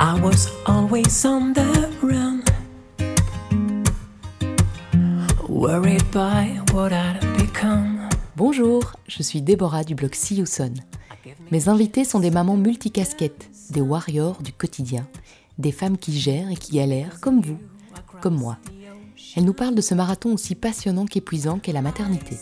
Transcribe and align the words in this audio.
I 0.00 0.14
was 0.20 0.48
always 0.64 1.24
on 1.24 1.52
the 1.54 1.90
run, 2.00 2.44
worried 5.48 6.04
by 6.12 6.60
what 6.72 6.92
I'd 6.92 7.20
become. 7.36 8.08
Bonjour, 8.36 8.92
je 9.08 9.24
suis 9.24 9.42
Déborah 9.42 9.82
du 9.82 9.96
blog 9.96 10.14
See 10.14 10.36
You 10.36 10.46
Son. 10.46 10.72
Mes 11.50 11.68
invités 11.68 12.04
sont 12.04 12.20
des 12.20 12.30
mamans 12.30 12.56
multicasquettes, 12.56 13.50
des 13.70 13.80
warriors 13.80 14.40
du 14.40 14.52
quotidien, 14.52 15.04
des 15.58 15.72
femmes 15.72 15.98
qui 15.98 16.16
gèrent 16.16 16.52
et 16.52 16.56
qui 16.56 16.76
galèrent 16.76 17.18
comme 17.20 17.40
vous, 17.40 17.58
comme 18.20 18.36
moi. 18.36 18.56
Elles 19.36 19.44
nous 19.44 19.52
parlent 19.52 19.74
de 19.74 19.80
ce 19.80 19.96
marathon 19.96 20.32
aussi 20.32 20.54
passionnant 20.54 21.06
qu'épuisant 21.06 21.58
qu'est 21.58 21.72
la 21.72 21.82
maternité. 21.82 22.36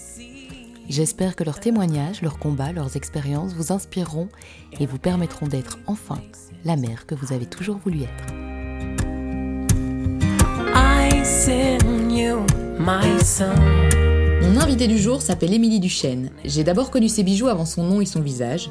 J'espère 0.91 1.35
que 1.35 1.43
leurs 1.43 1.61
témoignages, 1.61 2.21
leurs 2.21 2.39
combats, 2.39 2.73
leurs 2.73 2.97
expériences 2.97 3.55
vous 3.55 3.73
inspireront 3.73 4.29
et 4.79 4.85
vous 4.85 4.99
permettront 4.99 5.47
d'être 5.49 5.79
enfin 5.87 6.21
la 6.67 6.77
mère 6.77 7.07
que 7.07 7.15
vous 7.15 7.33
avez 7.33 7.47
toujours 7.47 7.79
voulu 7.79 8.03
être. 8.03 8.35
I 10.75 11.25
sing 11.25 12.11
you 12.11 12.45
my 12.81 13.25
song. 13.25 13.55
Mon 14.43 14.61
invité 14.61 14.89
du 14.89 14.99
jour 14.99 15.23
s'appelle 15.23 15.55
Émilie 15.55 15.79
Duchesne. 15.79 16.31
J'ai 16.45 16.65
d'abord 16.65 16.91
connu 16.91 17.09
ses 17.09 17.23
bijoux 17.23 17.47
avant 17.47 17.67
son 17.67 17.85
nom 17.85 18.01
et 18.01 18.07
son 18.07 18.21
visage. 18.21 18.69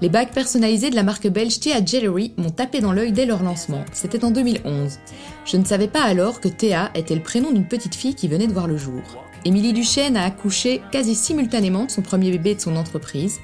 Les 0.00 0.08
bagues 0.08 0.32
personnalisées 0.32 0.90
de 0.90 0.94
la 0.94 1.02
marque 1.02 1.26
belge 1.26 1.58
Thea 1.58 1.84
Jewelry 1.84 2.32
m'ont 2.36 2.50
tapé 2.50 2.80
dans 2.80 2.92
l'œil 2.92 3.12
dès 3.12 3.26
leur 3.26 3.42
lancement. 3.42 3.84
C'était 3.92 4.24
en 4.24 4.30
2011. 4.30 4.98
Je 5.44 5.56
ne 5.56 5.64
savais 5.64 5.88
pas 5.88 6.02
alors 6.02 6.40
que 6.40 6.48
Théa 6.48 6.92
était 6.94 7.14
le 7.16 7.22
prénom 7.22 7.50
d'une 7.50 7.66
petite 7.66 7.96
fille 7.96 8.14
qui 8.14 8.28
venait 8.28 8.46
de 8.46 8.52
voir 8.52 8.68
le 8.68 8.76
jour. 8.76 9.02
Émilie 9.44 9.72
Duchesne 9.72 10.16
a 10.16 10.24
accouché 10.24 10.80
quasi 10.92 11.16
simultanément 11.16 11.86
de 11.86 11.90
son 11.90 12.02
premier 12.02 12.30
bébé 12.30 12.54
de 12.54 12.60
son 12.60 12.76
entreprise. 12.76 13.40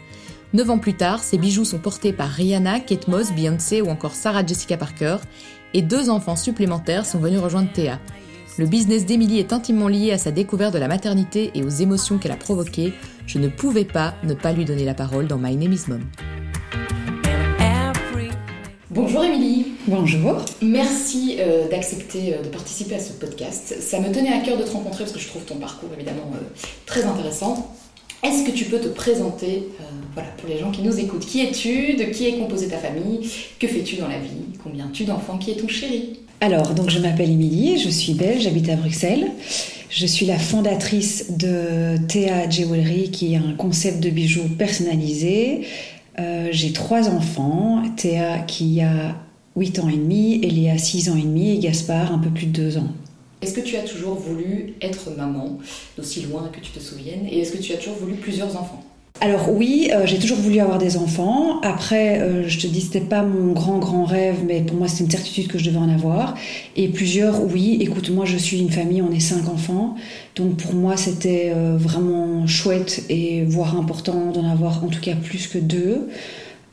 Neuf 0.54 0.70
ans 0.70 0.78
plus 0.78 0.94
tard, 0.94 1.22
ses 1.22 1.36
bijoux 1.36 1.66
sont 1.66 1.78
portés 1.78 2.12
par 2.12 2.30
Rihanna, 2.30 2.80
Kate 2.80 3.06
Moss, 3.06 3.32
Beyoncé 3.32 3.82
ou 3.82 3.88
encore 3.88 4.14
Sarah 4.14 4.46
Jessica 4.46 4.78
Parker, 4.78 5.18
et 5.74 5.82
deux 5.82 6.08
enfants 6.08 6.36
supplémentaires 6.36 7.04
sont 7.04 7.18
venus 7.18 7.40
rejoindre 7.40 7.70
Théa. 7.70 7.98
Le 8.56 8.66
business 8.66 9.04
d'Émilie 9.04 9.38
est 9.38 9.52
intimement 9.52 9.88
lié 9.88 10.10
à 10.10 10.18
sa 10.18 10.30
découverte 10.30 10.72
de 10.72 10.78
la 10.78 10.88
maternité 10.88 11.50
et 11.54 11.62
aux 11.62 11.68
émotions 11.68 12.16
qu'elle 12.16 12.32
a 12.32 12.36
provoquées. 12.36 12.94
Je 13.26 13.38
ne 13.38 13.48
pouvais 13.48 13.84
pas 13.84 14.14
ne 14.24 14.32
pas 14.32 14.52
lui 14.52 14.64
donner 14.64 14.86
la 14.86 14.94
parole 14.94 15.26
dans 15.26 15.38
My 15.38 15.54
Name 15.54 15.74
is 15.74 15.84
Mom. 15.88 16.04
Bonjour 18.90 19.22
Émilie. 19.22 19.74
Bonjour. 19.86 20.44
Merci 20.62 21.36
euh, 21.38 21.68
d'accepter 21.68 22.34
euh, 22.34 22.42
de 22.42 22.48
participer 22.48 22.94
à 22.94 22.98
ce 22.98 23.12
podcast. 23.12 23.76
Ça 23.80 24.00
me 24.00 24.10
tenait 24.12 24.32
à 24.32 24.40
cœur 24.40 24.56
de 24.56 24.64
te 24.64 24.70
rencontrer 24.70 25.04
parce 25.04 25.12
que 25.12 25.20
je 25.20 25.28
trouve 25.28 25.44
ton 25.44 25.56
parcours 25.56 25.90
évidemment 25.94 26.32
euh, 26.34 26.38
très 26.86 27.04
intéressant. 27.04 27.76
Est-ce 28.22 28.44
que 28.44 28.50
tu 28.50 28.64
peux 28.64 28.80
te 28.80 28.88
présenter, 28.88 29.68
euh, 29.80 29.84
voilà, 30.14 30.28
pour 30.38 30.48
les 30.48 30.58
gens 30.58 30.70
qui 30.70 30.82
nous 30.82 30.98
écoutent? 30.98 31.24
Qui 31.24 31.40
es-tu? 31.42 31.94
De 31.94 32.04
qui 32.04 32.26
est 32.26 32.32
composée 32.38 32.68
ta 32.68 32.78
famille? 32.78 33.20
Que 33.60 33.68
fais-tu 33.68 33.96
dans 33.96 34.08
la 34.08 34.18
vie? 34.18 34.58
Combien 34.62 34.88
tu 34.92 35.04
d'enfants? 35.04 35.38
Qui 35.38 35.52
est 35.52 35.56
ton 35.56 35.68
chéri? 35.68 36.18
Alors, 36.40 36.74
donc 36.74 36.90
je 36.90 36.98
m'appelle 36.98 37.30
Émilie, 37.30 37.78
je 37.78 37.88
suis 37.88 38.14
belge, 38.14 38.42
j'habite 38.42 38.68
à 38.68 38.76
Bruxelles. 38.76 39.28
Je 39.90 40.06
suis 40.06 40.26
la 40.26 40.38
fondatrice 40.38 41.32
de 41.36 41.96
Thea 42.08 42.48
Jewelry, 42.50 43.10
qui 43.10 43.34
est 43.34 43.36
un 43.36 43.54
concept 43.56 44.00
de 44.00 44.10
bijoux 44.10 44.48
personnalisé. 44.58 45.62
Euh, 46.18 46.48
J'ai 46.50 46.72
trois 46.72 47.08
enfants, 47.08 47.82
Théa 47.96 48.38
qui 48.40 48.80
a 48.80 49.16
8 49.56 49.78
ans 49.78 49.88
et 49.88 49.96
demi, 49.96 50.40
Eléa 50.44 50.76
6 50.76 51.08
ans 51.10 51.16
et 51.16 51.22
demi 51.22 51.50
et 51.54 51.58
Gaspard 51.58 52.12
un 52.12 52.18
peu 52.18 52.30
plus 52.30 52.46
de 52.46 52.52
2 52.52 52.78
ans. 52.78 52.88
Est-ce 53.40 53.54
que 53.54 53.60
tu 53.60 53.76
as 53.76 53.82
toujours 53.82 54.14
voulu 54.14 54.74
être 54.82 55.10
maman, 55.16 55.58
d'aussi 55.96 56.22
loin 56.22 56.50
que 56.52 56.60
tu 56.60 56.72
te 56.72 56.80
souviennes 56.80 57.26
Et 57.30 57.40
est-ce 57.40 57.52
que 57.52 57.58
tu 57.58 57.72
as 57.72 57.76
toujours 57.76 57.96
voulu 57.96 58.14
plusieurs 58.14 58.56
enfants? 58.56 58.84
Alors 59.20 59.52
oui, 59.52 59.90
euh, 59.92 60.06
j'ai 60.06 60.18
toujours 60.18 60.38
voulu 60.38 60.60
avoir 60.60 60.78
des 60.78 60.96
enfants. 60.96 61.60
Après, 61.62 62.20
euh, 62.20 62.48
je 62.48 62.58
te 62.58 62.68
dis, 62.68 62.80
c'était 62.80 63.00
pas 63.00 63.22
mon 63.22 63.52
grand 63.52 63.78
grand 63.78 64.04
rêve, 64.04 64.44
mais 64.46 64.60
pour 64.60 64.76
moi, 64.76 64.86
c'était 64.86 65.04
une 65.04 65.10
certitude 65.10 65.48
que 65.48 65.58
je 65.58 65.64
devais 65.64 65.78
en 65.78 65.88
avoir. 65.88 66.36
Et 66.76 66.88
plusieurs, 66.88 67.42
oui. 67.42 67.78
Écoute, 67.80 68.10
moi, 68.10 68.24
je 68.26 68.36
suis 68.36 68.60
une 68.60 68.70
famille, 68.70 69.02
on 69.02 69.10
est 69.10 69.20
cinq 69.20 69.48
enfants, 69.48 69.96
donc 70.36 70.56
pour 70.56 70.74
moi, 70.74 70.96
c'était 70.96 71.52
euh, 71.52 71.76
vraiment 71.76 72.46
chouette 72.46 73.02
et 73.08 73.42
voire 73.44 73.76
important 73.76 74.30
d'en 74.30 74.48
avoir 74.48 74.84
en 74.84 74.88
tout 74.88 75.00
cas 75.00 75.14
plus 75.16 75.48
que 75.48 75.58
deux. 75.58 76.08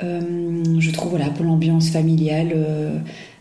Je 0.01 0.91
trouve 0.91 1.11
voilà 1.11 1.29
pour 1.29 1.45
l'ambiance 1.45 1.89
familiale, 1.89 2.53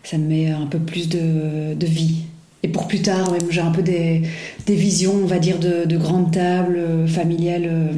ça 0.03 0.17
me 0.17 0.25
met 0.25 0.47
un 0.49 0.65
peu 0.67 0.79
plus 0.79 1.09
de 1.09 1.85
vie. 1.85 2.23
Et 2.65 2.67
pour 2.67 2.87
plus 2.87 3.03
tard, 3.03 3.31
même 3.31 3.51
j'ai 3.51 3.61
un 3.61 3.69
peu 3.69 3.83
des, 3.83 4.23
des 4.65 4.73
visions, 4.73 5.13
on 5.13 5.27
va 5.27 5.37
dire, 5.37 5.59
de, 5.59 5.85
de 5.85 5.97
grandes 5.97 6.31
tables 6.31 6.77
euh, 6.77 7.05
familiales 7.05 7.67
euh, 7.67 7.91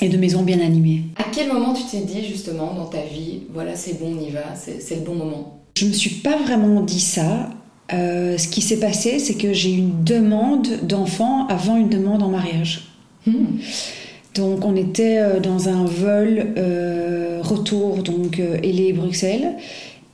et 0.00 0.08
de 0.08 0.16
maisons 0.16 0.42
bien 0.42 0.58
animées. 0.60 1.02
À 1.16 1.24
quel 1.30 1.52
moment 1.52 1.74
tu 1.74 1.82
t'es 1.90 2.02
dit 2.02 2.26
justement 2.26 2.72
dans 2.72 2.86
ta 2.86 3.02
vie, 3.02 3.42
voilà, 3.52 3.76
c'est 3.76 4.00
bon, 4.00 4.14
on 4.18 4.26
y 4.26 4.30
va, 4.30 4.54
c'est 4.54 4.94
le 4.94 5.02
bon 5.02 5.16
moment? 5.16 5.60
Je 5.76 5.84
me 5.84 5.92
suis 5.92 6.14
pas 6.14 6.38
vraiment 6.38 6.80
dit 6.80 6.98
ça. 6.98 7.50
Euh, 7.92 8.38
ce 8.38 8.48
qui 8.48 8.62
s'est 8.62 8.80
passé, 8.80 9.18
c'est 9.18 9.34
que 9.34 9.52
j'ai 9.52 9.74
eu 9.74 9.78
une 9.80 10.02
demande 10.02 10.66
d'enfant 10.84 11.46
avant 11.48 11.76
une 11.76 11.90
demande 11.90 12.22
en 12.22 12.30
mariage. 12.30 12.88
Donc 14.34 14.64
on 14.64 14.76
était 14.76 15.20
dans 15.42 15.68
un 15.68 15.84
vol 15.84 16.54
retour 17.42 18.02
donc 18.02 18.40
Hélé 18.62 18.94
Bruxelles 18.94 19.56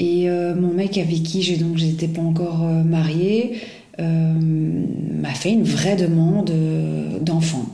et 0.01 0.29
mon 0.29 0.73
mec 0.73 0.97
avec 0.97 1.23
qui 1.23 1.43
j'ai 1.43 1.57
donc 1.57 1.77
j'étais 1.77 2.09
pas 2.09 2.23
encore 2.23 2.61
mariée 2.61 3.53
m'a 3.99 5.35
fait 5.35 5.53
une 5.53 5.65
vraie 5.65 5.97
demande 5.97 6.51
euh, 6.51 7.19
d'enfant. 7.21 7.67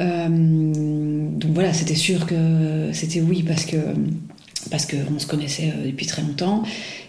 Euh, 0.00 0.28
donc 0.28 1.50
voilà, 1.52 1.72
c'était 1.72 1.94
sûr 1.94 2.26
que 2.26 2.90
c'était 2.92 3.20
oui 3.20 3.42
parce 3.42 3.64
que 3.66 3.76
parce 4.70 4.86
qu'on 4.86 5.18
se 5.18 5.26
connaissait 5.26 5.72
euh, 5.76 5.86
depuis 5.86 6.06
très 6.06 6.22
longtemps 6.22 6.62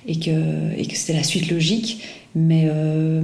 et 0.08 0.20
que, 0.20 0.76
et 0.78 0.86
que 0.86 0.98
c'était 0.98 1.14
la 1.14 1.24
suite 1.24 1.50
logique. 1.52 2.02
Mais 2.36 2.64
euh, 2.66 3.22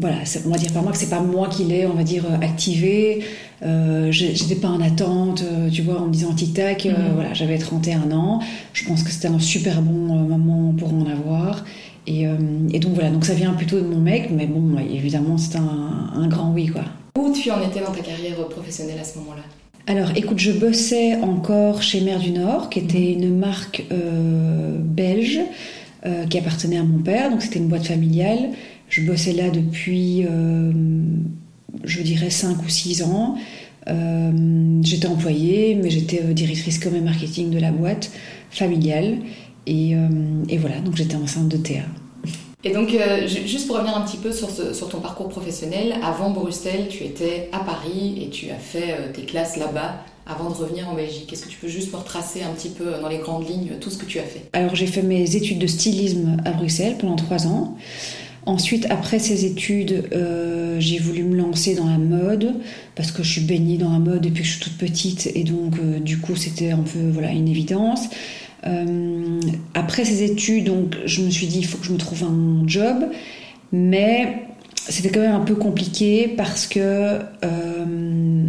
voilà, 0.00 0.16
on 0.46 0.48
va 0.48 0.56
dire 0.56 0.72
par 0.72 0.82
moi 0.82 0.90
que 0.90 0.96
c'est 0.98 1.10
pas 1.10 1.20
moi 1.20 1.48
qui 1.48 1.64
l'ai, 1.64 1.84
on 1.86 1.92
va 1.92 2.02
dire, 2.04 2.24
euh, 2.24 2.42
activé. 2.42 3.20
Euh, 3.62 4.10
J'étais 4.10 4.54
pas 4.54 4.68
en 4.68 4.80
attente, 4.80 5.42
euh, 5.42 5.68
tu 5.68 5.82
vois, 5.82 6.00
en 6.00 6.06
me 6.06 6.12
disant 6.12 6.32
tic-tac. 6.34 6.86
euh, 6.86 6.90
Mhm. 6.90 7.14
Voilà, 7.14 7.34
j'avais 7.34 7.58
31 7.58 8.10
ans. 8.12 8.40
Je 8.72 8.84
pense 8.86 9.02
que 9.02 9.10
c'était 9.10 9.28
un 9.28 9.38
super 9.38 9.82
bon 9.82 10.14
euh, 10.16 10.26
moment 10.26 10.72
pour 10.72 10.92
en 10.94 11.04
avoir. 11.06 11.66
Et, 12.06 12.26
euh, 12.26 12.36
et 12.72 12.78
donc 12.78 12.94
voilà, 12.94 13.10
donc 13.10 13.24
ça 13.24 13.34
vient 13.34 13.52
plutôt 13.52 13.80
de 13.80 13.86
mon 13.86 13.98
mec, 13.98 14.30
mais 14.30 14.46
bon, 14.46 14.78
évidemment, 14.78 15.38
c'est 15.38 15.56
un, 15.56 16.10
un 16.14 16.28
grand 16.28 16.52
oui, 16.52 16.66
quoi. 16.66 16.84
Où 17.18 17.32
tu 17.32 17.50
en 17.50 17.60
étais 17.60 17.80
dans 17.80 17.92
ta 17.92 18.00
carrière 18.00 18.36
professionnelle 18.48 18.98
à 19.00 19.04
ce 19.04 19.18
moment-là? 19.18 19.42
Alors, 19.88 20.10
écoute, 20.16 20.38
je 20.38 20.52
bossais 20.52 21.16
encore 21.16 21.82
chez 21.82 22.00
Mère 22.00 22.18
du 22.18 22.30
Nord, 22.30 22.70
qui 22.70 22.80
était 22.80 23.12
une 23.12 23.36
marque 23.36 23.84
euh, 23.92 24.76
belge 24.78 25.40
euh, 26.04 26.26
qui 26.26 26.38
appartenait 26.38 26.78
à 26.78 26.84
mon 26.84 26.98
père, 26.98 27.30
donc 27.30 27.42
c'était 27.42 27.58
une 27.58 27.68
boîte 27.68 27.86
familiale. 27.86 28.50
Je 28.88 29.02
bossais 29.02 29.32
là 29.32 29.50
depuis, 29.50 30.24
je 31.82 32.02
dirais, 32.02 32.30
5 32.30 32.64
ou 32.64 32.68
6 32.68 33.02
ans. 33.02 33.36
J'étais 34.82 35.08
employée, 35.08 35.74
mais 35.74 35.90
j'étais 35.90 36.22
directrice 36.32 36.78
com 36.78 36.94
et 36.94 37.00
marketing 37.00 37.50
de 37.50 37.58
la 37.58 37.72
boîte 37.72 38.12
familiale. 38.48 39.16
Et, 39.66 39.94
euh, 39.94 40.08
et 40.48 40.58
voilà, 40.58 40.78
donc 40.80 40.96
j'étais 40.96 41.16
enceinte 41.16 41.48
de 41.48 41.56
Théa. 41.56 41.82
Et 42.64 42.72
donc, 42.72 42.92
euh, 42.94 43.26
ju- 43.28 43.46
juste 43.46 43.66
pour 43.66 43.76
revenir 43.76 43.96
un 43.96 44.00
petit 44.00 44.16
peu 44.16 44.32
sur, 44.32 44.50
ce- 44.50 44.72
sur 44.72 44.88
ton 44.88 44.98
parcours 45.00 45.28
professionnel, 45.28 45.94
avant 46.02 46.30
Bruxelles, 46.30 46.86
tu 46.90 47.04
étais 47.04 47.48
à 47.52 47.58
Paris 47.60 48.18
et 48.22 48.28
tu 48.30 48.50
as 48.50 48.58
fait 48.58 48.92
euh, 48.92 49.12
tes 49.12 49.22
classes 49.22 49.56
là-bas 49.56 50.02
avant 50.26 50.50
de 50.50 50.54
revenir 50.54 50.88
en 50.88 50.94
Belgique. 50.94 51.32
Est-ce 51.32 51.44
que 51.44 51.48
tu 51.48 51.58
peux 51.58 51.68
juste 51.68 51.92
me 51.92 51.98
retracer 51.98 52.42
un 52.42 52.50
petit 52.52 52.70
peu 52.70 52.86
dans 53.00 53.08
les 53.08 53.18
grandes 53.18 53.48
lignes 53.48 53.70
tout 53.80 53.90
ce 53.90 53.98
que 53.98 54.06
tu 54.06 54.18
as 54.18 54.24
fait? 54.24 54.42
Alors 54.52 54.74
j'ai 54.74 54.86
fait 54.88 55.02
mes 55.02 55.36
études 55.36 55.58
de 55.60 55.68
stylisme 55.68 56.38
à 56.44 56.50
Bruxelles 56.50 56.96
pendant 56.98 57.14
trois 57.14 57.46
ans. 57.46 57.76
Ensuite, 58.46 58.86
après 58.90 59.18
ces 59.20 59.44
études, 59.44 60.08
euh, 60.12 60.76
j'ai 60.80 60.98
voulu 60.98 61.22
me 61.24 61.36
lancer 61.36 61.74
dans 61.76 61.86
la 61.86 61.98
mode 61.98 62.54
parce 62.96 63.12
que 63.12 63.22
je 63.24 63.30
suis 63.32 63.40
baignée 63.42 63.76
dans 63.76 63.90
la 63.92 63.98
mode 63.98 64.22
depuis 64.22 64.42
que 64.42 64.48
je 64.48 64.52
suis 64.54 64.60
toute 64.60 64.78
petite 64.78 65.30
et 65.34 65.42
donc 65.44 65.80
du 66.02 66.18
coup 66.18 66.34
c'était 66.36 66.70
un 66.70 66.78
peu 66.82 67.10
voilà 67.12 67.30
une 67.32 67.48
évidence. 67.48 68.02
Euh, 68.66 69.40
après 69.74 70.04
ces 70.04 70.22
études, 70.22 70.64
donc 70.64 70.96
je 71.04 71.22
me 71.22 71.30
suis 71.30 71.46
dit 71.46 71.58
il 71.58 71.66
faut 71.66 71.78
que 71.78 71.86
je 71.86 71.92
me 71.92 71.98
trouve 71.98 72.24
un 72.24 72.66
job, 72.66 73.06
mais 73.72 74.46
c'était 74.88 75.10
quand 75.10 75.20
même 75.20 75.34
un 75.34 75.44
peu 75.44 75.54
compliqué 75.54 76.32
parce 76.36 76.66
que 76.66 77.18
euh, 77.44 78.46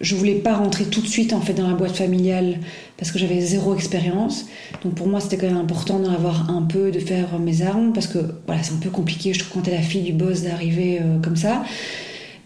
je 0.00 0.14
voulais 0.14 0.34
pas 0.34 0.54
rentrer 0.54 0.84
tout 0.84 1.00
de 1.00 1.06
suite 1.06 1.32
en 1.32 1.40
fait 1.40 1.54
dans 1.54 1.66
la 1.66 1.74
boîte 1.74 1.96
familiale 1.96 2.58
parce 2.96 3.10
que 3.10 3.18
j'avais 3.18 3.40
zéro 3.40 3.74
expérience. 3.74 4.46
Donc 4.84 4.94
pour 4.94 5.06
moi 5.06 5.20
c'était 5.20 5.36
quand 5.36 5.46
même 5.46 5.56
important 5.56 5.98
d'en 5.98 6.12
avoir 6.12 6.50
un 6.50 6.62
peu, 6.62 6.90
de 6.90 6.98
faire 6.98 7.38
mes 7.38 7.62
armes 7.62 7.92
parce 7.92 8.06
que 8.06 8.18
voilà 8.46 8.62
c'est 8.62 8.74
un 8.74 8.78
peu 8.78 8.90
compliqué 8.90 9.32
je 9.32 9.40
trouve 9.40 9.52
quand 9.54 9.62
t'es 9.62 9.70
la 9.76 9.82
fille 9.82 10.02
du 10.02 10.12
boss 10.12 10.42
d'arriver 10.42 10.98
euh, 11.00 11.18
comme 11.22 11.36
ça. 11.36 11.62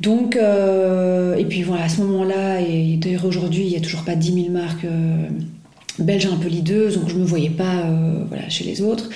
Donc 0.01 0.37
euh, 0.37 1.37
et 1.37 1.45
puis 1.47 1.63
voilà 1.63 1.85
à 1.85 1.89
ce 1.89 2.03
moment-là 2.03 2.61
et 2.61 2.97
d'ailleurs 2.97 3.25
aujourd'hui 3.25 3.65
il 3.65 3.73
y 3.73 3.77
a 3.77 3.81
toujours 3.81 4.05
pas 4.05 4.15
10 4.15 4.35
000 4.35 4.51
marques 4.51 4.87
belges 5.99 6.27
un 6.27 6.37
peu 6.37 6.49
leaders 6.49 6.93
donc 6.95 7.09
je 7.09 7.17
me 7.17 7.25
voyais 7.25 7.51
pas 7.51 7.85
euh, 7.85 8.25
voilà 8.29 8.49
chez 8.49 8.65
les 8.65 8.83
autres. 8.83 9.09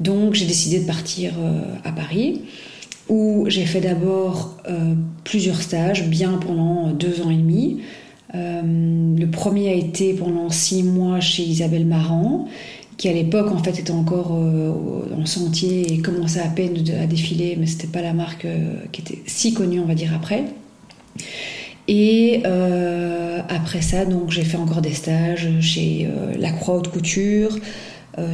Donc 0.00 0.34
j'ai 0.34 0.46
décidé 0.46 0.80
de 0.80 0.86
partir 0.86 1.32
euh, 1.38 1.62
à 1.84 1.92
Paris 1.92 2.42
où 3.08 3.44
j'ai 3.48 3.64
fait 3.64 3.80
d'abord 3.80 4.56
euh, 4.68 4.94
plusieurs 5.24 5.60
stages, 5.60 6.08
bien 6.08 6.38
pendant 6.38 6.90
deux 6.90 7.20
ans 7.22 7.30
et 7.30 7.36
demi. 7.36 7.80
Le 8.34 9.26
premier 9.26 9.68
a 9.68 9.74
été 9.74 10.14
pendant 10.14 10.48
six 10.48 10.82
mois 10.82 11.20
chez 11.20 11.42
Isabelle 11.42 11.84
Marant, 11.84 12.48
qui 12.96 13.10
à 13.10 13.12
l'époque 13.12 13.52
en 13.52 13.62
fait 13.62 13.78
était 13.78 13.90
encore 13.90 14.32
en 14.32 15.26
sentier 15.26 15.92
et 15.92 15.98
commençait 15.98 16.40
à 16.40 16.48
peine 16.48 16.82
à 16.98 17.06
défiler, 17.06 17.58
mais 17.60 17.66
c'était 17.66 17.88
pas 17.88 18.00
la 18.00 18.14
marque 18.14 18.46
qui 18.90 19.02
était 19.02 19.18
si 19.26 19.52
connue, 19.52 19.80
on 19.80 19.84
va 19.84 19.94
dire 19.94 20.14
après. 20.14 20.44
Et 21.88 22.42
après 23.48 23.82
ça, 23.82 24.04
donc 24.04 24.30
j'ai 24.30 24.44
fait 24.44 24.56
encore 24.56 24.82
des 24.82 24.92
stages 24.92 25.48
chez 25.60 26.08
La 26.38 26.52
Croix 26.52 26.76
Haute 26.76 26.88
Couture, 26.88 27.58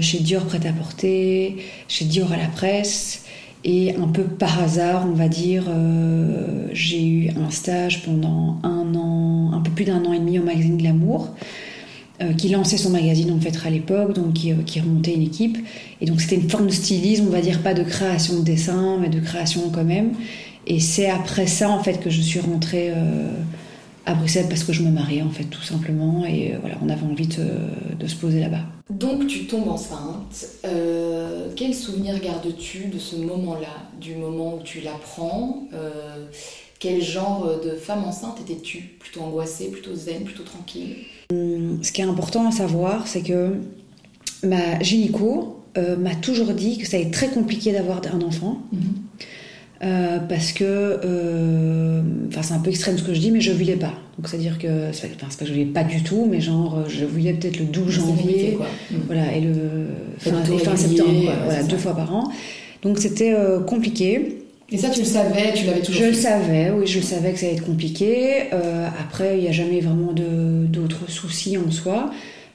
chez 0.00 0.18
Dior 0.18 0.44
Prêt 0.44 0.66
à 0.66 0.72
Porter, 0.72 1.56
chez 1.88 2.04
Dior 2.04 2.32
à 2.32 2.36
la 2.36 2.46
Presse. 2.46 3.24
Et 3.64 3.94
un 3.96 4.06
peu 4.06 4.22
par 4.22 4.62
hasard, 4.62 5.06
on 5.10 5.14
va 5.14 5.28
dire, 5.28 5.64
euh, 5.68 6.68
j'ai 6.72 7.04
eu 7.04 7.30
un 7.30 7.50
stage 7.50 8.04
pendant 8.04 8.58
un 8.62 8.94
an, 8.94 9.50
un 9.52 9.60
peu 9.60 9.70
plus 9.70 9.84
d'un 9.84 10.04
an 10.04 10.12
et 10.12 10.18
demi 10.18 10.38
au 10.38 10.44
magazine 10.44 10.78
Glamour, 10.78 11.30
euh, 12.22 12.32
qui 12.34 12.50
lançait 12.50 12.76
son 12.76 12.90
magazine 12.90 13.32
en 13.32 13.40
fait 13.40 13.58
à 13.66 13.70
l'époque, 13.70 14.14
donc 14.14 14.34
qui, 14.34 14.52
euh, 14.52 14.62
qui, 14.64 14.80
remontait 14.80 15.12
une 15.12 15.22
équipe. 15.22 15.58
Et 16.00 16.06
donc 16.06 16.20
c'était 16.20 16.36
une 16.36 16.48
forme 16.48 16.66
de 16.66 16.72
stylisme, 16.72 17.26
on 17.26 17.30
va 17.30 17.40
dire 17.40 17.60
pas 17.60 17.74
de 17.74 17.82
création 17.82 18.38
de 18.38 18.44
dessin, 18.44 18.96
mais 19.00 19.08
de 19.08 19.18
création 19.18 19.62
quand 19.72 19.84
même. 19.84 20.12
Et 20.68 20.80
c'est 20.80 21.10
après 21.10 21.46
ça 21.46 21.70
en 21.70 21.82
fait 21.82 21.98
que 22.00 22.10
je 22.10 22.20
suis 22.20 22.40
rentrée 22.40 22.92
à 24.08 24.14
Bruxelles 24.14 24.46
parce 24.48 24.64
que 24.64 24.72
je 24.72 24.82
me 24.82 24.90
mariais 24.90 25.20
en 25.20 25.28
fait 25.28 25.44
tout 25.44 25.62
simplement 25.62 26.24
et 26.24 26.54
euh, 26.54 26.58
voilà 26.62 26.76
on 26.82 26.88
avait 26.88 27.04
envie 27.04 27.26
de, 27.26 28.06
se 28.06 28.16
poser 28.16 28.40
là-bas. 28.40 28.62
Donc 28.88 29.26
tu 29.26 29.44
tombes 29.46 29.68
enceinte. 29.68 30.48
Euh, 30.64 31.48
quel 31.54 31.74
souvenir 31.74 32.18
gardes-tu 32.18 32.86
de 32.86 32.98
ce 32.98 33.16
moment-là, 33.16 33.82
du 34.00 34.14
moment 34.14 34.56
où 34.56 34.62
tu 34.62 34.80
l'apprends? 34.80 35.68
Euh, 35.74 36.24
Quel 36.78 37.02
genre 37.02 37.60
de 37.62 37.72
femme 37.72 38.04
enceinte 38.04 38.38
étais-tu? 38.40 38.78
Plutôt 38.98 39.20
angoissée, 39.20 39.70
plutôt 39.70 39.94
zen, 39.94 40.22
plutôt 40.22 40.44
tranquille? 40.44 40.96
Hum, 41.30 41.80
Ce 41.82 41.92
qui 41.92 42.00
est 42.00 42.04
important 42.04 42.48
à 42.48 42.52
savoir, 42.52 43.06
c'est 43.06 43.22
que 43.22 43.56
ma 44.42 44.80
gynéco 44.80 45.62
m'a 45.76 46.14
toujours 46.14 46.54
dit 46.54 46.78
que 46.78 46.88
ça 46.88 46.98
être 46.98 47.12
très 47.12 47.28
compliqué 47.28 47.72
d'avoir 47.72 48.00
un 48.12 48.22
enfant. 48.22 48.62
Mhm. 48.72 48.94
Euh, 49.84 50.18
parce 50.18 50.50
que, 50.50 50.64
euh, 50.64 52.00
enfin 52.28 52.42
c'est 52.42 52.54
un 52.54 52.58
peu 52.58 52.70
extrême 52.70 52.98
ce 52.98 53.04
que 53.04 53.14
je 53.14 53.20
dis, 53.20 53.30
mais 53.30 53.40
je 53.40 53.52
voulais 53.52 53.76
pas. 53.76 53.94
Donc 54.16 54.26
c'est 54.26 54.36
à 54.36 54.40
dire 54.40 54.58
que, 54.58 54.90
c'est 54.92 55.16
pas, 55.16 55.26
pas 55.26 55.32
que 55.38 55.46
je 55.46 55.52
voulais 55.52 55.66
pas 55.66 55.84
du 55.84 56.02
tout, 56.02 56.26
mais 56.28 56.40
genre 56.40 56.84
je 56.88 57.04
voulais 57.04 57.32
peut-être 57.32 57.60
le 57.60 57.66
12 57.66 57.88
janvier, 57.88 58.58
mm. 58.90 58.96
voilà, 59.06 59.32
et 59.36 59.40
le 59.40 59.52
fin, 60.18 60.76
septembre, 60.76 61.32
voilà, 61.44 61.62
deux 61.62 61.76
fois 61.76 61.94
par 61.94 62.12
an. 62.12 62.24
Donc 62.82 62.98
c'était 62.98 63.32
euh, 63.32 63.60
compliqué. 63.60 64.38
Et 64.70 64.78
ça 64.78 64.90
tu 64.90 65.00
le 65.00 65.06
savais, 65.06 65.54
tu 65.54 65.64
l'avais 65.64 65.80
toujours. 65.80 66.02
Je 66.02 66.08
le 66.08 66.12
savais, 66.12 66.70
oui, 66.70 66.86
je 66.86 67.00
savais 67.00 67.32
que 67.32 67.38
ça 67.38 67.46
allait 67.46 67.54
être 67.54 67.64
compliqué. 67.64 68.50
après 69.00 69.38
il 69.38 69.42
n'y 69.42 69.48
a 69.48 69.52
jamais 69.52 69.80
vraiment 69.80 70.12
d'autres 70.12 71.08
soucis 71.08 71.56
en 71.56 71.70
soi. 71.70 72.10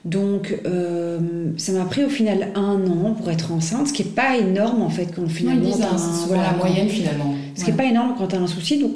Donc, 0.06 0.60
euh, 0.66 1.20
ça 1.56 1.72
m'a 1.72 1.86
pris 1.86 2.04
au 2.04 2.10
final 2.10 2.50
un 2.56 2.86
an 2.88 3.14
pour 3.14 3.30
être 3.32 3.54
enceinte, 3.54 3.88
ce 3.88 3.94
qui 3.94 4.04
n'est 4.04 4.10
pas 4.10 4.38
énorme 4.38 4.82
en 4.82 4.90
fait 4.90 5.08
quand 5.16 5.28
finalement. 5.30 5.72
c'est 5.72 6.28
voilà, 6.28 6.52
la 6.52 6.58
moyenne 6.58 6.90
finalement. 6.90 7.34
Ce 7.56 7.64
qui 7.64 7.72
n'est 7.72 7.78
pas 7.78 7.86
énorme 7.86 8.16
quand 8.18 8.28
tu 8.28 8.36
as 8.36 8.40
un 8.40 8.48
souci. 8.48 8.80
Donc, 8.80 8.96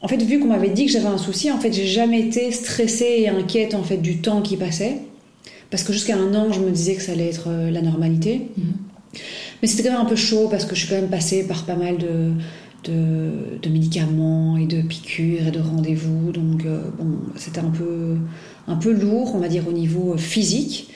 en 0.00 0.08
fait, 0.08 0.22
vu 0.22 0.38
qu'on 0.38 0.46
m'avait 0.46 0.70
dit 0.70 0.86
que 0.86 0.92
j'avais 0.92 1.06
un 1.06 1.18
souci, 1.18 1.50
en 1.50 1.58
fait, 1.58 1.72
j'ai 1.72 1.86
jamais 1.86 2.20
été 2.20 2.50
stressée 2.50 3.16
et 3.18 3.28
inquiète 3.28 3.74
en 3.74 3.82
fait 3.82 3.98
du 3.98 4.18
temps 4.18 4.40
qui 4.40 4.56
passait, 4.56 4.98
parce 5.70 5.82
que 5.82 5.92
jusqu'à 5.92 6.16
un 6.16 6.34
an, 6.34 6.50
je 6.50 6.60
me 6.60 6.70
disais 6.70 6.94
que 6.94 7.02
ça 7.02 7.12
allait 7.12 7.28
être 7.28 7.48
euh, 7.48 7.70
la 7.70 7.82
normalité. 7.82 8.48
Mhm. 8.56 8.64
Mais 9.60 9.68
c'était 9.68 9.88
quand 9.88 9.94
même 9.94 10.06
un 10.06 10.08
peu 10.08 10.16
chaud 10.16 10.48
parce 10.50 10.64
que 10.64 10.74
je 10.74 10.80
suis 10.80 10.88
quand 10.88 11.00
même 11.00 11.10
passée 11.10 11.46
par 11.46 11.64
pas 11.64 11.74
mal 11.74 11.98
de, 11.98 12.32
de, 12.84 13.68
médicaments 13.68 14.56
et 14.56 14.66
de 14.66 14.80
piqûres 14.82 15.48
et 15.48 15.50
de 15.50 15.60
rendez-vous. 15.60 16.30
Donc, 16.32 16.64
euh, 16.64 16.80
bon, 16.98 17.18
c'était 17.36 17.60
un 17.60 17.70
peu 17.70 18.16
un 18.68 18.76
peu 18.76 18.92
lourd, 18.92 19.34
on 19.34 19.38
va 19.38 19.48
dire 19.48 19.66
au 19.66 19.72
niveau 19.72 20.12
euh, 20.14 20.16
physique, 20.16 20.88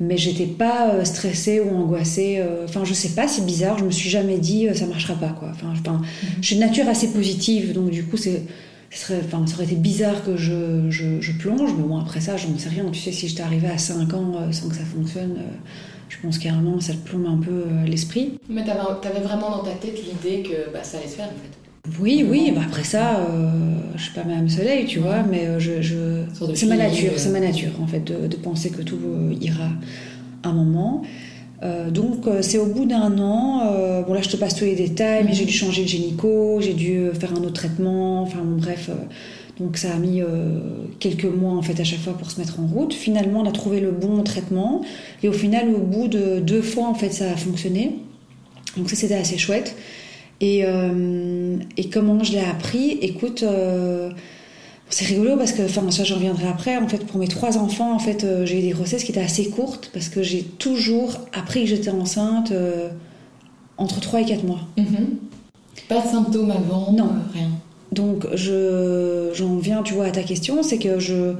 mais 0.00 0.16
j'étais 0.16 0.46
pas 0.46 0.94
euh, 0.94 1.04
stressée 1.04 1.60
ou 1.60 1.74
angoissée. 1.74 2.38
Euh, 2.38 2.64
enfin, 2.64 2.84
je 2.84 2.92
sais 2.92 3.10
pas, 3.10 3.28
c'est 3.28 3.46
bizarre. 3.46 3.78
Je 3.78 3.84
me 3.84 3.90
suis 3.90 4.10
jamais 4.10 4.38
dit 4.38 4.68
ça 4.74 4.86
marchera 4.86 5.14
pas 5.14 5.28
quoi. 5.30 5.48
Enfin, 5.52 5.72
je, 6.40 6.46
suis 6.46 6.56
de 6.56 6.60
nature 6.60 6.88
assez 6.88 7.12
positive, 7.12 7.72
donc 7.72 7.90
du 7.90 8.04
coup 8.04 8.16
c'est 8.16 8.42
Serait, 8.92 9.20
enfin, 9.24 9.46
ça 9.46 9.54
aurait 9.54 9.66
été 9.66 9.76
bizarre 9.76 10.24
que 10.24 10.36
je, 10.36 10.90
je, 10.90 11.30
plonge, 11.38 11.70
mais 11.76 11.84
bon, 11.84 11.96
après 11.96 12.20
ça, 12.20 12.36
je 12.36 12.48
n'en 12.48 12.58
sais 12.58 12.70
rien. 12.70 12.84
Tu 12.90 12.98
sais, 12.98 13.12
si 13.12 13.28
j'étais 13.28 13.44
arrivée 13.44 13.68
à 13.68 13.78
5 13.78 14.12
ans 14.14 14.50
sans 14.50 14.68
que 14.68 14.74
ça 14.74 14.82
fonctionne, 14.82 15.36
je 16.08 16.16
pense 16.20 16.38
carrément 16.38 16.80
ça 16.80 16.94
te 16.94 17.08
plombe 17.08 17.26
un 17.26 17.38
peu 17.38 17.66
l'esprit. 17.86 18.40
Mais 18.48 18.64
tu 18.64 18.70
avais, 18.70 19.20
vraiment 19.20 19.58
dans 19.58 19.62
ta 19.62 19.70
tête 19.74 19.96
l'idée 19.96 20.42
que 20.42 20.72
bah, 20.72 20.82
ça 20.82 20.98
allait 20.98 21.06
se 21.06 21.14
faire 21.14 21.26
en 21.26 21.28
fait 21.28 21.59
oui, 21.98 22.24
oui, 22.28 22.52
bah 22.54 22.62
après 22.66 22.84
ça, 22.84 23.16
euh, 23.16 23.50
je 23.96 24.02
suis 24.02 24.12
pas 24.12 24.24
Madame 24.24 24.48
Soleil, 24.48 24.86
tu 24.86 24.98
vois, 24.98 25.22
mais 25.22 25.46
euh, 25.46 25.58
je, 25.58 26.24
c'est 26.54 26.66
ma 26.66 26.76
nature, 26.76 27.12
c'est 27.16 27.30
ma 27.30 27.40
nature 27.40 27.72
en 27.82 27.86
fait 27.86 28.04
de, 28.04 28.36
penser 28.36 28.70
que 28.70 28.82
tout 28.82 28.98
euh, 29.02 29.34
ira 29.40 29.68
un 30.44 30.52
moment. 30.52 31.02
donc 31.90 32.24
c'est 32.40 32.58
au 32.58 32.66
bout 32.66 32.86
d'un 32.86 33.18
an, 33.18 34.02
bon 34.06 34.14
là 34.14 34.22
je 34.22 34.30
te 34.30 34.36
passe 34.36 34.54
tous 34.56 34.64
les 34.64 34.76
détails, 34.76 35.24
mais 35.26 35.34
j'ai 35.34 35.44
dû 35.44 35.52
changer 35.52 35.82
de 35.82 35.88
génico, 35.88 36.60
j'ai 36.60 36.72
dû 36.72 37.10
faire 37.18 37.32
un 37.32 37.42
autre 37.42 37.52
traitement, 37.52 38.22
enfin 38.22 38.40
bon 38.42 38.56
bref, 38.56 38.90
donc 39.58 39.76
ça 39.76 39.92
a 39.92 39.98
mis 39.98 40.22
quelques 40.98 41.26
mois 41.26 41.52
en 41.52 41.60
fait 41.60 41.78
à 41.78 41.84
chaque 41.84 42.00
fois 42.00 42.14
pour 42.14 42.30
se 42.30 42.40
mettre 42.40 42.60
en 42.60 42.66
route. 42.66 42.94
Finalement 42.94 43.40
on 43.40 43.48
a 43.48 43.52
trouvé 43.52 43.80
le 43.80 43.90
bon 43.90 44.22
traitement 44.22 44.80
et 45.22 45.28
au 45.28 45.34
final 45.34 45.68
au 45.74 45.80
bout 45.80 46.08
de 46.08 46.40
deux 46.40 46.62
fois 46.62 46.86
en 46.88 46.94
fait 46.94 47.12
ça 47.12 47.30
a 47.30 47.36
fonctionné. 47.36 47.96
Donc 48.78 48.88
ça 48.88 48.96
c'était 48.96 49.14
assez 49.14 49.36
chouette. 49.36 49.76
Et, 50.40 50.62
euh, 50.64 51.56
et 51.76 51.88
comment 51.90 52.22
je 52.24 52.32
l'ai 52.32 52.40
appris? 52.44 52.92
Écoute, 53.02 53.42
euh, 53.42 54.10
c'est 54.88 55.04
rigolo 55.04 55.36
parce 55.36 55.52
que, 55.52 55.62
enfin, 55.62 55.90
ça 55.90 56.04
j'en 56.04 56.14
reviendrai 56.16 56.48
après. 56.48 56.76
En 56.76 56.88
fait, 56.88 57.06
pour 57.06 57.18
mes 57.18 57.28
trois 57.28 57.58
enfants, 57.58 57.94
en 57.94 57.98
fait, 57.98 58.24
euh, 58.24 58.46
j'ai 58.46 58.58
eu 58.58 58.62
des 58.62 58.70
grossesses 58.70 59.04
qui 59.04 59.12
étaient 59.12 59.20
assez 59.20 59.50
courtes 59.50 59.90
parce 59.92 60.08
que 60.08 60.22
j'ai 60.22 60.42
toujours 60.42 61.20
appris 61.32 61.62
que 61.64 61.68
j'étais 61.70 61.90
enceinte 61.90 62.52
entre 63.76 64.00
3 64.00 64.20
et 64.22 64.24
4 64.24 64.44
mois. 64.44 64.60
Mm-hmm. 64.78 65.86
Pas 65.88 66.00
de 66.00 66.08
symptômes 66.08 66.50
avant 66.50 66.92
Non. 66.92 67.10
rien. 67.34 67.50
Donc, 67.92 68.26
je, 68.34 69.30
j'en 69.34 69.56
viens, 69.56 69.82
tu 69.82 69.94
vois, 69.94 70.06
à 70.06 70.10
ta 70.10 70.22
question, 70.22 70.62
c'est 70.62 70.78
que 70.78 70.98
je 71.00 71.34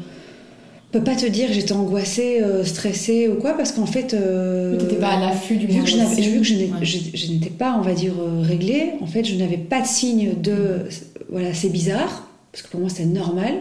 peux 0.91 1.03
pas 1.03 1.15
te 1.15 1.27
dire 1.27 1.49
que 1.49 1.55
j'étais 1.55 1.73
angoissée, 1.73 2.43
euh, 2.43 2.65
stressée 2.65 3.29
ou 3.29 3.35
quoi, 3.37 3.53
parce 3.53 3.73
qu'en 3.73 3.87
fait. 3.87 4.15
Euh, 4.15 4.79
tu 4.89 4.97
pas 4.97 5.11
à 5.11 5.21
l'affût 5.21 5.57
du 5.57 5.67
vu 5.67 5.83
que, 5.83 5.89
je 5.89 5.97
vu 5.97 6.41
que 6.41 6.85
je, 6.85 7.33
n'étais 7.33 7.51
pas, 7.51 7.77
on 7.79 7.83
va 7.83 7.95
dire, 7.95 8.15
euh, 8.21 8.43
réglée, 8.43 8.93
en 9.01 9.07
fait, 9.07 9.25
je 9.25 9.35
n'avais 9.37 9.57
pas 9.57 9.81
de 9.81 9.87
signe 9.87 10.35
de. 10.41 10.87
Voilà, 11.31 11.55
c'est 11.55 11.69
bizarre, 11.69 12.29
parce 12.51 12.63
que 12.63 12.71
pour 12.71 12.81
moi, 12.81 12.89
c'était 12.89 13.05
normal. 13.05 13.55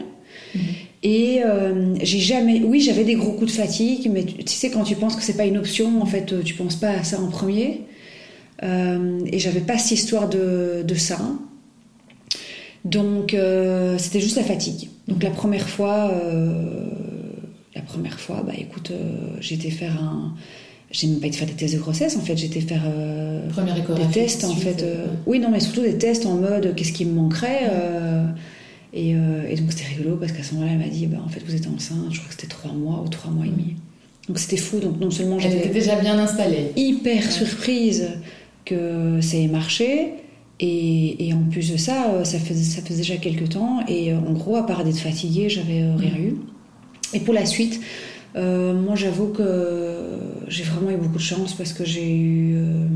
Mhm. 0.55 0.61
Et 1.03 1.41
j'ai 2.01 2.19
jamais. 2.19 2.61
Oui, 2.65 2.81
j'avais 2.81 3.03
des 3.03 3.15
gros 3.15 3.31
coups 3.31 3.51
de 3.51 3.57
fatigue, 3.57 4.09
mais 4.11 4.23
tu, 4.23 4.47
sais, 4.47 4.69
quand 4.69 4.83
tu 4.83 4.95
penses 4.95 5.15
que 5.15 5.21
c'est 5.21 5.37
pas 5.37 5.45
une 5.45 5.57
option, 5.57 6.01
en 6.01 6.05
fait, 6.05 6.43
tu 6.43 6.55
penses 6.55 6.75
pas 6.75 6.89
à 6.89 7.03
ça 7.03 7.21
en 7.21 7.27
premier. 7.27 7.81
et 8.61 9.39
j'avais 9.39 9.61
pas 9.61 9.77
cette 9.77 9.91
histoire 9.91 10.27
de, 10.27 10.83
de 10.85 10.95
ça. 10.95 11.19
Donc, 12.83 13.35
c'était 13.97 14.19
juste 14.19 14.35
la 14.35 14.43
fatigue. 14.43 14.89
Donc, 15.07 15.23
la 15.23 15.29
première 15.29 15.69
fois 15.69 16.11
la 17.79 17.85
première 17.85 18.19
fois, 18.19 18.43
bah 18.45 18.53
écoute, 18.57 18.91
euh, 18.91 19.37
j'étais 19.39 19.69
faire 19.69 20.01
un. 20.01 20.33
J'ai 20.91 21.07
même 21.07 21.19
pas 21.19 21.27
été 21.27 21.37
faire 21.37 21.47
des 21.47 21.53
tests 21.53 21.75
de 21.75 21.79
grossesse, 21.79 22.17
en 22.17 22.21
fait, 22.21 22.35
j'étais 22.35 22.61
faire 22.61 22.81
euh, 22.85 23.47
des 23.47 24.11
tests, 24.11 24.43
en 24.43 24.55
fait. 24.55 24.81
Euh, 24.81 25.05
oui, 25.27 25.39
non, 25.39 25.49
mais 25.51 25.59
surtout 25.59 25.81
des 25.81 25.97
tests 25.97 26.25
en 26.25 26.35
mode 26.35 26.73
qu'est-ce 26.75 26.91
qui 26.91 27.05
me 27.05 27.13
manquerait. 27.13 27.71
Et, 28.91 29.13
donc 29.13 29.71
c'était 29.71 29.85
rigolo 29.95 30.17
parce 30.17 30.31
qu'à 30.31 30.43
ce 30.43 30.55
moment-là, 30.55 30.73
elle 30.73 30.79
m'a 30.79 30.87
dit 30.87 31.05
bah, 31.05 31.19
en 31.23 31.29
fait, 31.29 31.41
vous 31.45 31.55
êtes 31.55 31.67
enceinte, 31.67 32.11
je 32.11 32.17
crois 32.17 32.29
que 32.29 32.33
c'était 32.33 32.47
trois 32.47 32.73
mois 32.73 33.03
ou 33.05 33.07
trois 33.07 33.31
mois 33.31 33.45
et 33.45 33.49
demi. 33.49 33.75
Donc 34.27 34.39
c'était 34.39 34.57
fou. 34.57 34.79
Donc 34.79 34.99
non 34.99 35.11
seulement 35.11 35.37
j'étais 35.39 35.69
déjà 35.69 35.95
bien 35.95 36.17
installée, 36.17 36.71
hyper 36.75 37.31
surprise 37.31 38.09
que 38.65 39.21
ça 39.21 39.37
ait 39.37 39.47
marché. 39.47 40.13
Et, 40.59 41.31
en 41.33 41.49
plus 41.49 41.71
de 41.71 41.77
ça, 41.77 42.25
ça 42.25 42.39
faisait, 42.39 42.63
ça 42.63 42.81
faisait 42.81 42.97
déjà 42.97 43.17
quelques 43.17 43.49
temps. 43.49 43.81
Et 43.87 44.11
en 44.11 44.33
gros, 44.33 44.55
à 44.55 44.65
part 44.65 44.83
d'être 44.83 44.97
fatiguée, 44.97 45.49
j'avais 45.49 45.83
rien 45.95 46.17
eu. 46.17 46.35
Et 47.13 47.19
pour 47.19 47.33
la 47.33 47.45
suite, 47.45 47.81
euh, 48.35 48.73
moi 48.73 48.95
j'avoue 48.95 49.27
que 49.27 50.19
j'ai 50.47 50.63
vraiment 50.63 50.91
eu 50.91 50.97
beaucoup 50.97 51.17
de 51.17 51.23
chance 51.23 51.53
parce 51.53 51.73
que 51.73 51.83
j'ai 51.83 52.15
eu, 52.15 52.55
euh, 52.55 52.87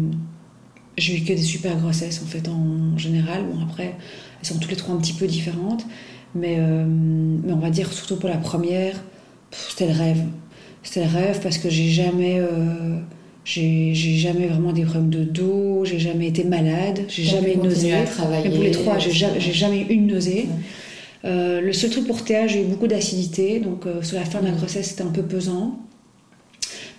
j'ai 0.97 1.17
eu 1.17 1.21
que 1.21 1.33
des 1.33 1.37
super 1.37 1.75
grossesses 1.77 2.21
en 2.23 2.27
fait 2.27 2.47
en 2.47 2.97
général. 2.97 3.43
Bon 3.51 3.63
après, 3.63 3.95
elles 4.39 4.47
sont 4.47 4.59
toutes 4.59 4.71
les 4.71 4.77
trois 4.77 4.93
un 4.95 4.99
petit 4.99 5.13
peu 5.13 5.25
différentes, 5.25 5.85
mais, 6.35 6.57
euh, 6.59 6.85
mais 6.87 7.53
on 7.53 7.59
va 7.59 7.71
dire 7.71 7.91
surtout 7.91 8.17
pour 8.17 8.29
la 8.29 8.37
première, 8.37 8.95
c'était 9.51 9.87
le 9.87 9.97
rêve. 9.97 10.23
C'était 10.83 11.05
le 11.05 11.11
rêve 11.11 11.39
parce 11.41 11.57
que 11.57 11.69
j'ai 11.69 11.89
jamais, 11.89 12.41
j'ai, 13.45 13.93
jamais 13.93 14.47
vraiment 14.47 14.73
des 14.73 14.83
problèmes 14.83 15.09
de 15.09 15.23
dos, 15.23 15.85
j'ai 15.85 15.97
jamais 15.97 16.27
été 16.27 16.43
malade, 16.43 17.05
j'ai 17.07 17.23
jamais 17.23 17.53
eu 17.53 17.57
nausée. 17.57 17.93
Et 18.43 18.49
pour 18.49 18.63
les 18.63 18.71
trois, 18.71 18.97
j'ai, 18.99 19.11
jamais 19.53 19.79
eu 19.79 19.93
une 19.93 20.07
nausée. 20.07 20.49
Euh, 21.25 21.61
le 21.61 21.71
seul 21.73 21.89
truc 21.89 22.05
pour 22.05 22.23
Théa, 22.23 22.47
j'ai 22.47 22.61
eu 22.61 22.65
beaucoup 22.65 22.87
d'acidité, 22.87 23.59
donc 23.59 23.85
euh, 23.85 24.01
sur 24.01 24.17
la 24.17 24.25
fin 24.25 24.41
de 24.41 24.45
la 24.45 24.51
mm. 24.51 24.57
grossesse, 24.57 24.89
c'était 24.89 25.03
un 25.03 25.11
peu 25.11 25.23
pesant. 25.23 25.79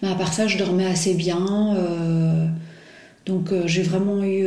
Mais 0.02 0.09
à 0.09 0.14
part 0.14 0.33
ça, 0.33 0.47
je 0.47 0.57
dormais 0.59 0.87
assez 0.87 1.14
bien. 1.14 1.76
Euh, 1.76 2.47
donc 3.26 3.54
j'ai 3.64 3.83
vraiment 3.83 4.23
eu 4.23 4.47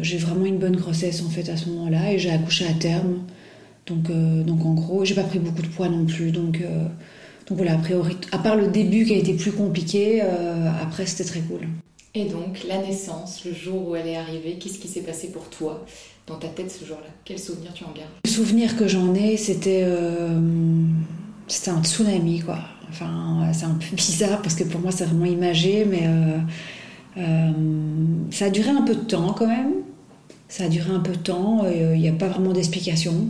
j'ai 0.00 0.16
vraiment 0.16 0.46
une 0.46 0.56
bonne 0.56 0.76
grossesse 0.76 1.22
en 1.22 1.28
fait 1.28 1.50
à 1.50 1.58
ce 1.58 1.68
moment-là 1.68 2.14
et 2.14 2.18
j'ai 2.18 2.30
accouché 2.30 2.66
à 2.66 2.72
terme. 2.72 3.24
Donc, 3.86 4.10
donc 4.46 4.64
en 4.64 4.72
gros, 4.72 5.04
j'ai 5.04 5.14
pas 5.14 5.22
pris 5.22 5.38
beaucoup 5.38 5.60
de 5.60 5.66
poids 5.66 5.90
non 5.90 6.06
plus. 6.06 6.30
Donc, 6.30 6.62
donc 7.46 7.58
voilà, 7.58 7.74
a 7.74 7.76
priori, 7.76 8.16
à 8.32 8.38
part 8.38 8.56
le 8.56 8.68
début 8.68 9.04
qui 9.04 9.12
a 9.12 9.18
été 9.18 9.34
plus 9.34 9.52
compliqué, 9.52 10.22
après 10.80 11.04
c'était 11.04 11.28
très 11.28 11.40
cool. 11.40 11.68
Et 12.14 12.24
donc, 12.24 12.64
la 12.66 12.78
naissance, 12.78 13.44
le 13.44 13.52
jour 13.52 13.88
où 13.88 13.94
elle 13.94 14.08
est 14.08 14.16
arrivée, 14.16 14.58
qu'est-ce 14.58 14.78
qui 14.78 14.88
s'est 14.88 15.02
passé 15.02 15.28
pour 15.28 15.48
toi? 15.48 15.84
Dans 16.30 16.38
ta 16.38 16.48
tête 16.48 16.70
ce 16.70 16.84
jour-là? 16.84 17.08
Quel 17.24 17.38
souvenir 17.38 17.72
tu 17.74 17.84
en 17.84 17.92
gardes? 17.92 18.10
Le 18.24 18.30
souvenir 18.30 18.76
que 18.76 18.88
j'en 18.88 19.14
ai, 19.14 19.36
c'était 19.36 19.86
c'était 21.48 21.70
un 21.70 21.82
tsunami, 21.82 22.40
quoi. 22.40 22.58
Enfin, 22.88 23.50
c'est 23.52 23.64
un 23.66 23.74
peu 23.74 23.86
bizarre 23.96 24.40
parce 24.42 24.54
que 24.54 24.64
pour 24.64 24.80
moi, 24.80 24.90
c'est 24.90 25.04
vraiment 25.04 25.26
imagé, 25.26 25.84
mais 25.84 26.08
ça 28.30 28.46
a 28.46 28.50
duré 28.50 28.70
un 28.70 28.82
peu 28.82 28.94
de 28.94 29.00
temps 29.00 29.32
quand 29.32 29.48
même. 29.48 29.72
Ça 30.48 30.64
a 30.64 30.68
duré 30.68 30.90
un 30.90 31.00
peu 31.00 31.12
de 31.12 31.18
temps, 31.18 31.66
il 31.68 32.00
n'y 32.00 32.08
a 32.08 32.12
pas 32.12 32.28
vraiment 32.28 32.52
d'explication. 32.52 33.28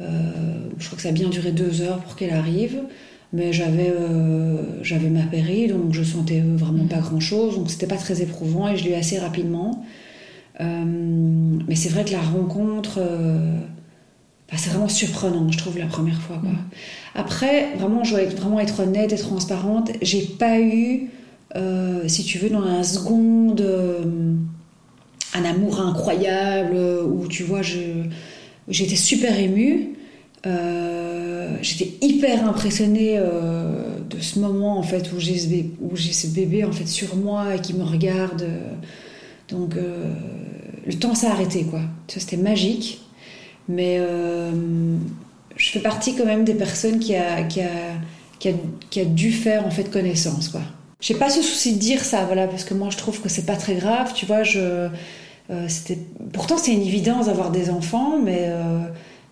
Euh, 0.00 0.68
je 0.78 0.86
crois 0.86 0.96
que 0.96 1.02
ça 1.02 1.10
a 1.10 1.12
bien 1.12 1.28
duré 1.28 1.52
deux 1.52 1.82
heures 1.82 1.98
pour 1.98 2.16
qu'elle 2.16 2.32
arrive, 2.32 2.80
mais 3.32 3.52
j'avais 3.52 3.90
euh, 3.90 4.82
j'avais 4.82 5.10
ma 5.10 5.22
péri, 5.22 5.68
donc 5.68 5.92
je 5.92 6.02
sentais 6.02 6.40
vraiment 6.40 6.86
pas 6.86 6.98
grand 6.98 7.20
chose, 7.20 7.56
donc 7.56 7.70
c'était 7.70 7.86
pas 7.86 7.96
très 7.96 8.22
éprouvant 8.22 8.68
et 8.68 8.76
je 8.76 8.84
l'ai 8.84 8.90
eu 8.90 8.94
assez 8.94 9.18
rapidement. 9.18 9.84
Euh, 10.60 10.64
mais 11.68 11.74
c'est 11.74 11.88
vrai 11.88 12.04
que 12.04 12.12
la 12.12 12.20
rencontre, 12.20 13.00
bah, 14.50 14.56
c'est 14.56 14.70
vraiment 14.70 14.88
surprenant, 14.88 15.50
je 15.50 15.58
trouve, 15.58 15.78
la 15.78 15.86
première 15.86 16.20
fois. 16.20 16.38
Quoi. 16.38 16.50
Après, 17.14 17.74
vraiment, 17.76 18.04
je 18.04 18.10
dois 18.10 18.22
être, 18.22 18.36
vraiment 18.36 18.60
être 18.60 18.80
honnête 18.80 19.12
et 19.12 19.16
transparente, 19.16 19.90
j'ai 20.02 20.22
pas 20.22 20.60
eu, 20.60 21.10
si 22.06 22.24
tu 22.24 22.38
veux, 22.38 22.50
dans 22.50 22.60
la 22.60 22.82
seconde 22.82 23.64
un 25.34 25.44
amour 25.44 25.80
incroyable 25.80 26.76
où 27.06 27.26
tu 27.28 27.44
vois 27.44 27.60
j'étais 27.62 28.96
super 28.96 29.38
émue 29.38 29.90
euh, 30.46 31.56
j'étais 31.60 31.92
hyper 32.00 32.48
impressionnée 32.48 33.16
euh, 33.18 33.98
de 34.08 34.20
ce 34.20 34.38
moment 34.38 34.78
en 34.78 34.82
fait 34.82 35.12
où 35.12 35.20
j'ai 35.20 35.36
ce 35.36 36.12
ce 36.12 36.26
bébé 36.28 36.64
en 36.64 36.72
fait 36.72 36.86
sur 36.86 37.14
moi 37.16 37.54
et 37.54 37.60
qui 37.60 37.74
me 37.74 37.84
regarde 37.84 38.46
donc 39.50 39.76
euh, 39.76 40.12
le 40.86 40.94
temps 40.94 41.14
s'est 41.14 41.26
arrêté 41.26 41.64
quoi 41.64 41.80
c'était 42.08 42.36
magique 42.36 43.00
mais 43.68 44.00
je 45.56 45.70
fais 45.70 45.80
partie 45.80 46.16
quand 46.16 46.26
même 46.26 46.44
des 46.44 46.54
personnes 46.54 46.98
qui 46.98 47.14
a, 47.14 47.44
dû 49.04 49.32
faire 49.32 49.66
en 49.66 49.70
fait 49.70 49.90
connaissance 49.90 50.48
quoi 50.48 50.62
j'ai 51.00 51.14
pas 51.14 51.30
ce 51.30 51.40
souci 51.40 51.74
de 51.74 51.78
dire 51.78 52.04
ça, 52.04 52.24
voilà, 52.24 52.46
parce 52.46 52.64
que 52.64 52.74
moi 52.74 52.90
je 52.90 52.98
trouve 52.98 53.20
que 53.20 53.28
c'est 53.28 53.46
pas 53.46 53.56
très 53.56 53.74
grave, 53.74 54.12
tu 54.14 54.26
vois. 54.26 54.42
Je, 54.42 54.88
euh, 55.50 55.68
pourtant 56.32 56.58
c'est 56.58 56.72
une 56.72 56.82
évidence 56.82 57.26
d'avoir 57.26 57.50
des 57.50 57.70
enfants, 57.70 58.18
mais 58.22 58.44
euh, 58.48 58.82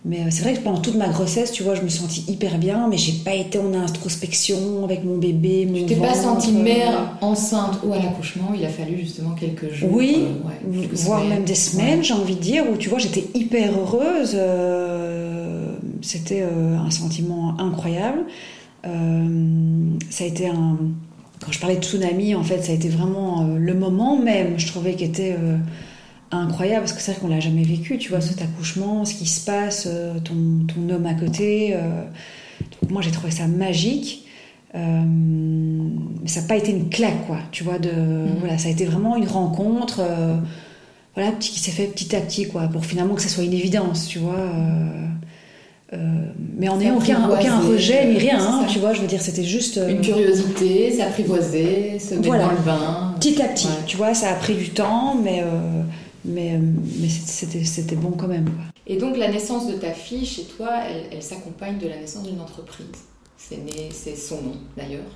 mais 0.05 0.31
c'est 0.31 0.43
vrai 0.43 0.53
que 0.53 0.59
pendant 0.59 0.79
toute 0.79 0.95
ma 0.95 1.09
grossesse, 1.09 1.51
tu 1.51 1.63
vois, 1.63 1.75
je 1.75 1.81
me 1.81 1.89
sentis 1.89 2.23
hyper 2.27 2.57
bien, 2.57 2.87
mais 2.87 2.97
j'ai 2.97 3.23
pas 3.23 3.33
été 3.33 3.59
en 3.59 3.73
introspection 3.73 4.83
avec 4.83 5.03
mon 5.03 5.17
bébé. 5.17 5.65
Mon 5.65 5.79
tu 5.79 5.85
t'es 5.85 5.95
pas 5.95 6.13
sentie 6.13 6.53
mère 6.53 7.17
enceinte 7.21 7.79
ou 7.83 7.91
à 7.93 7.97
l'accouchement 7.97 8.51
Il 8.57 8.63
a 8.65 8.69
fallu 8.69 8.99
justement 8.99 9.31
quelques 9.31 9.71
jours. 9.73 9.89
Oui, 9.91 10.27
euh, 10.65 10.87
voire 10.93 11.23
même 11.25 11.43
des 11.43 11.55
semaines, 11.55 12.03
j'ai 12.03 12.13
envie 12.13 12.35
de 12.35 12.41
dire, 12.41 12.63
où 12.71 12.77
tu 12.77 12.89
vois, 12.89 12.99
j'étais 12.99 13.25
hyper 13.33 13.71
heureuse. 13.77 14.37
C'était 16.01 16.43
un 16.43 16.89
sentiment 16.91 17.59
incroyable. 17.59 18.21
ça 18.83 20.23
a 20.23 20.27
été 20.27 20.47
un 20.47 20.77
quand 21.43 21.51
je 21.51 21.59
parlais 21.59 21.77
de 21.77 21.83
tsunami, 21.83 22.35
en 22.35 22.43
fait, 22.43 22.61
ça 22.61 22.71
a 22.71 22.75
été 22.75 22.89
vraiment 22.89 23.41
euh, 23.43 23.57
le 23.57 23.73
moment 23.73 24.17
même, 24.17 24.59
je 24.59 24.67
trouvais, 24.67 24.95
qui 24.95 25.05
était 25.05 25.35
euh, 25.39 25.57
incroyable, 26.31 26.81
parce 26.81 26.93
que 26.93 27.01
c'est 27.01 27.11
vrai 27.11 27.21
qu'on 27.21 27.27
l'a 27.27 27.39
jamais 27.39 27.63
vécu, 27.63 27.97
tu 27.97 28.09
vois, 28.09 28.21
cet 28.21 28.41
accouchement, 28.41 29.05
ce 29.05 29.13
qui 29.13 29.25
se 29.25 29.43
passe, 29.45 29.87
euh, 29.89 30.19
ton, 30.19 30.65
ton, 30.67 30.93
homme 30.93 31.05
à 31.05 31.13
côté. 31.13 31.75
donc 32.81 32.91
moi, 32.91 33.01
j'ai 33.01 33.11
trouvé 33.11 33.31
ça 33.31 33.47
magique. 33.47 34.27
mais 34.73 36.27
ça 36.27 36.41
n'a 36.41 36.47
pas 36.47 36.55
été 36.55 36.71
une 36.71 36.89
claque, 36.89 37.25
quoi, 37.27 37.39
tu 37.51 37.63
vois, 37.63 37.79
de, 37.79 37.91
mm. 37.91 38.35
voilà, 38.39 38.57
ça 38.57 38.69
a 38.69 38.71
été 38.71 38.85
vraiment 38.85 39.15
une 39.15 39.27
rencontre, 39.27 40.01
voilà, 41.15 41.31
qui 41.33 41.59
s'est 41.59 41.71
fait 41.71 41.87
petit 41.87 42.15
à 42.15 42.21
petit, 42.21 42.47
quoi, 42.47 42.67
pour 42.67 42.85
finalement 42.85 43.15
que 43.15 43.21
ça 43.21 43.29
soit 43.29 43.43
une 43.43 43.53
évidence, 43.53 44.07
tu 44.07 44.19
vois. 44.19 44.49
Euh, 45.91 45.97
mais 46.55 46.69
en 46.69 46.77
n'ayant 46.77 46.97
aucun, 46.97 47.27
aucun 47.29 47.59
rejet 47.61 48.05
ni 48.05 48.19
rien, 48.19 48.37
hein, 48.39 48.65
tu 48.69 48.77
vois, 48.77 48.93
je 48.93 49.01
veux 49.01 49.07
dire, 49.07 49.21
c'était 49.21 49.43
juste. 49.43 49.77
Euh, 49.79 49.89
Une 49.89 50.01
curiosité, 50.01 50.91
s'apprivoiser, 50.91 51.97
se 51.97 52.13
mettre 52.13 52.37
dans 52.37 52.51
le 52.51 52.63
bain. 52.63 53.15
Petit 53.19 53.41
à 53.41 53.45
petit, 53.45 53.69
tu 53.87 53.97
vois, 53.97 54.13
ça 54.13 54.29
a 54.29 54.33
pris 54.33 54.53
du 54.53 54.69
temps, 54.69 55.15
mais, 55.15 55.41
euh, 55.41 55.81
mais, 56.25 56.57
mais 56.59 57.09
c'était 57.09 57.95
bon 57.95 58.11
quand 58.11 58.27
même. 58.27 58.45
Quoi. 58.45 58.63
Et 58.87 58.97
donc, 58.97 59.17
la 59.17 59.29
naissance 59.29 59.67
de 59.67 59.73
ta 59.73 59.91
fille 59.91 60.25
chez 60.25 60.43
toi, 60.43 60.69
elle, 60.87 61.05
elle 61.11 61.23
s'accompagne 61.23 61.77
de 61.77 61.87
la 61.87 61.97
naissance 61.97 62.23
d'une 62.23 62.41
entreprise. 62.41 62.85
C'est 63.37 64.15
son 64.15 64.41
nom 64.41 64.57
d'ailleurs, 64.77 65.09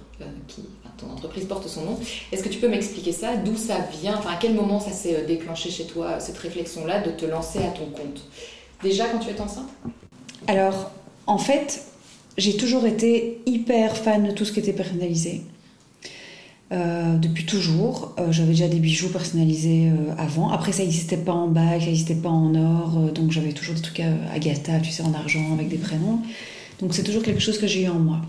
qui 0.48 0.64
ton 0.98 1.12
entreprise 1.12 1.46
porte 1.46 1.68
son 1.68 1.82
nom. 1.82 2.00
Est-ce 2.32 2.42
que 2.44 2.50
tu 2.50 2.60
peux 2.60 2.70
m'expliquer 2.70 3.12
ça? 3.12 3.36
D'où 3.36 3.58
ça 3.58 3.78
vient? 4.02 4.16
Enfin, 4.18 4.32
à 4.32 4.38
quel 4.40 4.54
moment 4.54 4.80
ça 4.80 4.92
s'est 4.92 5.26
déclenché 5.26 5.70
chez 5.70 5.86
toi, 5.86 6.20
cette 6.20 6.38
réflexion-là, 6.38 7.02
de 7.02 7.12
te 7.12 7.26
lancer 7.26 7.60
à 7.60 7.70
ton 7.70 7.86
compte? 7.88 8.22
Déjà 8.82 9.08
quand 9.08 9.20
tu 9.20 9.30
es 9.30 9.42
enceinte? 9.42 9.70
Alors, 10.48 10.92
en 11.28 11.38
fait, 11.38 11.84
j'ai 12.38 12.56
toujours 12.56 12.86
été 12.86 13.42
hyper 13.46 13.98
fan 13.98 14.28
de 14.28 14.32
tout 14.32 14.46
ce 14.46 14.52
qui 14.52 14.60
était 14.60 14.74
personnalisé. 14.74 15.42
Euh, 16.74 17.18
depuis 17.18 17.46
toujours. 17.46 18.16
Euh, 18.18 18.32
j'avais 18.32 18.52
déjà 18.52 18.68
des 18.68 18.80
bijoux 18.80 19.10
personnalisés 19.10 19.90
euh, 19.90 20.14
avant. 20.18 20.50
Après, 20.50 20.72
ça 20.72 20.82
n'existait 20.82 21.18
pas 21.18 21.34
en 21.34 21.48
bague, 21.48 21.82
ça 21.82 21.86
n'existait 21.86 22.16
pas 22.16 22.30
en 22.30 22.56
or. 22.56 23.12
donc, 23.14 23.32
j'avais 23.32 23.52
toujours 23.52 23.76
des 23.76 23.82
trucs 23.82 24.00
à 24.00 24.08
Agatha, 24.34 24.80
tu 24.80 24.90
sais, 24.90 25.04
en 25.04 25.14
argent, 25.14 25.54
avec 25.54 25.70
des 25.70 25.78
prénoms. 25.78 26.22
Donc, 26.80 26.96
c'est 26.96 27.04
toujours 27.04 27.22
quelque 27.22 27.42
chose 27.42 27.60
que 27.60 27.68
j'ai 27.68 27.84
eu 27.84 27.90
en 27.90 28.00
moi. 28.00 28.22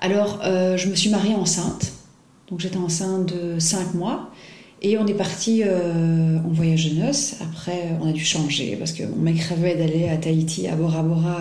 Alors, 0.00 0.40
je 0.42 0.88
me 0.88 0.94
suis 0.94 1.10
mariée 1.10 1.34
enceinte. 1.34 1.92
Donc, 2.50 2.60
j'étais 2.60 2.78
enceinte 2.78 3.26
de 3.26 3.58
5 3.58 3.94
mois. 3.94 4.30
Et 4.80 4.96
on 4.96 5.06
est 5.06 5.14
parti 5.14 5.64
en 5.64 6.48
voyage 6.50 6.90
de 6.90 7.00
noces. 7.02 7.34
Après, 7.42 7.90
on 8.00 8.08
a 8.08 8.12
dû 8.12 8.24
changer 8.24 8.76
parce 8.76 8.92
que 8.92 9.02
mon 9.02 9.16
mec 9.16 9.40
rêvait 9.40 9.74
d'aller 9.74 10.08
à 10.08 10.16
Tahiti, 10.16 10.68
à 10.68 10.76
Bora 10.76 11.02
Bora. 11.02 11.38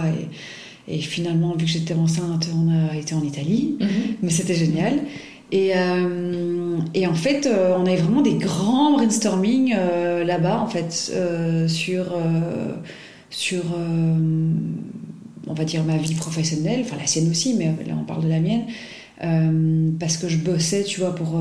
Et, 0.88 0.96
et 0.96 1.00
finalement, 1.00 1.51
vu 1.56 1.65
que 1.65 1.72
j'étais 1.72 1.94
enceinte, 1.94 2.50
on 2.53 2.72
a 2.72 2.98
été 2.98 3.13
en 3.13 3.24
Italie. 3.24 3.77
Mhm. 3.79 3.89
Mais 4.24 4.32
c'était 4.32 4.56
génial. 4.56 5.01
Et, 5.51 5.72
euh, 5.75 6.80
et, 6.94 7.08
en 7.08 7.13
fait, 7.13 7.46
euh, 7.46 7.75
on 7.77 7.86
avait 7.86 7.96
vraiment 7.96 8.22
des 8.22 8.34
grands 8.34 8.94
brainstorming 8.94 9.74
là-bas, 9.74 10.60
en 10.62 10.68
fait, 10.68 11.13
sur, 11.68 12.18
sur 13.30 13.63
on 15.50 15.54
va 15.54 15.63
dire, 15.63 15.84
ma 15.84 15.98
vie 15.98 16.16
professionnelle, 16.16 16.82
enfin 16.82 16.98
la 17.00 17.08
sienne 17.08 17.30
aussi, 17.30 17.54
mais 17.54 17.66
là 17.88 17.94
on 18.00 18.04
parle 18.04 18.24
de 18.24 18.30
la 18.30 18.39
mienne, 18.39 18.66
parce 20.00 20.18
que 20.18 20.27
je 20.27 20.38
bossais, 20.38 20.84
tu 20.84 21.00
vois, 21.00 21.16
pour 21.16 21.39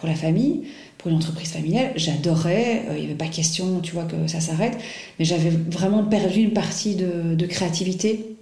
pour 0.00 0.08
la 0.08 0.14
famille, 0.14 0.62
pour 1.00 1.10
une 1.10 1.16
entreprise 1.16 1.50
familiale, 1.50 1.92
j'adorais. 1.96 2.84
Euh, 2.88 2.94
il 2.96 3.00
n'y 3.00 3.04
avait 3.06 3.14
pas 3.14 3.28
question, 3.28 3.80
tu 3.80 3.92
vois, 3.92 4.04
que 4.04 4.26
ça 4.26 4.40
s'arrête. 4.40 4.76
Mais 5.18 5.24
j'avais 5.24 5.50
vraiment 5.50 6.04
perdu 6.04 6.40
une 6.40 6.52
partie 6.52 6.94
de, 6.94 7.46
créativité 7.46 8.36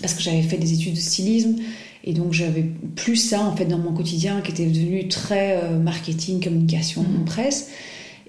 parce 0.00 0.14
que 0.14 0.22
j'avais 0.22 0.42
fait 0.42 0.56
des 0.56 0.72
études 0.72 0.94
de 0.94 0.98
stylisme 0.98 1.56
et 2.04 2.12
donc 2.12 2.32
j'avais 2.32 2.64
plus 2.96 3.16
ça 3.16 3.42
en 3.42 3.54
fait 3.54 3.64
dans 3.64 3.78
mon 3.78 3.92
quotidien 3.92 4.40
qui 4.40 4.50
était 4.50 4.66
devenu 4.66 5.08
très 5.08 5.62
euh, 5.62 5.78
marketing, 5.78 6.42
communication, 6.42 7.02
mmh. 7.02 7.24
presse. 7.24 7.70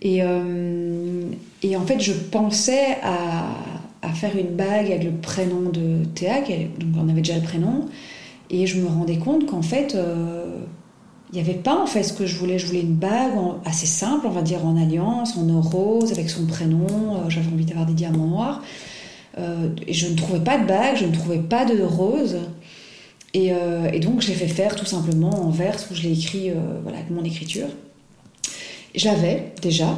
Et, 0.01 0.19
euh, 0.21 1.23
et, 1.61 1.77
en 1.77 1.85
fait, 1.85 2.01
je 2.01 2.11
pensais 2.11 2.97
à, 3.03 3.45
à, 4.01 4.09
faire 4.09 4.35
une 4.37 4.55
bague 4.55 4.87
avec 4.87 5.05
le 5.05 5.11
prénom 5.11 5.69
de 5.69 6.03
Théa, 6.13 6.41
donc 6.41 6.89
on 6.97 7.07
avait 7.07 7.21
déjà 7.21 7.35
le 7.35 7.43
prénom, 7.43 7.85
et 8.49 8.67
je 8.67 8.81
me 8.81 8.87
rendais 8.87 9.17
compte 9.17 9.45
qu'en 9.45 9.61
fait, 9.61 9.95
il 11.33 11.37
n'y 11.37 11.49
avait 11.49 11.57
pas 11.57 11.75
en 11.75 11.87
fait 11.87 12.03
ce 12.03 12.13
que 12.13 12.27
je 12.27 12.37
voulais. 12.37 12.59
Je 12.59 12.67
voulais 12.67 12.81
une 12.81 12.93
bague 12.93 13.33
assez 13.65 13.87
simple, 13.87 14.27
on 14.27 14.29
va 14.29 14.43
dire 14.43 14.63
en 14.63 14.79
alliance, 14.79 15.35
en 15.35 15.49
or 15.49 15.63
rose, 15.63 16.11
avec 16.11 16.29
son 16.29 16.45
prénom. 16.45 16.85
Euh, 16.85 17.29
j'avais 17.29 17.51
envie 17.51 17.65
d'avoir 17.65 17.87
des 17.87 17.93
diamants 17.93 18.27
noirs. 18.27 18.61
Euh, 19.39 19.69
et 19.87 19.93
je 19.93 20.07
ne 20.09 20.15
trouvais 20.15 20.41
pas 20.41 20.59
de 20.59 20.67
bague, 20.67 20.95
je 20.95 21.05
ne 21.05 21.11
trouvais 21.11 21.39
pas 21.39 21.65
de 21.65 21.81
rose. 21.81 22.37
Et, 23.33 23.51
euh, 23.51 23.89
et 23.91 23.99
donc 23.99 24.21
j'ai 24.21 24.33
fait 24.33 24.47
faire 24.47 24.75
tout 24.75 24.85
simplement 24.85 25.29
en 25.29 25.49
verse 25.49 25.87
où 25.89 25.95
je 25.95 26.03
l'ai 26.03 26.11
écrit 26.11 26.51
voilà, 26.83 26.99
avec 26.99 27.09
mon 27.09 27.23
écriture. 27.23 27.67
Je 28.95 29.05
l'avais 29.05 29.53
déjà. 29.61 29.97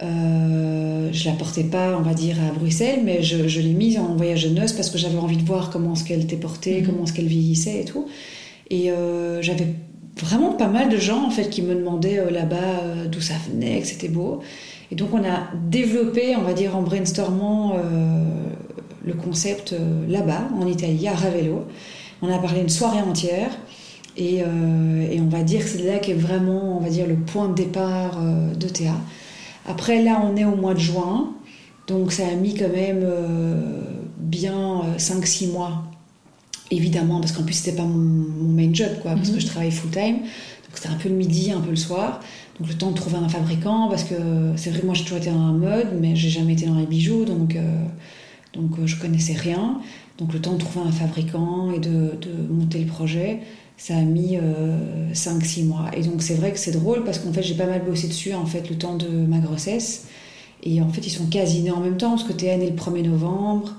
je 0.00 1.24
la 1.26 1.32
portais 1.32 1.64
pas, 1.64 1.96
on 1.98 2.02
va 2.02 2.14
dire, 2.14 2.36
à 2.40 2.52
Bruxelles, 2.52 3.00
mais 3.04 3.22
je, 3.22 3.48
je 3.48 3.60
l'ai 3.60 3.72
mise 3.72 3.98
en 3.98 4.14
voyage 4.14 4.44
de 4.44 4.50
noces 4.50 4.72
parce 4.72 4.90
que 4.90 4.98
j'avais 4.98 5.18
envie 5.18 5.36
de 5.36 5.44
voir 5.44 5.70
comment 5.70 5.94
ce 5.94 6.04
qu'elle 6.04 6.20
était 6.20 6.36
portée, 6.36 6.80
mmh. 6.80 6.86
comment 6.86 7.06
ce 7.06 7.12
qu'elle 7.12 7.26
vieillissait 7.26 7.80
et 7.80 7.84
tout. 7.84 8.06
Et 8.70 8.90
j'avais 9.40 9.66
vraiment 10.20 10.52
pas 10.52 10.68
mal 10.68 10.88
de 10.88 10.96
gens 10.96 11.24
en 11.24 11.30
fait 11.30 11.48
qui 11.48 11.62
me 11.62 11.74
demandaient 11.74 12.18
euh, 12.18 12.30
là-bas 12.30 12.80
euh, 12.82 13.06
d'où 13.06 13.20
ça 13.20 13.34
venait, 13.48 13.80
que 13.80 13.86
c'était 13.86 14.08
beau. 14.08 14.40
Et 14.90 14.94
donc 14.94 15.10
on 15.12 15.24
a 15.24 15.48
développé, 15.68 16.36
on 16.36 16.42
va 16.42 16.52
dire 16.52 16.76
en 16.76 16.82
brainstormant, 16.82 17.76
euh, 17.76 18.24
le 19.04 19.14
concept 19.14 19.74
là-bas, 20.08 20.48
en 20.60 20.66
Italie, 20.66 21.08
à 21.08 21.14
Ravello. 21.14 21.64
On 22.22 22.32
a 22.32 22.38
parlé 22.38 22.60
une 22.60 22.68
soirée 22.68 23.00
entière. 23.00 23.50
Et, 24.16 24.36
et 24.36 25.20
on 25.20 25.28
va 25.28 25.42
dire 25.42 25.60
que 25.62 25.68
c'est 25.68 25.82
là 25.84 25.98
qu'est 25.98 26.12
vraiment, 26.14 26.76
on 26.76 26.80
va 26.80 26.90
dire, 26.90 27.06
le 27.06 27.16
point 27.16 27.48
de 27.48 27.54
départ 27.54 28.18
de 28.20 28.68
Théa. 28.68 28.94
Après, 29.66 30.02
là, 30.02 30.22
on 30.22 30.36
est 30.36 30.44
au 30.44 30.54
mois 30.54 30.74
de 30.74 30.78
juin. 30.80 31.30
Donc 31.88 32.12
ça 32.12 32.24
a 32.30 32.34
mis 32.34 32.54
quand 32.54 32.68
même 32.72 33.04
bien 34.18 34.82
5-6 34.98 35.50
mois 35.52 35.84
évidemment, 36.70 37.20
parce 37.20 37.32
qu'en 37.32 37.42
plus 37.42 37.52
c'était 37.54 37.76
pas 37.76 37.82
mon, 37.84 37.98
mon, 37.98 38.48
main 38.48 38.72
job, 38.72 38.88
quoi, 39.02 39.12
parce 39.14 39.28
Mhm. 39.28 39.34
que 39.34 39.40
je 39.40 39.46
travaille 39.46 39.70
full 39.70 39.90
time. 39.90 40.16
Donc 40.20 40.74
c'était 40.74 40.88
un 40.88 40.94
peu 40.96 41.08
le 41.10 41.14
midi, 41.16 41.50
un 41.50 41.60
peu 41.60 41.70
le 41.70 41.76
soir. 41.76 42.20
Donc 42.58 42.68
le 42.68 42.74
temps 42.74 42.90
de 42.90 42.96
trouver 42.96 43.16
un 43.16 43.28
fabricant, 43.28 43.88
parce 43.88 44.04
que 44.04 44.14
c'est 44.56 44.70
vrai, 44.70 44.80
moi 44.84 44.94
j'ai 44.94 45.02
toujours 45.02 45.18
été 45.18 45.30
dans 45.30 45.46
la 45.46 45.52
mode, 45.52 45.88
mais 46.00 46.16
j'ai 46.16 46.30
jamais 46.30 46.54
été 46.54 46.66
dans 46.66 46.76
les 46.76 46.86
bijoux, 46.86 47.24
donc, 47.24 47.56
euh, 47.56 47.84
donc 48.54 48.78
euh, 48.78 48.86
je 48.86 48.96
connaissais 48.96 49.34
rien. 49.34 49.80
Donc 50.18 50.32
le 50.32 50.40
temps 50.40 50.52
de 50.52 50.58
trouver 50.58 50.86
un 50.86 50.92
fabricant 50.92 51.72
et 51.72 51.78
de, 51.78 52.12
monter 52.50 52.80
le 52.80 52.86
projet, 52.86 53.40
ça 53.76 53.96
a 53.96 54.02
mis 54.02 54.38
5-6 55.14 55.64
mois. 55.64 55.86
Et 55.96 56.02
donc 56.02 56.22
c'est 56.22 56.34
vrai 56.34 56.52
que 56.52 56.58
c'est 56.58 56.70
drôle 56.70 57.02
parce 57.02 57.18
qu'en 57.18 57.32
fait 57.32 57.42
j'ai 57.42 57.54
pas 57.54 57.66
mal 57.66 57.82
bossé 57.84 58.06
dessus 58.06 58.34
en 58.34 58.46
fait 58.46 58.68
le 58.68 58.76
temps 58.76 58.94
de 58.94 59.08
ma 59.08 59.38
grossesse. 59.38 60.06
Et 60.62 60.80
en 60.80 60.88
fait 60.90 61.04
ils 61.06 61.10
sont 61.10 61.26
quasi 61.26 61.62
nés 61.62 61.70
en 61.70 61.80
même 61.80 61.96
temps 61.96 62.10
parce 62.10 62.24
que 62.24 62.32
Théa 62.32 62.54
est 62.54 62.58
née 62.58 62.70
le 62.70 62.76
1er 62.76 63.02
novembre 63.08 63.74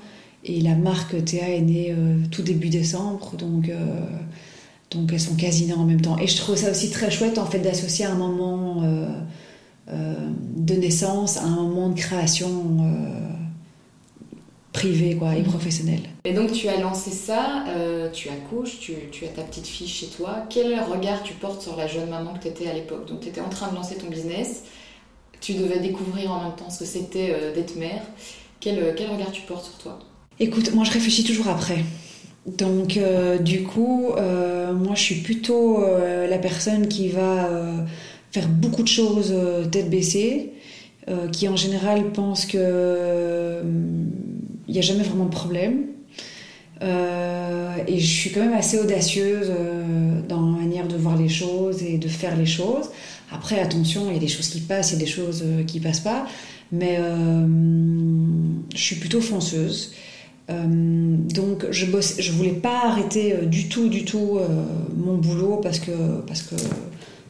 et 0.46 0.62
la 0.62 0.76
marque 0.76 1.24
Théa 1.24 1.50
est 1.50 1.62
née 1.62 1.94
euh, 1.98 2.18
tout 2.32 2.42
début 2.42 2.70
décembre. 2.70 3.36
Donc, 3.38 3.70
euh, 3.70 4.00
donc 4.92 5.12
elles 5.14 5.20
sont 5.20 5.36
quasi 5.36 5.66
nées 5.66 5.74
en 5.74 5.86
même 5.86 6.02
temps. 6.02 6.18
Et 6.18 6.28
je 6.28 6.38
trouve 6.38 6.56
ça 6.56 6.72
aussi 6.72 6.90
très 6.90 7.10
chouette 7.10 7.38
en 7.38 7.46
fait 7.46 7.60
d'associer 7.60 8.06
un 8.06 8.16
moment 8.16 8.84
euh, 8.84 9.08
euh, 9.90 10.16
de 10.56 10.76
naissance 10.76 11.38
à 11.38 11.44
un 11.44 11.56
moment 11.56 11.90
de 11.90 11.96
création 11.96 12.50
quoi, 15.18 15.36
et 15.36 15.44
professionnelle. 15.44 16.02
Et 16.26 16.34
donc 16.34 16.52
tu 16.52 16.68
as 16.68 16.80
lancé 16.80 17.12
ça, 17.12 17.66
euh, 17.68 18.10
tu 18.12 18.30
accouches, 18.30 18.80
tu, 18.80 18.94
tu 19.12 19.26
as 19.26 19.30
ta 19.30 19.44
petite 19.44 19.68
fille 19.68 19.88
chez 19.88 20.08
toi. 20.08 20.46
Quel 20.50 20.80
regard 20.80 21.24
tu 21.24 21.34
portes 21.34 21.62
sur 21.62 21.76
la 21.76 21.88
jeune 21.88 22.10
maman 22.10 22.34
que 22.34 22.44
tu 22.44 22.48
étais 22.50 22.68
à 22.68 22.74
l'époque? 22.74 23.08
Donc 23.08 23.22
tu 23.22 23.30
étais 23.30 23.42
en 23.42 23.50
train 23.50 23.70
de 23.70 23.76
lancer 23.76 23.96
ton 23.96 24.08
business, 24.08 24.64
tu 25.42 25.54
devais 25.54 25.80
découvrir 25.80 26.32
en 26.32 26.44
même 26.44 26.56
temps 26.56 26.70
ce 26.70 26.80
que 26.80 26.86
c'était 26.86 27.32
euh, 27.32 27.54
d'être 27.54 27.76
mère. 27.76 28.04
Quel, 28.60 28.80
euh, 28.80 28.94
quel 28.96 29.10
regard 29.10 29.32
tu 29.32 29.42
portes 29.42 29.66
sur 29.66 29.78
toi? 29.78 30.00
Écoute, 30.40 30.74
moi 30.74 30.84
je 30.84 30.92
réfléchis 30.92 31.24
toujours 31.24 31.48
après. 31.48 31.84
Donc 32.46 32.98
euh, 32.98 33.38
du 33.38 33.64
coup, 33.64 34.12
euh, 34.18 34.74
moi 34.74 34.96
je 34.96 35.02
suis 35.02 35.22
plutôt 35.22 35.82
euh, 35.82 36.28
la 36.28 36.38
personne 36.38 36.88
qui 36.90 37.08
va 37.08 37.50
faire 38.32 38.50
beaucoup 38.50 38.84
de 38.84 38.88
choses 38.88 39.34
tête 39.72 39.90
baissée, 39.90 40.54
qui 41.32 41.48
en 41.48 41.56
général 41.56 42.12
pense 42.12 42.46
que 42.46 43.62
n'y 44.70 44.80
a 44.80 44.82
jamais 44.82 45.04
vraiment 45.04 45.26
de 45.26 45.32
problème. 45.32 45.88
Euh, 46.82 47.76
et 47.88 48.00
je 48.00 48.06
suis 48.06 48.32
quand 48.32 48.42
même 48.42 48.54
assez 48.54 48.80
audacieuse 48.80 49.48
euh, 49.50 50.22
dans 50.28 50.40
ma 50.40 50.60
manière 50.60 50.88
de 50.88 50.98
voir 50.98 51.18
les 51.18 51.30
choses 51.30 51.84
et 51.84 51.98
de 51.98 52.08
faire 52.08 52.36
les 52.36 52.46
choses. 52.46 52.90
Après, 53.32 53.60
attention, 53.60 54.08
il 54.10 54.14
y 54.14 54.18
a 54.18 54.20
des 54.20 54.28
choses 54.28 54.50
qui 54.50 54.60
passent, 54.60 54.92
il 54.92 54.96
y 54.96 54.98
a 54.98 55.06
des 55.06 55.12
choses 55.12 55.44
euh, 55.46 55.64
qui 55.64 55.80
passent 55.80 56.02
pas. 56.02 56.26
Mais 56.72 56.98
euh, 57.00 57.46
je 58.74 58.82
suis 58.82 58.96
plutôt 58.98 59.22
fonceuse. 59.22 59.94
Donc 60.50 61.66
je 61.72 61.86
bosse, 61.86 62.16
je 62.20 62.32
voulais 62.32 62.52
pas 62.52 62.88
arrêter 62.88 63.34
du 63.46 63.70
tout, 63.70 63.88
du 63.88 64.04
tout 64.04 64.40
mon 64.96 65.18
boulot 65.18 65.62
parce 65.64 65.80
que 65.80 65.92
parce 66.28 66.42
que 66.42 66.56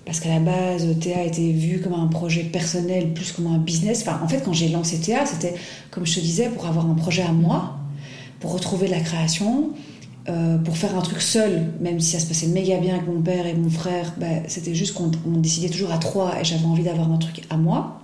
parce 0.06 0.20
qu'à 0.20 0.30
la 0.30 0.40
base 0.40 0.86
Théa 1.00 1.24
était 1.24 1.52
vue 1.52 1.80
comme 1.82 1.94
un 1.94 2.08
projet 2.08 2.44
personnel 2.44 3.14
plus 3.14 3.32
comme 3.32 3.48
un 3.48 3.58
business. 3.58 4.04
Enfin, 4.06 4.20
en 4.24 4.28
fait, 4.28 4.42
quand 4.44 4.54
j'ai 4.54 4.70
lancé 4.70 5.00
Théa, 5.00 5.26
c'était 5.26 5.56
comme 5.92 6.06
je 6.06 6.16
te 6.16 6.20
disais 6.20 6.50
pour 6.50 6.66
avoir 6.66 6.90
un 6.90 6.96
projet 6.96 7.22
à 7.22 7.32
moi, 7.32 7.78
pour 8.40 8.54
retrouver 8.54 8.88
de 8.88 8.92
la 8.92 9.00
création, 9.00 9.70
euh, 10.30 10.58
pour 10.58 10.78
faire 10.78 10.98
un 10.98 11.02
truc 11.02 11.22
seul, 11.22 11.72
même 11.80 12.00
si 12.00 12.12
ça 12.12 12.20
se 12.20 12.28
passait 12.28 12.48
méga 12.48 12.78
bien 12.78 12.96
avec 12.96 13.08
mon 13.08 13.22
père 13.22 13.46
et 13.46 13.54
mon 13.54 13.70
frère. 13.70 14.14
bah, 14.18 14.28
c'était 14.48 14.76
juste 14.76 14.94
qu'on 14.94 15.12
on 15.26 15.38
décidait 15.38 15.70
toujours 15.70 15.92
à 15.92 15.98
trois 15.98 16.40
et 16.40 16.44
j'avais 16.44 16.66
envie 16.66 16.84
d'avoir 16.84 17.12
un 17.12 17.18
truc 17.18 17.44
à 17.50 17.58
moi. 17.58 18.00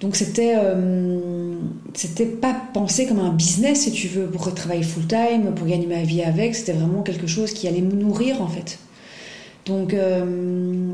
Donc 0.00 0.14
c'était 0.14 0.54
euh, 0.56 1.54
c'était 1.94 2.26
pas 2.26 2.54
pensé 2.74 3.06
comme 3.06 3.18
un 3.18 3.32
business 3.32 3.82
si 3.82 3.92
tu 3.92 4.08
veux 4.08 4.26
pour 4.26 4.52
travailler 4.54 4.82
full 4.82 5.06
time 5.06 5.54
pour 5.54 5.66
gagner 5.66 5.86
ma 5.86 6.02
vie 6.02 6.22
avec 6.22 6.54
c'était 6.54 6.74
vraiment 6.74 7.02
quelque 7.02 7.26
chose 7.26 7.52
qui 7.52 7.66
allait 7.66 7.80
me 7.80 7.94
nourrir 7.94 8.42
en 8.42 8.46
fait 8.46 8.78
donc 9.66 9.92
euh, 9.94 10.92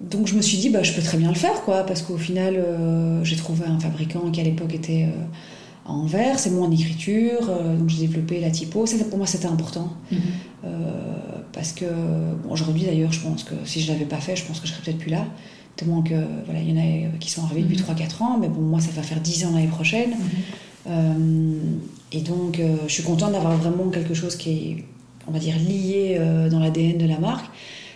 donc 0.00 0.26
je 0.26 0.34
me 0.34 0.42
suis 0.42 0.58
dit 0.58 0.70
bah 0.70 0.82
je 0.82 0.92
peux 0.92 1.02
très 1.02 1.18
bien 1.18 1.28
le 1.28 1.34
faire 1.36 1.62
quoi 1.62 1.84
parce 1.84 2.02
qu'au 2.02 2.16
final 2.16 2.54
euh, 2.56 3.22
j'ai 3.24 3.36
trouvé 3.36 3.66
un 3.66 3.78
fabricant 3.78 4.30
qui 4.30 4.40
à 4.40 4.44
l'époque 4.44 4.74
était 4.74 5.04
euh, 5.08 5.88
à 5.88 5.92
Anvers 5.92 6.38
c'est 6.38 6.50
moi 6.50 6.66
en 6.66 6.70
écriture 6.70 7.46
donc 7.78 7.88
j'ai 7.88 8.06
développé 8.06 8.40
la 8.40 8.50
typo. 8.50 8.86
Ça 8.86 8.96
pour 9.04 9.18
moi 9.18 9.26
c'était 9.26 9.46
important. 9.46 9.92
Euh, 10.64 10.68
parce 11.52 11.72
que 11.72 11.84
bon, 12.42 12.52
aujourd'hui 12.52 12.84
d'ailleurs 12.84 13.12
je 13.12 13.20
pense 13.20 13.42
que 13.44 13.54
si 13.64 13.80
je 13.80 13.92
l'avais 13.92 14.04
pas 14.04 14.18
fait 14.18 14.36
je 14.36 14.44
pense 14.44 14.60
que 14.60 14.66
je 14.66 14.72
serais 14.72 14.82
peut-être 14.84 14.98
plus 14.98 15.10
là. 15.10 15.24
Tellement 15.76 16.02
que 16.02 16.14
voilà 16.46 16.60
il 16.60 16.70
y 16.70 16.72
en 16.72 16.80
a 16.80 17.18
qui 17.18 17.30
sont 17.30 17.42
arrivés 17.44 17.62
depuis 17.62 17.78
Mhm. 17.78 17.96
3-4 17.96 18.22
ans 18.22 18.38
mais 18.40 18.48
bon 18.48 18.60
moi 18.60 18.80
ça 18.80 18.90
va 18.94 19.02
faire 19.02 19.20
10 19.20 19.46
ans 19.46 19.50
l'année 19.54 19.66
prochaine. 19.66 20.12
Euh, 20.88 21.58
et 22.10 22.20
donc, 22.20 22.58
euh, 22.58 22.76
je 22.86 22.92
suis 22.92 23.02
contente 23.02 23.32
d'avoir 23.32 23.56
vraiment 23.56 23.88
quelque 23.90 24.14
chose 24.14 24.36
qui 24.36 24.50
est, 24.50 24.84
on 25.26 25.30
va 25.32 25.38
dire, 25.38 25.54
lié 25.56 26.16
euh, 26.18 26.48
dans 26.50 26.58
l'ADN 26.58 26.98
de 26.98 27.06
la 27.06 27.18
marque. 27.18 27.46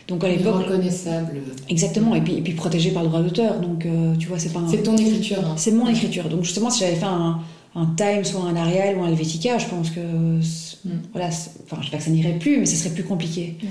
Donc, 0.09 0.23
à 0.23 0.29
l'époque, 0.29 0.65
reconnaissable. 0.67 1.39
exactement, 1.69 2.15
et 2.15 2.21
puis, 2.21 2.35
et 2.37 2.41
puis 2.41 2.53
protégé 2.53 2.91
par 2.93 3.03
le 3.03 3.09
droit 3.09 3.23
d'auteur. 3.23 3.59
Donc, 3.61 3.85
euh, 3.87 4.15
tu 4.17 4.29
vois, 4.29 4.39
c'est 4.39 4.53
pas 4.53 4.61
un- 4.61 4.69
C'est 4.71 4.83
ton 4.85 4.97
écriture. 4.97 5.39
hein. 5.45 5.55
C'est 5.57 5.73
mon 5.73 5.89
écriture. 5.89 6.29
Donc, 6.29 6.45
justement, 6.45 6.71
si 6.71 6.81
j'avais 6.81 6.95
fait 6.95 7.05
un, 7.07 7.41
un 7.75 7.87
Times 7.97 8.23
ou 8.37 8.43
un 8.47 8.55
Arial 8.55 8.97
ou 8.97 9.03
un 9.03 9.09
Helvetica, 9.09 9.59
je 9.59 9.67
pense 9.67 9.91
que. 9.91 10.01
Mm. 10.01 10.91
Voilà, 11.13 11.29
enfin, 11.29 11.79
je 11.81 11.87
sais 11.87 11.91
pas 11.91 11.97
que 11.99 12.05
ça 12.05 12.11
n'irait 12.11 12.39
plus, 12.39 12.59
mais 12.59 12.67
ce 12.67 12.77
serait 12.77 12.95
plus 12.95 13.03
compliqué. 13.03 13.57
Ouais. 13.63 13.69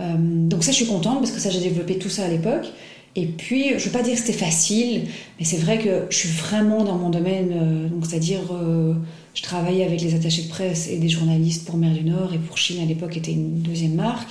Euh, 0.00 0.14
donc, 0.18 0.64
ça, 0.64 0.70
je 0.72 0.76
suis 0.76 0.86
contente 0.86 1.18
parce 1.18 1.32
que 1.32 1.38
ça, 1.40 1.50
j'ai 1.50 1.60
développé 1.60 1.98
tout 1.98 2.08
ça 2.08 2.24
à 2.24 2.28
l'époque. 2.28 2.66
Et 3.16 3.26
puis, 3.26 3.70
je 3.78 3.84
veux 3.84 3.90
pas 3.90 4.02
dire 4.02 4.14
que 4.14 4.20
c'était 4.20 4.32
facile, 4.38 5.02
mais 5.38 5.44
c'est 5.44 5.56
vrai 5.56 5.78
que 5.78 6.04
je 6.08 6.16
suis 6.16 6.28
vraiment 6.28 6.84
dans 6.84 6.96
mon 6.96 7.10
domaine, 7.10 7.50
euh, 7.52 7.88
donc 7.88 8.06
c'est-à-dire, 8.06 8.40
euh, 8.52 8.94
je 9.34 9.42
travaillais 9.42 9.84
avec 9.84 10.00
les 10.00 10.14
attachés 10.14 10.42
de 10.42 10.48
presse 10.48 10.88
et 10.88 10.98
des 10.98 11.08
journalistes 11.08 11.66
pour 11.66 11.76
Mer 11.76 11.92
du 11.92 12.04
Nord 12.04 12.34
et 12.34 12.38
pour 12.38 12.58
Chine 12.58 12.82
à 12.82 12.86
l'époque 12.86 13.16
était 13.16 13.32
une 13.32 13.60
deuxième 13.60 13.94
marque. 13.94 14.30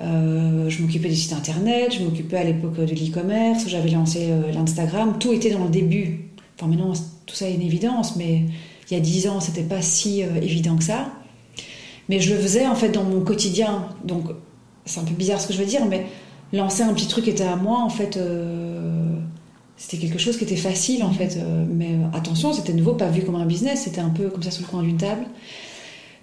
Euh, 0.00 0.68
je 0.68 0.82
m'occupais 0.82 1.08
des 1.08 1.14
sites 1.14 1.32
internet, 1.32 1.94
je 1.96 2.02
m'occupais 2.02 2.38
à 2.38 2.44
l'époque 2.44 2.76
de 2.76 2.94
l'e-commerce, 2.94 3.68
j'avais 3.68 3.90
lancé 3.90 4.28
euh, 4.30 4.50
l'Instagram, 4.52 5.16
tout 5.20 5.32
était 5.32 5.50
dans 5.50 5.64
le 5.64 5.70
début. 5.70 6.30
Enfin, 6.58 6.66
maintenant, 6.68 6.92
tout 7.26 7.36
ça 7.36 7.48
est 7.48 7.54
une 7.54 7.62
évidence, 7.62 8.16
mais 8.16 8.44
il 8.90 8.94
y 8.94 8.96
a 8.96 9.00
dix 9.00 9.28
ans, 9.28 9.40
c'était 9.40 9.62
pas 9.62 9.82
si 9.82 10.22
euh, 10.22 10.40
évident 10.40 10.76
que 10.76 10.84
ça. 10.84 11.12
Mais 12.08 12.20
je 12.20 12.34
le 12.34 12.40
faisais 12.40 12.66
en 12.66 12.74
fait 12.74 12.88
dans 12.88 13.04
mon 13.04 13.20
quotidien, 13.20 13.88
donc 14.04 14.24
c'est 14.84 15.00
un 15.00 15.04
peu 15.04 15.14
bizarre 15.14 15.40
ce 15.40 15.46
que 15.46 15.52
je 15.52 15.58
veux 15.58 15.66
dire, 15.66 15.84
mais 15.86 16.06
lancer 16.52 16.82
un 16.82 16.92
petit 16.92 17.06
truc 17.06 17.28
était 17.28 17.44
à 17.44 17.56
moi, 17.56 17.80
en 17.82 17.88
fait, 17.88 18.16
euh, 18.16 18.71
c'était 19.84 19.96
quelque 19.98 20.18
chose 20.18 20.36
qui 20.36 20.44
était 20.44 20.54
facile, 20.70 21.02
en 21.02 21.10
fait. 21.12 21.36
euh, 21.38 21.64
mais 21.68 21.88
euh, 21.94 22.16
attention, 22.16 22.52
c'était 22.52 22.72
nouveau 22.72 22.92
pas 22.94 23.08
vu 23.08 23.22
comme 23.22 23.34
un 23.34 23.46
business, 23.46 23.82
c'était 23.84 24.00
un 24.00 24.10
peu 24.10 24.28
comme 24.28 24.42
ça 24.42 24.52
sur 24.52 24.62
le 24.62 24.68
coin 24.68 24.82
d'une 24.82 24.96
table. 24.96 25.24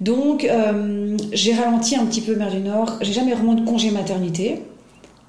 Donc, 0.01 0.45
euh, 0.45 1.17
j'ai 1.33 1.53
ralenti 1.53 1.95
un 1.97 2.05
petit 2.05 2.21
peu 2.21 2.35
Mer 2.35 2.51
du 2.51 2.59
Nord. 2.59 2.97
J'ai 3.01 3.11
jamais 3.13 3.33
vraiment 3.33 3.53
de 3.55 3.65
congé 3.65 3.91
maternité, 3.91 4.61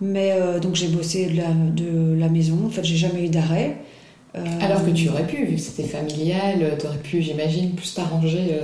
mais 0.01 0.31
euh, 0.33 0.61
donc 0.61 0.77
j'ai 0.77 0.87
bossé 0.87 1.27
de 1.27 1.37
la, 1.39 1.49
de 1.51 2.15
la 2.19 2.29
maison. 2.29 2.57
En 2.67 2.71
fait, 2.71 2.85
j'ai 2.85 2.97
jamais 2.97 3.25
eu 3.25 3.29
d'arrêt. 3.29 3.79
Euh, 4.37 4.45
Alors 4.61 4.85
que 4.87 4.91
tu 4.93 5.09
aurais 5.09 5.27
pu, 5.27 5.45
vu 5.45 5.57
que 5.57 5.61
c'était 5.61 5.89
familial, 5.89 6.77
tu 6.79 6.87
aurais 6.87 6.99
pu, 6.99 7.21
j'imagine, 7.21 7.73
plus 7.73 7.93
t'arranger 7.95 8.61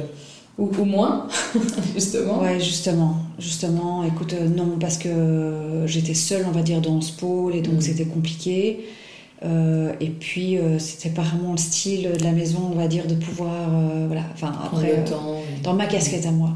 ou, 0.59 0.71
ou 0.79 0.85
moins, 0.85 1.27
justement. 1.95 2.41
Ouais, 2.41 2.61
justement, 2.61 3.17
justement. 3.41 4.05
Écoute, 4.05 4.33
non, 4.57 4.77
parce 4.79 4.97
que 4.99 5.83
j'étais 5.87 6.15
seule, 6.15 6.45
on 6.49 6.53
va 6.53 6.63
dire, 6.63 6.81
dans 6.81 7.01
ce 7.01 7.11
pôle, 7.13 7.57
et 7.57 7.63
donc 7.63 7.75
Mhm. 7.75 7.81
c'était 7.81 8.05
compliqué. 8.05 8.85
Euh, 9.45 9.93
et 10.01 10.09
puis, 10.09 10.57
euh, 10.57 10.79
c'était 10.79 11.11
pas 11.11 11.23
vraiment 11.23 11.53
le 11.53 11.59
style 11.59 12.11
de 12.19 12.25
la 12.25 12.33
maison, 12.33 12.71
on 12.73 12.75
va 12.75 12.89
dire, 12.89 13.07
de 13.07 13.15
pouvoir, 13.15 13.69
euh, 13.71 14.05
voilà. 14.07 14.23
Enfin, 14.33 14.53
après, 14.65 14.99
euh, 14.99 15.05
temps. 15.05 15.43
dans 15.63 15.75
ma 15.75 15.87
casquette 15.87 16.27
à 16.27 16.31
moi. 16.31 16.53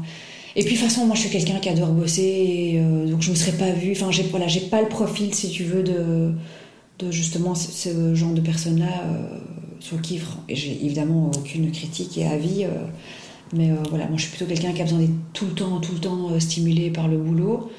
Et 0.55 0.63
puis, 0.63 0.73
de 0.73 0.79
toute 0.79 0.89
façon, 0.89 1.05
moi, 1.05 1.15
je 1.15 1.21
suis 1.21 1.29
quelqu'un 1.29 1.59
qui 1.59 1.69
adore 1.69 1.89
bosser, 1.89 2.21
et, 2.23 2.81
donc 3.09 3.21
je 3.21 3.29
me 3.29 3.35
serais 3.35 3.53
pas 3.53 3.71
vue. 3.71 3.91
Enfin, 3.91 4.11
j'ai 4.11 4.23
voilà, 4.23 4.47
pas 4.69 4.81
le 4.81 4.89
profil, 4.89 5.33
si 5.33 5.49
tu 5.49 5.63
veux, 5.63 5.83
de, 5.83 6.33
de 6.99 7.11
justement 7.11 7.55
ce, 7.55 7.71
ce 7.71 8.15
genre 8.15 8.33
de 8.33 8.41
personne-là 8.41 9.05
sur 9.79 10.01
qui, 10.01 10.19
et 10.49 10.55
j'ai 10.55 10.77
évidemment 10.83 11.31
aucune 11.37 11.71
critique 11.71 12.17
et 12.17 12.25
avis. 12.25 12.65
mais 13.53 13.69
voilà, 13.89 14.07
moi, 14.07 14.17
je 14.17 14.23
suis 14.23 14.31
plutôt 14.31 14.45
quelqu'un 14.45 14.73
qui 14.73 14.81
a 14.81 14.83
besoin 14.83 14.99
d'être 14.99 15.13
tout 15.31 15.45
le 15.45 15.53
temps, 15.53 15.79
tout 15.79 15.93
le 15.93 15.99
temps 15.99 16.37
stimulé 16.37 16.89
par 16.89 17.07
le 17.07 17.17
boulot. 17.17 17.71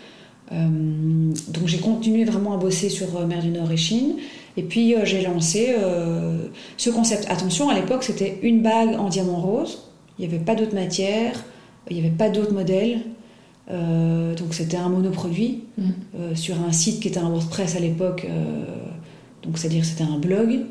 Donc, 0.50 1.66
j'ai 1.66 1.78
continué 1.78 2.24
vraiment 2.24 2.54
à 2.54 2.56
bosser 2.56 2.88
sur 2.88 3.26
Mer 3.26 3.42
du 3.42 3.50
Nord 3.50 3.70
et 3.70 3.76
Chine. 3.76 4.14
Et 4.56 4.62
puis, 4.62 4.94
euh, 4.94 5.04
j'ai 5.04 5.22
lancé 5.22 5.74
euh, 5.78 6.48
ce 6.76 6.90
concept. 6.90 7.26
Attention, 7.30 7.68
à 7.70 7.74
l'époque, 7.74 8.02
c'était 8.04 8.38
une 8.42 8.60
bague 8.62 8.94
en 8.98 9.08
diamant 9.08 9.40
rose. 9.40 9.84
Il 10.18 10.28
n'y 10.28 10.34
avait 10.34 10.44
pas 10.44 10.54
d'autres 10.54 10.74
matières, 10.74 11.42
il 11.90 11.96
n'y 11.96 12.02
avait 12.02 12.14
pas 12.14 12.28
d'autres 12.28 12.52
modèles. 12.52 13.00
Euh, 13.70 14.34
donc 14.34 14.54
c'était 14.54 14.76
un 14.76 14.88
monoproduit 14.88 15.64
Mm. 15.78 15.82
euh, 16.18 16.34
sur 16.34 16.60
un 16.60 16.72
site 16.72 17.00
qui 17.00 17.08
était 17.08 17.20
un 17.20 17.30
WordPress 17.30 17.76
à 17.76 17.80
l'époque. 17.80 18.26
euh, 18.28 18.64
donc 19.42 19.56
c'est-à-dire 19.56 19.84
c'était 19.84 20.04
un 20.04 20.18
blog. 20.18 20.66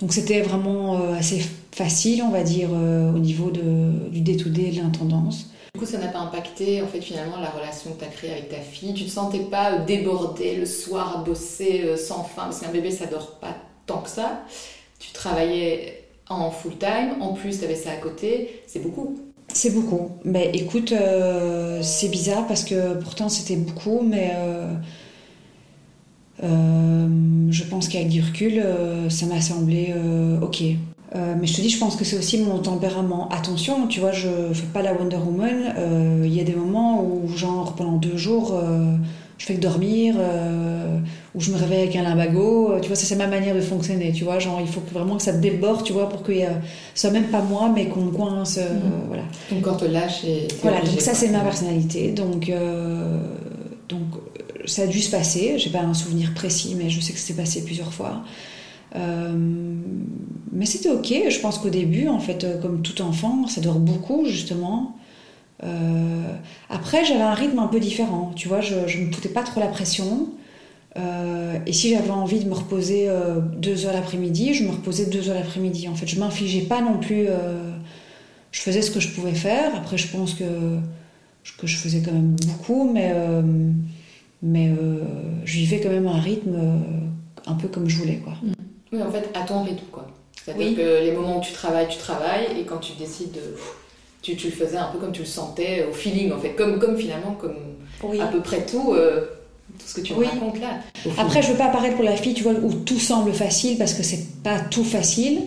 Donc 0.00 0.12
c'était 0.12 0.42
vraiment 0.42 0.98
assez 1.14 1.42
facile, 1.72 2.22
on 2.22 2.30
va 2.30 2.42
dire, 2.42 2.70
au 2.72 3.18
niveau 3.18 3.50
de, 3.50 4.08
du 4.10 4.20
day-to-day, 4.22 4.70
de 4.70 4.76
l'intendance. 4.80 5.50
Du 5.74 5.78
coup, 5.78 5.86
ça 5.86 5.98
n'a 5.98 6.08
pas 6.08 6.18
impacté, 6.18 6.82
en 6.82 6.88
fait, 6.88 7.00
finalement, 7.00 7.36
la 7.38 7.48
relation 7.48 7.92
que 7.92 8.00
tu 8.00 8.04
as 8.04 8.08
créée 8.08 8.32
avec 8.32 8.48
ta 8.48 8.56
fille. 8.56 8.92
Tu 8.92 9.04
te 9.04 9.10
sentais 9.10 9.38
pas 9.38 9.74
euh, 9.74 9.84
débordée 9.84 10.56
le 10.56 10.66
soir 10.66 11.18
à 11.18 11.22
bosser 11.22 11.82
euh, 11.84 11.96
sans 11.96 12.24
fin, 12.24 12.44
parce 12.44 12.60
qu'un 12.60 12.72
bébé, 12.72 12.90
ça 12.90 13.06
dort 13.06 13.38
pas 13.38 13.54
tant 13.86 13.98
que 13.98 14.10
ça. 14.10 14.42
Tu 14.98 15.12
travaillais 15.12 16.04
en 16.28 16.50
full 16.50 16.76
time, 16.76 17.20
en 17.20 17.34
plus, 17.34 17.58
tu 17.58 17.64
avais 17.64 17.76
ça 17.76 17.90
à 17.92 17.96
côté. 17.96 18.62
C'est 18.66 18.80
beaucoup. 18.80 19.16
C'est 19.52 19.70
beaucoup. 19.70 20.10
Mais 20.24 20.50
écoute, 20.54 20.92
euh, 20.92 21.80
c'est 21.82 22.08
bizarre 22.08 22.46
parce 22.46 22.64
que 22.64 22.94
pourtant 22.94 23.28
c'était 23.28 23.56
beaucoup, 23.56 24.00
mais 24.00 24.32
je 26.40 27.64
pense 27.64 27.88
qu'avec 27.88 28.08
du 28.08 28.22
recul, 28.22 28.62
ça 29.08 29.26
m'a 29.26 29.40
semblé 29.40 29.92
ok. 30.40 30.62
Mais 31.14 31.46
je 31.46 31.56
te 31.56 31.60
dis, 31.60 31.70
je 31.70 31.78
pense 31.78 31.96
que 31.96 32.04
c'est 32.04 32.16
aussi 32.16 32.38
mon 32.38 32.58
tempérament. 32.58 33.28
Attention, 33.30 33.86
tu 33.86 34.00
vois, 34.00 34.12
je 34.12 34.28
fais 34.52 34.66
pas 34.72 34.82
la 34.82 34.94
Wonder 34.94 35.16
Woman. 35.16 35.74
Il 36.24 36.32
y 36.32 36.40
a 36.40 36.44
des 36.44 36.54
moments 36.54 37.02
où, 37.02 37.28
genre, 37.36 37.74
pendant 37.74 37.96
deux 37.96 38.16
jours, 38.16 38.60
je 39.40 39.46
fais 39.46 39.54
que 39.54 39.60
dormir, 39.60 40.16
euh, 40.18 40.98
ou 41.34 41.40
je 41.40 41.50
me 41.50 41.56
réveille 41.56 41.80
avec 41.80 41.96
un 41.96 42.02
limbago. 42.02 42.72
Euh, 42.72 42.80
tu 42.80 42.88
vois, 42.88 42.96
ça 42.96 43.06
c'est 43.06 43.16
ma 43.16 43.26
manière 43.26 43.54
de 43.54 43.62
fonctionner. 43.62 44.12
Tu 44.12 44.22
vois, 44.22 44.38
genre 44.38 44.60
il 44.60 44.68
faut 44.68 44.82
vraiment 44.92 45.16
que 45.16 45.22
ça 45.22 45.32
déborde, 45.32 45.82
tu 45.82 45.94
vois, 45.94 46.10
pour 46.10 46.22
que 46.22 46.32
ce 46.34 46.46
soit 46.94 47.10
même 47.10 47.28
pas 47.28 47.40
moi, 47.40 47.72
mais 47.74 47.88
qu'on 47.88 48.08
coince. 48.08 48.58
Euh, 48.58 48.74
mhm. 48.74 49.06
voilà. 49.08 49.22
Ton 49.48 49.60
corps 49.62 49.78
te 49.78 49.86
lâche 49.86 50.24
et. 50.24 50.46
Voilà, 50.60 50.82
donc 50.82 51.00
ça 51.00 51.14
c'est 51.14 51.28
ma 51.28 51.40
personnalité. 51.40 52.10
Donc, 52.10 52.52
donc 53.88 54.02
ça 54.66 54.82
a 54.82 54.86
dû 54.86 55.00
se 55.00 55.10
passer. 55.10 55.54
J'ai 55.56 55.70
pas 55.70 55.80
un 55.80 55.94
souvenir 55.94 56.34
précis, 56.34 56.76
mais 56.76 56.90
je 56.90 57.00
sais 57.00 57.14
que 57.14 57.18
c'est 57.18 57.32
passé 57.32 57.64
plusieurs 57.64 57.94
fois. 57.94 58.22
Mais 58.94 60.66
c'était 60.66 60.90
ok. 60.90 61.12
Je 61.28 61.40
pense 61.40 61.58
qu'au 61.58 61.70
début, 61.70 62.08
en 62.08 62.20
fait, 62.20 62.46
comme 62.60 62.82
tout 62.82 63.00
enfant, 63.02 63.46
ça 63.46 63.60
dort 63.60 63.78
beaucoup 63.78 64.24
justement. 64.26 64.96
Euh, 65.62 66.32
après, 66.68 67.04
j'avais 67.04 67.22
un 67.22 67.34
rythme 67.34 67.58
un 67.58 67.66
peu 67.66 67.80
différent. 67.80 68.32
Tu 68.34 68.48
vois, 68.48 68.60
je 68.60 68.74
ne 68.74 69.06
me 69.06 69.12
foutais 69.12 69.28
pas 69.28 69.42
trop 69.42 69.60
la 69.60 69.66
pression. 69.66 70.28
Euh, 70.96 71.58
et 71.66 71.72
si 71.72 71.90
j'avais 71.90 72.10
envie 72.10 72.40
de 72.40 72.48
me 72.48 72.54
reposer 72.54 73.08
euh, 73.08 73.40
deux 73.40 73.86
heures 73.86 73.92
l'après-midi, 73.92 74.54
je 74.54 74.64
me 74.64 74.70
reposais 74.70 75.06
deux 75.06 75.28
heures 75.28 75.36
l'après-midi. 75.36 75.88
En 75.88 75.94
fait, 75.94 76.06
je 76.06 76.18
m'infligeais 76.18 76.62
pas 76.62 76.80
non 76.80 76.98
plus. 76.98 77.26
je 78.52 78.60
faisais 78.60 78.82
ce 78.82 78.90
que 78.90 79.00
je 79.00 79.08
pouvais 79.10 79.34
faire. 79.34 79.74
Après, 79.76 79.98
je 79.98 80.08
pense 80.08 80.34
que, 80.34 80.44
je 81.62 81.76
faisais 81.76 82.02
quand 82.02 82.12
même 82.12 82.36
beaucoup, 82.46 82.90
mais, 82.90 83.14
mais 84.42 84.72
je 85.44 85.52
vivais 85.58 85.80
quand 85.80 85.90
même 85.90 86.08
un 86.08 86.20
rythme 86.20 86.58
un 87.46 87.54
peu 87.54 87.68
comme 87.68 87.88
je 87.88 87.96
voulais. 87.96 88.16
Quoi. 88.16 88.34
Oui, 88.92 89.02
en 89.02 89.10
fait, 89.10 89.30
à 89.34 89.42
ton 89.42 89.62
rythme. 89.62 89.86
quoi. 89.92 90.06
C'est-à-dire 90.44 90.76
que 90.76 91.04
les 91.04 91.12
moments 91.12 91.38
où 91.38 91.40
tu 91.40 91.52
travailles, 91.52 91.88
tu 91.88 91.98
travailles, 91.98 92.46
et 92.58 92.64
quand 92.64 92.78
tu 92.78 92.92
décides 92.94 93.32
de 93.32 93.40
tu, 94.22 94.36
tu, 94.36 94.48
le 94.48 94.52
faisais 94.52 94.76
un 94.76 94.88
peu 94.88 94.98
comme 94.98 95.12
tu 95.12 95.20
le 95.20 95.26
sentais, 95.26 95.86
au 95.88 95.94
feeling 95.94 96.32
en 96.32 96.38
fait, 96.38 96.50
comme, 96.50 96.78
comme 96.78 96.96
finalement, 96.96 97.32
comme 97.32 97.56
à 98.20 98.26
peu 98.26 98.40
près 98.40 98.66
tout, 98.66 98.92
euh, 98.92 99.26
tout 99.78 99.86
ce 99.86 99.94
que 99.94 100.00
tu 100.02 100.14
me 100.14 100.24
racontes 100.24 100.60
là. 100.60 100.80
Après, 101.18 101.42
je 101.42 101.52
veux 101.52 101.56
pas 101.56 101.66
apparaître 101.66 101.96
pour 101.96 102.04
la 102.04 102.16
fille, 102.16 102.34
tu 102.34 102.42
vois, 102.42 102.52
où 102.52 102.72
tout 102.72 102.98
semble 102.98 103.32
facile, 103.32 103.78
parce 103.78 103.94
que 103.94 104.02
c'est 104.02 104.42
pas 104.42 104.60
tout 104.60 104.84
facile, 104.84 105.42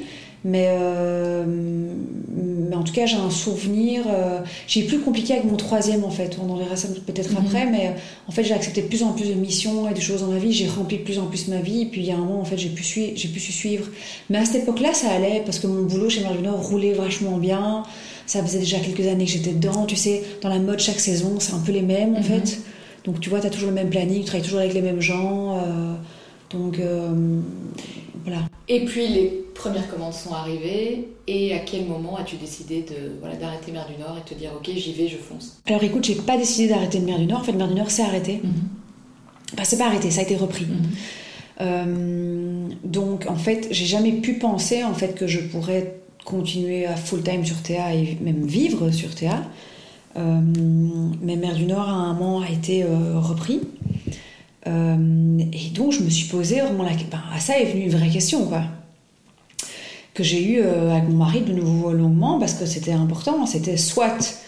mais, 0.46 0.68
euh, 0.70 1.46
mais 1.46 2.76
en 2.76 2.84
tout 2.84 2.94
cas, 2.94 3.06
j'ai 3.06 3.18
un 3.18 3.30
souvenir. 3.30 4.04
Euh, 4.08 4.40
j'ai 4.68 4.84
plus 4.84 5.00
compliqué 5.00 5.34
avec 5.34 5.46
mon 5.46 5.56
troisième 5.56 6.04
en 6.04 6.10
fait, 6.10 6.38
on 6.44 6.52
en 6.52 6.58
verra 6.58 6.76
ça 6.76 6.88
peut-être 7.06 7.32
mhm. 7.32 7.38
après, 7.46 7.66
mais 7.66 7.96
en 8.28 8.32
fait, 8.32 8.44
j'ai 8.44 8.54
accepté 8.54 8.82
de 8.82 8.88
plus 8.88 9.04
en 9.04 9.14
plus 9.14 9.30
de 9.30 9.34
missions 9.34 9.90
et 9.90 9.94
de 9.94 10.02
choses 10.02 10.22
dans 10.22 10.28
ma 10.28 10.40
vie, 10.40 10.52
j'ai 10.52 10.68
rempli 10.68 10.98
de 10.98 11.04
plus 11.04 11.20
en 11.20 11.26
plus 11.28 11.48
ma 11.48 11.60
vie, 11.60 11.84
et 11.84 11.86
puis 11.86 12.02
il 12.02 12.08
y 12.08 12.12
a 12.12 12.16
un 12.16 12.20
moment, 12.20 12.42
en 12.42 12.46
fait, 12.46 12.58
j'ai 12.58 12.70
pu, 12.70 12.84
j'ai 12.84 13.28
pu 13.28 13.40
suivre. 13.40 13.88
Mais 14.30 14.38
à 14.38 14.46
cette 14.46 14.64
époque-là, 14.64 14.94
ça 14.94 15.10
allait, 15.12 15.42
parce 15.46 15.60
que 15.60 15.68
mon 15.68 15.84
boulot 15.84 16.10
chez 16.10 16.22
Nord 16.22 16.62
roulait 16.62 16.94
vachement 16.94 17.38
bien. 17.38 17.84
Ça 18.26 18.42
faisait 18.42 18.60
déjà 18.60 18.80
quelques 18.80 19.06
années 19.08 19.26
que 19.26 19.32
j'étais 19.32 19.52
dedans. 19.52 19.86
Tu 19.86 19.98
sais, 19.98 20.24
dans 20.42 20.50
la 20.50 20.60
mode, 20.60 20.80
chaque 20.80 21.00
saison, 21.00 21.40
c'est 21.40 21.54
un 21.54 21.60
peu 21.60 21.74
les 21.74 21.82
mêmes 21.82 22.16
en 22.16 22.20
mhm. 22.20 22.24
fait. 22.24 22.60
Donc 23.06 23.20
tu 23.20 23.30
vois, 23.30 23.42
tu 23.42 23.48
as 23.48 23.50
toujours 23.50 23.70
le 23.70 23.76
même 23.76 23.90
planning, 23.90 24.20
tu 24.20 24.26
travailles 24.26 24.44
toujours 24.44 24.60
avec 24.60 24.74
les 24.74 24.82
mêmes 24.82 25.02
gens. 25.02 25.58
Euh, 25.58 25.94
donc 26.52 26.80
euh. 26.80 27.40
Et 28.70 28.86
puis 28.86 29.08
les 29.08 29.44
premières 29.54 29.90
commandes 29.90 30.14
sont 30.14 30.34
arrivées. 30.34 31.10
Et 31.28 31.54
à 31.54 31.60
quel 31.60 31.86
moment 31.86 32.18
as-tu 32.18 32.38
décidé 32.38 32.82
de 32.82 33.18
voilà, 33.20 33.36
d'arrêter 33.36 33.72
Mer 33.72 33.88
du 33.88 34.02
Nord 34.02 34.18
et 34.18 34.30
te 34.30 34.38
dire 34.38 34.52
ok, 34.56 34.70
j'y 34.76 34.94
vais, 34.94 35.08
je 35.08 35.18
fonce? 35.18 35.62
Alors 35.66 35.84
écoute, 35.84 36.04
j'ai 36.04 36.16
pas 36.16 36.38
décidé 36.38 36.70
d'arrêter 36.70 37.00
de 37.00 37.06
Mer 37.06 37.20
du 37.20 37.26
Nord. 37.26 37.42
En 37.42 37.44
fait, 37.44 37.54
Mer 37.54 37.68
du 37.68 37.76
Nord 37.76 37.92
s'est 37.92 38.04
arrêté. 38.04 38.40
Mhm. 38.44 38.52
Enfin, 39.54 39.64
c'est 39.64 39.78
pas 39.78 39.88
arrêté, 39.88 40.12
ça 40.12 40.22
a 40.22 40.24
été 40.24 40.36
repris. 40.36 40.66
Mhm. 40.66 40.92
Euh, 41.62 42.68
donc 42.84 43.26
en 43.30 43.36
fait, 43.36 43.68
j'ai 43.72 43.86
jamais 43.86 44.14
pu 44.14 44.34
penser 44.34 44.84
en 44.84 44.94
fait 44.94 45.16
que 45.16 45.28
je 45.28 45.40
pourrais 45.40 46.00
continuer 46.26 46.86
à 46.86 46.96
full-time 46.96 47.46
sur 47.46 47.62
Théa 47.62 47.94
et 47.94 48.18
même 48.22 48.46
vivre 48.46 48.90
sur 48.92 49.14
Théa. 49.14 49.44
Euh, 50.16 50.40
mais 51.22 51.36
Mère 51.36 51.56
du 51.56 51.66
Nord, 51.66 51.90
à 51.90 51.94
un 51.94 52.14
moment, 52.14 52.42
a 52.42 52.50
été 52.50 52.84
euh, 52.84 53.20
repris. 53.20 53.62
Euh, 54.68 55.40
et 55.52 55.70
donc, 55.74 55.92
je 55.92 56.02
me 56.02 56.10
suis 56.10 56.28
posé 56.28 56.62
vraiment 56.62 56.84
la 56.84 56.94
question. 56.94 57.20
à 57.34 57.40
ça 57.40 57.60
est 57.60 57.66
venue 57.66 57.84
une 57.84 57.92
vraie 57.92 58.10
question, 58.10 58.46
quoi. 58.46 58.64
Que 60.14 60.24
j'ai 60.24 60.44
eu 60.44 60.62
avec 60.62 61.10
mon 61.10 61.18
mari 61.18 61.42
de 61.42 61.54
nouveau 61.54 61.92
longuement, 61.92 62.40
parce 62.40 62.54
que 62.54 62.66
c'était 62.66 62.92
important. 62.92 63.46
C'était 63.46 63.78
soit 63.78 64.44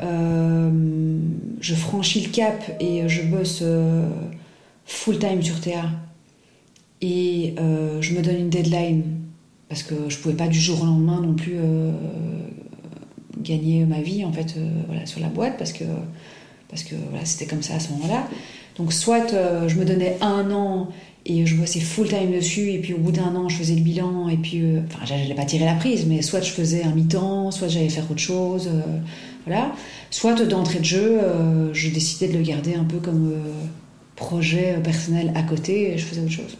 je 0.00 1.74
franchis 1.74 2.20
le 2.20 2.30
cap 2.30 2.62
et 2.80 3.08
je 3.08 3.22
bosse 3.22 3.62
full-time 4.86 5.40
sur 5.40 5.60
Théa, 5.60 5.84
et 7.00 7.54
je 7.56 8.12
me 8.14 8.22
donne 8.22 8.38
une 8.38 8.50
deadline 8.50 9.04
parce 9.68 9.82
que 9.82 9.94
je 10.08 10.18
pouvais 10.18 10.36
pas 10.36 10.46
du 10.46 10.60
jour 10.60 10.82
au 10.82 10.86
lendemain 10.86 11.20
non 11.20 11.34
plus 11.34 11.56
euh, 11.56 11.90
gagner 13.38 13.84
ma 13.84 14.00
vie 14.00 14.24
en 14.24 14.32
fait 14.32 14.54
euh, 14.56 14.70
sur 15.04 15.20
la 15.20 15.28
boîte 15.28 15.56
parce 15.58 15.72
que 15.72 15.84
parce 16.68 16.84
que 16.84 16.94
voilà, 17.10 17.24
c'était 17.24 17.46
comme 17.46 17.62
ça 17.62 17.74
à 17.74 17.80
ce 17.80 17.90
moment-là. 17.92 18.28
Donc 18.76 18.92
soit 18.92 19.32
euh, 19.32 19.68
je 19.68 19.76
me 19.76 19.84
donnais 19.84 20.16
un 20.20 20.50
an 20.50 20.88
et 21.26 21.46
je 21.46 21.56
bossais 21.56 21.80
full 21.80 22.08
time 22.08 22.32
dessus 22.32 22.70
et 22.70 22.78
puis 22.78 22.92
au 22.92 22.98
bout 22.98 23.12
d'un 23.12 23.34
an 23.34 23.48
je 23.48 23.56
faisais 23.56 23.74
le 23.74 23.80
bilan 23.80 24.28
et 24.28 24.36
puis 24.36 24.62
enfin 24.86 25.04
j'allais 25.04 25.34
pas 25.34 25.44
tirer 25.44 25.64
la 25.64 25.74
prise 25.74 26.04
mais 26.06 26.20
soit 26.20 26.42
je 26.42 26.50
faisais 26.50 26.82
un 26.82 26.90
mi-temps, 26.90 27.50
soit 27.50 27.68
j'allais 27.68 27.88
faire 27.88 28.04
autre 28.10 28.20
chose, 28.20 28.68
voilà. 29.46 29.72
Soit 30.10 30.34
d'entrée 30.44 30.80
de 30.80 30.84
jeu 30.84 31.20
je 31.72 31.88
décidais 31.88 32.28
de 32.30 32.36
le 32.36 32.44
garder 32.44 32.74
un 32.74 32.84
peu 32.84 32.98
comme 32.98 33.32
projet 34.16 34.78
personnel 34.84 35.32
à 35.34 35.42
côté 35.42 35.94
et 35.94 35.98
je 35.98 36.04
faisais 36.04 36.20
autre 36.20 36.32
chose. 36.32 36.58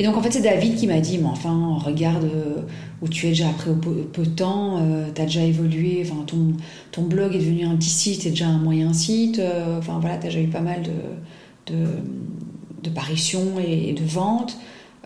Et 0.00 0.02
donc 0.02 0.16
en 0.16 0.22
fait 0.22 0.30
c'est 0.30 0.40
David 0.40 0.76
qui 0.76 0.86
m'a 0.86 0.98
dit, 0.98 1.18
mais 1.18 1.26
enfin 1.26 1.76
regarde 1.84 2.24
euh, 2.24 2.62
où 3.02 3.08
tu 3.08 3.26
es 3.26 3.28
déjà 3.30 3.50
après 3.50 3.70
peu, 3.70 4.22
de 4.22 4.30
temps, 4.30 4.78
euh, 4.78 5.10
tu 5.14 5.20
as 5.20 5.26
déjà 5.26 5.42
évolué, 5.42 6.02
enfin 6.02 6.24
ton, 6.26 6.54
ton 6.90 7.02
blog 7.02 7.34
est 7.34 7.38
devenu 7.38 7.66
un 7.66 7.76
petit 7.76 7.90
site, 7.90 8.22
c'est 8.22 8.30
déjà 8.30 8.46
un 8.46 8.56
moyen 8.56 8.94
site, 8.94 9.40
euh, 9.40 9.76
enfin 9.76 9.98
voilà, 10.00 10.16
tu 10.16 10.26
as 10.26 10.30
déjà 10.30 10.40
eu 10.40 10.46
pas 10.46 10.62
mal 10.62 10.80
de, 11.66 11.74
de, 12.82 12.88
paritions 12.88 13.60
et, 13.62 13.92
de 13.92 14.02
ventes. 14.02 14.56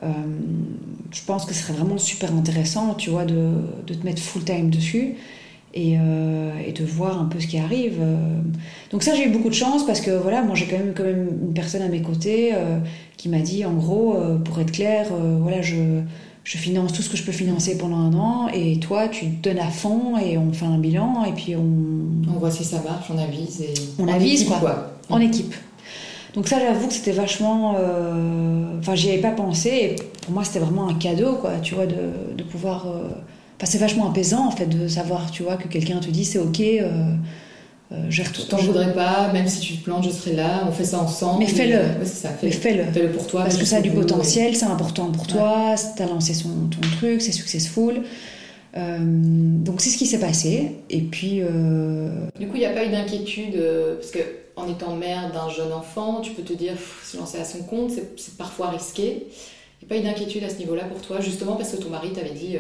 je 0.01 1.21
pense 1.27 1.45
que 1.45 1.55
ce 1.55 1.65
serait 1.65 1.73
vraiment 1.73 1.99
super 1.99 2.33
intéressant, 2.33 2.95
tu 2.95 3.11
vois, 3.11 3.25
de, 3.25 3.51
de 3.89 3.95
te 3.95 4.07
mettre 4.07 4.23
full 4.23 4.45
time 4.45 4.71
dessus. 4.71 5.17
Et, 5.77 5.95
et, 5.95 6.73
de 6.73 6.85
voir 6.85 7.21
un 7.21 7.25
peu 7.25 7.41
ce 7.41 7.49
qui 7.49 7.59
arrive. 7.59 8.01
Donc 8.93 9.03
ça, 9.03 9.13
j'ai 9.17 9.27
eu 9.27 9.31
beaucoup 9.31 9.49
de 9.49 9.55
chance 9.55 9.85
parce 9.85 10.01
que 10.01 10.13
voilà, 10.13 10.41
moi 10.43 10.55
j'ai 10.55 10.67
quand 10.67 10.79
même, 10.79 10.95
quand 10.95 11.03
même 11.03 11.27
une 11.49 11.53
personne 11.53 11.83
à 11.83 11.89
mes 11.89 12.01
côtés 12.01 12.53
qui 13.25 13.31
m'a 13.31 13.39
dit 13.39 13.65
en 13.65 13.73
gros, 13.73 14.17
euh, 14.17 14.37
pour 14.37 14.61
être 14.61 14.71
clair, 14.71 15.07
euh, 15.11 15.39
voilà, 15.41 15.63
je, 15.63 16.03
je 16.45 16.59
finance 16.59 16.93
tout 16.93 17.01
ce 17.01 17.09
que 17.09 17.17
je 17.17 17.23
peux 17.23 17.33
financer 17.33 17.79
pendant 17.79 17.97
un 17.97 18.13
an 18.13 18.49
et 18.53 18.79
toi 18.81 19.09
tu 19.09 19.31
te 19.31 19.49
donnes 19.49 19.61
à 19.61 19.71
fond 19.71 20.19
et 20.19 20.37
on 20.37 20.53
fait 20.53 20.67
un 20.67 20.77
bilan 20.77 21.25
et 21.25 21.33
puis 21.33 21.57
on. 21.57 21.65
On 22.29 22.39
voit 22.39 22.51
si 22.51 22.65
ça 22.65 22.83
marche, 22.83 23.07
on 23.09 23.17
avise 23.17 23.63
et. 23.63 23.73
On 23.99 24.09
avise 24.09 24.45
quoi, 24.45 24.91
En 25.09 25.21
équipe. 25.21 25.55
Donc 26.35 26.49
ça 26.49 26.59
j'avoue 26.61 26.89
que 26.89 26.93
c'était 26.93 27.13
vachement. 27.13 27.77
Euh, 27.79 28.79
enfin 28.79 28.95
j'y 28.95 29.09
avais 29.09 29.23
pas 29.23 29.31
pensé 29.31 29.71
et 29.71 29.97
pour 30.21 30.35
moi 30.35 30.45
c'était 30.45 30.59
vraiment 30.59 30.87
un 30.87 30.95
cadeau 30.95 31.37
quoi, 31.37 31.53
tu 31.63 31.75
vois, 31.75 31.87
de, 31.87 32.35
de 32.37 32.43
pouvoir. 32.43 32.87
Enfin 32.87 33.65
c'est 33.65 33.79
vachement 33.79 34.11
apaisant 34.11 34.49
en 34.49 34.51
fait 34.51 34.67
de 34.67 34.87
savoir, 34.87 35.31
tu 35.31 35.45
vois, 35.45 35.57
que 35.57 35.67
quelqu'un 35.69 35.99
te 36.01 36.11
dit 36.11 36.27
c'est 36.27 36.41
ok. 36.41 36.61
Euh, 37.95 38.07
je 38.11 38.23
t'en 38.49 38.57
voudrais 38.59 38.93
pas, 38.93 39.33
même 39.33 39.47
si 39.47 39.61
tu 39.61 39.77
te 39.77 39.85
plantes, 39.85 40.05
je 40.05 40.11
serai 40.11 40.35
là, 40.35 40.65
on 40.67 40.73
fait 40.73 40.85
ça 40.85 40.99
ensemble. 40.99 41.41
Mais 41.41 41.47
fais-le. 41.47 41.79
fais, 42.05 42.51
fais-le. 42.51 42.85
Fais-le 42.93 43.11
pour 43.11 43.27
toi. 43.27 43.43
Parce, 43.43 43.57
que, 43.57 43.65
ça 43.65 43.77
a 43.77 43.81
du 43.81 43.91
potentiel, 43.91 44.57
c'est 44.57 44.67
important 44.67 45.11
pour 45.11 45.27
toi, 45.27 45.75
tu 45.97 46.03
as 46.03 46.07
lancé 46.07 46.35
son, 46.35 46.49
ton 46.49 46.89
truc, 46.99 47.23
c'est 47.23 47.33
successful. 47.33 48.03
Euh, 48.77 48.99
donc 48.99 49.81
c'est 49.81 49.91
ce 49.91 49.97
qui 49.97 50.07
s'est 50.07 50.21
passé. 50.21 50.77
Et 50.91 51.03
puis. 51.03 51.41
Euh, 51.43 52.27
du 52.39 52.49
coup, 52.49 52.57
il 52.57 52.61
n'y 52.61 52.67
a 52.67 52.73
pas 52.73 52.85
eu 52.85 52.91
d'inquiétude, 52.91 53.63
parce 53.99 54.11
que 54.11 54.21
en 54.57 54.69
étant 54.69 54.95
mère 54.95 55.33
d'un 55.33 55.51
jeune 55.51 55.73
enfant, 55.73 56.21
tu 56.21 56.33
peux 56.33 56.43
te 56.43 56.53
dire, 56.53 56.75
se 57.05 57.17
lancer 57.17 57.39
à 57.39 57.45
son 57.45 57.63
compte, 57.63 57.91
c'est 58.17 58.37
parfois 58.37 58.71
risqué. 58.71 59.27
Il 59.83 59.89
n'y 59.89 59.93
a 59.93 59.95
pas 59.95 59.97
eu 59.97 60.03
d'inquiétude 60.03 60.45
à 60.45 60.49
ce 60.49 60.59
niveau-là 60.59 60.85
pour 60.85 61.01
toi, 61.01 61.21
justement 61.21 61.57
parce 61.57 61.73
que 61.73 61.77
ton 61.77 61.91
mari 61.91 62.13
t'avait 62.13 62.31
dit 62.31 62.57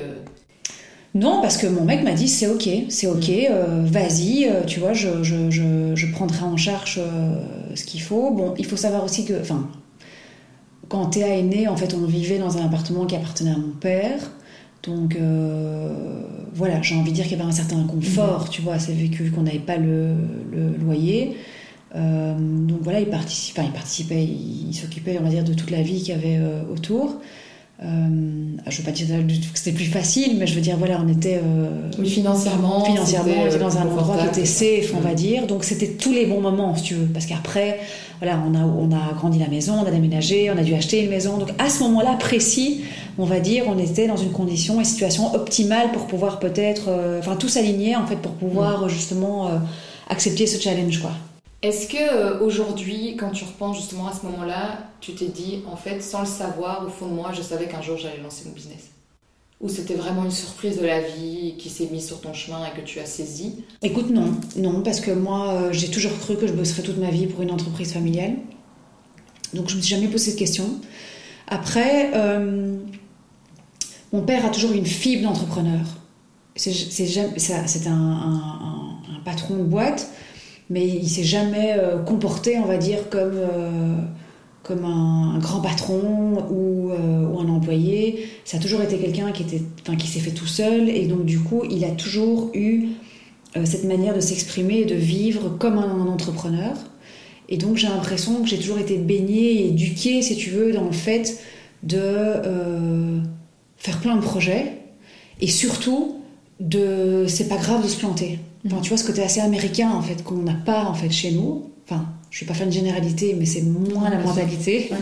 non, 1.15 1.41
parce 1.41 1.57
que 1.57 1.69
mon 1.69 1.85
mec 1.85 2.03
m'a 2.03 2.13
dit 2.13 2.27
c'est 2.27 2.49
ok, 2.49 2.69
c'est 2.89 3.07
ok, 3.07 3.29
mm. 3.29 3.47
euh, 3.51 3.85
vas-y, 3.85 4.47
euh, 4.47 4.65
tu 4.67 4.81
vois, 4.81 4.93
je, 4.93 5.23
je, 5.23 5.49
je, 5.49 5.95
je, 5.95 6.07
prendrai 6.11 6.43
en 6.43 6.57
charge 6.57 6.99
euh, 6.99 7.37
ce 7.77 7.85
qu'il 7.85 8.01
faut. 8.01 8.33
Bon, 8.33 8.55
il 8.59 8.67
faut 8.67 8.77
savoir 8.77 9.05
aussi 9.05 9.25
que, 9.25 9.41
enfin, 9.41 9.69
quand 10.89 11.07
Théa 11.07 11.39
est 11.39 11.43
née, 11.43 11.69
en 11.69 11.77
fait, 11.77 11.95
on 11.95 12.05
vivait 12.05 12.39
dans 12.39 12.59
un 12.59 12.67
appartement 12.67 13.07
qui 13.07 13.15
appartenait 13.15 13.53
à 13.53 13.57
mon 13.57 13.71
père. 13.71 14.19
Donc 14.83 15.17
voilà, 16.53 16.83
j'ai 16.83 16.95
envie 16.95 17.11
de 17.11 17.15
dire 17.15 17.25
qu'il 17.25 17.39
y 17.39 17.41
avait 17.41 17.49
un 17.49 17.53
certain 17.53 17.83
confort, 17.85 18.45
mm. 18.45 18.51
tu 18.51 18.61
vois, 18.61 18.79
c'est 18.79 18.93
vécu 18.93 19.31
qu'on 19.31 19.43
n'avait 19.43 19.59
pas 19.59 19.77
le, 19.77 20.15
le 20.53 20.77
loyer. 20.77 21.37
donc 21.95 22.81
voilà, 22.83 23.01
il, 23.01 23.07
participait, 23.07 23.63
il 23.65 23.73
participait, 23.73 24.25
il, 24.25 24.75
s'occupait, 24.75 25.17
on 25.19 25.23
va 25.23 25.31
dire, 25.31 25.45
de 25.45 25.55
toute 25.55 25.71
la 25.71 25.81
vie 25.81 26.03
qu'il 26.03 26.09
y 26.09 26.13
avait 26.13 26.39
autour. 26.71 27.21
Euh, 27.83 27.87
je 28.69 28.79
veux 28.79 28.85
pas 28.85 28.93
dire 28.93 29.07
que 29.53 29.59
c'était 29.59 29.73
plus 29.77 29.87
facile, 29.87 30.37
mais 30.39 30.47
je 30.47 30.55
veux 30.55 30.61
dire, 30.61 30.77
voilà, 30.79 31.01
on 31.05 31.09
était. 31.09 31.41
Euh, 31.45 31.91
oui, 31.99 32.09
financièrement. 32.09 32.85
Financièrement, 32.85 33.33
on 33.43 33.47
était 33.47 33.59
dans 33.59 33.77
un 33.79 33.83
endroit 33.83 34.17
qui 34.19 34.27
était 34.41 34.47
safe, 34.47 34.95
on 34.97 35.01
va 35.01 35.11
Mm. 35.11 35.15
dire. 35.17 35.47
Donc, 35.49 35.65
c'était 35.65 35.89
tous 35.89 36.13
les 36.13 36.25
bons 36.27 36.41
moments, 36.41 36.77
si 36.77 36.85
tu 36.85 36.95
veux. 36.95 37.07
Parce 37.07 37.27
qu'après, 37.27 37.81
voilà, 38.21 38.41
on 38.49 38.55
a, 38.55 38.61
on 38.65 38.93
a 38.93 39.11
agrandi 39.11 39.41
la 39.41 39.49
maison, 39.49 39.75
on 39.83 39.87
a 39.87 39.91
déménagé, 39.91 40.51
on 40.55 40.57
a 40.57 40.63
dû 40.63 40.73
acheter 40.73 41.03
une 41.03 41.11
maison. 41.11 41.37
Donc, 41.37 41.49
à 41.59 41.69
ce 41.69 41.83
moment-là 41.83 42.15
précis, 42.19 42.83
on 43.19 43.25
va 43.25 43.41
dire, 43.41 43.65
on 43.67 43.79
était 43.79 44.07
dans 44.07 44.17
une 44.17 44.31
condition 44.31 44.81
et 44.81 44.85
situation 44.85 45.35
optimale 45.35 45.91
pour 45.93 46.07
pouvoir 46.07 46.39
peut-être. 46.39 46.85
euh, 46.89 47.19
Enfin, 47.19 47.35
tout 47.35 47.49
s'aligner, 47.49 47.97
en 47.97 48.07
fait, 48.07 48.17
pour 48.17 48.33
pouvoir 48.33 48.89
justement 48.89 49.47
euh, 49.49 49.51
accepter 50.09 50.47
ce 50.47 50.61
challenge, 50.63 51.01
quoi. 51.01 51.11
Est-ce 51.65 51.89
que 51.89 51.97
euh, 51.97 52.41
aujourd'hui, 52.41 53.17
quand 53.17 53.31
tu 53.31 53.43
repenses 53.45 53.79
justement 53.79 54.07
à 54.09 54.13
ce 54.13 54.27
moment-là, 54.27 54.81
tu 55.01 55.15
t'es 55.15 55.29
dit, 55.29 55.63
en 55.67 55.77
fait, 55.77 56.03
sans 56.03 56.21
le 56.21 56.27
savoir, 56.27 56.85
au 56.87 56.91
fond 56.91 57.07
de 57.07 57.15
moi, 57.15 57.31
je 57.35 57.41
savais 57.41 57.67
qu'un 57.69 57.81
jour 57.81 57.97
j'allais 57.97 58.21
lancer 58.23 58.43
mon 58.47 58.53
business? 58.53 58.91
Ou 59.63 59.71
c'était 59.71 59.95
vraiment 59.95 60.27
une 60.27 60.31
surprise 60.31 60.79
de 60.79 60.85
la 60.85 61.01
vie 61.01 61.55
qui 61.57 61.71
s'est 61.71 61.89
mise 61.91 62.07
sur 62.07 62.21
ton 62.21 62.35
chemin 62.35 62.61
et 62.67 62.79
que 62.79 62.85
tu 62.85 63.01
as 63.01 63.07
saisi? 63.07 63.65
Écoute, 63.81 64.11
non, 64.11 64.33
non, 64.57 64.83
parce 64.83 65.01
que 65.01 65.11
moi, 65.11 65.53
euh, 65.53 65.73
j'ai 65.73 65.89
toujours 65.89 66.13
cru 66.19 66.37
que 66.37 66.47
je 66.47 66.53
bosserais 66.53 66.83
toute 66.83 66.99
ma 66.99 67.09
vie 67.09 67.27
pour 67.27 67.41
une 67.41 67.51
entreprise 67.51 67.95
familiale. 67.95 68.35
Donc, 69.55 69.71
je 69.71 69.77
me 69.77 69.81
suis 69.81 69.95
jamais 69.95 70.09
posé 70.09 70.27
cette 70.33 70.39
question. 70.39 70.67
Après, 71.49 72.11
euh, 72.15 72.77
mon 74.13 74.21
père 74.21 74.45
a 74.45 74.51
toujours 74.51 74.73
une 74.73 74.85
fibre 74.85 75.23
d'entrepreneur. 75.23 75.81
C'est 76.57 77.87
un- 77.87 77.91
un 79.17 79.21
patron 79.25 79.57
de 79.57 79.63
boîte, 79.63 80.11
mais 80.71 80.87
il 80.87 81.09
s'est 81.09 81.25
jamais 81.25 81.75
euh, 81.79 81.99
comporté, 81.99 82.59
on 82.59 82.67
va 82.67 82.79
dire, 82.79 83.09
comme, 83.11 83.35
euh, 83.35 83.97
comme 84.63 84.85
un, 84.85 85.35
un 85.35 85.39
grand 85.39 85.61
patron 85.61 86.45
ou, 86.51 86.91
euh, 86.91 87.27
ou 87.27 87.39
un 87.39 87.49
employé. 87.49 88.29
Ça 88.45 88.57
a 88.57 88.61
toujours 88.61 88.81
été 88.83 88.99
quelqu'un 88.99 89.33
qui, 89.33 89.45
qui 89.45 90.07
s'est 90.07 90.21
fait 90.21 90.31
tout 90.31 90.47
seul, 90.47 90.89
et 90.89 91.07
donc 91.07 91.25
du 91.25 91.41
coup, 91.41 91.63
il 91.71 91.85
a 91.85 91.91
toujours 91.91 92.51
eu 92.55 92.89
cette 93.65 93.85
manière 93.85 94.17
de 94.17 94.21
s'exprimer 94.21 94.81
et 94.81 94.85
de 94.85 94.97
vivre 94.97 95.57
comme 95.59 95.79
un, 95.79 96.09
entrepreneur. 96.09 96.73
Et 97.49 97.57
donc 97.57 97.77
j'ai 97.77 97.87
l'impression 97.87 98.43
que 98.43 98.49
j'ai 98.49 98.59
toujours 98.59 98.79
été 98.79 98.97
baignée 98.97 99.61
et 99.61 99.69
éduquée, 99.69 100.23
si 100.23 100.35
tu 100.35 100.51
veux, 100.51 100.73
dans 100.73 100.85
le 100.85 100.93
fait 100.93 101.39
de 101.85 102.03
faire 103.77 104.01
plein 104.01 104.17
de 104.17 104.23
projets 104.23 104.73
et 105.41 105.47
surtout 105.47 106.23
de 106.59 107.27
c'est 107.29 107.49
pas 107.49 107.59
grave 107.59 107.85
de 107.85 107.89
se 107.89 107.99
planter. 107.99 108.41
Enfin, 108.67 108.77
tu 108.81 108.89
vois 108.89 108.99
ce 108.99 109.05
côté 109.05 109.23
assez 109.23 109.41
américain 109.41 109.91
en 109.91 110.01
fait 110.03 110.23
qu'on 110.25 110.37
n'a 110.37 110.55
pas 110.55 110.85
en 110.85 110.95
fait 110.95 111.11
chez 111.11 111.33
nous. 111.33 111.71
Enfin, 111.87 112.07
je 112.31 112.39
suis 112.39 112.47
pas 112.47 112.55
faire 112.55 112.67
une 112.67 112.73
généralité, 112.73 113.37
mais 113.39 113.45
c'est 113.45 113.63
moins 113.63 114.09
la 114.11 114.19
mentalité. 114.19 114.89
Ouais. 114.91 114.97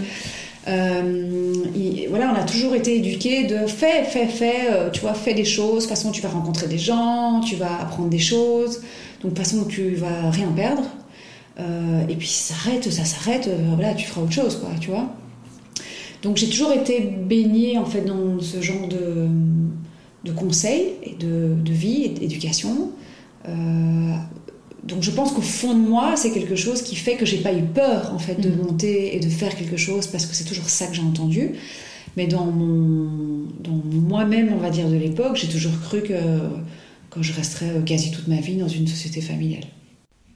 Euh, 0.69 1.53
il- 1.75 2.07
voilà, 2.09 2.33
on 2.33 2.41
a 2.41 2.45
toujours 2.45 2.75
été 2.75 2.97
éduqués 2.97 3.45
de 3.45 3.67
fais, 3.67 4.05
fais, 4.05 4.27
fais, 4.27 4.67
euh, 4.71 4.91
tu 4.91 5.01
vois, 5.01 5.15
fais 5.15 5.35
des 5.35 5.45
choses. 5.45 5.75
De 5.75 5.81
toute 5.81 5.89
façon, 5.91 6.11
tu 6.13 6.21
vas 6.23 6.29
rencontrer 6.29 6.67
des 6.69 6.79
gens, 6.79 7.41
tu 7.41 7.57
vas 7.57 7.81
apprendre 7.81 8.09
des 8.09 8.19
choses. 8.19 8.81
Donc, 9.23 9.33
de 9.35 9.37
toute 9.37 9.39
façon, 9.39 9.65
tu 9.65 9.95
vas 9.95 10.31
rien 10.31 10.49
perdre. 10.55 10.83
Euh, 11.61 12.07
et 12.09 12.15
puis, 12.17 12.29
ça 12.29 12.55
s'arrête, 12.55 12.91
ça 12.91 13.05
s'arrête, 13.05 13.49
voilà, 13.75 13.95
tu 13.95 14.07
feras 14.07 14.23
autre 14.23 14.33
chose, 14.33 14.57
quoi, 14.61 14.71
tu 14.81 14.91
vois. 14.91 15.09
Donc, 16.23 16.37
j'ai 16.37 16.49
toujours 16.49 16.73
été 16.73 17.01
baignée, 17.01 17.79
en 17.79 17.85
fait, 17.85 18.03
dans 18.03 18.41
ce 18.41 18.61
genre 18.63 18.87
de, 18.89 19.27
de 20.25 20.33
conseils 20.33 20.93
et 21.03 21.15
de, 21.15 21.55
de 21.65 21.73
vie 21.73 22.05
et 22.05 22.09
d'éducation. 22.11 22.91
Euh, 23.49 24.13
donc 24.85 25.03
je 25.03 25.11
pense 25.11 25.33
qu'au 25.33 25.43
fond 25.43 25.75
de 25.75 25.81
moi, 25.89 26.15
c'est 26.17 26.31
quelque 26.33 26.57
chose 26.57 26.83
qui 26.83 26.97
fait 26.97 27.17
que 27.17 27.25
j'ai 27.27 27.39
pas 27.39 27.53
eu 27.53 27.63
peur 27.63 28.13
en 28.15 28.19
fait 28.19 28.41
de 28.41 28.49
Mhm. 28.51 28.57
monter 28.59 29.17
et 29.17 29.21
de 29.21 29.29
faire 29.29 29.55
quelque 29.57 29.77
chose 29.77 30.07
parce 30.07 30.27
que 30.27 30.35
c'est 30.35 30.45
toujours 30.45 30.69
ça 30.69 30.87
que 30.87 30.95
j'ai 30.95 31.03
entendu. 31.03 31.53
Mais 32.17 32.27
dans 32.27 32.47
mon 32.47 33.47
dans 33.61 33.81
moi-même, 33.93 34.53
on 34.53 34.59
va 34.59 34.71
dire 34.71 34.89
de 34.89 34.97
l'époque, 34.97 35.37
j'ai 35.37 35.49
toujours 35.49 35.79
cru 35.81 36.03
que 36.03 36.15
que 37.11 37.23
je 37.23 37.33
resterais 37.33 37.71
euh, 37.71 37.83
quasi 37.83 38.11
toute 38.11 38.27
ma 38.29 38.37
vie 38.41 38.57
dans 38.57 38.69
une 38.69 38.87
société 38.87 39.21
familiale. 39.21 39.65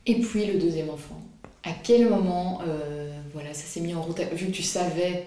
Et 0.07 0.16
puis 0.21 0.47
le 0.47 0.59
deuxième 0.59 0.90
enfant. 0.90 1.21
À 1.64 1.71
quel 1.83 2.09
moment, 2.09 2.61
euh, 2.69 3.11
voilà, 3.33 3.53
ça 3.53 3.64
s'est 3.66 3.81
mis 3.81 3.92
en 3.95 4.03
route 4.03 4.21
Vu 4.37 4.47
que 4.47 4.51
tu 4.53 4.62
savais, 4.62 5.25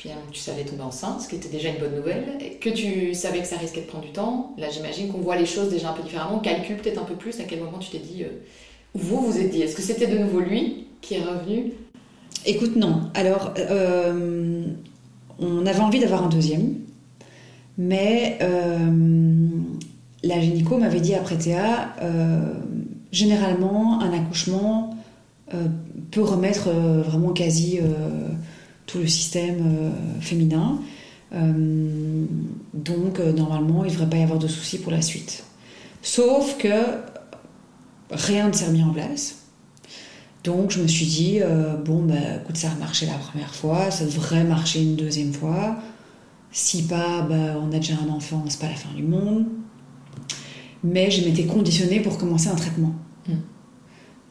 finalement, 0.00 0.22
que 0.30 0.34
tu 0.34 0.40
savais 0.40 0.64
tomber 0.64 0.82
enceinte, 0.82 1.20
ce 1.20 1.28
qui 1.28 1.36
était 1.36 1.50
déjà 1.50 1.68
une 1.68 1.78
bonne 1.78 1.94
nouvelle, 1.94 2.24
que 2.58 2.70
tu 2.70 3.12
savais 3.12 3.40
que 3.40 3.46
ça 3.46 3.58
risquait 3.58 3.82
de 3.82 3.86
prendre 3.86 4.04
du 4.04 4.12
temps. 4.12 4.54
Là, 4.56 4.68
j'imagine 4.70 5.08
qu'on 5.12 5.18
voit 5.18 5.36
les 5.36 5.44
choses 5.44 5.68
déjà 5.68 5.90
un 5.90 5.92
peu 5.92 6.02
différemment. 6.02 6.36
On 6.36 6.38
calcule 6.38 6.76
peut-être 6.76 7.02
un 7.02 7.04
peu 7.04 7.16
plus. 7.16 7.38
À 7.38 7.44
quel 7.44 7.60
moment 7.60 7.78
tu 7.78 7.90
t'es 7.90 7.98
dit, 7.98 8.22
euh, 8.22 8.28
ou 8.94 8.98
vous 8.98 9.20
vous 9.20 9.38
êtes 9.38 9.50
dit, 9.50 9.60
est-ce 9.60 9.76
que 9.76 9.82
c'était 9.82 10.06
de 10.06 10.16
nouveau 10.16 10.40
lui 10.40 10.86
qui 11.02 11.16
est 11.16 11.22
revenu? 11.22 11.72
Écoute, 12.46 12.76
non. 12.76 13.10
Alors, 13.12 13.52
euh, 13.58 14.64
on 15.38 15.66
avait 15.66 15.80
envie 15.80 16.00
d'avoir 16.00 16.24
un 16.24 16.30
deuxième, 16.30 16.76
mais 17.76 18.38
euh, 18.40 18.78
la 20.22 20.40
gynéco 20.40 20.78
m'avait 20.78 21.00
dit 21.00 21.14
après 21.14 21.36
Théa, 21.36 21.94
euh, 22.00 22.54
généralement, 23.12 24.00
un 24.00 24.14
accouchement 24.14 24.96
peut 26.12 26.22
remettre 26.22 26.70
vraiment 26.70 27.32
quasi 27.32 27.80
tout 28.90 28.98
le 28.98 29.06
système 29.06 29.58
euh, 29.66 30.20
féminin. 30.20 30.80
Euh, 31.32 32.24
donc, 32.74 33.20
euh, 33.20 33.32
normalement, 33.32 33.84
il 33.84 33.88
ne 33.88 33.92
devrait 33.92 34.10
pas 34.10 34.16
y 34.16 34.22
avoir 34.22 34.38
de 34.38 34.48
soucis 34.48 34.78
pour 34.78 34.92
la 34.92 35.02
suite. 35.02 35.44
Sauf 36.02 36.56
que 36.58 36.68
rien 38.10 38.48
ne 38.48 38.52
s'est 38.52 38.66
remis 38.66 38.82
en 38.82 38.92
place. 38.92 39.36
Donc 40.42 40.70
je 40.70 40.80
me 40.80 40.86
suis 40.86 41.04
dit, 41.04 41.40
bon, 41.84 42.02
bah, 42.02 42.14
écoute, 42.42 42.56
ça 42.56 42.70
a 42.70 42.74
marché 42.76 43.04
la 43.04 43.12
première 43.12 43.54
fois, 43.54 43.90
ça 43.90 44.06
devrait 44.06 44.42
marcher 44.42 44.82
une 44.82 44.96
deuxième 44.96 45.34
fois. 45.34 45.76
Si 46.50 46.84
pas, 46.84 47.20
bah, 47.20 47.60
on 47.60 47.68
a 47.72 47.76
déjà 47.76 47.92
un 48.02 48.08
enfant, 48.08 48.42
c'est 48.48 48.58
pas 48.58 48.70
la 48.70 48.74
fin 48.74 48.88
du 48.94 49.02
monde. 49.02 49.44
Mais 50.82 51.10
je 51.10 51.28
m'étais 51.28 51.44
conditionnée 51.44 52.00
pour 52.00 52.16
commencer 52.16 52.48
un 52.48 52.54
traitement. 52.54 52.94
Mm. 53.28 53.32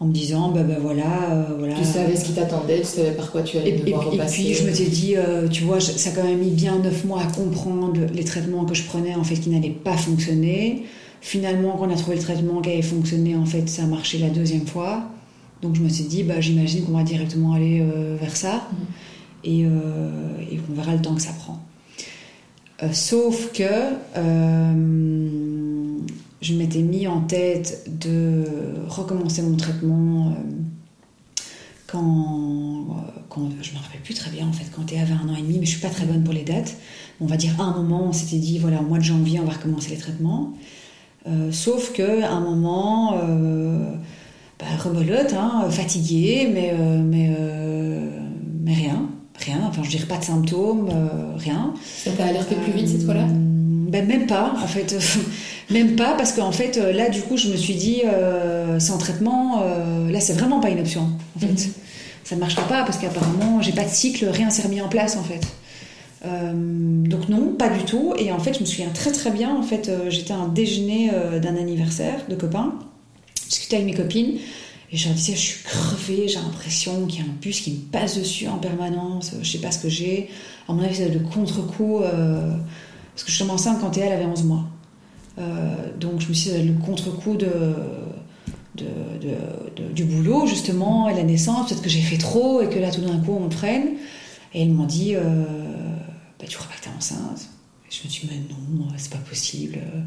En 0.01 0.05
me 0.05 0.13
disant, 0.13 0.49
bah, 0.51 0.63
bah 0.63 0.75
voilà, 0.81 1.31
euh, 1.31 1.43
voilà. 1.57 1.73
Tu 1.75 1.83
savais 1.83 2.15
ce 2.15 2.23
qui 2.23 2.31
t'attendait, 2.31 2.79
tu 2.79 2.85
savais 2.85 3.11
par 3.11 3.31
quoi 3.31 3.41
tu 3.41 3.57
allais 3.57 3.71
Et, 3.71 3.75
et- 3.75 3.79
devoir 3.83 4.03
et 4.07 4.09
repasser. 4.11 4.43
puis 4.43 4.53
je 4.53 4.63
m'étais 4.65 4.85
dit, 4.85 5.15
euh, 5.17 5.49
tu 5.49 5.63
vois, 5.63 5.79
je- 5.79 5.91
ça 5.91 6.11
a 6.11 6.13
quand 6.13 6.23
même 6.23 6.39
mis 6.39 6.51
bien 6.51 6.79
neuf 6.79 7.03
mois 7.03 7.21
à 7.21 7.25
comprendre 7.25 7.99
les 8.13 8.23
traitements 8.23 8.63
que 8.63 8.73
je 8.73 8.83
prenais 8.83 9.13
en 9.15 9.25
fait 9.25 9.35
qui 9.35 9.49
n'allaient 9.49 9.69
pas 9.71 9.97
fonctionner. 9.97 10.83
Finalement, 11.19 11.75
quand 11.77 11.87
on 11.87 11.91
a 11.91 11.97
trouvé 11.97 12.15
le 12.15 12.21
traitement 12.21 12.61
qui 12.61 12.69
avait 12.69 12.81
fonctionné, 12.81 13.35
en 13.35 13.43
fait, 13.45 13.67
ça 13.67 13.83
a 13.83 13.87
marché 13.87 14.19
la 14.19 14.29
deuxième 14.29 14.65
fois. 14.65 15.03
Donc 15.61 15.75
je 15.75 15.81
me 15.81 15.89
suis 15.89 16.05
dit, 16.05 16.23
bah, 16.23 16.39
j'imagine 16.39 16.85
qu'on 16.85 16.93
va 16.93 17.03
directement 17.03 17.51
aller 17.51 17.81
euh, 17.81 18.15
vers 18.21 18.37
ça 18.37 18.69
Mhm. 18.71 18.85
et, 19.43 19.61
et 20.53 20.57
qu'on 20.59 20.73
verra 20.75 20.93
le 20.93 21.01
temps 21.01 21.13
que 21.15 21.21
ça 21.21 21.33
prend. 21.37 21.59
Sauf 22.93 23.51
que 23.51 23.63
je 26.41 26.53
m'étais 26.53 26.81
mis 26.81 27.07
en 27.07 27.21
tête 27.21 27.89
de 27.99 28.43
recommencer 28.87 29.41
mon 29.41 29.57
traitement 29.57 30.29
euh, 30.29 30.31
quand, 31.87 31.99
euh, 32.01 33.21
quand 33.29 33.49
je 33.61 33.71
me 33.73 33.77
rappelle 33.77 34.01
plus 34.01 34.13
très 34.13 34.31
bien 34.31 34.47
en 34.47 34.53
fait 34.53 34.65
quand 34.73 34.85
tu 34.85 34.95
avait 34.95 35.13
un 35.13 35.27
an 35.27 35.35
et 35.35 35.41
demi 35.41 35.57
mais 35.59 35.65
je 35.65 35.71
suis 35.71 35.81
pas 35.81 35.89
très 35.89 36.05
bonne 36.05 36.23
pour 36.23 36.33
les 36.33 36.43
dates. 36.43 36.77
On 37.19 37.25
va 37.25 37.35
dire 37.35 37.59
à 37.59 37.63
un 37.63 37.73
moment 37.73 38.05
on 38.07 38.13
s'était 38.13 38.37
dit 38.39 38.57
voilà 38.57 38.79
au 38.79 38.85
mois 38.85 38.99
de 38.99 39.03
janvier 39.03 39.39
on 39.39 39.45
va 39.45 39.53
recommencer 39.53 39.89
les 39.91 39.97
traitements. 39.97 40.53
Euh, 41.27 41.51
sauf 41.51 41.91
que 41.91 42.23
un 42.23 42.39
moment 42.39 43.15
euh, 43.21 43.93
bah, 44.57 44.65
rebelote 44.81 45.33
hein, 45.33 45.69
fatiguée 45.69 46.49
mais 46.53 46.73
mais 47.03 47.35
mais 48.63 48.73
rien. 48.73 49.09
Rien. 49.45 49.61
Enfin 49.67 49.83
je 49.83 49.89
dirais 49.89 50.05
pas 50.05 50.17
de 50.17 50.23
symptômes 50.23 50.89
rien. 51.35 51.73
Ça 51.83 52.11
t'a 52.11 52.27
alerté 52.27 52.55
plus 52.55 52.71
vite 52.71 52.87
cette 52.87 53.03
fois-là? 53.03 53.27
Ben, 53.89 54.05
même 54.05 54.27
pas, 54.27 54.53
en 54.61 54.67
fait. 54.67 54.95
même 55.69 55.95
pas, 55.95 56.13
parce 56.15 56.33
qu'en 56.33 56.51
fait, 56.51 56.77
euh, 56.77 56.91
là, 56.91 57.09
du 57.09 57.21
coup, 57.21 57.37
je 57.37 57.49
me 57.49 57.55
suis 57.55 57.75
dit, 57.75 58.01
euh, 58.05 58.79
sans 58.79 58.97
traitement, 58.97 59.61
euh, 59.63 60.11
là, 60.11 60.19
c'est 60.19 60.33
vraiment 60.33 60.59
pas 60.59 60.69
une 60.69 60.79
option, 60.79 61.09
en 61.35 61.39
fait. 61.39 61.47
Mhm. 61.47 61.73
Ça 62.23 62.35
ne 62.35 62.39
marchera 62.39 62.67
pas, 62.67 62.83
parce 62.83 62.97
qu'apparemment, 62.97 63.61
j'ai 63.61 63.71
pas 63.71 63.83
de 63.83 63.89
cycle, 63.89 64.25
rien 64.25 64.49
s'est 64.49 64.63
remis 64.63 64.81
en 64.81 64.89
place, 64.89 65.17
en 65.17 65.23
fait. 65.23 65.41
Euh, 66.25 66.51
donc 66.53 67.29
non, 67.29 67.53
pas 67.53 67.69
du 67.69 67.83
tout. 67.85 68.13
Et 68.17 68.31
en 68.31 68.39
fait, 68.39 68.53
je 68.53 68.59
me 68.59 68.65
souviens 68.65 68.89
très 68.89 69.11
très 69.11 69.31
bien, 69.31 69.55
en 69.55 69.63
fait, 69.63 69.91
j'étais 70.09 70.33
à 70.33 70.37
un 70.37 70.47
déjeuner 70.47 71.11
d'un 71.41 71.55
anniversaire 71.55 72.25
de 72.29 72.35
copains, 72.35 72.75
je 73.43 73.49
discutais 73.49 73.77
avec 73.77 73.87
mes 73.87 73.95
copines, 73.95 74.37
et 74.91 74.97
je 74.97 75.07
leur 75.07 75.15
disais, 75.15 75.33
je 75.33 75.39
suis 75.39 75.63
crevée, 75.63 76.27
j'ai 76.27 76.39
l'impression 76.39 77.05
qu'il 77.05 77.19
y 77.19 77.21
a 77.23 77.25
un 77.25 77.35
bus 77.41 77.61
qui 77.61 77.71
me 77.71 77.91
passe 77.91 78.17
dessus 78.17 78.47
en 78.47 78.57
permanence, 78.57 79.33
je 79.41 79.49
sais 79.49 79.59
pas 79.59 79.71
ce 79.71 79.79
que 79.79 79.89
j'ai. 79.89 80.29
À 80.67 80.73
mon 80.73 80.83
avis, 80.83 80.95
c'est 80.95 81.09
le 81.09 81.19
contre-coup, 81.19 81.99
euh, 81.99 82.51
parce 83.19 83.25
que 83.25 83.31
je 83.31 83.35
suis 83.35 83.43
tombée 83.43 83.55
enceinte 83.55 83.81
quand 83.81 83.97
elle 83.97 84.13
avait 84.13 84.23
11 84.23 84.45
mois. 84.45 84.63
Euh, 85.39 85.75
donc 85.99 86.21
je 86.21 86.29
me 86.29 86.33
suis 86.33 86.51
dit, 86.51 86.63
le 86.63 86.73
contre-coup 86.73 87.35
du 89.93 90.05
boulot, 90.05 90.47
justement, 90.47 91.09
et 91.09 91.13
la 91.13 91.23
naissance, 91.23 91.67
peut-être 91.67 91.81
que 91.81 91.89
j'ai 91.89 91.99
fait 91.99 92.17
trop, 92.17 92.61
et 92.61 92.69
que 92.69 92.79
là, 92.79 92.91
tout 92.91 93.01
d'un 93.01 93.19
coup, 93.19 93.33
on 93.37 93.47
me 93.47 93.49
freine. 93.49 93.97
Et 94.53 94.61
ils 94.61 94.73
m'ont 94.73 94.85
dit, 94.85 95.15
euh, 95.15 95.43
bah, 96.39 96.45
tu 96.47 96.55
crois 96.57 96.69
pas 96.69 96.75
que 96.75 96.83
t'es 96.85 96.95
enceinte? 96.97 97.49
Je 97.89 98.05
me 98.05 98.09
suis 98.09 98.25
dit, 98.25 98.29
mais 98.31 98.55
non, 98.79 98.87
c'est 98.95 99.11
pas 99.11 99.17
possible, 99.17 99.75
euh, 99.75 99.99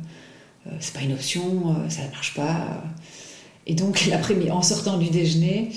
euh, 0.69 0.77
c'est 0.81 0.95
pas 0.95 1.03
une 1.03 1.13
option, 1.13 1.43
euh, 1.67 1.91
ça 1.91 2.07
ne 2.07 2.11
marche 2.13 2.33
pas. 2.33 2.83
Et 3.67 3.75
donc, 3.75 4.07
l'après-midi, 4.07 4.51
en 4.51 4.63
sortant 4.63 4.97
du 4.97 5.11
déjeuner, 5.11 5.71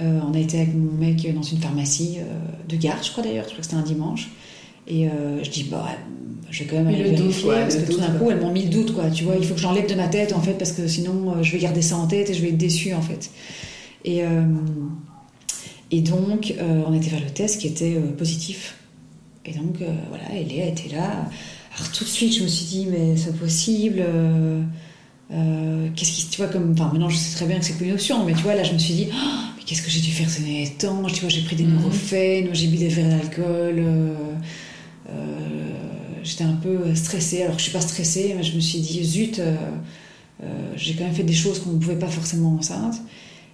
euh, 0.00 0.20
on 0.24 0.32
a 0.32 0.38
été 0.38 0.60
avec 0.60 0.74
mon 0.76 0.92
mec 0.92 1.34
dans 1.34 1.42
une 1.42 1.58
pharmacie 1.58 2.18
euh, 2.20 2.38
de 2.68 2.76
garde, 2.76 3.02
je 3.02 3.10
crois 3.10 3.24
d'ailleurs, 3.24 3.46
je 3.46 3.50
crois 3.50 3.58
que 3.58 3.64
c'était 3.64 3.76
un 3.76 3.82
dimanche. 3.82 4.28
Et 4.90 5.06
euh, 5.06 5.42
je 5.44 5.50
dis, 5.50 5.64
bah, 5.64 5.86
je 6.50 6.60
vais 6.62 6.64
quand 6.70 6.76
même 6.76 6.86
aller 6.88 7.10
le 7.10 7.16
doute, 7.16 7.42
quoi, 7.42 7.56
parce 7.60 7.76
le 7.76 7.82
que 7.82 7.92
tout 7.92 7.98
d'un 7.98 8.10
coup, 8.12 8.30
elles 8.30 8.40
m'ont 8.40 8.50
mis 8.52 8.64
le 8.64 8.70
doute, 8.70 8.94
quoi. 8.94 9.10
Tu 9.10 9.24
vois, 9.24 9.36
il 9.36 9.44
faut 9.46 9.54
que 9.54 9.60
j'enlève 9.60 9.86
de 9.88 9.94
ma 9.94 10.08
tête, 10.08 10.32
en 10.32 10.40
fait, 10.40 10.54
parce 10.54 10.72
que 10.72 10.86
sinon, 10.88 11.34
euh, 11.36 11.42
je 11.42 11.52
vais 11.52 11.58
garder 11.58 11.82
ça 11.82 11.96
en 11.96 12.06
tête 12.06 12.30
et 12.30 12.34
je 12.34 12.40
vais 12.42 12.48
être 12.48 12.56
déçue, 12.56 12.94
en 12.94 13.02
fait. 13.02 13.30
Et, 14.04 14.22
euh, 14.24 14.42
et 15.90 16.00
donc, 16.00 16.54
on 16.86 16.92
était 16.94 17.08
faire 17.10 17.20
le 17.20 17.30
test 17.30 17.60
qui 17.60 17.66
était 17.66 17.94
positif. 18.16 18.76
Et 19.44 19.52
donc, 19.52 19.76
voilà, 20.08 20.24
Léa 20.46 20.66
était 20.66 20.94
là. 20.94 21.28
Alors, 21.76 21.92
tout 21.92 22.04
de 22.04 22.08
suite, 22.08 22.36
je 22.36 22.42
me 22.42 22.48
suis 22.48 22.66
dit, 22.66 22.86
mais 22.90 23.16
c'est 23.16 23.36
possible. 23.36 24.02
qu'est-ce 25.30 26.12
qui, 26.12 26.26
tu 26.28 26.38
vois, 26.38 26.48
comme, 26.48 26.72
enfin, 26.72 26.86
maintenant, 26.92 27.08
je 27.08 27.16
sais 27.16 27.36
très 27.36 27.46
bien 27.46 27.58
que 27.58 27.64
c'est 27.64 27.76
plus 27.76 27.86
une 27.86 27.92
option, 27.94 28.24
mais 28.24 28.32
tu 28.34 28.42
vois, 28.42 28.54
là, 28.54 28.62
je 28.64 28.72
me 28.72 28.78
suis 28.78 28.94
dit, 28.94 29.08
Oh, 29.12 29.16
mais 29.56 29.62
qu'est-ce 29.64 29.82
que 29.82 29.90
j'ai 29.90 30.00
dû 30.00 30.10
faire 30.10 30.28
ces 30.30 30.42
derniers 30.42 30.68
temps? 30.78 31.02
Tu 31.12 31.20
vois, 31.20 31.28
j'ai 31.28 31.42
pris 31.42 31.56
des 31.56 31.64
Mhm. 31.64 31.76
neurophènes, 31.76 32.48
j'ai 32.52 32.66
bu 32.68 32.76
des 32.76 32.88
verres 32.88 33.08
d'alcool. 33.08 33.82
Euh, 35.10 35.14
J'étais 36.22 36.44
un 36.44 36.56
peu 36.56 36.94
stressée. 36.94 37.42
Alors, 37.42 37.58
je 37.58 37.64
suis 37.64 37.72
pas 37.72 37.80
stressée, 37.80 38.34
mais 38.36 38.42
je 38.42 38.54
me 38.54 38.60
suis 38.60 38.80
dit, 38.80 39.04
zut, 39.04 39.38
euh, 39.38 39.56
euh, 40.42 40.46
j'ai 40.76 40.94
quand 40.94 41.04
même 41.04 41.14
fait 41.14 41.22
des 41.22 41.32
choses 41.32 41.60
qu'on 41.60 41.70
ne 41.70 41.78
pouvait 41.78 41.98
pas 41.98 42.08
forcément 42.08 42.54
enceinte. 42.54 43.00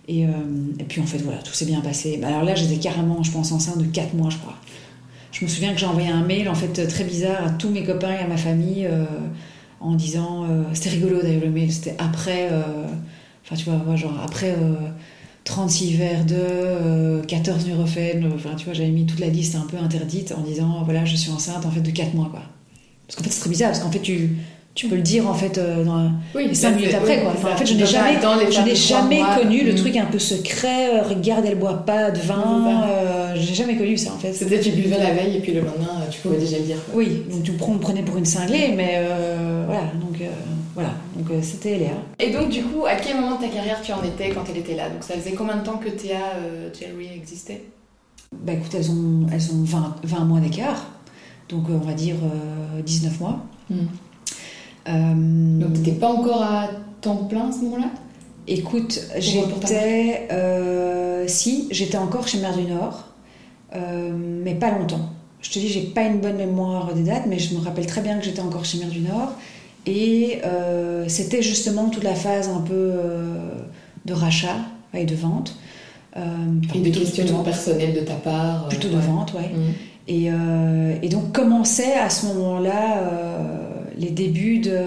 Et, 0.08 0.26
puis, 0.88 1.00
en 1.00 1.06
fait, 1.06 1.18
voilà, 1.18 1.38
tout 1.38 1.52
s'est 1.52 1.64
bien 1.64 1.80
passé. 1.80 2.18
Bah, 2.20 2.28
alors 2.28 2.42
là, 2.42 2.54
j'étais 2.54 2.76
carrément, 2.76 3.22
je 3.22 3.30
pense, 3.30 3.52
enceinte 3.52 3.78
de 3.78 3.84
4 3.84 4.14
mois, 4.14 4.30
je 4.30 4.36
crois. 4.38 4.56
Je 5.32 5.44
me 5.44 5.50
souviens 5.50 5.72
que 5.72 5.80
j'ai 5.80 5.86
envoyé 5.86 6.10
un 6.10 6.24
mail, 6.24 6.48
en 6.48 6.54
fait, 6.54 6.86
très 6.86 7.04
bizarre 7.04 7.46
à 7.46 7.50
tous 7.50 7.70
mes 7.70 7.84
copains 7.84 8.12
et 8.12 8.18
à 8.18 8.28
ma 8.28 8.36
famille 8.36 8.88
en 9.80 9.94
disant. 9.94 10.46
c'était 10.74 10.90
rigolo 10.90 11.22
d'ailleurs 11.22 11.44
le 11.44 11.50
mail, 11.50 11.72
c'était 11.72 11.96
après. 11.98 12.50
Enfin, 13.44 13.56
tu 13.56 13.64
vois, 13.64 13.96
genre 13.96 14.20
après 14.22 14.54
36 15.44 15.94
verres 15.96 16.24
de, 16.24 16.34
euh, 16.38 17.22
14 17.22 17.66
neurophènes. 17.68 18.30
Enfin, 18.34 18.50
tu 18.56 18.64
vois, 18.64 18.74
j'avais 18.74 18.88
mis 18.90 19.04
toute 19.06 19.20
la 19.20 19.28
liste 19.28 19.54
un 19.56 19.66
peu 19.70 19.76
interdite 19.76 20.32
en 20.36 20.40
disant 20.40 20.82
voilà, 20.84 21.04
je 21.04 21.16
suis 21.16 21.30
enceinte 21.30 21.64
en 21.66 21.70
fait 21.70 21.80
de 21.80 21.90
4 21.90 22.14
mois, 22.14 22.28
quoi. 22.30 22.42
Parce 23.06 23.16
qu'en 23.16 23.24
fait, 23.24 23.30
c'est 23.30 23.40
très 23.40 23.50
bizarre, 23.50 23.70
parce 23.70 23.80
qu'en 23.82 23.90
fait, 23.90 23.98
tu, 24.00 24.36
tu 24.74 24.88
peux 24.88 24.96
le 24.96 25.02
dire 25.02 25.28
en 25.28 25.34
fait 25.34 25.58
euh, 25.58 25.84
dans 25.84 26.10
Oui, 26.34 26.54
5 26.54 26.76
minutes 26.76 26.94
après, 26.94 27.20
quoi. 27.20 27.32
Enfin, 27.36 27.52
en 27.52 27.56
fait, 27.56 27.66
je 27.66 27.74
n'ai 27.74 27.84
jamais, 27.86 28.18
je 28.50 28.60
n'ai 28.62 28.74
jamais 28.74 29.20
connu 29.38 29.62
le 29.64 29.74
truc 29.74 29.94
un 29.98 30.06
peu 30.06 30.18
secret. 30.18 30.96
euh, 30.98 31.02
regarde, 31.02 31.44
elle 31.46 31.58
boit 31.58 31.84
pas 31.84 32.10
de 32.10 32.18
vin. 32.20 32.82
euh, 32.88 33.34
j'ai 33.36 33.54
jamais 33.54 33.76
connu 33.76 33.98
ça 33.98 34.12
en 34.14 34.18
fait. 34.18 34.32
C'est 34.32 34.46
peut-être 34.46 34.62
tu 34.64 34.70
buvais 34.70 34.96
la 34.98 35.12
veille 35.12 35.36
et 35.36 35.40
puis 35.40 35.52
le 35.52 35.60
lendemain, 35.60 36.00
euh, 36.00 36.10
tu 36.10 36.20
pouvais 36.20 36.38
déjà 36.38 36.56
le 36.56 36.64
dire. 36.64 36.76
quoi. 36.86 36.94
Oui, 36.96 37.22
donc 37.30 37.42
tu 37.42 37.52
me 37.52 37.78
prenais 37.78 38.02
pour 38.02 38.16
une 38.16 38.24
cinglée, 38.24 38.72
mais 38.74 38.94
euh, 38.96 39.64
voilà, 39.66 39.82
donc 40.00 40.18
euh, 40.22 40.24
voilà, 40.74 40.90
donc 41.16 41.30
euh, 41.30 41.40
c'était 41.42 41.78
Léa. 41.78 41.92
Et 42.18 42.30
donc, 42.32 42.48
du 42.48 42.62
coup, 42.64 42.84
à 42.86 42.96
quel 42.96 43.16
moment 43.20 43.36
de 43.36 43.42
ta 43.42 43.48
carrière 43.48 43.80
tu 43.82 43.92
en 43.92 44.02
étais 44.02 44.30
quand 44.30 44.44
elle 44.50 44.58
était 44.58 44.74
là? 44.74 44.88
Donc, 44.90 45.02
ça 45.04 45.14
faisait 45.14 45.32
combien 45.32 45.56
de 45.56 45.62
temps 45.64 45.78
que 45.78 45.88
Théa 45.88 46.18
euh, 46.36 46.68
Jewelry 46.74 47.14
existait? 47.16 47.64
Bah 48.32 48.52
écoute, 48.52 48.74
elles 48.74 48.90
ont, 48.90 49.26
elles 49.32 49.52
ont 49.54 49.62
20, 49.62 49.96
20 50.02 50.24
mois 50.24 50.40
d'écart, 50.40 50.86
donc 51.48 51.70
euh, 51.70 51.78
on 51.80 51.86
va 51.86 51.92
dire 51.94 52.16
euh, 52.24 52.82
19 52.82 53.20
mois. 53.20 53.46
Euh, 54.88 55.14
Donc, 55.60 55.72
t'étais 55.74 55.92
pas 55.92 56.08
encore 56.12 56.42
à 56.42 56.68
temps 57.00 57.16
plein 57.24 57.48
à 57.48 57.52
ce 57.52 57.58
moment-là? 57.58 57.90
Écoute, 58.46 59.00
j'étais. 59.18 60.28
euh, 60.30 61.24
si, 61.26 61.68
j'étais 61.70 61.96
encore 61.96 62.28
chez 62.28 62.38
Mère 62.40 62.56
du 62.56 62.64
Nord, 62.64 63.04
euh, 63.74 64.12
mais 64.14 64.54
pas 64.54 64.70
longtemps. 64.70 65.08
Je 65.40 65.50
te 65.50 65.58
dis, 65.58 65.68
j'ai 65.68 65.82
pas 65.82 66.02
une 66.02 66.20
bonne 66.20 66.36
mémoire 66.36 66.92
des 66.94 67.02
dates, 67.04 67.26
mais 67.26 67.38
je 67.38 67.54
me 67.54 67.60
rappelle 67.60 67.86
très 67.86 68.00
bien 68.02 68.18
que 68.18 68.24
j'étais 68.24 68.40
encore 68.40 68.64
chez 68.64 68.78
Mère 68.78 68.88
du 68.88 69.00
Nord. 69.00 69.32
Et 69.86 70.38
euh, 70.44 71.04
c'était 71.08 71.42
justement 71.42 71.88
toute 71.90 72.04
la 72.04 72.14
phase 72.14 72.48
un 72.48 72.60
peu 72.60 72.72
euh, 72.74 73.36
de 74.06 74.12
rachat 74.14 74.56
et 74.94 75.04
de 75.04 75.14
vente. 75.14 75.56
Euh, 76.16 76.20
Et 76.74 76.78
de 76.78 76.82
plutôt- 76.82 77.00
questionnement 77.00 77.42
personnel 77.42 77.94
de 77.94 78.00
ta 78.00 78.14
part 78.14 78.64
euh, 78.64 78.68
Plutôt 78.68 78.88
de 78.88 78.94
ouais. 78.96 79.00
vente, 79.02 79.34
ouais. 79.34 79.50
Mm. 79.54 79.72
Et, 80.06 80.30
euh, 80.30 80.94
et 81.02 81.08
donc 81.08 81.32
commençaient 81.32 81.94
à 81.94 82.08
ce 82.10 82.26
moment-là 82.26 82.98
euh, 82.98 83.58
les 83.98 84.10
débuts 84.10 84.58
de, 84.58 84.78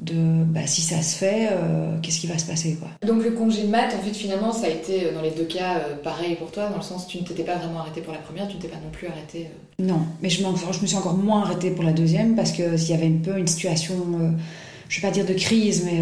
de 0.00 0.44
bah, 0.44 0.66
si 0.66 0.80
ça 0.80 1.02
se 1.02 1.16
fait, 1.16 1.48
euh, 1.52 1.96
qu'est-ce 2.02 2.20
qui 2.20 2.26
va 2.26 2.38
se 2.38 2.46
passer 2.46 2.76
quoi. 2.80 2.88
Donc 3.06 3.22
le 3.22 3.32
congé 3.32 3.64
mat, 3.64 3.94
en 3.94 4.02
fait, 4.02 4.14
finalement, 4.14 4.52
ça 4.52 4.66
a 4.66 4.70
été 4.70 5.04
euh, 5.04 5.14
dans 5.14 5.20
les 5.20 5.30
deux 5.30 5.44
cas 5.44 5.76
euh, 5.76 5.96
pareil 6.02 6.36
pour 6.36 6.50
toi, 6.50 6.68
dans 6.68 6.76
le 6.76 6.82
sens 6.82 7.06
tu 7.06 7.18
ne 7.18 7.24
t'étais 7.24 7.44
pas 7.44 7.56
vraiment 7.56 7.80
arrêté 7.80 8.00
pour 8.00 8.12
la 8.12 8.18
première, 8.18 8.48
tu 8.48 8.56
ne 8.56 8.62
t'es 8.62 8.68
pas 8.68 8.76
non 8.76 8.90
plus 8.90 9.08
arrêté. 9.08 9.48
euh. 9.48 9.84
Non, 9.84 10.00
mais 10.22 10.30
je, 10.30 10.42
me 10.42 10.86
suis 10.86 10.96
encore 10.96 11.16
moins 11.16 11.42
arrêtée 11.42 11.70
pour 11.70 11.84
la 11.84 11.92
deuxième 11.92 12.34
parce 12.34 12.52
qu'il 12.52 12.88
y 12.88 12.92
avait 12.92 13.06
un 13.06 13.22
peu 13.22 13.38
une 13.38 13.46
situation, 13.46 13.94
je 14.88 15.00
vais 15.00 15.08
pas 15.08 15.12
dire 15.12 15.24
de 15.24 15.32
crise, 15.32 15.86
mais, 15.86 16.00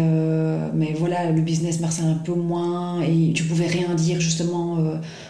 mais 0.73 0.93
voilà, 0.97 1.31
le 1.31 1.41
business 1.41 1.79
marchait 1.79 2.01
un 2.01 2.15
peu 2.15 2.33
moins 2.33 3.01
et 3.01 3.31
tu 3.33 3.45
pouvais 3.45 3.67
rien 3.67 3.95
dire 3.95 4.19
justement 4.19 4.77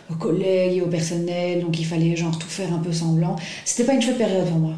aux 0.09 0.15
collègues 0.15 0.77
et 0.77 0.81
au 0.81 0.87
personnel, 0.87 1.61
donc 1.61 1.79
il 1.79 1.85
fallait 1.85 2.15
genre 2.15 2.39
tout 2.39 2.47
faire 2.47 2.73
un 2.73 2.79
peu 2.79 2.91
semblant. 2.91 3.35
C'était 3.65 3.85
pas 3.85 3.93
une 3.93 4.01
chouette 4.01 4.17
période 4.17 4.47
pour 4.47 4.57
moi 4.57 4.73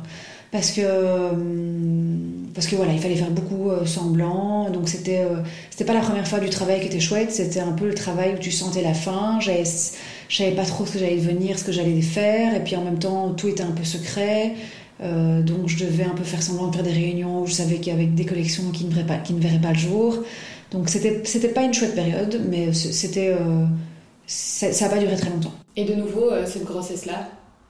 parce 0.52 0.72
que 0.72 0.82
hum, 0.82 2.50
parce 2.54 2.68
que 2.68 2.76
voilà, 2.76 2.94
il 2.94 3.00
fallait 3.00 3.16
faire 3.16 3.32
beaucoup 3.32 3.70
euh, 3.70 3.86
semblant, 3.86 4.70
donc 4.70 4.90
c'était 4.90 5.20
euh, 5.20 5.42
c'était 5.70 5.86
pas 5.86 5.94
la 5.94 6.02
première 6.02 6.28
fois 6.28 6.40
du 6.40 6.50
travail 6.50 6.82
qui 6.82 6.88
était 6.88 7.00
chouette, 7.00 7.32
c'était 7.32 7.62
un 7.62 7.72
peu 7.72 7.88
le 7.88 7.94
travail 7.94 8.36
où 8.36 8.38
tu 8.38 8.52
sentais 8.52 8.82
la 8.82 8.94
fin, 8.94 9.40
j'avais 9.40 9.64
je 10.28 10.36
savais 10.36 10.52
pas 10.52 10.66
trop 10.66 10.86
ce 10.86 10.94
que 10.94 11.00
j'allais 11.00 11.16
devenir, 11.16 11.58
ce 11.58 11.64
que 11.64 11.72
j'allais 11.72 12.02
faire, 12.02 12.56
et 12.56 12.64
puis 12.64 12.76
en 12.76 12.84
même 12.84 13.00
temps 13.00 13.34
tout 13.34 13.48
était 13.48 13.64
un 13.64 13.72
peu 13.72 13.84
secret, 13.84 14.54
euh, 15.02 15.42
donc 15.42 15.68
je 15.68 15.84
devais 15.86 16.04
un 16.04 16.16
peu 16.16 16.24
faire 16.24 16.44
semblant 16.44 16.68
de 16.68 16.76
faire 16.76 16.84
des 16.84 16.92
réunions 16.92 17.42
où 17.42 17.48
je 17.48 17.54
savais 17.54 17.76
qu'il 17.76 17.94
y 17.94 17.96
avait 17.96 18.06
des 18.06 18.26
collections 18.26 18.70
qui 18.72 18.86
ne 18.86 18.92
verraient 18.94 19.08
pas, 19.08 19.18
qui 19.18 19.34
ne 19.34 19.40
verraient 19.40 19.62
pas 19.62 19.72
le 19.72 19.80
jour, 19.80 20.18
donc 20.72 20.90
c'était 20.90 21.22
c'était 21.24 21.50
pas 21.50 21.64
une 21.64 21.74
chouette 21.74 21.96
période, 21.96 22.42
mais 22.50 22.74
c'était 22.74 23.30
euh, 23.30 23.66
ça 24.28 24.74
ça 24.74 24.86
a 24.88 24.90
pas 24.90 24.98
duré 24.98 25.16
très 25.16 25.30
longtemps. 25.30 25.54
Et 25.78 25.86
de 25.86 25.96
nouveau, 25.96 26.32
euh, 26.32 26.46
cette 26.46 26.66
grossesse-là, 26.66 27.30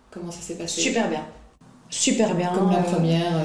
comment 0.10 0.32
ça 0.32 0.42
s'est 0.42 0.56
passé? 0.56 0.82
Super 0.82 1.08
bien, 1.08 1.24
super 1.92 2.34
bien. 2.36 2.52
Comme 2.56 2.72
la 2.72 2.80
euh, 2.80 2.84
première. 2.84 3.36
euh, 3.38 3.44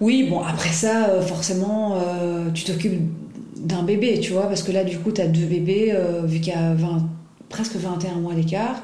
Oui, 0.00 0.28
bon, 0.30 0.40
après 0.40 0.70
ça, 0.72 1.08
euh, 1.08 1.22
forcément, 1.22 1.96
euh, 1.96 2.50
tu 2.52 2.62
t'occupes 2.64 3.00
d'un 3.56 3.82
bébé, 3.82 4.20
tu 4.20 4.32
vois, 4.32 4.46
parce 4.46 4.62
que 4.62 4.70
là, 4.70 4.84
du 4.84 4.98
coup, 4.98 5.10
tu 5.10 5.20
as 5.20 5.26
deux 5.26 5.46
bébés, 5.46 5.92
vu 6.24 6.38
qu'il 6.40 6.52
y 6.52 6.56
a 6.56 6.74
20 6.74 7.08
presque 7.48 7.74
21 7.76 8.16
mois 8.16 8.34
d'écart. 8.34 8.82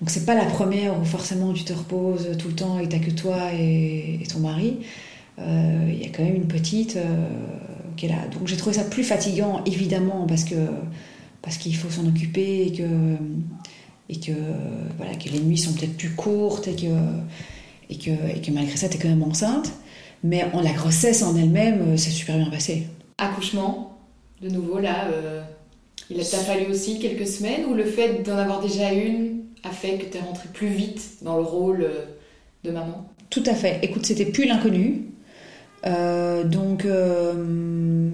Donc, 0.00 0.08
c'est 0.10 0.24
pas 0.24 0.34
la 0.34 0.44
première 0.44 0.98
où 0.98 1.04
forcément 1.04 1.52
tu 1.52 1.64
te 1.64 1.72
reposes 1.72 2.28
tout 2.38 2.48
le 2.48 2.54
temps 2.54 2.78
et 2.78 2.88
t'as 2.88 2.98
que 2.98 3.10
toi 3.10 3.36
et, 3.52 4.20
et 4.22 4.26
ton 4.26 4.38
mari. 4.40 4.78
Il 5.38 6.00
y 6.00 6.04
a 6.04 6.08
quand 6.08 6.22
même 6.22 6.36
une 6.36 6.46
petite 6.46 6.96
qui 7.96 8.06
est 8.06 8.08
là. 8.08 8.26
Donc, 8.32 8.46
j'ai 8.46 8.56
trouvé 8.56 8.74
ça 8.76 8.84
plus 8.84 9.02
fatigant, 9.04 9.60
évidemment, 9.66 10.24
parce 10.26 10.44
que 10.44 10.54
parce 11.42 11.56
qu'il 11.56 11.74
faut 11.74 11.90
s'en 11.90 12.06
occuper 12.06 12.66
et 12.66 12.72
que 12.72 12.84
et 14.08 14.20
que 14.20 14.32
voilà 14.98 15.14
que 15.14 15.28
les 15.30 15.40
nuits 15.40 15.58
sont 15.58 15.72
peut-être 15.72 15.96
plus 15.96 16.10
courtes 16.10 16.68
et 16.68 16.76
que 16.76 16.86
et 17.92 17.96
que, 17.96 18.10
et 18.10 18.40
que 18.40 18.50
malgré 18.50 18.76
ça, 18.76 18.88
tu 18.88 18.96
es 18.96 19.00
quand 19.00 19.08
même 19.08 19.22
enceinte. 19.22 19.70
Mais 20.24 20.44
en 20.52 20.62
la 20.62 20.72
grossesse 20.72 21.22
en 21.22 21.36
elle-même, 21.36 21.80
euh, 21.82 21.96
c'est 21.96 22.10
super 22.10 22.36
bien 22.36 22.48
passé. 22.48 22.86
Accouchement, 23.18 23.98
de 24.40 24.48
nouveau, 24.48 24.78
là, 24.78 25.08
euh, 25.12 25.42
il 26.10 26.16
t'a 26.16 26.38
fallu 26.38 26.70
aussi 26.70 26.98
quelques 26.98 27.26
semaines 27.26 27.66
ou 27.66 27.74
le 27.74 27.84
fait 27.84 28.22
d'en 28.22 28.38
avoir 28.38 28.60
déjà 28.60 28.92
une 28.92 29.40
a 29.64 29.70
fait 29.70 29.98
que 29.98 30.06
tu 30.06 30.16
es 30.16 30.20
rentrée 30.20 30.48
plus 30.52 30.68
vite 30.68 31.18
dans 31.22 31.36
le 31.36 31.42
rôle 31.42 31.82
euh, 31.82 32.04
de 32.64 32.70
maman? 32.70 33.06
Tout 33.30 33.44
à 33.46 33.54
fait. 33.54 33.78
Écoute, 33.82 34.06
c'était 34.06 34.26
plus 34.26 34.46
l'inconnu. 34.46 35.08
Euh, 35.86 36.44
donc, 36.44 36.84
euh, 36.84 38.10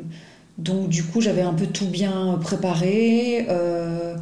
donc, 0.58 0.88
du 0.88 1.04
coup, 1.04 1.20
j'avais 1.20 1.42
un 1.42 1.54
peu 1.54 1.66
tout 1.66 1.88
bien 1.88 2.38
préparé. 2.42 3.46
Euh, 3.48 4.16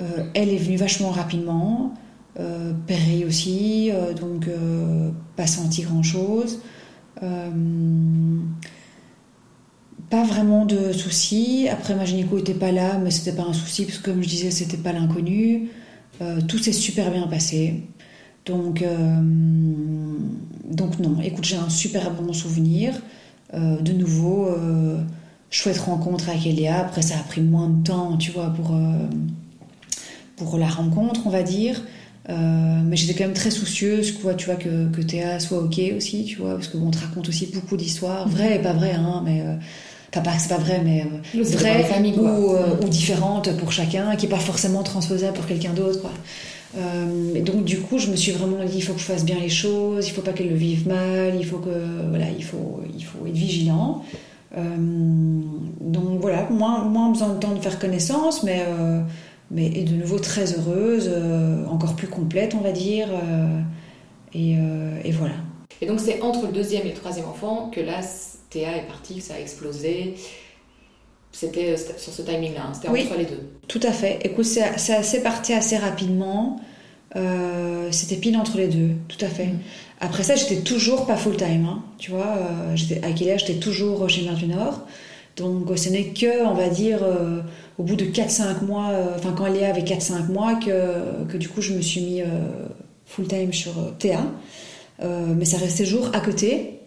euh, 0.00 0.04
elle 0.34 0.50
est 0.50 0.56
venue 0.56 0.76
vachement 0.76 1.10
rapidement. 1.10 1.94
Euh, 2.38 2.72
aussi. 3.26 3.90
euh, 3.92 4.12
donc, 4.14 4.46
euh, 4.48 5.10
pas 5.36 5.46
senti 5.46 5.82
grand-chose. 5.82 6.60
Pas 10.08 10.24
vraiment 10.24 10.64
de 10.64 10.92
soucis. 10.92 11.68
Après, 11.70 11.94
ma 11.94 12.04
gynéco 12.04 12.38
était 12.38 12.54
pas 12.54 12.72
là, 12.72 12.98
mais 12.98 13.10
c'était 13.10 13.36
pas 13.36 13.44
un 13.44 13.52
souci 13.52 13.84
parce 13.84 13.98
que, 13.98 14.10
comme 14.10 14.22
je 14.22 14.28
disais, 14.28 14.50
c'était 14.50 14.76
pas 14.76 14.92
l'inconnu. 14.92 15.68
Tout 16.48 16.58
s'est 16.58 16.72
super 16.72 17.10
bien 17.12 17.26
passé. 17.28 17.84
Donc, 18.44 18.84
donc 20.64 20.98
non. 20.98 21.20
Écoute, 21.22 21.44
j'ai 21.44 21.56
un 21.56 21.68
super 21.68 22.10
bon 22.10 22.32
souvenir. 22.32 22.94
De 23.52 23.92
nouveau, 23.92 24.48
chouette 25.50 25.78
rencontre 25.78 26.30
avec 26.30 26.44
Eléa. 26.46 26.80
Après, 26.80 27.02
ça 27.02 27.16
a 27.16 27.22
pris 27.22 27.42
moins 27.42 27.68
de 27.68 27.84
temps, 27.84 28.16
tu 28.16 28.32
vois, 28.32 28.50
pour, 28.50 28.74
pour 30.36 30.58
la 30.58 30.68
rencontre, 30.68 31.20
on 31.26 31.30
va 31.30 31.44
dire. 31.44 31.82
Euh, 32.30 32.34
mais 32.84 32.96
j'étais 32.96 33.14
quand 33.14 33.24
même 33.24 33.34
très 33.34 33.50
soucieuse, 33.50 34.12
quoi, 34.12 34.34
tu 34.34 34.46
vois, 34.46 34.54
que, 34.54 34.88
que 34.90 35.00
Théa 35.00 35.40
soit 35.40 35.58
ok 35.58 35.80
aussi, 35.96 36.24
tu 36.24 36.36
vois, 36.36 36.54
parce 36.54 36.68
que 36.68 36.76
bon, 36.76 36.88
on 36.88 36.90
te 36.90 36.98
raconte 36.98 37.28
aussi 37.28 37.46
beaucoup 37.52 37.76
d'histoires, 37.76 38.28
vraies 38.28 38.56
et 38.56 38.58
pas 38.60 38.72
vraies, 38.72 38.92
hein, 38.92 39.22
mais 39.24 39.40
euh, 39.40 39.56
enfin 40.12 40.20
pas, 40.22 40.38
c'est 40.38 40.48
pas 40.48 40.58
vrai, 40.58 40.80
mais 40.84 41.04
euh, 41.34 41.42
vraies 41.42 41.82
famille, 41.84 42.12
quoi. 42.12 42.38
ou, 42.38 42.54
euh, 42.54 42.76
ou 42.82 42.88
différentes 42.88 43.56
pour 43.56 43.72
chacun, 43.72 44.14
qui 44.16 44.26
est 44.26 44.28
pas 44.28 44.36
forcément 44.36 44.82
transposable 44.82 45.34
pour 45.34 45.46
quelqu'un 45.46 45.72
d'autre, 45.72 46.00
quoi. 46.00 46.12
Euh, 46.78 47.34
et 47.34 47.40
donc 47.40 47.64
du 47.64 47.80
coup, 47.80 47.98
je 47.98 48.08
me 48.08 48.16
suis 48.16 48.32
vraiment 48.32 48.64
dit, 48.64 48.76
il 48.76 48.82
faut 48.82 48.92
que 48.92 49.00
je 49.00 49.04
fasse 49.04 49.24
bien 49.24 49.38
les 49.40 49.48
choses, 49.48 50.06
il 50.06 50.12
faut 50.12 50.22
pas 50.22 50.32
qu'elle 50.32 50.50
le 50.50 50.54
vive 50.54 50.86
mal, 50.86 51.34
il 51.36 51.44
faut 51.44 51.58
que 51.58 51.70
voilà, 52.08 52.26
il 52.30 52.44
faut, 52.44 52.80
il 52.96 53.04
faut 53.04 53.26
être 53.26 53.34
vigilant. 53.34 54.04
Euh, 54.56 54.60
donc 55.80 56.20
voilà, 56.20 56.48
moins, 56.50 56.84
moins 56.84 57.10
besoin 57.10 57.30
de 57.30 57.38
temps 57.38 57.54
de 57.54 57.60
faire 57.60 57.78
connaissance, 57.78 58.42
mais 58.42 58.64
euh, 58.68 59.00
mais 59.50 59.66
et 59.66 59.84
de 59.84 59.94
nouveau 59.94 60.18
très 60.18 60.52
heureuse, 60.56 61.08
euh, 61.12 61.64
encore 61.66 61.96
plus 61.96 62.08
complète, 62.08 62.54
on 62.54 62.60
va 62.60 62.72
dire. 62.72 63.08
euh, 63.10 63.60
Et, 64.32 64.54
euh, 64.58 65.00
et 65.04 65.10
voilà. 65.10 65.34
Et 65.80 65.86
donc 65.86 65.98
c'est 66.00 66.20
entre 66.22 66.46
le 66.46 66.52
deuxième 66.52 66.86
et 66.86 66.90
le 66.90 66.94
troisième 66.94 67.26
enfant 67.26 67.70
que 67.74 67.80
là, 67.80 68.00
Théa 68.50 68.76
est 68.76 68.86
partie, 68.86 69.20
ça 69.20 69.34
a 69.34 69.38
explosé. 69.40 70.14
C'était 71.32 71.76
sur 71.76 72.12
ce 72.12 72.22
timing-là, 72.22 72.60
hein, 72.68 72.72
c'était 72.74 72.88
entre 72.88 73.16
les 73.16 73.24
deux. 73.24 73.40
Tout 73.68 73.80
à 73.84 73.92
fait. 73.92 74.18
Écoute, 74.24 74.44
c'est 74.44 74.62
assez 74.62 75.22
parti 75.22 75.52
assez 75.52 75.76
rapidement. 75.76 76.60
Euh, 77.16 77.88
c'était 77.92 78.16
pile 78.16 78.36
entre 78.36 78.56
les 78.56 78.68
deux, 78.68 78.90
tout 79.08 79.24
à 79.24 79.28
fait. 79.28 79.46
Mm. 79.46 79.58
Après 80.00 80.22
ça, 80.22 80.34
j'étais 80.36 80.60
toujours 80.62 81.06
pas 81.06 81.16
full-time, 81.16 81.66
hein, 81.66 81.82
tu 81.98 82.10
vois. 82.10 82.36
Euh, 82.36 82.76
j'étais, 82.76 83.04
à 83.04 83.12
Kélia, 83.12 83.36
j'étais 83.36 83.54
toujours 83.60 84.08
chez 84.08 84.22
Mer 84.22 84.34
du 84.34 84.46
Nord. 84.46 84.86
Donc 85.36 85.70
ce 85.76 85.88
n'est 85.88 86.06
que, 86.08 86.44
on 86.46 86.54
va 86.54 86.68
dire, 86.68 87.02
euh, 87.02 87.40
au 87.80 87.82
bout 87.82 87.96
de 87.96 88.04
4-5 88.04 88.64
mois, 88.64 88.90
enfin 89.16 89.32
quand 89.36 89.46
Léa 89.46 89.70
avait 89.70 89.82
4-5 89.82 90.30
mois, 90.30 90.54
que, 90.56 91.24
que, 91.28 91.38
du 91.38 91.48
coup 91.48 91.62
je 91.62 91.72
me 91.72 91.80
suis 91.80 92.02
mis 92.02 92.22
full-time 93.06 93.52
sur 93.52 93.72
TA. 93.98 94.26
mais 95.02 95.46
ça 95.46 95.56
restait 95.56 95.84
toujours 95.84 96.10
à 96.12 96.20
côté. 96.20 96.80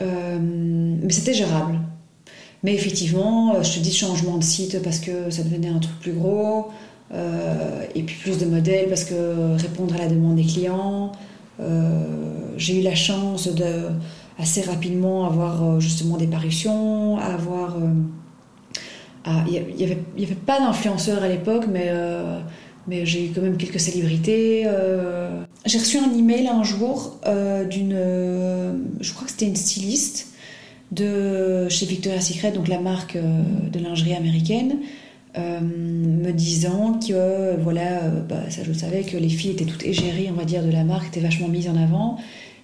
mais 0.00 1.10
c'était 1.10 1.34
gérable. 1.34 1.80
Mais 2.62 2.74
effectivement, 2.74 3.62
je 3.62 3.74
te 3.74 3.80
dis 3.80 3.92
changement 3.92 4.38
de 4.38 4.44
site 4.44 4.80
parce 4.82 5.00
que 5.00 5.30
ça 5.30 5.42
devenait 5.42 5.68
un 5.68 5.80
truc 5.80 5.98
plus 6.00 6.12
gros. 6.12 6.70
Euh, 7.14 7.84
et 7.94 8.02
puis 8.02 8.16
plus 8.16 8.38
de 8.38 8.46
modèles 8.46 8.88
parce 8.88 9.04
que 9.04 9.56
répondre 9.56 9.94
à 9.94 9.98
la 9.98 10.08
demande 10.08 10.36
des 10.36 10.44
clients. 10.44 11.12
Euh, 11.60 12.04
j'ai 12.56 12.80
eu 12.80 12.82
la 12.82 12.94
chance 12.94 13.48
de 13.48 13.88
assez 14.38 14.62
rapidement 14.62 15.26
avoir 15.26 15.62
euh, 15.62 15.80
justement 15.80 16.16
des 16.16 16.26
parutions, 16.26 17.18
avoir 17.18 17.76
il 19.46 19.76
n'y 19.76 19.84
avait, 19.84 20.34
pas 20.34 20.60
d'influenceurs 20.60 21.22
à 21.22 21.28
l'époque, 21.28 21.64
mais, 21.70 21.90
mais 22.86 23.04
j'ai 23.04 23.26
eu 23.26 23.30
quand 23.34 23.42
même 23.42 23.56
quelques 23.56 23.80
célébrités. 23.80 24.66
J'ai 25.64 25.78
reçu 25.78 25.98
un 25.98 26.16
email 26.16 26.48
un 26.48 26.62
jour 26.62 27.18
d'une, 27.68 27.96
je 29.00 29.12
crois 29.12 29.24
que 29.24 29.32
c'était 29.32 29.46
une 29.46 29.56
styliste 29.56 30.28
de 30.92 31.68
chez 31.68 31.86
Victoria's 31.86 32.28
Secret, 32.28 32.52
donc 32.52 32.68
la 32.68 32.78
marque 32.78 33.16
de 33.16 33.78
lingerie 33.80 34.14
américaine, 34.14 34.78
euh, 35.38 35.60
me 35.60 36.32
disant 36.32 36.98
que 36.98 37.56
voilà, 37.60 38.04
euh, 38.04 38.22
bah, 38.26 38.48
ça 38.48 38.62
je 38.64 38.72
savais 38.72 39.02
que 39.02 39.18
les 39.18 39.28
filles 39.28 39.50
étaient 39.50 39.66
toutes 39.66 39.84
égéries, 39.84 40.28
on 40.30 40.34
va 40.34 40.44
dire, 40.44 40.64
de 40.64 40.70
la 40.70 40.82
marque, 40.82 41.08
étaient 41.08 41.20
vachement 41.20 41.48
mises 41.48 41.68
en 41.68 41.76
avant. 41.76 42.16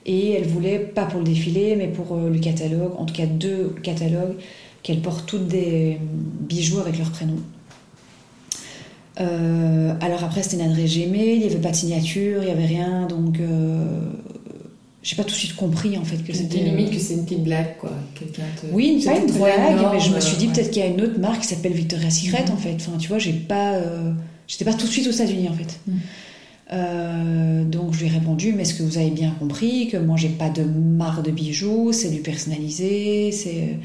Et 0.06 0.32
elle 0.32 0.46
voulait, 0.46 0.78
pas 0.78 1.04
pour 1.04 1.20
le 1.20 1.26
défilé, 1.26 1.76
mais 1.76 1.88
pour 1.88 2.14
euh, 2.14 2.30
le 2.30 2.38
catalogue, 2.38 2.92
en 2.96 3.04
tout 3.04 3.14
cas 3.14 3.26
deux 3.26 3.74
catalogues, 3.82 4.36
qu'elles 4.82 5.00
portent 5.00 5.26
toutes 5.26 5.48
des 5.48 5.98
bijoux 6.00 6.80
avec 6.80 6.98
leur 6.98 7.10
prénom. 7.10 7.36
alors 9.16 10.24
après, 10.24 10.42
c'était 10.42 10.56
une 10.56 10.70
adresse 10.70 10.94
Gmail, 10.96 11.34
il 11.34 11.38
n'y 11.40 11.46
avait 11.46 11.56
pas 11.56 11.70
de 11.70 11.76
signature, 11.76 12.42
il 12.42 12.46
n'y 12.46 12.52
avait 12.52 12.66
rien, 12.66 13.06
donc 13.06 13.38
j'ai 15.02 15.16
pas 15.16 15.24
tout 15.24 15.30
de 15.30 15.34
suite 15.34 15.56
compris 15.56 15.98
en 15.98 16.04
fait 16.04 16.18
que 16.18 16.32
c'était 16.32 16.58
limite 16.58 16.90
que 16.90 16.98
c'est 16.98 17.14
une 17.14 17.24
petite 17.24 17.42
blague 17.42 17.76
quoi 17.78 17.90
oui 18.72 19.02
pas 19.04 19.16
une 19.16 19.26
blague 19.26 19.92
mais 19.92 20.00
je 20.00 20.14
me 20.14 20.20
suis 20.20 20.36
dit 20.36 20.46
peut-être 20.46 20.70
qu'il 20.70 20.82
y 20.82 20.84
a 20.84 20.88
une 20.88 21.00
autre 21.00 21.18
marque 21.18 21.40
qui 21.40 21.48
s'appelle 21.48 21.72
Victoria's 21.72 22.20
Secret 22.20 22.44
mm. 22.48 22.52
en 22.52 22.56
fait 22.56 22.74
enfin 22.76 22.98
tu 22.98 23.08
vois 23.08 23.18
j'ai 23.18 23.32
pas 23.32 23.72
euh, 23.72 24.12
j'étais 24.46 24.64
pas 24.64 24.74
tout 24.74 24.86
de 24.86 24.92
suite 24.92 25.06
aux 25.08 25.10
États-Unis 25.10 25.48
en 25.48 25.54
fait 25.54 25.80
mm. 25.86 25.92
euh, 26.72 27.64
donc 27.64 27.94
je 27.94 28.00
lui 28.00 28.06
ai 28.06 28.10
répondu 28.10 28.52
mais 28.52 28.62
est-ce 28.62 28.74
que 28.74 28.84
vous 28.84 28.98
avez 28.98 29.10
bien 29.10 29.34
compris 29.38 29.88
que 29.88 29.96
moi 29.96 30.16
j'ai 30.16 30.28
pas 30.28 30.50
de 30.50 30.62
marque 30.62 31.24
de 31.24 31.32
bijoux 31.32 31.92
c'est 31.92 32.10
du 32.10 32.20
personnalisé 32.20 33.32
c'est 33.32 33.78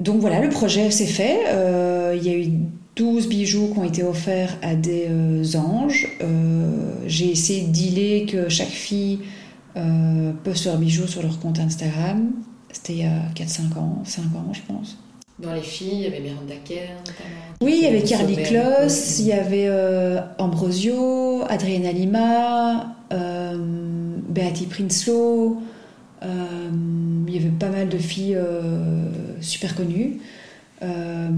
donc 0.00 0.20
voilà 0.20 0.40
le 0.40 0.48
projet 0.48 0.90
s'est 0.90 1.06
fait 1.06 1.40
euh, 1.48 2.16
il 2.16 2.26
y 2.26 2.30
a 2.30 2.36
eu 2.36 2.50
12 2.96 3.28
bijoux 3.28 3.70
qui 3.72 3.78
ont 3.78 3.84
été 3.84 4.02
offerts 4.02 4.56
à 4.62 4.74
des 4.74 5.08
anges 5.56 6.08
j'ai 7.06 7.30
essayé 7.30 7.66
de 7.66 7.72
dealer 7.72 8.26
que 8.26 8.48
chaque 8.48 8.68
fille 8.68 9.20
euh, 9.76 10.32
postent 10.44 10.66
leurs 10.66 10.78
bijoux 10.78 11.06
sur 11.06 11.22
leur 11.22 11.38
compte 11.40 11.58
Instagram. 11.58 12.30
C'était 12.72 12.92
il 12.94 12.98
y 13.00 13.04
a 13.04 13.22
4-5 13.34 13.78
ans, 13.78 14.02
5 14.04 14.22
ans, 14.22 14.52
je 14.52 14.60
pense. 14.62 14.98
Dans 15.38 15.52
les 15.52 15.62
filles, 15.62 15.94
il 15.94 16.00
y 16.00 16.06
avait 16.06 16.20
Miranda 16.20 16.54
Kerr 16.64 16.90
notamment. 16.98 17.42
Oui, 17.60 17.78
il 17.78 17.84
y 17.84 17.86
avait 17.86 18.02
Carly 18.02 18.36
Kloss, 18.36 19.18
il 19.20 19.26
y 19.26 19.32
avait 19.32 19.66
euh, 19.66 20.20
Ambrosio, 20.38 21.42
Adriana 21.48 21.92
Lima, 21.92 22.94
euh, 23.12 23.56
Beatty 24.28 24.66
Prinsloo. 24.66 25.62
Euh, 26.22 26.70
il 27.26 27.34
y 27.34 27.38
avait 27.38 27.48
pas 27.48 27.68
mal 27.68 27.88
de 27.88 27.98
filles 27.98 28.38
super 29.40 29.74
connues. 29.74 30.20
Euh, 30.82 31.28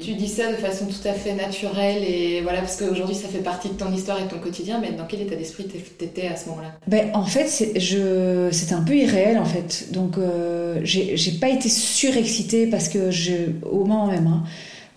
tu 0.00 0.14
dis 0.14 0.26
ça 0.26 0.50
de 0.50 0.56
façon 0.56 0.86
tout 0.86 1.06
à 1.06 1.12
fait 1.12 1.34
naturelle 1.34 2.02
et 2.02 2.40
voilà 2.40 2.58
parce 2.58 2.76
qu'aujourd'hui 2.76 3.14
ça 3.14 3.28
fait 3.28 3.38
partie 3.38 3.68
de 3.68 3.74
ton 3.74 3.92
histoire 3.92 4.18
et 4.18 4.24
de 4.24 4.28
ton 4.28 4.40
quotidien, 4.40 4.80
mais 4.80 4.90
dans 4.92 5.04
quel 5.04 5.20
état 5.20 5.36
d'esprit 5.36 5.64
t'étais 5.64 6.26
à 6.26 6.34
ce 6.34 6.48
moment-là? 6.48 6.72
Ben 6.88 7.10
en 7.14 7.24
fait 7.24 7.46
c'était 7.46 8.74
un 8.74 8.82
peu 8.82 8.96
irréel 8.96 9.38
en 9.38 9.44
fait, 9.44 9.92
donc 9.92 10.18
euh, 10.18 10.80
j'ai 10.82 11.32
pas 11.40 11.50
été 11.50 11.68
surexcitée 11.68 12.66
parce 12.66 12.88
que 12.88 13.12
je 13.12 13.34
au 13.70 13.84
moment 13.84 14.08
même, 14.08 14.26
hein, 14.26 14.42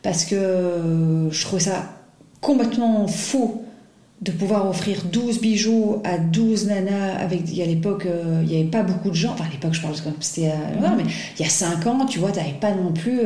parce 0.02 0.26
que 0.26 1.28
je 1.30 1.42
trouvais 1.44 1.62
ça 1.62 1.94
complètement 2.42 3.08
fou 3.08 3.62
de 4.24 4.32
pouvoir 4.32 4.70
offrir 4.70 5.04
12 5.12 5.42
bijoux 5.42 6.02
à 6.04 6.18
12 6.18 6.68
nanas 6.68 7.18
avec 7.20 7.42
à 7.60 7.66
l'époque 7.66 8.06
euh, 8.06 8.42
il 8.44 8.50
n'y 8.50 8.56
avait 8.56 8.70
pas 8.70 8.84
beaucoup 8.84 9.10
de 9.10 9.16
gens 9.16 9.32
enfin 9.34 9.46
à 9.46 9.52
l'époque 9.52 9.74
je 9.74 9.82
parle 9.82 10.00
comme 10.02 10.14
c'était 10.20 10.48
mm-hmm. 10.48 10.96
mais 10.98 11.04
il 11.38 11.44
y 11.44 11.46
a 11.46 11.50
5 11.50 11.86
ans 11.88 12.06
tu 12.06 12.20
vois 12.20 12.32
tu 12.32 12.40
n'avais 12.40 12.54
pas 12.54 12.72
non 12.72 12.92
plus 12.92 13.22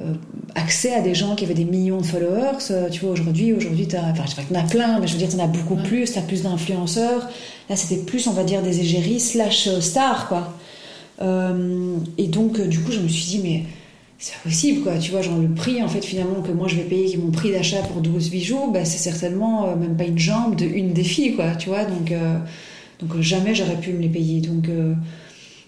euh, 0.00 0.14
accès 0.54 0.94
à 0.94 1.00
des 1.00 1.14
gens 1.14 1.34
qui 1.34 1.44
avaient 1.44 1.54
des 1.54 1.64
millions 1.64 1.98
de 1.98 2.06
followers. 2.06 2.70
Euh, 2.70 2.88
tu 2.88 3.00
vois, 3.00 3.10
aujourd'hui, 3.10 3.52
aujourd'hui, 3.52 3.86
enfin, 3.92 4.24
tu 4.26 4.54
en 4.54 4.58
as 4.58 4.62
plein, 4.62 4.98
mais 4.98 5.06
je 5.06 5.12
veux 5.12 5.18
dire, 5.18 5.28
tu 5.28 5.36
en 5.36 5.44
as 5.44 5.46
beaucoup 5.46 5.76
plus, 5.76 6.12
tu 6.12 6.18
as 6.18 6.22
plus 6.22 6.42
d'influenceurs. 6.42 7.28
Là, 7.68 7.76
c'était 7.76 8.02
plus, 8.02 8.26
on 8.26 8.32
va 8.32 8.44
dire, 8.44 8.62
des 8.62 8.80
égéries 8.80 9.20
slash 9.20 9.68
euh, 9.68 9.80
stars, 9.80 10.28
quoi. 10.28 10.56
et 12.18 12.26
donc, 12.28 12.60
du 12.60 12.80
coup, 12.80 12.92
je 12.92 13.00
me 13.00 13.08
suis 13.08 13.26
dit, 13.26 13.40
mais 13.42 13.64
c'est 14.20 14.34
pas 14.34 14.40
possible, 14.44 14.82
quoi. 14.82 14.98
Tu 14.98 15.10
vois, 15.10 15.22
genre, 15.22 15.38
le 15.38 15.48
prix, 15.48 15.82
en 15.82 15.88
fait, 15.88 16.04
finalement, 16.04 16.42
que 16.42 16.52
moi, 16.52 16.68
je 16.68 16.76
vais 16.76 16.84
payer, 16.84 17.16
mon 17.16 17.30
prix 17.30 17.50
d'achat 17.50 17.82
pour 17.82 18.00
12 18.00 18.30
bijoux, 18.30 18.70
bah, 18.70 18.84
c'est 18.84 18.98
certainement 18.98 19.74
même 19.76 19.96
pas 19.96 20.04
une 20.04 20.18
jambe 20.18 20.54
de 20.54 20.66
une 20.66 20.92
des 20.92 21.04
filles, 21.04 21.34
quoi. 21.34 21.56
Tu 21.56 21.70
vois, 21.70 21.84
donc, 21.84 22.12
donc 23.00 23.20
jamais 23.20 23.54
j'aurais 23.54 23.80
pu 23.80 23.92
me 23.92 24.00
les 24.00 24.08
payer. 24.08 24.40
Donc, 24.40 24.68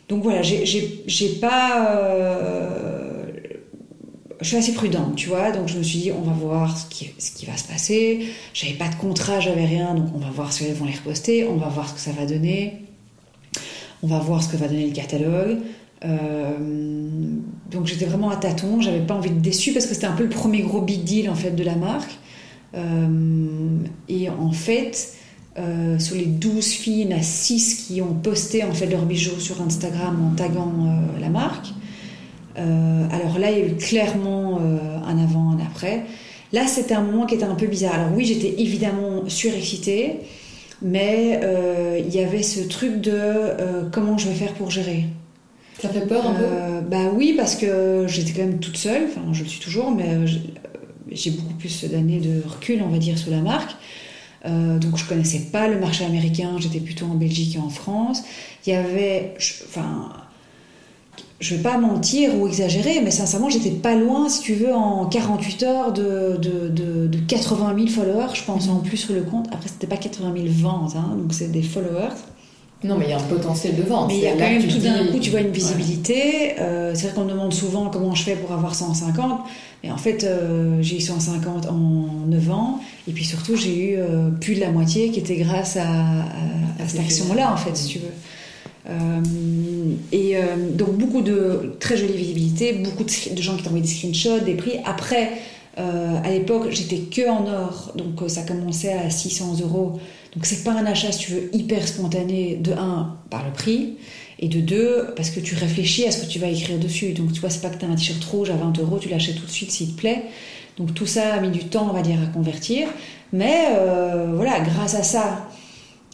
donc 0.09 0.23
voilà, 0.23 0.43
j'ai 0.43 1.29
pas 1.41 3.03
je 4.43 4.49
suis 4.49 4.57
assez 4.57 4.73
prudente, 4.73 5.15
tu 5.15 5.29
vois, 5.29 5.53
donc 5.53 5.69
je 5.69 5.79
me 5.79 5.83
suis 5.83 6.01
dit, 6.01 6.13
on 6.13 6.23
va 6.23 6.33
voir 6.33 6.77
ce 6.77 6.87
qui, 6.87 7.11
ce 7.19 7.31
qui 7.31 7.47
va 7.47 7.57
se 7.57 7.65
passer. 7.65 8.27
J'avais 8.53 8.75
pas 8.75 8.89
de 8.89 8.97
contrat, 8.97 9.39
j'avais 9.41 9.65
rien, 9.65 9.95
donc 9.95 10.09
on 10.15 10.19
va 10.19 10.31
voir 10.31 10.53
si 10.53 10.65
elles 10.65 10.75
vont 10.75 10.85
les 10.85 10.95
reposter, 10.95 11.45
on 11.45 11.57
va 11.57 11.69
voir 11.69 11.89
ce 11.89 11.95
que 11.95 12.01
ça 12.01 12.11
va 12.11 12.27
donner, 12.27 12.83
on 14.03 14.09
va 14.09 14.19
voir 14.19 14.43
ce 14.43 14.49
que 14.49 14.57
va 14.57 14.67
donner 14.67 14.87
le 14.87 14.93
catalogue. 14.93 15.59
Euh, 16.05 16.59
donc 17.71 17.87
j'étais 17.87 18.05
vraiment 18.05 18.31
à 18.31 18.37
tâtons, 18.37 18.81
j'avais 18.81 19.01
pas 19.01 19.15
envie 19.15 19.31
de 19.31 19.41
déçu 19.41 19.73
parce 19.73 19.87
que 19.87 19.95
c'était 19.95 20.07
un 20.07 20.13
peu 20.13 20.25
le 20.25 20.29
premier 20.29 20.63
gros 20.63 20.81
big 20.81 21.05
deal 21.05 21.31
en 21.31 21.35
fait 21.35 21.53
de 21.53 21.65
la 21.65 21.77
marque. 21.77 22.19
Euh, 22.75 23.79
et 24.09 24.29
en 24.31 24.53
fait, 24.53 25.15
euh, 25.59 25.99
sur 25.99 26.17
les 26.17 26.27
12 26.27 26.67
filles, 26.67 27.03
il 27.03 27.11
y 27.11 27.15
en 27.15 27.19
a 27.19 27.23
6 27.23 27.87
qui 27.87 28.03
ont 28.03 28.15
posté 28.15 28.65
en 28.65 28.73
fait 28.73 28.87
leurs 28.87 29.05
bijoux 29.05 29.39
sur 29.39 29.61
Instagram 29.63 30.33
en 30.33 30.35
taguant 30.35 30.73
la 31.21 31.29
marque. 31.29 31.69
Alors 32.57 33.39
là, 33.39 33.51
il 33.51 33.59
y 33.59 33.63
a 33.63 33.67
eu 33.67 33.77
clairement 33.77 34.59
un 34.59 35.19
avant, 35.19 35.53
un 35.53 35.59
après. 35.59 36.05
Là, 36.53 36.67
c'était 36.67 36.95
un 36.95 37.01
moment 37.01 37.25
qui 37.25 37.35
était 37.35 37.45
un 37.45 37.55
peu 37.55 37.67
bizarre. 37.67 37.95
Alors 37.95 38.11
oui, 38.15 38.27
j'étais 38.27 38.61
évidemment 38.61 39.27
surexcitée, 39.29 40.19
mais 40.83 41.41
il 41.99 42.15
y 42.15 42.21
avait 42.21 42.43
ce 42.43 42.61
truc 42.61 43.01
de 43.01 43.89
comment 43.91 44.19
je 44.19 44.29
vais 44.29 44.35
faire 44.35 44.53
pour 44.53 44.71
gérer? 44.71 45.07
Ça 45.81 45.89
fait 45.89 46.07
peur 46.07 46.27
un 46.27 46.35
peu? 46.35 46.87
Bah 46.89 47.11
oui, 47.15 47.35
parce 47.37 47.57
que 47.57 48.07
j'étais 48.07 48.33
quand 48.33 48.47
même 48.47 48.61
toute 48.61 48.77
seule, 48.77 49.05
enfin 49.09 49.23
je 49.33 49.43
le 49.43 49.49
suis 49.49 49.61
toujours, 49.61 49.91
mais 49.91 50.27
j'ai 51.11 51.31
beaucoup 51.31 51.55
plus 51.55 51.85
d'années 51.85 52.21
de 52.21 52.43
recul, 52.47 52.83
on 52.83 52.89
va 52.89 52.99
dire, 52.99 53.19
sur 53.19 53.31
la 53.31 53.41
marque. 53.41 53.75
donc 54.45 54.97
je 54.97 55.05
connaissais 55.07 55.47
pas 55.51 55.69
le 55.69 55.81
marché 55.81 56.05
américain, 56.05 56.57
j'étais 56.59 56.81
plutôt 56.81 57.07
en 57.07 57.15
Belgique 57.15 57.57
et 57.57 57.59
en 57.59 57.71
France. 57.71 58.23
Il 58.67 58.73
y 58.73 58.77
avait, 58.77 59.35
enfin, 59.67 60.11
je 61.43 61.57
vais 61.57 61.63
pas 61.63 61.77
mentir 61.77 62.39
ou 62.39 62.47
exagérer, 62.47 63.01
mais 63.03 63.11
sincèrement, 63.11 63.51
j'étais 63.51 63.71
pas 63.71 63.97
loin, 63.97 64.29
si 64.29 64.43
tu 64.43 64.55
veux, 64.55 64.73
en 64.73 65.07
48 65.07 65.63
heures 65.65 65.93
de, 65.93 66.39
de, 66.41 66.69
de, 66.69 67.19
80 67.27 67.75
000 67.77 67.89
followers, 67.89 68.35
je 68.35 68.45
pense, 68.45 68.69
en 68.69 68.77
plus 68.77 68.97
sur 68.97 69.15
le 69.15 69.23
compte. 69.23 69.49
Après, 69.53 69.69
c'était 69.69 69.89
pas 69.89 69.97
80 69.97 70.35
000 70.37 70.47
ventes, 70.49 70.95
hein, 70.95 71.17
donc 71.17 71.35
c'est 71.35 71.51
des 71.51 71.63
followers. 71.63 72.15
Non, 72.85 72.97
mais 72.99 73.07
il 73.07 73.11
y 73.11 73.13
a 73.13 73.19
un 73.19 73.23
potentiel 73.23 73.77
de 73.77 73.83
vente. 73.83 74.09
Mais 74.09 74.17
il 74.17 74.23
y 74.23 74.27
a 74.27 74.33
quand 74.33 74.41
même 74.41 74.67
tout 74.67 74.79
d'un 74.79 75.07
coup, 75.07 75.19
tu 75.21 75.31
vois, 75.31 75.41
une 75.41 75.53
visibilité. 75.53 76.55
Euh, 76.59 76.93
c'est 76.95 77.07
vrai 77.07 77.15
qu'on 77.15 77.25
me 77.25 77.31
demande 77.31 77.53
souvent 77.53 77.89
comment 77.91 78.15
je 78.15 78.25
fais 78.25 78.35
pour 78.35 78.53
avoir 78.53 78.75
150. 78.75 79.41
Mais 79.85 79.91
en 79.93 79.97
fait, 79.97 80.25
euh, 80.25 80.79
j'ai 80.81 80.97
eu 80.97 81.01
150 81.01 81.69
en 81.69 82.27
9 82.27 82.51
ans. 82.51 82.81
Et 83.09 83.13
puis 83.13 83.25
surtout, 83.25 83.57
j'ai 83.57 83.93
eu 83.93 83.97
euh, 83.97 84.31
plus 84.31 84.57
de 84.57 84.61
la 84.61 84.71
moitié 84.71 85.11
qui 85.11 85.21
était 85.21 85.37
grâce 85.37 85.77
à, 85.77 85.83
à 85.83 86.89
cette 86.89 87.01
action-là, 87.01 87.53
en 87.53 87.57
fait, 87.57 87.77
si 87.77 87.89
tu 87.89 87.99
veux. 87.99 88.13
Et 90.11 90.35
donc 90.75 90.99
beaucoup 90.99 91.23
de 91.23 91.77
très 91.79 91.97
jolie 91.97 92.17
visibilité, 92.17 92.73
beaucoup 92.73 93.05
de, 93.05 93.41
gens 93.41 93.57
qui 93.57 93.63
t'envoient 93.63 93.81
des 93.81 93.87
screenshots, 93.87 94.41
des 94.45 94.55
prix. 94.55 94.73
Après, 94.85 95.31
à 95.77 96.29
l'époque, 96.29 96.67
j'étais 96.71 96.99
que 96.99 97.31
en 97.31 97.47
or, 97.47 97.93
donc 97.95 98.29
ça 98.29 98.43
commençait 98.43 98.93
à 98.93 99.09
600 99.09 99.61
euros. 99.63 100.01
Donc 100.35 100.47
c'est 100.47 100.65
pas 100.65 100.73
un 100.73 100.87
achat, 100.87 101.13
si 101.13 101.27
tu 101.27 101.33
veux, 101.33 101.51
hyper 101.55 101.87
spontané, 101.87 102.57
de 102.57 102.73
un, 102.73 103.17
par 103.31 103.45
le 103.45 103.53
prix, 103.53 103.97
et 104.39 104.49
de 104.49 104.61
deux, 104.61 105.13
parce 105.15 105.31
que 105.31 105.41
tu 105.41 105.55
réfléchis 105.55 106.07
à 106.07 106.11
ce 106.11 106.25
que 106.25 106.31
tu 106.31 106.39
vas 106.39 106.49
écrire 106.49 106.79
dessus. 106.79 107.13
Donc 107.13 107.33
tu 107.33 107.41
vois, 107.41 107.51
c'est 107.51 107.61
pas 107.61 107.71
que 107.71 107.79
tu 107.79 107.85
as 107.85 107.89
un 107.89 107.95
t-shirt 107.95 108.23
rouge 108.25 108.51
à 108.51 108.57
20 108.57 108.79
euros, 108.79 108.99
tu 108.99 109.09
l'achètes 109.09 109.37
tout 109.37 109.47
de 109.47 109.51
suite 109.51 109.71
s'il 109.71 109.95
te 109.95 110.01
plaît. 110.01 110.25
Donc 110.79 110.95
tout 110.95 111.07
ça 111.07 111.35
a 111.35 111.41
mis 111.41 111.51
du 111.51 111.65
temps, 111.65 111.89
on 111.91 111.93
va 111.93 112.03
dire, 112.03 112.19
à 112.21 112.27
convertir. 112.27 112.89
Mais 113.33 113.67
euh, 113.77 114.33
voilà, 114.35 114.61
grâce 114.61 114.95
à 114.95 115.03
ça, 115.03 115.49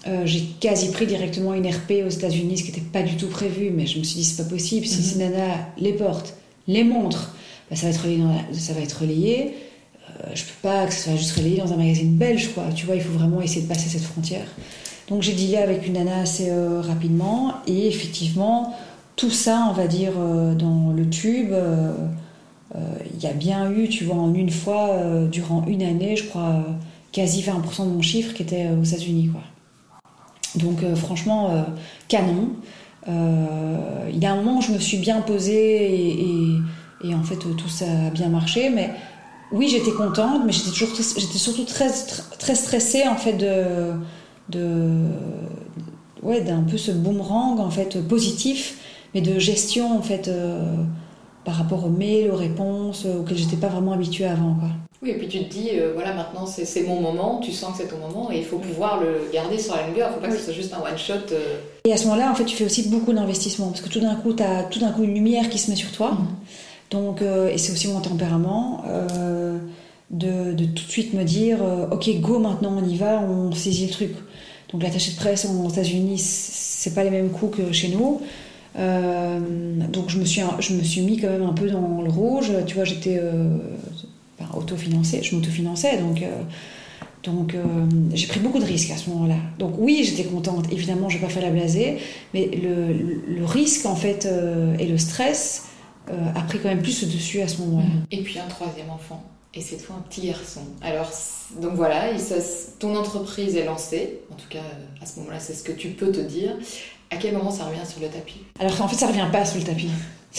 euh, 0.07 0.23
j'ai 0.27 0.43
quasi 0.61 0.91
pris 0.91 1.07
directement 1.07 1.55
une 1.55 1.67
RP 1.67 2.05
aux 2.07 2.11
États-Unis, 2.11 2.59
ce 2.59 2.65
qui 2.65 2.73
n'était 2.73 2.83
pas 2.93 3.03
du 3.03 3.17
tout 3.17 3.29
prévu. 3.29 3.71
Mais 3.71 3.87
je 3.87 3.99
me 3.99 4.05
suis 4.05 4.17
dit, 4.17 4.25
c'est 4.25 4.43
pas 4.43 4.49
possible. 4.49 4.85
Si 4.85 5.03
ces 5.03 5.19
nanas 5.19 5.57
les 5.79 5.93
portent, 5.93 6.35
les 6.67 6.85
montrent, 6.85 7.35
bah, 7.71 7.77
ça 7.77 7.87
va 7.87 7.93
être 7.93 8.03
relayé. 8.03 8.23
ça 8.53 8.73
va 8.73 8.81
être 8.81 9.01
relayé. 9.01 9.55
Euh, 10.21 10.31
je 10.35 10.43
peux 10.45 10.51
pas 10.63 10.87
que 10.87 10.93
ce 10.95 11.05
soit 11.05 11.17
juste 11.17 11.37
relayé 11.37 11.59
dans 11.59 11.73
un 11.73 11.77
magazine 11.77 12.17
belge, 12.17 12.53
quoi. 12.55 12.65
Tu 12.75 12.87
vois, 12.87 12.97
il 12.97 13.03
faut 13.03 13.13
vraiment 13.17 13.41
essayer 13.41 13.63
de 13.63 13.69
passer 13.69 13.89
cette 13.89 14.03
frontière. 14.03 14.47
Donc 15.09 15.23
j'ai 15.23 15.33
dealé 15.33 15.57
avec 15.57 15.87
une 15.87 15.95
nana 15.95 16.21
assez 16.21 16.51
euh, 16.51 16.81
rapidement. 16.81 17.55
Et 17.67 17.87
effectivement, 17.89 18.75
tout 19.17 19.31
ça, 19.31 19.67
on 19.71 19.73
va 19.73 19.87
dire, 19.87 20.13
euh, 20.19 20.55
dans 20.55 20.93
le 20.95 21.09
tube. 21.09 21.53
il 22.75 23.23
y 23.23 23.27
a 23.27 23.33
bien 23.33 23.71
eu, 23.71 23.89
tu 23.89 24.05
vois, 24.05 24.17
en 24.17 24.35
une 24.35 24.51
fois, 24.51 24.91
durant 25.33 25.65
une 25.67 25.83
année, 25.83 26.17
je 26.17 26.25
crois, 26.25 26.65
quasi 27.13 27.43
20% 27.43 27.85
de 27.87 27.91
mon 27.91 28.03
chiffre 28.03 28.35
qui 28.35 28.43
était 28.43 28.69
aux 28.81 28.85
États-Unis, 28.85 29.29
quoi. 29.33 29.41
Donc, 30.57 30.79
franchement, 30.95 31.65
canon. 32.09 32.51
Il 33.07 34.19
y 34.19 34.27
a 34.27 34.33
un 34.33 34.37
moment 34.37 34.59
où 34.59 34.63
je 34.63 34.73
me 34.73 34.79
suis 34.79 34.99
bien 34.99 35.21
posée 35.23 35.95
et, 35.95 36.59
et- 37.05 37.15
en 37.15 37.23
fait, 37.23 37.37
tout 37.37 37.69
ça 37.69 37.87
a 38.07 38.11
bien 38.11 38.29
marché. 38.29 38.71
Mais 38.71 38.91
oui, 39.53 39.69
j'étais 39.69 39.93
contente, 39.93 40.43
mais 40.45 40.53
j'étais 40.53 40.71
toujours, 40.71 40.91
j'étais 40.97 41.39
surtout 41.39 41.65
très, 41.65 41.91
très 42.39 42.55
stressée, 42.55 43.07
en 43.09 43.17
fait, 43.17 43.35
de, 43.35 43.65
de 44.51 45.05
ouais, 46.23 46.41
d'un 46.43 46.63
peu 46.63 46.77
ce 46.79 46.91
boomerang, 46.91 47.59
en 47.61 47.71
fait, 47.71 48.01
positif, 48.07 48.79
mais 49.15 49.21
de 49.21 49.39
gestion, 49.39 49.97
en 49.97 50.03
fait. 50.03 50.29
euh, 50.29 50.63
par 51.45 51.55
rapport 51.57 51.87
aux 51.87 51.89
mails, 51.91 52.31
aux 52.31 52.37
réponses 52.37 53.05
euh, 53.07 53.21
auxquelles 53.21 53.39
j'étais 53.39 53.57
pas 53.57 53.69
vraiment 53.69 53.93
habituée 53.93 54.27
avant. 54.27 54.55
Quoi. 54.61 54.69
Oui, 55.01 55.11
et 55.11 55.15
puis 55.15 55.29
tu 55.29 55.39
te 55.39 55.51
dis, 55.51 55.71
euh, 55.73 55.93
voilà, 55.95 56.13
maintenant 56.13 56.45
c'est 56.45 56.83
mon 56.83 57.01
moment, 57.01 57.41
tu 57.43 57.53
sens 57.53 57.73
que 57.73 57.79
c'est 57.83 57.89
ton 57.89 57.97
moment, 57.97 58.31
et 58.31 58.37
il 58.41 58.45
faut 58.45 58.59
pouvoir 58.59 59.01
le 59.01 59.31
garder 59.33 59.59
sur 59.59 59.75
la 59.75 59.87
longueur, 59.87 60.11
il 60.11 60.15
faut 60.17 60.21
pas 60.21 60.29
que 60.29 60.37
ce 60.37 60.45
soit 60.45 60.53
juste 60.53 60.75
un 60.75 60.81
one-shot. 60.87 61.33
euh. 61.33 61.57
Et 61.87 61.93
à 61.95 61.97
ce 61.97 62.05
moment-là, 62.09 62.31
en 62.31 62.35
fait, 62.35 62.45
tu 62.45 62.55
fais 62.55 62.67
aussi 62.67 62.91
beaucoup 62.91 63.15
d'investissements 63.15 63.69
parce 63.69 63.81
que 63.81 63.89
tout 63.89 64.01
d'un 64.01 64.17
coup, 64.17 64.35
tu 64.35 64.43
as 64.43 64.65
tout 64.65 64.79
d'un 64.79 64.91
coup 64.91 65.05
une 65.05 65.15
lumière 65.15 65.49
qui 65.49 65.57
se 65.57 65.71
met 65.71 65.77
sur 65.77 65.91
toi. 65.91 66.11
Mhm. 66.11 66.27
Donc, 66.91 67.21
euh, 67.23 67.49
et 67.51 67.59
c'est 67.59 67.73
aussi 67.73 67.89
mon 67.89 68.01
tempérament 68.01 68.83
euh, 68.87 69.59
de, 70.11 70.53
tout 70.65 70.85
de 70.85 70.91
suite 70.91 71.13
me 71.13 71.23
dire, 71.25 71.63
euh, 71.63 71.87
ok, 71.91 72.21
go, 72.21 72.39
maintenant 72.39 72.75
on 72.83 72.89
y 72.89 72.97
va, 72.97 73.21
on 73.21 73.53
saisit 73.53 73.87
le 73.87 73.93
truc. 73.93 74.13
Donc 74.73 74.83
l'attaché 74.83 75.13
de 75.13 75.17
presse 75.17 75.47
aux 75.47 75.69
États-Unis, 75.69 76.19
c'est 76.19 76.95
pas 76.95 77.05
les 77.05 77.11
mêmes 77.11 77.31
coûts 77.31 77.49
que 77.49 77.73
chez 77.73 77.89
nous. 77.89 78.21
Donc 78.75 80.09
je 80.09 80.19
me, 80.19 80.25
suis, 80.25 80.43
je 80.61 80.75
me 80.75 80.83
suis 80.83 81.01
mis 81.01 81.17
quand 81.19 81.29
même 81.31 81.43
un 81.43 81.53
peu 81.55 81.69
dans 81.71 82.03
le 82.03 82.11
rouge. 82.11 82.53
Tu 82.67 82.75
vois, 82.75 82.85
j'étais 82.85 83.19
enfin, 84.39 84.57
autofinancée, 84.59 85.23
je 85.23 85.35
m'autofinançais. 85.35 85.97
Donc, 85.99 86.23
donc 87.25 87.57
j'ai 88.13 88.27
pris 88.27 88.41
beaucoup 88.41 88.59
de 88.59 88.65
risques 88.67 88.91
à 88.91 88.99
ce 88.99 89.09
moment-là. 89.11 89.37
Donc 89.59 89.73
oui, 89.79 90.05
j'étais 90.05 90.25
contente. 90.29 90.67
Évidemment, 90.71 91.09
je 91.09 91.17
vais 91.19 91.25
pas 91.25 91.33
faire 91.33 91.43
la 91.43 91.51
blasée. 91.51 91.97
Mais 92.35 92.49
le, 92.63 92.93
le- 93.39 93.45
risque, 93.45 93.87
en 93.87 93.97
fait, 93.97 94.27
euh, 94.27 94.77
et 94.79 94.87
le 94.87 94.99
stress 94.99 95.65
a 96.35 96.41
pris 96.43 96.59
quand 96.59 96.69
même 96.69 96.83
plus 96.83 97.03
le 97.03 97.09
dessus 97.09 97.41
à 97.41 97.49
ce 97.49 97.59
moment-là. 97.63 97.89
Et 98.11 98.23
puis 98.23 98.39
un 98.39 98.47
troisième 98.47 98.91
enfant, 98.91 99.25
et 99.55 99.61
c'est 99.61 99.77
toi 99.77 99.97
un 99.99 100.03
petit 100.09 100.27
garçon. 100.27 100.61
Alors, 100.83 101.11
donc 101.61 101.73
voilà, 101.75 102.13
et 102.13 102.19
ça, 102.19 102.37
ton 102.79 102.95
entreprise 102.97 103.57
est 103.57 103.65
lancée, 103.65 104.21
en 104.31 104.35
tout 104.35 104.49
cas 104.49 104.59
euh, 104.59 105.03
à 105.03 105.07
ce 105.07 105.19
moment-là, 105.21 105.41
c'est 105.41 105.55
ce 105.55 105.63
que 105.63 105.73
tu 105.73 105.89
peux 105.89 106.13
te 106.13 106.21
dire. 106.21 106.57
À 107.11 107.17
quel 107.17 107.35
moment 107.35 107.51
ça 107.51 107.65
revient 107.65 107.87
sur 107.87 108.01
le 108.01 108.09
tapis? 108.09 108.41
Alors 108.61 108.81
en 108.83 108.89
fait, 108.89 108.97
ça 108.97 109.07
revient 109.07 109.29
pas 109.33 109.45
sur 109.45 109.59
le 109.59 109.65
tapis. 109.65 109.91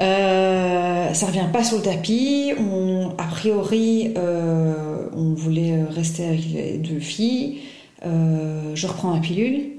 Euh, 0.00 1.12
ça 1.12 1.26
revient 1.26 1.48
pas 1.52 1.64
sur 1.64 1.78
le 1.78 1.82
tapis. 1.82 2.52
On, 2.56 3.14
a 3.18 3.24
priori, 3.24 4.14
euh, 4.16 5.08
on 5.12 5.34
voulait 5.34 5.82
rester 5.90 6.24
avec 6.24 6.44
les 6.52 6.78
deux 6.78 7.00
filles. 7.00 7.62
Euh, 8.06 8.76
je 8.76 8.86
reprends 8.86 9.12
ma 9.12 9.18
pilule. 9.18 9.72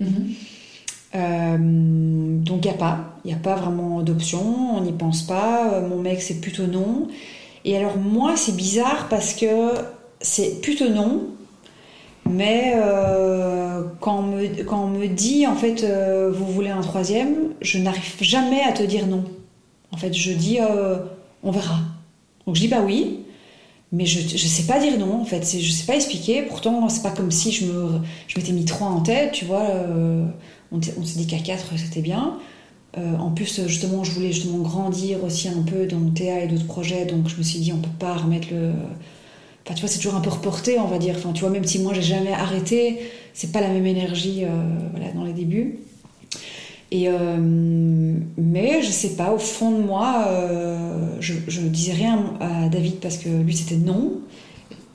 Euh, 1.15 1.57
donc 1.57 2.65
il 2.65 2.67
n'y 2.67 2.73
a 2.73 2.77
pas, 2.77 3.15
il 3.25 3.29
n'y 3.29 3.33
a 3.33 3.39
pas 3.39 3.55
vraiment 3.55 4.01
d'option, 4.01 4.75
on 4.75 4.81
n'y 4.81 4.91
pense 4.91 5.23
pas. 5.23 5.73
Euh, 5.73 5.87
Mon 5.87 5.97
mec 5.97 6.21
c'est 6.21 6.39
plutôt 6.39 6.67
non. 6.67 7.07
Et 7.65 7.75
alors 7.75 7.97
moi 7.97 8.35
c'est 8.35 8.55
bizarre 8.55 9.07
parce 9.09 9.33
que 9.33 9.71
c'est 10.21 10.61
plutôt 10.61 10.89
non, 10.89 11.27
mais 12.29 12.73
euh, 12.75 13.83
quand, 13.99 14.19
on 14.19 14.87
me, 14.87 15.07
dit 15.07 15.47
en 15.47 15.55
fait 15.55 15.85
vous 16.31 16.45
voulez 16.45 16.69
un 16.69 16.81
troisième, 16.81 17.53
je 17.61 17.79
n'arrive 17.79 18.15
jamais 18.21 18.61
à 18.61 18.71
te 18.71 18.83
dire 18.83 19.07
non. 19.07 19.23
En 19.91 19.97
fait 19.97 20.13
je 20.13 20.31
dis 20.31 20.59
on 21.43 21.51
verra. 21.51 21.79
Donc 22.45 22.55
je 22.55 22.61
dis 22.61 22.67
bah 22.67 22.81
oui, 22.85 23.21
mais 23.91 24.05
je 24.05 24.21
ne 24.21 24.37
sais 24.37 24.63
pas 24.63 24.79
dire 24.79 24.97
non 24.99 25.21
en 25.21 25.25
fait, 25.25 25.43
je 25.43 25.57
ne 25.57 25.73
sais 25.73 25.85
pas 25.85 25.95
expliquer. 25.95 26.43
Pourtant 26.43 26.87
c'est 26.87 27.03
pas 27.03 27.11
comme 27.11 27.31
si 27.31 27.51
je 27.51 27.65
m'étais 28.37 28.53
mis 28.53 28.65
trois 28.65 28.87
en 28.87 29.01
tête, 29.01 29.31
tu 29.33 29.45
vois. 29.45 29.65
On, 30.71 30.81
s'est 30.81 31.19
dit 31.19 31.27
qu'à 31.27 31.39
4 31.39 31.77
c'était 31.77 32.01
bien. 32.01 32.37
Euh, 32.97 33.15
en 33.17 33.29
plus, 33.29 33.67
justement, 33.67 34.03
je 34.03 34.11
voulais 34.11 34.31
justement 34.31 34.59
grandir 34.59 35.23
aussi 35.23 35.47
un 35.47 35.61
peu 35.61 35.85
dans 35.85 35.99
le 35.99 36.11
TA 36.11 36.43
et 36.43 36.47
d'autres 36.47 36.65
projets, 36.65 37.05
donc 37.05 37.27
je 37.27 37.37
me 37.37 37.43
suis 37.43 37.59
dit 37.59 37.71
on 37.71 37.77
peut 37.77 37.89
pas 37.99 38.15
remettre 38.15 38.47
le. 38.51 38.71
Enfin, 39.65 39.75
tu 39.75 39.81
vois, 39.81 39.89
c'est 39.89 39.97
toujours 39.97 40.15
un 40.15 40.21
peu 40.21 40.31
reporté, 40.31 40.79
on 40.79 40.87
va 40.87 40.97
dire. 40.97 41.15
Enfin, 41.17 41.31
tu 41.31 41.41
vois, 41.41 41.51
même 41.51 41.65
si 41.65 41.79
moi 41.79 41.93
j'ai 41.93 42.01
jamais 42.01 42.33
arrêté, 42.33 42.99
c'est 43.33 43.51
pas 43.51 43.61
la 43.61 43.69
même 43.69 43.85
énergie, 43.85 44.43
euh, 44.43 44.49
voilà, 44.91 45.11
dans 45.11 45.23
les 45.23 45.33
débuts. 45.33 45.79
Euh, 46.91 47.37
mais 48.37 48.81
je 48.81 48.89
sais 48.89 49.15
pas, 49.15 49.31
au 49.31 49.37
fond 49.37 49.71
de 49.71 49.83
moi, 49.83 50.27
je, 51.19 51.35
je 51.47 51.61
disais 51.61 51.93
rien 51.93 52.33
à 52.39 52.67
David 52.69 52.95
parce 52.95 53.17
que 53.17 53.29
lui 53.29 53.55
c'était 53.55 53.75
non. 53.75 54.21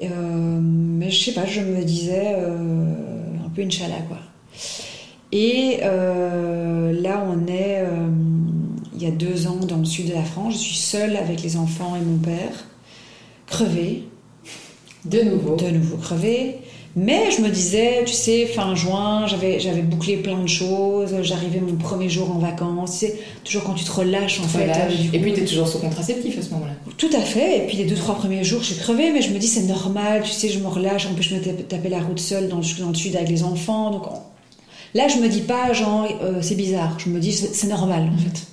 Mais 0.00 1.10
je 1.10 1.24
sais 1.24 1.32
pas, 1.32 1.46
je 1.46 1.60
me 1.60 1.84
disais 1.84 2.34
un 2.34 3.48
peu 3.54 3.62
Inch'Allah 3.62 4.02
quoi. 4.08 4.18
Et 5.36 5.80
euh, 5.82 6.92
là, 7.02 7.26
on 7.28 7.46
est 7.52 7.78
euh, 7.80 8.06
il 8.94 9.02
y 9.02 9.06
a 9.06 9.10
deux 9.10 9.48
ans 9.48 9.58
dans 9.68 9.78
le 9.78 9.84
sud 9.84 10.08
de 10.08 10.14
la 10.14 10.22
France. 10.22 10.54
Je 10.54 10.58
suis 10.58 10.76
seule 10.76 11.16
avec 11.16 11.42
les 11.42 11.56
enfants 11.56 11.96
et 11.96 12.04
mon 12.04 12.18
père, 12.18 12.64
crevée, 13.48 14.04
De 15.04 15.22
nouveau. 15.22 15.56
de 15.56 15.66
nouveau 15.70 15.96
crevée. 15.96 16.58
Mais 16.96 17.32
je 17.36 17.42
me 17.42 17.48
disais, 17.48 18.04
tu 18.06 18.12
sais, 18.12 18.46
fin 18.46 18.76
juin, 18.76 19.26
j'avais, 19.26 19.58
j'avais 19.58 19.82
bouclé 19.82 20.16
plein 20.18 20.40
de 20.40 20.46
choses, 20.46 21.12
j'arrivais 21.22 21.58
mon 21.58 21.74
premier 21.74 22.08
jour 22.08 22.30
en 22.30 22.38
vacances, 22.38 22.92
tu 23.00 23.06
sais, 23.06 23.18
toujours 23.42 23.64
quand 23.64 23.74
tu 23.74 23.84
te 23.84 23.90
relâches 23.90 24.38
en 24.38 24.44
fait. 24.44 24.62
Relâche. 24.62 24.92
euh, 24.92 25.14
Et 25.14 25.18
puis 25.18 25.32
tu 25.32 25.40
es 25.40 25.44
toujours 25.44 25.66
sous 25.66 25.80
contraceptif 25.80 26.38
à 26.38 26.42
ce 26.42 26.50
moment-là. 26.50 26.74
Tout 26.96 27.10
à 27.12 27.18
fait. 27.20 27.64
Et 27.64 27.66
puis 27.66 27.78
les 27.78 27.84
deux, 27.86 27.96
trois 27.96 28.14
premiers 28.14 28.44
jours, 28.44 28.60
je 28.62 28.66
suis 28.74 28.76
crevée, 28.80 29.10
mais 29.10 29.22
je 29.22 29.30
me 29.34 29.38
dis, 29.40 29.48
c'est 29.48 29.64
normal, 29.64 30.22
tu 30.24 30.30
sais, 30.30 30.48
je 30.48 30.60
me 30.60 30.68
relâche. 30.68 31.08
En 31.08 31.14
plus, 31.14 31.24
je 31.24 31.34
me 31.34 31.40
tapais- 31.40 31.88
la 31.88 31.98
route 32.00 32.20
seule 32.20 32.46
dans 32.48 32.58
le, 32.58 32.80
dans 32.80 32.90
le 32.90 32.94
sud 32.94 33.16
avec 33.16 33.28
les 33.28 33.42
enfants. 33.42 33.90
Donc 33.90 34.06
on- 34.06 34.20
là, 34.94 35.08
je 35.08 35.18
me 35.18 35.28
dis 35.28 35.42
pas, 35.42 35.72
genre, 35.72 36.06
euh, 36.22 36.40
c'est 36.40 36.54
bizarre. 36.54 36.98
Je 36.98 37.08
me 37.08 37.18
dis, 37.20 37.32
c'est 37.32 37.66
normal, 37.66 38.10
en 38.12 38.18
fait. 38.18 38.46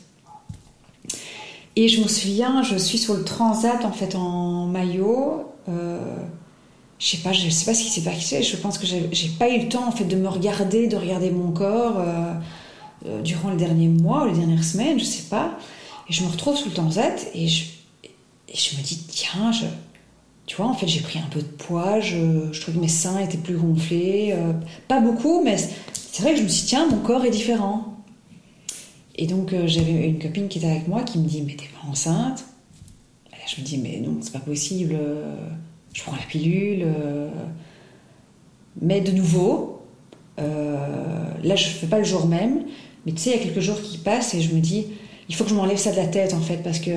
Et 1.76 1.88
je 1.88 2.02
me 2.02 2.08
souviens, 2.08 2.64
je 2.64 2.76
suis 2.78 2.98
sur 2.98 3.14
le 3.14 3.24
transat, 3.24 3.86
en 3.86 3.92
fait, 3.92 4.16
en 4.16 4.66
maillot. 4.66 5.46
Euh, 5.70 6.00
je 7.00 7.08
sais 7.08 7.18
pas, 7.18 7.32
je 7.32 7.50
sais 7.50 7.66
pas 7.66 7.74
ce 7.74 7.84
qui 7.84 7.90
s'est 7.90 8.02
passé. 8.02 8.44
Je 8.44 8.58
pense 8.58 8.78
que 8.78 8.86
j'ai 8.86 9.30
pas 9.40 9.50
eu 9.50 9.62
le 9.62 9.70
temps, 9.70 9.88
en 9.88 9.92
fait, 9.92 10.04
de 10.04 10.16
me 10.16 10.28
regarder, 10.28 10.88
de 10.88 10.98
regarder 10.98 11.32
mon 11.32 11.52
corps 11.52 11.98
euh, 11.98 12.34
euh, 13.08 13.22
durant 13.22 13.50
les 13.50 13.58
derniers 13.58 13.88
mois 13.88 14.26
ou 14.26 14.28
les 14.28 14.38
dernières 14.38 14.64
semaines, 14.64 15.00
je 15.00 15.06
sais 15.06 15.24
pas. 15.24 15.58
Et 16.10 16.14
je 16.14 16.24
me 16.24 16.30
retrouve 16.30 16.56
sur 16.56 16.68
le 16.68 16.74
transat 16.74 17.28
et 17.34 17.48
je, 17.48 17.66
et 18.04 18.56
je 18.56 18.78
me 18.78 18.84
dis, 18.84 18.98
tiens, 19.08 19.52
je, 19.52 19.66
tu 20.46 20.58
vois, 20.58 20.68
en 20.68 20.76
fait, 20.76 20.88
j'ai 20.88 21.00
pris 21.00 21.18
un 21.18 21.28
peu 21.32 21.40
de 21.40 21.48
poids, 21.48 22.00
je, 22.00 22.52
je 22.52 22.62
trouve 22.62 22.76
que 22.76 22.80
mes 22.80 22.88
seins 22.88 23.18
étaient 23.20 23.38
plus 23.38 23.56
gonflés. 23.56 24.34
euh, 24.34 24.54
pas 24.88 25.00
beaucoup, 25.00 25.42
mais 25.44 25.58
c'est 26.12 26.24
vrai 26.24 26.32
que 26.34 26.40
je 26.40 26.44
me 26.44 26.48
suis 26.50 26.62
dit, 26.64 26.68
tiens, 26.68 26.88
mon 26.88 26.98
corps 26.98 27.24
est 27.26 27.30
différent. 27.32 27.86
Et 29.16 29.28
donc, 29.28 29.54
euh, 29.54 29.64
j'avais 29.68 30.08
une 30.08 30.20
copine 30.20 30.48
qui 30.48 30.58
était 30.58 30.68
avec 30.70 30.88
moi 30.88 31.04
qui 31.04 31.20
me 31.20 31.28
dit, 31.28 31.42
mais 31.46 31.54
t'es 31.56 31.66
pas 31.82 31.88
enceinte 31.90 32.46
Et 33.32 33.36
là, 33.36 33.44
je 33.48 33.62
me 33.62 33.66
dis, 33.66 33.78
mais 33.78 34.00
non, 34.04 34.18
c'est 34.22 34.34
pas 34.34 34.40
possible. 34.40 34.96
euh, 35.00 35.36
Je 35.94 36.02
prends 36.02 36.14
la 36.16 36.24
pilule. 36.24 36.84
euh. 36.86 37.30
Mais 38.82 39.02
de 39.02 39.12
nouveau, 39.12 39.82
euh, 40.40 40.78
là, 41.44 41.56
je 41.56 41.66
fais 41.66 41.88
pas 41.88 41.98
le 41.98 42.04
jour 42.06 42.26
même, 42.28 42.62
mais 43.06 43.12
tu 43.12 43.20
sais, 43.22 43.32
il 43.32 43.38
y 43.38 43.40
a 43.40 43.44
quelques 43.44 43.60
jours 43.60 43.82
qui 43.82 43.98
passent 43.98 44.34
et 44.34 44.42
je 44.42 44.54
me 44.56 44.60
dis, 44.62 44.86
il 45.30 45.36
faut 45.36 45.44
que 45.44 45.50
je 45.50 45.56
m'enlève 45.56 45.78
ça 45.78 45.92
de 45.92 45.98
la 45.98 46.08
tête 46.08 46.34
en 46.34 46.40
fait 46.42 46.58
parce 46.58 46.80
que 46.80 46.92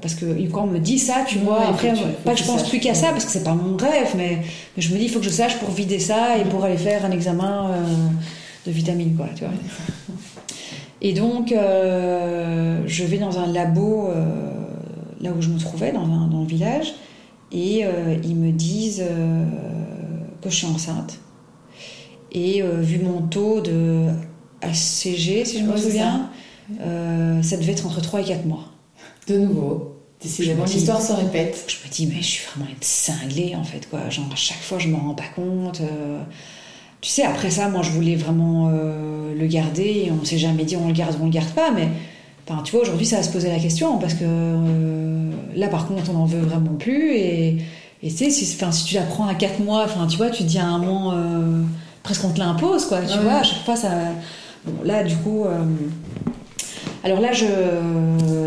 parce 0.00 0.14
que 0.16 0.24
quand 0.48 0.64
on 0.64 0.66
me 0.66 0.78
dit 0.80 0.98
ça 0.98 1.24
tu 1.28 1.38
vois 1.38 1.68
après 1.68 1.92
tu- 1.92 2.02
pas 2.24 2.32
que 2.32 2.36
que 2.38 2.42
je 2.42 2.48
pense 2.48 2.68
plus 2.68 2.80
qu'à 2.80 2.94
ça 2.94 3.10
parce 3.10 3.24
que 3.24 3.30
c'est 3.30 3.44
pas 3.44 3.54
mon 3.54 3.76
rêve 3.76 4.12
mais, 4.16 4.38
mais 4.76 4.82
je 4.82 4.92
me 4.92 4.98
dis 4.98 5.04
il 5.04 5.08
faut 5.08 5.20
que 5.20 5.24
je 5.24 5.30
sache 5.30 5.56
pour 5.58 5.70
vider 5.70 6.00
ça 6.00 6.36
et 6.38 6.44
pour 6.46 6.64
aller 6.64 6.76
faire 6.78 7.04
un 7.04 7.12
examen 7.12 7.70
euh, 7.70 7.84
de 8.66 8.70
vitamines 8.72 9.14
quoi 9.16 9.26
tu 9.34 9.44
vois 9.44 9.52
et 11.02 11.12
donc 11.14 11.52
euh, 11.52 12.82
je 12.86 13.04
vais 13.04 13.18
dans 13.18 13.38
un 13.38 13.46
labo 13.46 14.08
euh, 14.08 14.50
là 15.20 15.30
où 15.32 15.40
je 15.40 15.48
me 15.48 15.58
trouvais 15.58 15.92
dans, 15.92 16.04
un- 16.04 16.28
dans 16.28 16.40
le 16.40 16.46
village 16.46 16.94
et 17.52 17.84
euh, 17.84 18.16
ils 18.22 18.36
me 18.36 18.52
disent 18.52 19.02
que 20.42 20.50
je 20.50 20.54
suis 20.54 20.66
enceinte 20.66 21.18
Et 22.32 22.62
vu 22.62 22.98
mon 23.00 23.22
taux 23.22 23.60
de 23.60 24.06
ACG, 24.62 25.44
si 25.44 25.58
je 25.60 25.64
me 25.64 25.76
souviens, 25.76 26.30
ça 27.42 27.56
devait 27.56 27.72
être 27.72 27.86
entre 27.86 28.00
3 28.00 28.20
et 28.20 28.24
4 28.24 28.44
mois. 28.46 28.66
De 29.26 29.36
nouveau, 29.38 29.96
décidément, 30.22 30.64
l'histoire 30.76 31.02
se 31.02 31.12
répète. 31.12 31.64
Je 31.66 31.76
me 31.86 31.92
dis, 31.92 32.06
mais 32.06 32.22
je 32.22 32.26
suis 32.26 32.46
vraiment 32.54 32.70
une 32.70 32.76
cinglée 32.82 33.54
en 33.56 33.64
fait, 33.64 33.88
quoi. 33.90 34.08
Genre, 34.10 34.28
à 34.32 34.36
chaque 34.36 34.60
fois, 34.60 34.78
je 34.78 34.88
m'en 34.88 34.98
rends 35.00 35.14
pas 35.14 35.28
compte. 35.34 35.80
Tu 37.00 37.08
sais, 37.10 37.24
après 37.24 37.50
ça, 37.50 37.68
moi, 37.68 37.80
je 37.82 37.90
voulais 37.90 38.14
vraiment 38.16 38.68
euh, 38.72 39.34
le 39.38 39.46
garder 39.46 40.04
et 40.06 40.12
on 40.12 40.24
s'est 40.24 40.36
jamais 40.38 40.64
dit 40.64 40.76
on 40.76 40.86
le 40.88 40.92
garde 40.92 41.14
ou 41.18 41.22
on 41.22 41.26
le 41.26 41.30
garde 41.32 41.48
pas, 41.50 41.70
mais 41.70 41.88
enfin, 42.46 42.62
tu 42.62 42.72
vois, 42.72 42.82
aujourd'hui, 42.82 43.06
ça 43.06 43.16
va 43.16 43.22
se 43.22 43.30
poser 43.30 43.48
la 43.48 43.58
question 43.58 43.96
parce 43.98 44.12
que 44.14 44.24
euh, 44.24 45.30
là, 45.56 45.68
par 45.68 45.86
contre, 45.88 46.10
on 46.10 46.14
n'en 46.14 46.26
veut 46.26 46.40
vraiment 46.40 46.74
plus 46.78 47.12
et, 47.14 47.56
et 48.02 48.10
tu 48.10 48.16
sais, 48.16 48.28
si, 48.30 48.54
enfin, 48.54 48.70
si 48.70 48.84
tu 48.84 48.96
la 48.96 49.02
prends 49.02 49.26
à 49.26 49.34
4 49.34 49.60
mois, 49.60 49.82
enfin, 49.84 50.06
tu 50.06 50.18
vois, 50.18 50.28
tu 50.30 50.42
te 50.42 50.48
dis 50.48 50.58
à 50.58 50.66
un 50.66 50.78
moment, 50.78 51.12
euh, 51.14 51.62
presque 52.02 52.22
on 52.24 52.30
te 52.30 52.38
l'impose, 52.38 52.84
quoi, 52.84 53.00
tu 53.00 53.16
Ouais. 53.16 53.24
vois, 53.24 53.36
à 53.36 53.42
chaque 53.44 53.64
fois, 53.64 53.76
ça. 53.76 53.90
Bon, 54.66 54.74
là, 54.84 55.02
du 55.02 55.16
coup. 55.16 55.44
alors 57.02 57.18
là 57.20 57.32
je, 57.32 57.46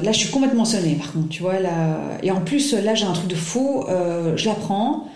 là, 0.03 0.11
je 0.11 0.17
suis 0.19 0.29
complètement 0.29 0.65
sonnée, 0.65 0.93
par 0.93 1.11
contre, 1.11 1.29
tu 1.29 1.41
vois. 1.41 1.59
Là... 1.59 1.97
Et 2.21 2.29
en 2.29 2.41
plus, 2.41 2.73
là, 2.73 2.93
j'ai 2.93 3.05
un 3.05 3.13
truc 3.13 3.27
de 3.27 3.35
fou. 3.35 3.83
euh, 3.89 4.37
je 4.37 4.45
la 4.47 4.53
prends. 4.53 5.07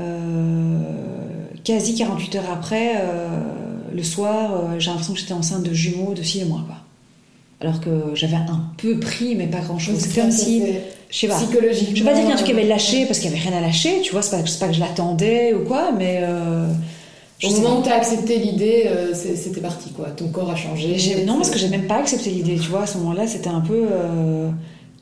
euh, 0.00 0.80
quasi 1.64 1.94
48 1.94 2.36
heures 2.36 2.50
après, 2.52 2.92
euh, 3.00 3.28
le 3.94 4.02
soir, 4.02 4.52
euh, 4.54 4.78
j'ai 4.78 4.90
l'impression 4.90 5.14
que 5.14 5.20
j'étais 5.20 5.32
enceinte 5.34 5.62
de 5.62 5.72
jumeaux 5.72 6.14
de 6.14 6.22
6 6.22 6.44
mois, 6.44 6.62
quoi. 6.66 6.76
Alors 7.60 7.80
que 7.80 7.90
j'avais 8.14 8.36
un 8.36 8.62
peu 8.76 8.98
pris, 9.00 9.34
mais 9.34 9.46
pas 9.48 9.58
grand-chose. 9.60 9.96
C'est 9.98 10.20
comme 10.20 10.30
si, 10.30 10.62
je 11.10 11.16
sais 11.18 11.26
pas. 11.26 11.34
Psychologiquement. 11.36 11.94
Je 11.96 12.00
veux 12.04 12.08
pas 12.08 12.14
dire 12.14 12.20
qu'il 12.22 12.28
y 12.28 12.30
a 12.30 12.34
un 12.34 12.36
truc 12.36 12.46
qui 12.46 12.52
avait 12.52 12.68
lâché 12.68 13.04
parce 13.06 13.18
qu'il 13.18 13.30
y 13.30 13.34
avait 13.34 13.42
rien 13.48 13.58
à 13.58 13.60
lâcher, 13.60 14.00
tu 14.02 14.12
vois. 14.12 14.22
C'est 14.22 14.36
pas, 14.36 14.42
pas 14.60 14.68
que 14.68 14.74
je 14.74 14.80
l'attendais 14.80 15.54
ou 15.54 15.64
quoi, 15.64 15.90
mais. 15.90 16.20
euh, 16.22 16.68
je 17.40 17.48
Au 17.48 17.50
moment 17.52 17.74
pas. 17.74 17.80
où 17.80 17.82
tu 17.84 17.88
as 17.90 17.94
accepté 17.96 18.38
l'idée, 18.38 18.84
euh, 18.86 19.12
c'était 19.14 19.60
parti 19.60 19.90
quoi. 19.90 20.06
Ton 20.10 20.28
corps 20.28 20.50
a 20.50 20.56
changé. 20.56 21.24
Non, 21.26 21.36
parce 21.36 21.50
que 21.50 21.58
j'ai 21.58 21.68
même 21.68 21.86
pas 21.88 21.96
accepté 21.96 22.30
l'idée, 22.30 22.56
tu 22.56 22.68
vois. 22.68 22.82
À 22.82 22.86
ce 22.86 22.98
moment-là, 22.98 23.26
c'était 23.26 23.48
un 23.50 23.60
peu. 23.60 23.86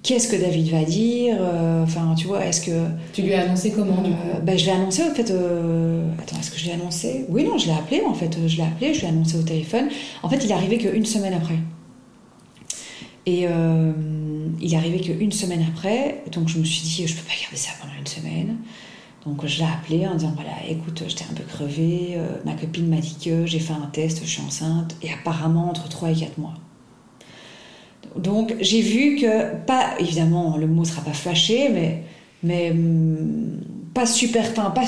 Qu'est-ce 0.06 0.28
que 0.28 0.36
David 0.36 0.68
va 0.70 0.84
dire 0.84 1.36
euh, 1.40 1.82
Enfin, 1.82 2.14
tu 2.16 2.28
vois, 2.28 2.46
est-ce 2.46 2.60
que. 2.60 2.86
Tu 3.12 3.22
lui 3.22 3.34
as 3.34 3.42
annoncé 3.42 3.72
comment 3.72 4.02
du 4.02 4.10
coup? 4.12 4.16
Bah, 4.44 4.56
je 4.56 4.64
l'ai 4.66 4.70
annoncé 4.70 5.02
en 5.02 5.12
fait. 5.12 5.32
euh, 5.32 6.08
Attends, 6.22 6.36
est-ce 6.38 6.52
que 6.52 6.58
je 6.58 6.66
l'ai 6.66 6.72
annoncé? 6.74 7.24
Oui, 7.28 7.42
non, 7.42 7.58
je 7.58 7.66
l'ai 7.66 7.72
appelé 7.72 8.02
en 8.06 8.14
fait. 8.14 8.38
Je 8.46 8.56
l'ai 8.56 8.62
appelé, 8.62 8.94
je 8.94 9.00
l'ai 9.02 9.08
annoncé 9.08 9.36
au 9.36 9.42
téléphone. 9.42 9.88
En 10.22 10.28
fait, 10.28 10.36
il 10.44 10.48
est 10.50 10.54
arrivé 10.54 10.78
qu'une 10.78 11.04
semaine 11.04 11.34
après. 11.34 11.58
Et 13.26 13.48
euh, 13.48 13.92
il 14.60 14.72
est 14.72 14.76
arrivé 14.76 15.00
qu'une 15.00 15.32
semaine 15.32 15.66
après. 15.68 16.22
Donc 16.30 16.46
je 16.48 16.58
me 16.60 16.64
suis 16.64 16.82
dit, 16.82 17.06
je 17.08 17.14
peux 17.16 17.22
pas 17.26 17.34
garder 17.42 17.56
ça 17.56 17.70
pendant 17.80 17.94
une 17.98 18.06
semaine. 18.06 18.58
Donc 19.26 19.44
je 19.44 19.58
l'ai 19.58 19.64
appelé 19.68 20.06
en 20.06 20.14
disant 20.14 20.32
voilà, 20.36 20.52
écoute, 20.68 21.02
j'étais 21.08 21.24
un 21.28 21.34
peu 21.34 21.42
crevée. 21.42 22.14
euh, 22.16 22.28
ma 22.44 22.52
copine 22.52 22.86
m'a 22.88 22.98
dit 23.00 23.16
que 23.20 23.44
j'ai 23.44 23.58
fait 23.58 23.72
un 23.72 23.88
test, 23.92 24.20
je 24.22 24.28
suis 24.30 24.42
enceinte. 24.42 24.94
Et 25.02 25.08
apparemment 25.12 25.68
entre 25.68 25.88
3 25.88 26.10
et 26.10 26.14
4 26.14 26.38
mois. 26.38 26.54
Donc 28.18 28.54
j'ai 28.60 28.80
vu 28.80 29.16
que, 29.16 29.54
pas 29.66 29.90
évidemment, 30.00 30.56
le 30.58 30.66
mot 30.66 30.84
sera 30.84 31.02
pas 31.02 31.12
fâché, 31.12 31.68
mais, 31.72 32.02
mais 32.42 32.70
hum, 32.70 33.58
pas 33.94 34.06
super, 34.06 34.44
enfin, 34.50 34.70
pas, 34.70 34.82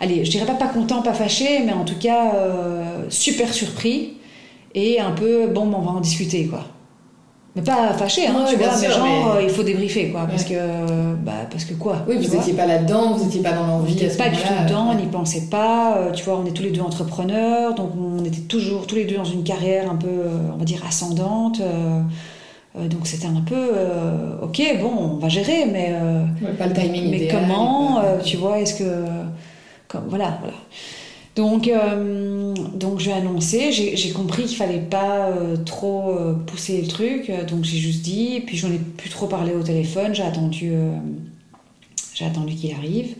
allez, 0.00 0.24
je 0.24 0.30
dirais 0.30 0.46
pas 0.46 0.54
pas 0.54 0.68
content, 0.68 1.02
pas 1.02 1.14
fâché, 1.14 1.60
mais 1.64 1.72
en 1.72 1.84
tout 1.84 1.98
cas 2.00 2.34
euh, 2.34 3.04
super 3.08 3.52
surpris 3.52 4.14
et 4.74 5.00
un 5.00 5.10
peu, 5.12 5.48
bon, 5.48 5.70
on 5.74 5.80
va 5.80 5.90
en 5.92 6.00
discuter, 6.00 6.46
quoi. 6.46 6.64
Mais 7.54 7.60
pas 7.60 7.92
fâché, 7.92 8.26
hein, 8.26 8.34
Ouais, 8.46 8.50
tu 8.50 8.56
vois, 8.56 8.68
mais 8.80 8.88
genre, 8.90 9.04
mais- 9.04 9.40
euh, 9.40 9.42
il 9.42 9.50
faut 9.50 9.62
débriefer, 9.62 10.08
quoi, 10.08 10.22
parce 10.26 10.44
Ouais. 10.44 10.54
que, 10.56 11.14
bah, 11.22 11.32
parce 11.50 11.66
que 11.66 11.74
quoi 11.74 11.98
Oui, 12.08 12.16
vous 12.16 12.34
n'étiez 12.34 12.54
pas 12.54 12.64
là-dedans, 12.64 13.12
vous 13.12 13.24
n'étiez 13.26 13.42
pas 13.42 13.52
dans 13.52 13.64
on 13.64 13.78
l'envie. 13.80 13.98
ce 13.98 14.16
pas 14.16 14.30
du 14.30 14.36
tout 14.36 14.54
dedans, 14.66 14.86
on 14.88 14.92
euh, 14.92 15.00
n'y 15.00 15.06
pensait 15.06 15.48
pas. 15.50 15.98
euh, 15.98 16.12
tu 16.12 16.24
vois, 16.24 16.38
on 16.42 16.46
est 16.46 16.52
tous 16.52 16.62
les 16.62 16.70
deux 16.70 16.80
entrepreneurs, 16.80 17.74
donc 17.74 17.90
on 17.94 18.24
était 18.24 18.40
toujours 18.40 18.86
tous 18.86 18.94
les 18.94 19.04
deux 19.04 19.16
dans 19.16 19.24
une 19.26 19.44
carrière 19.44 19.90
un 19.90 19.96
peu, 19.96 20.08
on 20.54 20.56
va 20.56 20.64
dire, 20.64 20.82
ascendante. 20.88 21.60
euh, 21.60 22.00
euh, 22.78 22.88
donc 22.88 23.06
c'était 23.06 23.26
un 23.26 23.42
peu, 23.42 23.54
euh, 23.54 24.40
ok, 24.42 24.62
bon, 24.80 24.92
on 24.96 25.16
va 25.18 25.28
gérer, 25.28 25.66
mais, 25.66 25.90
euh, 25.92 26.24
ouais, 26.42 26.52
Pas 26.58 26.66
le 26.66 26.72
timing 26.72 27.10
mais 27.10 27.16
idéal, 27.18 27.42
comment, 27.42 28.02
tu 28.24 28.36
vois, 28.38 28.60
est-ce 28.60 28.74
que, 28.74 29.04
comme, 29.88 30.06
voilà, 30.08 30.38
voilà. 30.40 30.56
Donc, 31.34 31.70
donc 32.74 33.00
j'ai 33.00 33.12
annoncé, 33.12 33.72
j'ai 33.72 33.96
j'ai 33.96 34.10
compris 34.10 34.44
qu'il 34.44 34.56
fallait 34.56 34.80
pas 34.80 35.30
trop 35.64 36.14
pousser 36.46 36.82
le 36.82 36.86
truc, 36.86 37.32
donc 37.48 37.64
j'ai 37.64 37.78
juste 37.78 38.02
dit, 38.02 38.42
puis 38.46 38.58
j'en 38.58 38.70
ai 38.70 38.78
plus 38.78 39.08
trop 39.08 39.26
parlé 39.26 39.54
au 39.54 39.62
téléphone, 39.62 40.14
j'ai 40.14 40.24
attendu, 40.24 40.72
j'ai 42.14 42.26
attendu 42.26 42.54
qu'il 42.54 42.74
arrive. 42.74 43.14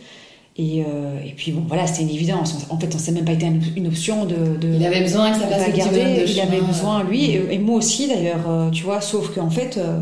Et, 0.55 0.83
euh, 0.87 1.19
et 1.25 1.31
puis 1.35 1.51
bon, 1.51 1.63
voilà, 1.67 1.87
c'était 1.87 2.03
une 2.03 2.09
évidence. 2.11 2.55
En 2.69 2.77
fait, 2.79 2.93
ça 2.93 3.11
n'a 3.11 3.15
même 3.17 3.25
pas 3.25 3.31
été 3.33 3.47
une- 3.75 3.87
option 3.87 4.25
de. 4.25 4.35
de 4.61 4.75
Il 4.75 4.85
avait 4.85 5.01
besoin 5.01 5.31
que 5.31 5.39
ça 5.39 5.47
fasse 5.47 5.73
garder. 5.73 5.99
de 5.99 6.29
il 6.31 6.39
avait 6.39 6.61
besoin, 6.61 7.03
lui, 7.03 7.35
euh, 7.37 7.49
et, 7.49 7.55
et 7.55 7.57
moi 7.59 7.77
aussi 7.77 8.07
d'ailleurs, 8.07 8.47
euh, 8.47 8.69
tu 8.69 8.83
vois, 8.83 9.01
sauf 9.01 9.33
qu'en 9.33 9.49
fait, 9.49 9.77
euh, 9.77 9.99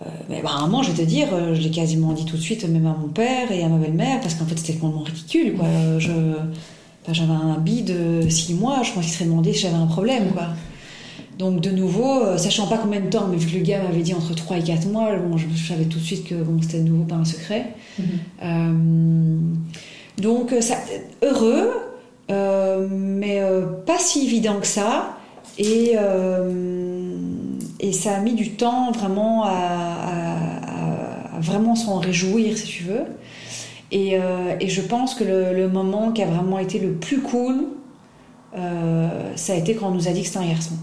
euh, 0.00 0.04
bah, 0.42 0.48
à 0.56 0.58
un 0.58 0.62
moment, 0.62 0.82
je 0.82 0.90
vais 0.90 1.02
te 1.04 1.06
dire, 1.08 1.28
je 1.54 1.60
l'ai 1.60 1.70
quasiment 1.70 2.12
dit 2.12 2.24
tout 2.24 2.36
de 2.36 2.42
suite, 2.42 2.66
même 2.66 2.86
à 2.86 2.96
mon 2.98 3.08
père 3.08 3.52
et 3.52 3.62
à 3.62 3.68
ma 3.68 3.76
belle-mère, 3.76 4.20
parce 4.20 4.34
qu'en 4.34 4.46
fait, 4.46 4.58
c'était 4.58 4.72
complètement 4.78 5.04
ridicule, 5.04 5.52
quoi. 5.54 5.66
Je, 5.98 6.10
enfin, 7.02 7.12
j'avais 7.12 7.32
un 7.32 7.58
bi 7.58 7.82
de 7.82 8.22
6 8.28 8.54
mois, 8.54 8.82
je 8.84 8.90
pense 8.92 9.04
qu'il 9.04 9.12
serait 9.12 9.26
demandé 9.26 9.52
si 9.52 9.60
j'avais 9.60 9.74
un 9.76 9.86
problème, 9.86 10.28
quoi. 10.32 10.48
Donc, 11.38 11.60
de 11.60 11.70
nouveau, 11.70 12.22
euh, 12.22 12.36
sachant 12.38 12.66
pas 12.68 12.78
combien 12.78 13.00
de 13.00 13.08
temps, 13.08 13.26
mais 13.30 13.36
vu 13.36 13.50
que 13.50 13.56
le 13.58 13.62
gars 13.64 13.82
m'avait 13.82 14.02
dit 14.02 14.14
entre 14.14 14.34
3 14.34 14.58
et 14.58 14.62
4 14.62 14.86
mois, 14.86 15.16
bon, 15.16 15.36
je, 15.36 15.46
je 15.54 15.66
savais 15.68 15.84
tout 15.84 15.98
de 15.98 16.04
suite 16.04 16.24
que 16.28 16.34
bon, 16.36 16.60
c'était 16.62 16.78
de 16.80 16.88
nouveau 16.88 17.04
pas 17.04 17.16
un 17.16 17.24
secret. 17.24 17.70
Mhm. 17.98 18.06
Euh, 18.42 20.22
donc, 20.22 20.52
euh, 20.52 20.60
ça, 20.60 20.76
heureux, 21.24 21.70
mais 22.28 23.40
pas 23.86 23.98
si 23.98 24.24
évident 24.26 24.60
que 24.60 24.66
ça. 24.66 25.16
Et, 25.58 25.94
et 27.80 27.92
ça 27.92 28.14
a 28.16 28.20
mis 28.20 28.34
du 28.34 28.50
temps 28.52 28.90
vraiment 28.92 29.44
à, 29.44 29.48
à- 29.50 31.34
à- 31.34 31.36
à 31.36 31.40
vraiment 31.40 31.74
s'en 31.74 31.98
réjouir, 31.98 32.56
si 32.56 32.66
tu 32.66 32.84
veux. 32.84 33.02
Et, 33.92 34.16
euh, 34.18 34.54
et 34.60 34.68
je 34.68 34.80
pense 34.80 35.14
que 35.14 35.24
le, 35.24 35.52
le 35.54 35.68
moment 35.68 36.10
qui 36.12 36.22
a 36.22 36.26
vraiment 36.26 36.58
été 36.58 36.78
le 36.78 36.92
plus 36.92 37.20
cool, 37.20 37.66
euh, 38.56 39.08
ça 39.36 39.52
a 39.52 39.56
été 39.56 39.74
quand 39.74 39.88
on 39.88 39.94
nous 39.94 40.08
a 40.08 40.12
dit 40.12 40.22
que 40.22 40.26
c'était 40.26 40.38
un 40.38 40.48
garçon. 40.48 40.74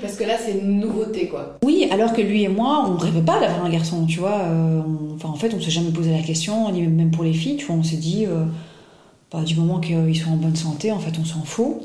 Parce 0.00 0.16
que 0.16 0.24
là, 0.24 0.34
c'est 0.42 0.52
une 0.58 0.80
nouveauté, 0.80 1.28
quoi. 1.28 1.58
Oui, 1.64 1.86
alors 1.90 2.12
que 2.12 2.22
lui 2.22 2.42
et 2.44 2.48
moi, 2.48 2.86
on 2.88 2.96
rêvait 2.96 3.20
pas 3.22 3.38
d'avoir 3.40 3.64
un 3.64 3.70
garçon, 3.70 4.06
tu 4.06 4.20
vois. 4.20 4.38
euh, 4.40 4.80
on- 4.80 5.14
enfin, 5.14 5.28
en 5.28 5.34
fait, 5.36 5.52
on 5.54 5.60
s'est 5.60 5.70
jamais 5.70 5.90
posé 5.90 6.10
la 6.12 6.22
question, 6.22 6.70
ni 6.72 6.82
même 6.82 7.10
pour 7.10 7.24
les 7.24 7.32
filles, 7.34 7.56
tu 7.56 7.66
vois. 7.66 7.76
On 7.76 7.82
s'est 7.82 7.96
dit, 7.96 8.24
euh, 8.26 8.44
bah, 9.30 9.42
du 9.42 9.54
moment 9.56 9.80
qu'ils 9.80 10.16
sont 10.18 10.30
en 10.32 10.36
bonne 10.36 10.56
santé, 10.56 10.90
en 10.92 10.98
fait, 10.98 11.12
on 11.20 11.24
s'en 11.24 11.42
fout. 11.42 11.82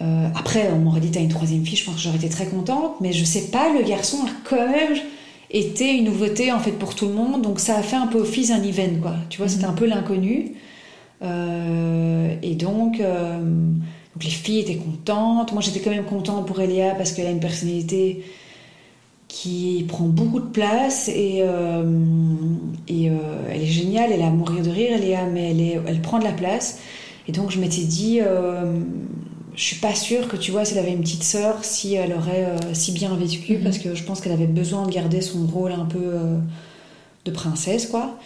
Euh, 0.00 0.28
après, 0.34 0.70
on 0.74 0.78
m'aurait 0.78 1.00
dit, 1.00 1.10
t'as 1.10 1.20
une 1.20 1.28
troisième 1.28 1.64
fille, 1.64 1.76
je 1.76 1.84
pense 1.84 1.94
que 1.96 2.00
j'aurais 2.00 2.16
été 2.16 2.28
très 2.28 2.46
contente, 2.46 2.96
mais 3.00 3.12
je 3.12 3.24
sais 3.24 3.48
pas, 3.52 3.72
le 3.72 3.82
garçon 3.86 4.18
a 4.26 4.30
quand 4.48 4.56
même 4.68 4.94
été 5.50 5.92
une 5.96 6.04
nouveauté, 6.06 6.50
en 6.50 6.58
fait, 6.58 6.72
pour 6.72 6.94
tout 6.94 7.06
le 7.06 7.14
monde, 7.14 7.42
donc 7.42 7.60
ça 7.60 7.76
a 7.76 7.82
fait 7.82 7.96
un 7.96 8.06
peu 8.08 8.18
office 8.18 8.50
un 8.50 8.62
event, 8.62 8.98
quoi. 9.00 9.14
Tu 9.30 9.38
vois, 9.38 9.48
c'était 9.48 9.66
un 9.66 9.72
peu 9.72 9.86
l'inconnu. 9.86 10.52
Et 11.22 12.54
donc, 12.56 13.00
donc 14.14 14.24
les 14.24 14.30
filles 14.30 14.60
étaient 14.60 14.76
contentes. 14.76 15.52
Moi, 15.52 15.60
j'étais 15.60 15.80
quand 15.80 15.90
même 15.90 16.04
contente 16.04 16.46
pour 16.46 16.60
Eléa 16.60 16.94
parce 16.94 17.12
qu'elle 17.12 17.26
a 17.26 17.30
une 17.30 17.40
personnalité 17.40 18.24
qui 19.26 19.84
prend 19.88 20.04
beaucoup 20.04 20.38
de 20.38 20.46
place 20.46 21.08
et, 21.08 21.38
euh, 21.40 21.82
et 22.86 23.10
euh, 23.10 23.14
elle 23.50 23.62
est 23.62 23.66
géniale. 23.66 24.12
Elle 24.12 24.20
est 24.20 24.24
à 24.24 24.30
mourir 24.30 24.62
de 24.62 24.70
rire, 24.70 24.96
Eléa, 24.96 25.26
mais 25.26 25.50
elle, 25.50 25.60
est, 25.60 25.80
elle 25.88 26.00
prend 26.00 26.20
de 26.20 26.24
la 26.24 26.32
place. 26.32 26.78
Et 27.26 27.32
donc, 27.32 27.50
je 27.50 27.58
m'étais 27.58 27.82
dit, 27.82 28.20
euh, 28.20 28.78
je 29.56 29.62
suis 29.64 29.80
pas 29.80 29.94
sûre 29.96 30.28
que 30.28 30.36
tu 30.36 30.52
vois, 30.52 30.64
si 30.64 30.74
elle 30.74 30.80
avait 30.80 30.92
une 30.92 31.00
petite 31.00 31.24
sœur, 31.24 31.64
si 31.64 31.94
elle 31.94 32.12
aurait 32.12 32.54
si 32.72 32.92
bien 32.92 33.12
vécu, 33.16 33.56
Mhm. 33.56 33.64
parce 33.64 33.78
que 33.78 33.96
je 33.96 34.04
pense 34.04 34.20
qu'elle 34.20 34.32
avait 34.32 34.46
besoin 34.46 34.86
de 34.86 34.92
garder 34.92 35.20
son 35.20 35.44
rôle 35.46 35.72
un 35.72 35.86
peu 35.86 36.12
de 37.24 37.30
princesse, 37.30 37.86
quoi. 37.86 38.16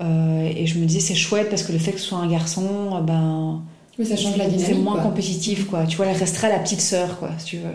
Et 0.00 0.66
je 0.66 0.78
me 0.78 0.84
disais, 0.86 1.00
c'est 1.00 1.14
chouette 1.14 1.48
parce 1.50 1.62
que 1.64 1.72
le 1.72 1.78
fait 1.78 1.92
que 1.92 1.98
ce 1.98 2.06
soit 2.06 2.18
un 2.18 2.30
garçon, 2.30 3.02
ben. 3.02 3.62
Mais 3.98 4.04
ça 4.04 4.16
change 4.16 4.36
la 4.36 4.46
dynamique. 4.46 4.66
C'est 4.66 4.74
moins 4.74 4.94
quoi. 4.94 5.04
compétitif, 5.04 5.66
quoi. 5.66 5.86
Tu 5.86 5.96
vois, 5.96 6.06
elle 6.06 6.16
restera 6.16 6.48
la 6.48 6.58
petite 6.58 6.80
sœur, 6.80 7.18
quoi, 7.18 7.30
si 7.38 7.46
tu 7.46 7.56
veux. 7.58 7.74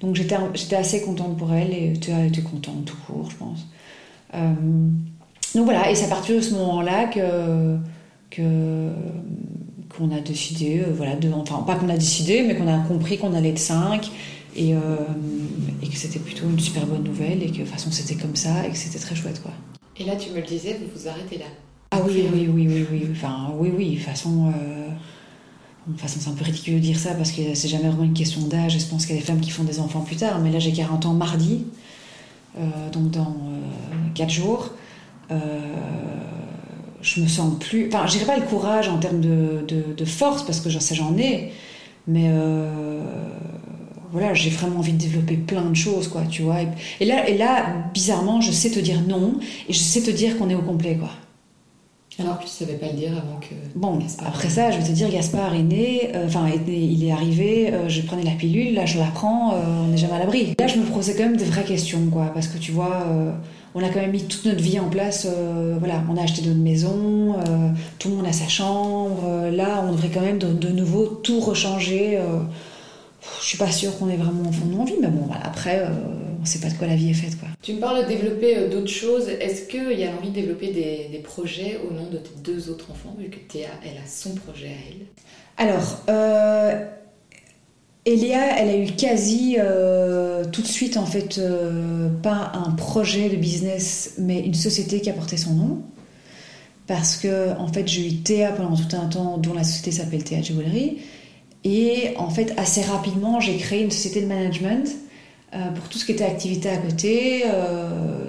Donc 0.00 0.16
j'étais, 0.16 0.36
j'étais 0.54 0.76
assez 0.76 1.02
contente 1.02 1.36
pour 1.36 1.52
elle 1.52 1.72
et 1.72 1.92
tu 2.00 2.10
as 2.10 2.24
été 2.24 2.40
contente 2.40 2.84
tout 2.84 2.96
court, 3.06 3.30
je 3.30 3.36
pense. 3.36 3.66
Euh, 4.34 4.52
donc 5.54 5.64
voilà, 5.64 5.90
et 5.90 5.94
c'est 5.94 6.06
à 6.06 6.08
partir 6.08 6.36
de 6.36 6.40
ce 6.40 6.54
moment-là 6.54 7.06
que, 7.06 7.76
que 8.30 8.90
qu'on 9.96 10.10
a 10.16 10.20
décidé, 10.20 10.80
euh, 10.80 10.92
voilà, 10.94 11.16
de, 11.16 11.30
enfin 11.32 11.64
pas 11.66 11.74
qu'on 11.74 11.88
a 11.88 11.96
décidé, 11.96 12.42
mais 12.42 12.54
qu'on 12.54 12.68
a 12.68 12.78
compris 12.78 13.18
qu'on 13.18 13.34
allait 13.34 13.50
être 13.50 13.58
5 13.58 14.10
et, 14.56 14.74
euh, 14.74 14.78
et 15.82 15.88
que 15.88 15.96
c'était 15.96 16.20
plutôt 16.20 16.44
une 16.48 16.60
super 16.60 16.86
bonne 16.86 17.02
nouvelle 17.04 17.42
et 17.42 17.46
que 17.46 17.52
de 17.52 17.56
toute 17.58 17.68
façon 17.68 17.90
c'était 17.90 18.14
comme 18.14 18.36
ça 18.36 18.66
et 18.66 18.70
que 18.70 18.76
c'était 18.76 18.98
très 18.98 19.14
chouette, 19.14 19.42
quoi. 19.42 19.52
Et 19.98 20.04
là, 20.04 20.16
tu 20.16 20.30
me 20.30 20.36
le 20.36 20.46
disais, 20.46 20.78
vous 20.80 20.98
vous 20.98 21.08
arrêtez 21.08 21.36
là. 21.36 21.44
Ah 21.90 22.00
oui, 22.06 22.24
oui, 22.32 22.48
oui, 22.50 22.66
oui, 22.68 22.86
oui. 22.90 23.08
Enfin, 23.12 23.52
oui, 23.58 23.70
oui. 23.76 23.90
De 23.90 23.94
toute 23.96 24.04
façon, 24.04 24.46
euh, 24.48 24.88
de 25.94 26.00
façon, 26.00 26.18
c'est 26.20 26.30
un 26.30 26.34
peu 26.34 26.44
ridicule 26.44 26.74
de 26.74 26.78
dire 26.80 26.98
ça 26.98 27.14
parce 27.14 27.32
que 27.32 27.54
c'est 27.54 27.68
jamais 27.68 27.88
vraiment 27.88 28.04
une 28.04 28.14
question 28.14 28.42
d'âge. 28.42 28.78
Je 28.78 28.86
pense 28.86 29.06
qu'il 29.06 29.14
y 29.14 29.18
a 29.18 29.20
des 29.20 29.26
femmes 29.26 29.40
qui 29.40 29.50
font 29.50 29.64
des 29.64 29.80
enfants 29.80 30.00
plus 30.00 30.16
tard. 30.16 30.40
Mais 30.40 30.50
là, 30.50 30.58
j'ai 30.58 30.72
40 30.72 31.06
ans 31.06 31.14
mardi, 31.14 31.64
euh, 32.58 32.90
donc 32.92 33.10
dans 33.10 33.36
4 34.14 34.30
jours. 34.30 34.70
Euh, 35.30 35.36
je 37.02 37.20
me 37.20 37.28
sens 37.28 37.58
plus. 37.58 37.88
Enfin, 37.88 38.06
je 38.06 38.18
pas 38.24 38.36
le 38.36 38.44
courage 38.44 38.88
en 38.88 38.98
termes 38.98 39.20
de, 39.20 39.64
de, 39.66 40.04
force, 40.04 40.44
parce 40.44 40.60
que 40.60 40.70
je 40.70 40.78
sais, 40.78 40.94
j'en 40.94 41.16
ai, 41.16 41.52
mais 42.06 42.26
euh, 42.28 43.00
voilà, 44.12 44.34
j'ai 44.34 44.50
vraiment 44.50 44.78
envie 44.80 44.92
de 44.92 44.98
développer 44.98 45.36
plein 45.36 45.64
de 45.64 45.74
choses, 45.74 46.08
quoi, 46.08 46.22
tu 46.28 46.42
vois. 46.42 46.58
Et, 47.00 47.04
là, 47.04 47.28
et 47.28 47.36
là, 47.36 47.66
bizarrement, 47.94 48.40
je 48.40 48.52
sais 48.52 48.70
te 48.70 48.80
dire 48.80 49.00
non, 49.06 49.34
et 49.68 49.72
je 49.72 49.78
sais 49.78 50.02
te 50.02 50.10
dire 50.10 50.36
qu'on 50.36 50.50
est 50.50 50.54
au 50.54 50.62
complet, 50.62 50.96
quoi. 50.96 51.10
Alors 52.20 52.38
que 52.38 52.44
tu 52.44 52.50
savais 52.50 52.74
pas 52.74 52.86
le 52.86 52.94
dire 52.94 53.12
avant 53.12 53.40
que. 53.40 53.54
Bon, 53.74 53.98
après 54.26 54.48
ça, 54.48 54.70
je 54.70 54.78
vais 54.78 54.84
te 54.84 54.92
dire, 54.92 55.10
Gaspard 55.10 55.54
est 55.54 55.62
né, 55.62 56.10
euh, 56.14 56.26
enfin, 56.26 56.46
il 56.66 57.04
est 57.04 57.12
arrivé, 57.12 57.72
euh, 57.72 57.88
je 57.88 58.02
prenais 58.02 58.22
la 58.22 58.32
pilule, 58.32 58.74
là 58.74 58.86
je 58.86 58.98
la 58.98 59.06
prends, 59.06 59.54
on 59.54 59.88
n'est 59.88 59.96
jamais 59.96 60.14
à 60.14 60.18
l'abri. 60.18 60.54
Là, 60.58 60.66
je 60.66 60.78
me 60.78 60.84
posais 60.84 61.14
quand 61.14 61.24
même 61.24 61.36
des 61.36 61.44
vraies 61.44 61.64
questions, 61.64 62.06
quoi, 62.10 62.30
parce 62.34 62.48
que 62.48 62.58
tu 62.58 62.72
vois, 62.72 63.06
on 63.74 63.82
a 63.84 63.88
quand 63.88 64.00
même 64.00 64.10
mis 64.10 64.24
toute 64.24 64.44
notre 64.46 64.60
vie 64.60 64.80
en 64.80 64.88
place. 64.88 65.26
Euh, 65.30 65.76
voilà, 65.78 66.02
on 66.10 66.16
a 66.16 66.22
acheté 66.22 66.42
notre 66.42 66.58
maison, 66.58 67.36
euh, 67.38 67.70
tout 67.98 68.08
le 68.08 68.16
monde 68.16 68.26
a 68.26 68.32
sa 68.32 68.48
chambre. 68.48 69.22
Euh, 69.24 69.50
là, 69.50 69.84
on 69.86 69.92
devrait 69.92 70.10
quand 70.12 70.20
même 70.20 70.38
de, 70.38 70.68
nouveau 70.68 71.06
tout 71.06 71.40
rechanger. 71.40 72.20
je 73.40 73.44
suis 73.44 73.58
pas 73.58 73.70
sûre 73.70 73.96
qu'on 73.98 74.08
ait 74.08 74.16
vraiment 74.16 74.48
en 74.48 74.52
fond 74.52 74.66
de 74.66 74.76
envie, 74.76 74.94
mais 75.00 75.08
bon, 75.08 75.24
voilà, 75.26 75.42
après, 75.44 75.86
on 76.40 76.44
sait 76.44 76.60
pas 76.60 76.68
de 76.68 76.74
quoi 76.74 76.86
la 76.86 76.96
vie 76.96 77.10
est 77.10 77.14
faite. 77.14 77.38
Quoi. 77.38 77.48
Tu 77.62 77.74
me 77.74 77.80
parles 77.80 78.04
de 78.04 78.08
développer 78.08 78.68
d'autres 78.68 78.88
choses. 78.88 79.28
Est-ce 79.28 79.68
qu'il 79.68 79.98
y 79.98 80.04
a 80.04 80.10
envie 80.10 80.30
de 80.30 80.34
développer 80.34 80.72
des, 80.72 81.08
des, 81.10 81.18
projets 81.18 81.78
au 81.88 81.92
nom 81.92 82.08
de 82.10 82.18
tes 82.18 82.30
deux 82.42 82.70
autres 82.70 82.90
enfants, 82.90 83.14
vu 83.18 83.28
que 83.28 83.38
Théa, 83.38 83.68
elle 83.84 83.98
a 83.98 84.06
son 84.06 84.34
projet 84.34 84.68
à 84.68 84.70
elle? 84.90 85.06
Alors, 85.56 86.00
Elia, 88.06 88.58
elle 88.58 88.68
a 88.70 88.76
eu 88.78 88.86
quasi 88.86 89.56
euh, 89.58 90.44
tout 90.50 90.62
de 90.62 90.66
suite, 90.66 90.96
en 90.96 91.04
fait, 91.04 91.36
euh, 91.38 92.08
pas 92.22 92.52
un 92.54 92.70
projet 92.70 93.28
de 93.28 93.36
business, 93.36 94.14
mais 94.18 94.40
une 94.40 94.54
société 94.54 95.00
qui 95.00 95.10
a 95.10 95.12
porté 95.12 95.36
son 95.36 95.52
nom. 95.52 95.82
Parce 96.86 97.16
que, 97.16 97.56
en 97.58 97.68
fait, 97.68 97.86
j'ai 97.86 98.06
eu 98.06 98.14
Théa 98.16 98.52
pendant 98.52 98.74
tout 98.74 98.96
un 98.96 99.06
temps, 99.06 99.36
dont 99.36 99.52
la 99.52 99.64
société 99.64 99.92
s'appelle 99.92 100.24
Théa 100.24 100.40
Jewelry. 100.40 100.98
Et, 101.64 102.14
en 102.16 102.30
fait, 102.30 102.54
assez 102.56 102.80
rapidement, 102.80 103.38
j'ai 103.38 103.56
créé 103.58 103.84
une 103.84 103.90
société 103.90 104.22
de 104.22 104.26
management 104.26 104.88
euh, 104.88 105.09
pour 105.74 105.88
tout 105.88 105.98
ce 105.98 106.04
qui 106.04 106.12
était 106.12 106.24
activité 106.24 106.68
à 106.68 106.76
côté. 106.76 107.44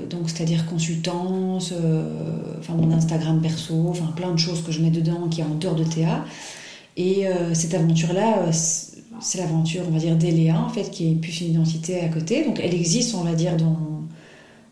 donc, 0.09 0.29
c'est-à-dire 0.29 0.65
consultance, 0.65 1.73
enfin, 2.59 2.73
mon 2.73 2.91
Instagram 2.91 3.39
perso, 3.41 3.87
enfin, 3.89 4.11
plein 4.15 4.31
de 4.31 4.39
choses 4.39 4.63
que 4.63 4.71
je 4.71 4.81
mets 4.81 4.89
dedans 4.89 5.27
qui 5.29 5.41
est 5.41 5.43
en 5.43 5.55
dehors 5.55 5.75
de 5.75 5.83
Théa. 5.83 6.25
Et 6.97 7.25
cette 7.53 7.75
aventure-là 7.75 8.51
c'est 9.21 9.37
l'aventure, 9.37 9.83
on 9.87 9.91
va 9.91 9.99
dire, 9.99 10.15
d'Eléa, 10.15 10.59
en 10.59 10.69
fait, 10.69 10.89
qui 10.89 11.11
est 11.11 11.15
plus 11.15 11.41
une 11.41 11.51
identité 11.51 12.01
à 12.01 12.07
côté. 12.07 12.43
Donc, 12.43 12.59
elle 12.61 12.73
existe, 12.73 13.15
on 13.15 13.23
va 13.23 13.33
dire, 13.33 13.55
dans, 13.55 13.77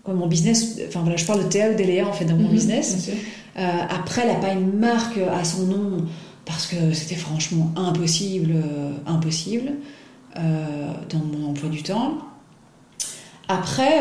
mon 0.07 0.25
business. 0.25 0.79
Enfin, 0.87 1.01
voilà, 1.01 1.17
je 1.17 1.25
parle 1.25 1.43
de 1.43 1.49
Théa 1.49 1.69
ou 1.69 1.75
d'Eléa, 1.75 2.07
en 2.07 2.13
fait, 2.13 2.25
dans 2.25 2.35
mon 2.35 2.47
mhm, 2.47 2.51
business. 2.51 3.11
Euh, 3.57 3.61
après, 3.89 4.23
elle 4.23 4.29
n'a 4.29 4.39
pas 4.39 4.53
une 4.53 4.73
marque 4.73 5.19
à 5.19 5.43
son 5.43 5.67
nom, 5.67 6.05
parce 6.45 6.65
que 6.65 6.93
c'était 6.93 7.15
franchement 7.15 7.71
impossible, 7.75 8.53
euh, 8.55 8.91
impossible, 9.05 9.73
euh, 10.35 10.91
dans 11.11 11.19
mon 11.19 11.49
emploi 11.51 11.69
du 11.69 11.83
temps. 11.83 12.17
Après, 13.49 13.99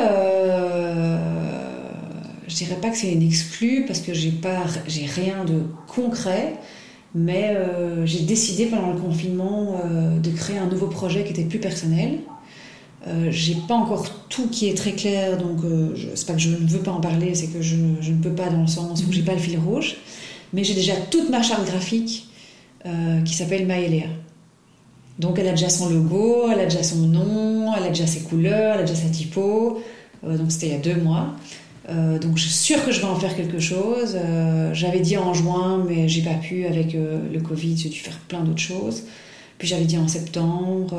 je 2.46 2.54
dirais 2.54 2.76
pas 2.80 2.90
que 2.90 2.96
c'est 2.96 3.12
une 3.12 3.22
exclue, 3.22 3.84
parce 3.86 4.00
que 4.00 4.14
j'ai 4.14 4.30
pas, 4.30 4.62
j'ai 4.86 5.06
rien 5.06 5.44
de 5.44 5.62
concret. 5.86 6.58
Mais 7.14 7.54
euh, 7.56 8.04
j'ai 8.06 8.20
décidé 8.20 8.66
pendant 8.66 8.92
le 8.92 9.00
confinement 9.00 9.80
euh, 9.84 10.18
de 10.18 10.30
créer 10.30 10.58
un 10.58 10.66
nouveau 10.66 10.88
projet 10.88 11.24
qui 11.24 11.30
était 11.30 11.44
plus 11.44 11.58
personnel. 11.58 12.20
Euh, 13.06 13.28
j'ai 13.30 13.56
pas 13.66 13.74
encore 13.74 14.26
tout 14.28 14.48
qui 14.48 14.68
est 14.68 14.76
très 14.76 14.92
clair, 14.92 15.38
donc 15.38 15.60
c'est 16.14 16.26
pas 16.26 16.34
que 16.34 16.40
je 16.40 16.50
ne 16.50 16.66
veux 16.66 16.80
pas 16.80 16.90
en 16.90 17.00
parler, 17.00 17.34
c'est 17.34 17.46
que 17.46 17.62
je, 17.62 17.76
je, 18.00 18.12
ne 18.12 18.20
peux 18.20 18.32
pas 18.32 18.50
dans 18.50 18.60
le 18.60 18.66
sens 18.66 19.02
où 19.06 19.12
j'ai 19.12 19.22
pas 19.22 19.32
le 19.32 19.38
fil 19.38 19.58
rouge. 19.58 19.96
Mais 20.52 20.64
j'ai 20.64 20.74
déjà 20.74 20.94
toute 21.10 21.30
ma 21.30 21.42
charte 21.42 21.66
graphique 21.66 22.28
qui 23.24 23.34
s'appelle 23.34 23.66
Maëlea. 23.66 24.06
Donc 25.18 25.38
elle 25.38 25.48
a 25.48 25.52
déjà 25.52 25.68
son 25.68 25.88
logo, 25.90 26.48
elle 26.52 26.60
a 26.60 26.64
déjà 26.64 26.82
son 26.82 27.06
nom, 27.06 27.74
elle 27.76 27.84
a 27.84 27.88
déjà 27.88 28.06
ses 28.06 28.20
couleurs, 28.20 28.74
elle 28.74 28.80
a 28.80 28.84
déjà 28.84 28.94
sa 28.94 29.08
typo. 29.08 29.82
donc 30.22 30.50
c'était 30.52 30.68
il 30.68 30.72
y 30.72 30.76
a 30.76 30.78
deux 30.78 31.00
mois. 31.00 31.34
Euh, 31.90 32.18
donc 32.18 32.36
je 32.36 32.42
suis 32.42 32.52
sûre 32.52 32.84
que 32.84 32.92
je 32.92 33.00
vais 33.00 33.06
en 33.06 33.16
faire 33.16 33.34
quelque 33.34 33.58
chose. 33.58 34.16
Euh, 34.16 34.74
j'avais 34.74 35.00
dit 35.00 35.16
en 35.16 35.32
juin, 35.34 35.84
mais 35.88 36.08
j'ai 36.08 36.22
pas 36.22 36.34
pu 36.34 36.66
avec 36.66 36.94
euh, 36.94 37.20
le 37.32 37.40
Covid, 37.40 37.76
j'ai 37.76 37.88
dû 37.88 37.98
faire 37.98 38.18
plein 38.28 38.40
d'autres 38.40 38.60
choses. 38.60 39.04
Puis 39.58 39.66
j'avais 39.66 39.86
dit 39.86 39.98
en 39.98 40.06
septembre, 40.06 40.96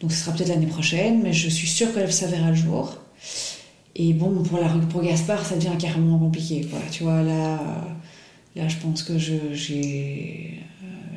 donc 0.00 0.12
ce 0.12 0.18
sera 0.18 0.36
peut-être 0.36 0.50
l'année 0.50 0.66
prochaine, 0.66 1.20
mais 1.20 1.32
je 1.32 1.48
suis 1.48 1.66
sûre 1.66 1.92
que 1.92 2.08
ça 2.08 2.28
verra 2.28 2.50
le 2.50 2.54
jour. 2.54 2.96
Et 3.96 4.12
bon, 4.12 4.44
pour, 4.44 4.60
la, 4.60 4.68
pour 4.68 5.02
Gaspard, 5.02 5.44
ça 5.44 5.56
devient 5.56 5.76
carrément 5.76 6.16
compliqué. 6.16 6.64
Quoi. 6.70 6.78
Tu 6.92 7.02
vois, 7.02 7.22
là, 7.22 7.58
là 8.54 8.68
je 8.68 8.76
pense 8.76 9.02
que 9.02 9.18
je 9.18 9.34
j'ai, 9.52 10.60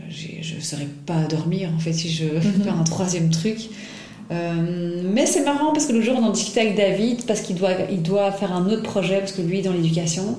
je 0.10 0.56
ne 0.56 0.62
saurais 0.62 0.88
pas 1.06 1.24
dormir 1.24 1.70
en 1.76 1.80
fait 1.80 1.94
si 1.94 2.10
je 2.10 2.26
fais 2.26 2.70
un 2.70 2.84
troisième 2.84 3.30
truc. 3.30 3.70
Euh, 4.32 5.02
mais 5.04 5.26
c'est 5.26 5.44
marrant 5.44 5.74
parce 5.74 5.86
que 5.86 5.94
le 5.94 6.02
jour 6.02 6.18
on 6.20 6.26
en 6.26 6.32
discutait 6.32 6.62
avec 6.62 6.76
David 6.76 7.26
parce 7.26 7.42
qu'il 7.42 7.56
doit, 7.56 7.72
il 7.92 8.02
doit 8.02 8.32
faire 8.32 8.54
un 8.54 8.68
autre 8.70 8.84
projet 8.84 9.20
parce 9.20 9.34
que 9.34 9.42
lui 9.42 9.60
est 9.60 9.64
dans 9.64 9.74
l'éducation. 9.74 10.38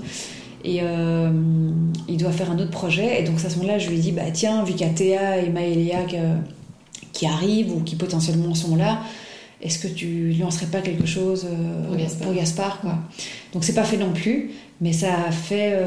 Et 0.66 0.78
euh, 0.82 1.30
il 2.08 2.16
doit 2.16 2.32
faire 2.32 2.50
un 2.50 2.58
autre 2.58 2.70
projet. 2.70 3.20
Et 3.20 3.24
donc 3.24 3.36
à 3.44 3.50
ce 3.50 3.56
moment-là 3.56 3.78
je 3.78 3.90
lui 3.90 3.98
dit 3.98 4.12
bah 4.12 4.30
tiens 4.32 4.64
vu 4.64 4.72
qu'il 4.72 4.86
y 4.86 4.90
a 4.90 4.92
Théa 4.92 5.38
et 5.38 5.50
Maëlia 5.50 5.98
qui 7.12 7.26
arrivent 7.26 7.72
ou 7.72 7.80
qui 7.80 7.96
potentiellement 7.96 8.54
sont 8.54 8.76
là 8.76 9.00
est-ce 9.64 9.78
que 9.78 9.88
tu 9.88 10.32
lancerais 10.38 10.66
pas 10.66 10.80
quelque 10.80 11.06
chose 11.06 11.46
euh, 11.50 12.06
pour 12.22 12.32
Gaspard, 12.34 12.80
quoi 12.80 12.98
donc 13.52 13.64
c'est 13.64 13.74
pas 13.74 13.84
fait 13.84 13.96
non 13.96 14.12
plus 14.12 14.52
mais 14.80 14.92
ça 14.92 15.14
a 15.28 15.30
fait 15.30 15.78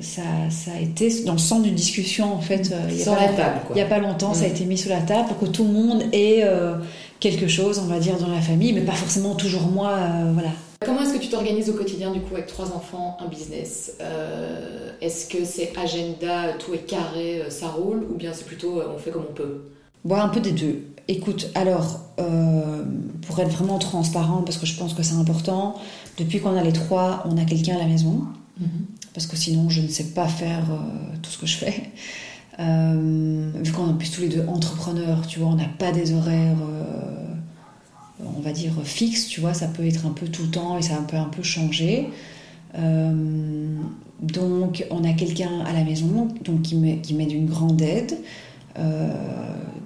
ça, 0.00 0.22
ça, 0.50 0.70
a 0.76 0.80
été 0.80 1.24
dans 1.24 1.32
le 1.32 1.38
centre 1.38 1.62
d'une 1.62 1.74
discussion 1.74 2.34
en 2.34 2.40
fait 2.40 2.72
a 2.72 3.10
pas, 3.14 3.20
la 3.20 3.28
table 3.28 3.60
il 3.70 3.76
y 3.76 3.82
a 3.82 3.86
pas 3.86 3.98
longtemps 3.98 4.34
ça 4.34 4.44
a 4.44 4.48
mm. 4.48 4.52
été 4.52 4.64
mis 4.64 4.78
sur 4.78 4.90
la 4.90 5.00
table 5.00 5.28
pour 5.28 5.38
que 5.38 5.46
tout 5.46 5.64
le 5.64 5.72
monde 5.72 6.02
ait 6.12 6.42
quelque 7.22 7.46
chose, 7.46 7.78
on 7.78 7.86
va 7.86 8.00
dire, 8.00 8.18
dans 8.18 8.26
la 8.26 8.40
famille, 8.40 8.72
mais 8.72 8.80
pas 8.80 8.92
forcément 8.92 9.36
toujours 9.36 9.62
moi, 9.62 9.90
euh, 9.90 10.32
voilà. 10.34 10.50
Comment 10.84 11.02
est-ce 11.02 11.14
que 11.14 11.18
tu 11.18 11.28
t'organises 11.28 11.70
au 11.70 11.74
quotidien, 11.74 12.10
du 12.10 12.20
coup, 12.20 12.34
avec 12.34 12.48
trois 12.48 12.72
enfants, 12.72 13.16
un 13.20 13.28
business 13.28 13.96
euh, 14.00 14.90
Est-ce 15.00 15.28
que 15.28 15.44
c'est 15.44 15.72
agenda, 15.80 16.54
tout 16.58 16.74
est 16.74 16.78
carré, 16.78 17.40
euh, 17.40 17.50
ça 17.50 17.68
roule, 17.68 18.04
ou 18.10 18.16
bien 18.16 18.32
c'est 18.34 18.44
plutôt 18.44 18.82
on 18.92 18.98
fait 18.98 19.12
comme 19.12 19.26
on 19.30 19.32
peut? 19.32 19.62
Bon, 20.04 20.16
un 20.16 20.28
peu 20.28 20.40
des 20.40 20.50
deux. 20.50 20.82
Écoute, 21.08 21.50
alors, 21.54 22.00
pour 22.16 23.40
être 23.40 23.50
vraiment 23.50 23.78
transparent, 23.78 24.42
parce 24.42 24.58
que 24.58 24.66
je 24.66 24.76
pense 24.76 24.94
que 24.94 25.02
c'est 25.02 25.14
important, 25.14 25.74
depuis 26.18 26.40
qu'on 26.40 26.56
a 26.56 26.62
les 26.62 26.72
trois, 26.72 27.24
on 27.28 27.36
a 27.36 27.44
quelqu'un 27.44 27.76
à 27.76 27.78
la 27.78 27.86
maison, 27.86 28.24
mhm. 28.60 28.86
parce 29.14 29.26
que 29.26 29.36
sinon, 29.36 29.68
je 29.68 29.80
ne 29.80 29.88
sais 29.88 30.10
pas 30.10 30.28
faire 30.28 30.64
tout 31.22 31.30
ce 31.30 31.38
que 31.38 31.46
je 31.46 31.56
fais. 31.56 31.90
Euh, 32.60 33.50
vu 33.62 33.72
qu'on 33.72 33.86
est 33.86 33.90
en 33.90 33.94
plus 33.94 34.10
tous 34.10 34.20
les 34.20 34.28
deux 34.28 34.46
entrepreneurs, 34.46 35.26
tu 35.26 35.38
vois, 35.38 35.48
on 35.48 35.56
n'a 35.56 35.68
pas 35.78 35.90
des 35.90 36.12
horaires, 36.12 36.58
euh, 36.60 38.24
on 38.36 38.40
va 38.40 38.52
dire, 38.52 38.72
fixes, 38.84 39.26
tu 39.26 39.40
vois, 39.40 39.54
ça 39.54 39.68
peut 39.68 39.86
être 39.86 40.06
un 40.06 40.10
peu 40.10 40.26
tout 40.26 40.42
le 40.42 40.50
temps 40.50 40.76
et 40.76 40.82
ça 40.82 40.96
peut 41.08 41.16
un 41.16 41.28
peu 41.28 41.42
changer. 41.42 42.08
Euh, 42.78 43.76
donc, 44.20 44.86
on 44.90 45.02
a 45.04 45.12
quelqu'un 45.14 45.60
à 45.66 45.72
la 45.72 45.82
maison 45.82 46.28
donc, 46.44 46.62
qui 46.62 46.76
m'est 46.76 47.26
d'une 47.26 47.46
grande 47.46 47.80
aide. 47.80 48.18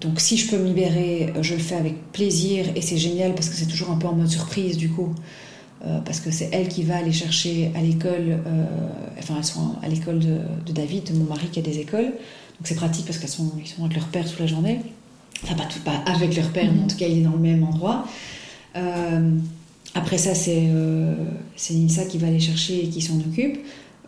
Donc, 0.01 0.21
si 0.21 0.37
je 0.37 0.51
peux 0.51 0.59
me 0.59 0.67
libérer, 0.67 1.33
je 1.41 1.55
le 1.55 1.61
fais 1.61 1.75
avec 1.75 2.13
plaisir 2.13 2.67
et 2.77 2.81
c'est 2.81 2.99
génial 2.99 3.35
parce 3.35 3.49
que 3.49 3.57
c'est 3.57 3.67
toujours 3.67 3.91
un 3.91 3.97
peu 3.97 4.07
en 4.07 4.15
mode 4.15 4.29
surprise 4.29 4.77
du 4.77 4.91
coup. 4.91 5.15
parce 6.05 6.21
que 6.21 6.31
c'est 6.31 6.51
elle 6.53 6.69
qui 6.69 6.83
va 6.83 6.97
aller 6.97 7.13
chercher 7.13 7.73
à 7.75 7.81
l'école, 7.81 8.39
enfin 9.19 9.35
elles 9.39 9.45
sont 9.45 9.77
à 9.83 9.89
l'école 9.89 10.21
de, 10.21 10.39
de, 10.67 10.73
David, 10.73 11.13
de 11.13 11.19
mon 11.19 11.25
mari 11.25 11.49
qui 11.51 11.59
a 11.59 11.63
des 11.63 11.79
écoles. 11.79 12.13
Donc 12.59 12.65
c'est 12.65 12.75
pratique 12.75 13.07
parce 13.07 13.19
qu'ils 13.19 13.29
sont, 13.29 13.53
ils 13.59 13.67
sont 13.67 13.85
avec 13.85 13.97
leur 13.97 14.07
père 14.07 14.25
toute 14.25 14.41
la 14.41 14.47
journée. 14.47 14.81
Enfin, 15.45 15.55
pas, 15.55 15.65
tout, 15.65 15.81
pas 15.81 16.03
avec 16.07 16.35
leur 16.37 16.51
père, 16.51 16.71
mais 16.73 16.83
en 16.83 16.87
tout 16.87 16.97
cas, 16.97 17.07
il 17.07 17.19
est 17.19 17.23
dans 17.23 17.33
le 17.33 17.39
même 17.39 17.63
endroit. 17.63 18.07
Euh, 18.77 19.31
après 19.95 20.19
ça, 20.19 20.35
c'est 20.35 20.69
euh, 20.69 21.15
Nilsa 21.71 22.05
qui 22.05 22.19
va 22.19 22.31
les 22.31 22.41
chercher 22.41 22.85
et 22.85 22.89
qui 22.89 23.01
s'en 23.01 23.19
occupe, 23.19 23.59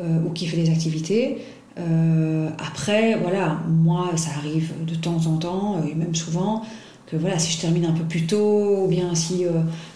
euh, 0.00 0.24
ou 0.24 0.30
qui 0.30 0.46
fait 0.46 0.56
les 0.56 0.70
activités. 0.70 1.38
Euh, 1.78 2.48
après, 2.58 3.16
voilà, 3.16 3.60
moi, 3.68 4.10
ça 4.16 4.30
arrive 4.36 4.72
de 4.86 4.94
temps 4.94 5.26
en 5.26 5.36
temps, 5.36 5.82
et 5.88 5.94
même 5.94 6.14
souvent, 6.14 6.62
que 7.06 7.16
voilà, 7.16 7.38
si 7.38 7.52
je 7.52 7.60
termine 7.60 7.86
un 7.86 7.92
peu 7.92 8.04
plus 8.04 8.26
tôt, 8.26 8.84
ou 8.84 8.88
bien 8.88 9.14
si 9.14 9.44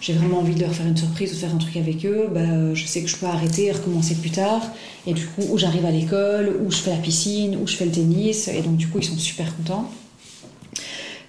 j'ai 0.01 0.13
vraiment 0.15 0.39
envie 0.39 0.55
de 0.55 0.61
leur 0.61 0.73
faire 0.73 0.87
une 0.87 0.97
surprise 0.97 1.33
ou 1.33 1.35
de 1.35 1.41
faire 1.41 1.55
un 1.55 1.59
truc 1.59 1.77
avec 1.77 2.07
eux, 2.07 2.29
bah, 2.33 2.75
je 2.75 2.87
sais 2.87 3.03
que 3.03 3.09
je 3.09 3.17
peux 3.17 3.27
arrêter 3.27 3.67
et 3.67 3.73
recommencer 3.73 4.15
plus 4.15 4.31
tard. 4.31 4.63
Et 5.07 5.13
du 5.13 5.27
coup, 5.27 5.43
où 5.51 5.59
j'arrive 5.59 5.85
à 5.85 5.91
l'école, 5.91 6.57
où 6.65 6.71
je 6.71 6.79
fais 6.79 6.91
la 6.91 6.97
piscine, 6.97 7.57
où 7.63 7.67
je 7.67 7.77
fais 7.77 7.85
le 7.85 7.91
tennis, 7.91 8.49
et 8.49 8.63
donc 8.63 8.77
du 8.77 8.89
coup, 8.89 8.99
ils 8.99 9.05
sont 9.05 9.19
super 9.19 9.55
contents. 9.57 9.91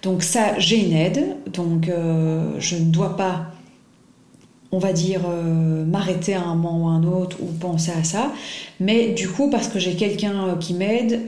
Donc 0.03 0.21
ça, 0.21 0.59
j'ai 0.59 0.85
une 0.85 0.91
aide, 0.91 1.37
donc 1.53 1.87
euh, 1.87 2.59
je 2.59 2.75
ne 2.75 2.91
dois 2.91 3.15
pas, 3.15 3.52
on 4.73 4.79
va 4.79 4.91
dire, 4.91 5.21
euh, 5.29 5.85
m'arrêter 5.85 6.33
à 6.33 6.41
un 6.41 6.55
moment 6.55 6.85
ou 6.85 6.87
à 6.89 6.91
un 6.91 7.03
autre 7.03 7.37
ou 7.41 7.45
penser 7.45 7.91
à 7.97 8.03
ça. 8.03 8.33
Mais 8.79 9.09
du 9.09 9.29
coup, 9.29 9.49
parce 9.49 9.67
que 9.67 9.79
j'ai 9.79 9.93
quelqu'un 9.95 10.47
euh, 10.47 10.55
qui 10.55 10.73
m'aide, 10.73 11.21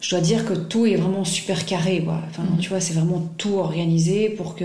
je 0.00 0.10
dois 0.10 0.20
dire 0.20 0.44
que 0.44 0.52
tout 0.52 0.84
est 0.84 0.96
vraiment 0.96 1.24
super 1.24 1.64
carré. 1.64 2.02
Quoi. 2.04 2.20
Enfin, 2.28 2.42
mhm. 2.42 2.58
tu 2.58 2.68
vois, 2.68 2.80
c'est 2.80 2.94
vraiment 2.94 3.22
tout 3.38 3.54
organisé 3.54 4.28
pour 4.28 4.56
que, 4.56 4.64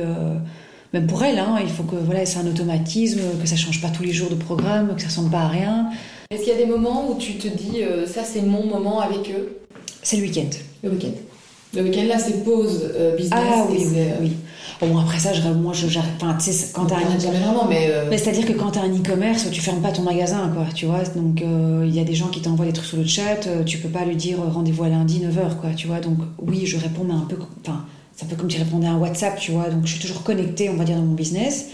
même 0.91 1.07
pour 1.07 1.23
elle, 1.23 1.39
hein, 1.39 1.57
il 1.61 1.69
faut 1.69 1.83
que 1.83 1.95
voilà, 1.95 2.25
c'est 2.25 2.39
un 2.39 2.47
automatisme, 2.47 3.21
que 3.39 3.47
ça 3.47 3.55
change 3.55 3.79
pas 3.79 3.89
tous 3.89 4.03
les 4.03 4.11
jours 4.11 4.29
de 4.29 4.35
programme, 4.35 4.95
que 4.95 5.01
ça 5.01 5.07
ressemble 5.07 5.29
pas 5.29 5.41
à 5.41 5.47
rien. 5.47 5.89
Est-ce 6.31 6.43
qu'il 6.43 6.53
y 6.53 6.55
a 6.55 6.59
des 6.59 6.65
moments 6.65 7.09
où 7.09 7.17
tu 7.17 7.33
te 7.35 7.47
dis, 7.47 7.83
euh, 7.83 8.05
ça 8.05 8.23
c'est 8.23 8.41
mon 8.41 8.65
moment 8.65 8.99
avec 8.99 9.31
eux? 9.31 9.59
C'est 10.03 10.17
le 10.17 10.23
week-end. 10.23 10.49
Le 10.83 10.89
week-end. 10.91 11.13
Le 11.75 11.83
week-end 11.83 12.03
là, 12.07 12.19
c'est 12.19 12.43
pause 12.43 12.89
euh, 12.95 13.15
business. 13.15 13.39
Ah 13.41 13.65
oui, 13.69 13.83
euh, 13.95 14.11
oui. 14.21 14.33
Bon, 14.81 14.97
après 14.97 15.19
ça, 15.19 15.33
je, 15.33 15.41
moi, 15.49 15.73
je, 15.73 15.87
j'arrête. 15.87 16.11
Enfin, 16.21 16.35
tu 16.41 16.51
sais, 16.51 16.71
quand 16.73 16.85
t'as 16.85 16.97
un 16.97 17.17
vraiment, 17.17 17.65
mais. 17.67 17.87
euh, 17.89 18.05
Mais 18.09 18.17
c'est-à-dire 18.17 18.45
que 18.45 18.53
quand 18.53 18.71
tu 18.71 18.79
as 18.79 18.83
un 18.83 18.89
e-commerce, 18.95 19.49
tu 19.51 19.59
fermes 19.59 19.81
pas 19.81 19.91
ton 19.91 20.03
magasin, 20.03 20.49
quoi, 20.53 20.65
tu 20.73 20.85
vois. 20.85 21.03
Donc, 21.15 21.41
euh, 21.41 21.83
il 21.85 21.93
y 21.93 21.99
a 21.99 22.05
des 22.05 22.15
gens 22.15 22.27
qui 22.27 22.41
t'envoient 22.41 22.65
des 22.65 22.71
trucs 22.73 22.87
sur 22.87 22.97
le 22.97 23.05
chat, 23.05 23.45
euh, 23.47 23.63
tu 23.65 23.77
peux 23.79 23.89
pas 23.89 24.05
lui 24.05 24.15
dire 24.15 24.39
euh, 24.41 24.47
rendez-vous 24.49 24.85
à 24.85 24.89
lundi 24.89 25.19
9h, 25.19 25.57
quoi, 25.59 25.71
tu 25.75 25.87
vois. 25.87 25.99
Donc, 25.99 26.17
oui, 26.41 26.65
je 26.65 26.77
réponds, 26.77 27.03
mais 27.03 27.13
un 27.13 27.25
peu. 27.27 27.35
Enfin, 27.61 27.83
c'est 28.15 28.25
un 28.25 28.29
peu 28.29 28.35
comme 28.37 28.47
tu 28.47 28.57
répondais 28.57 28.87
à 28.87 28.91
un 28.91 28.97
WhatsApp, 28.97 29.37
tu 29.37 29.51
vois. 29.51 29.69
Donc, 29.69 29.85
je 29.85 29.91
suis 29.91 29.99
toujours 29.99 30.23
connectée, 30.23 30.69
on 30.69 30.75
va 30.77 30.85
dire, 30.85 30.95
dans 30.95 31.03
mon 31.03 31.13
business. 31.15 31.71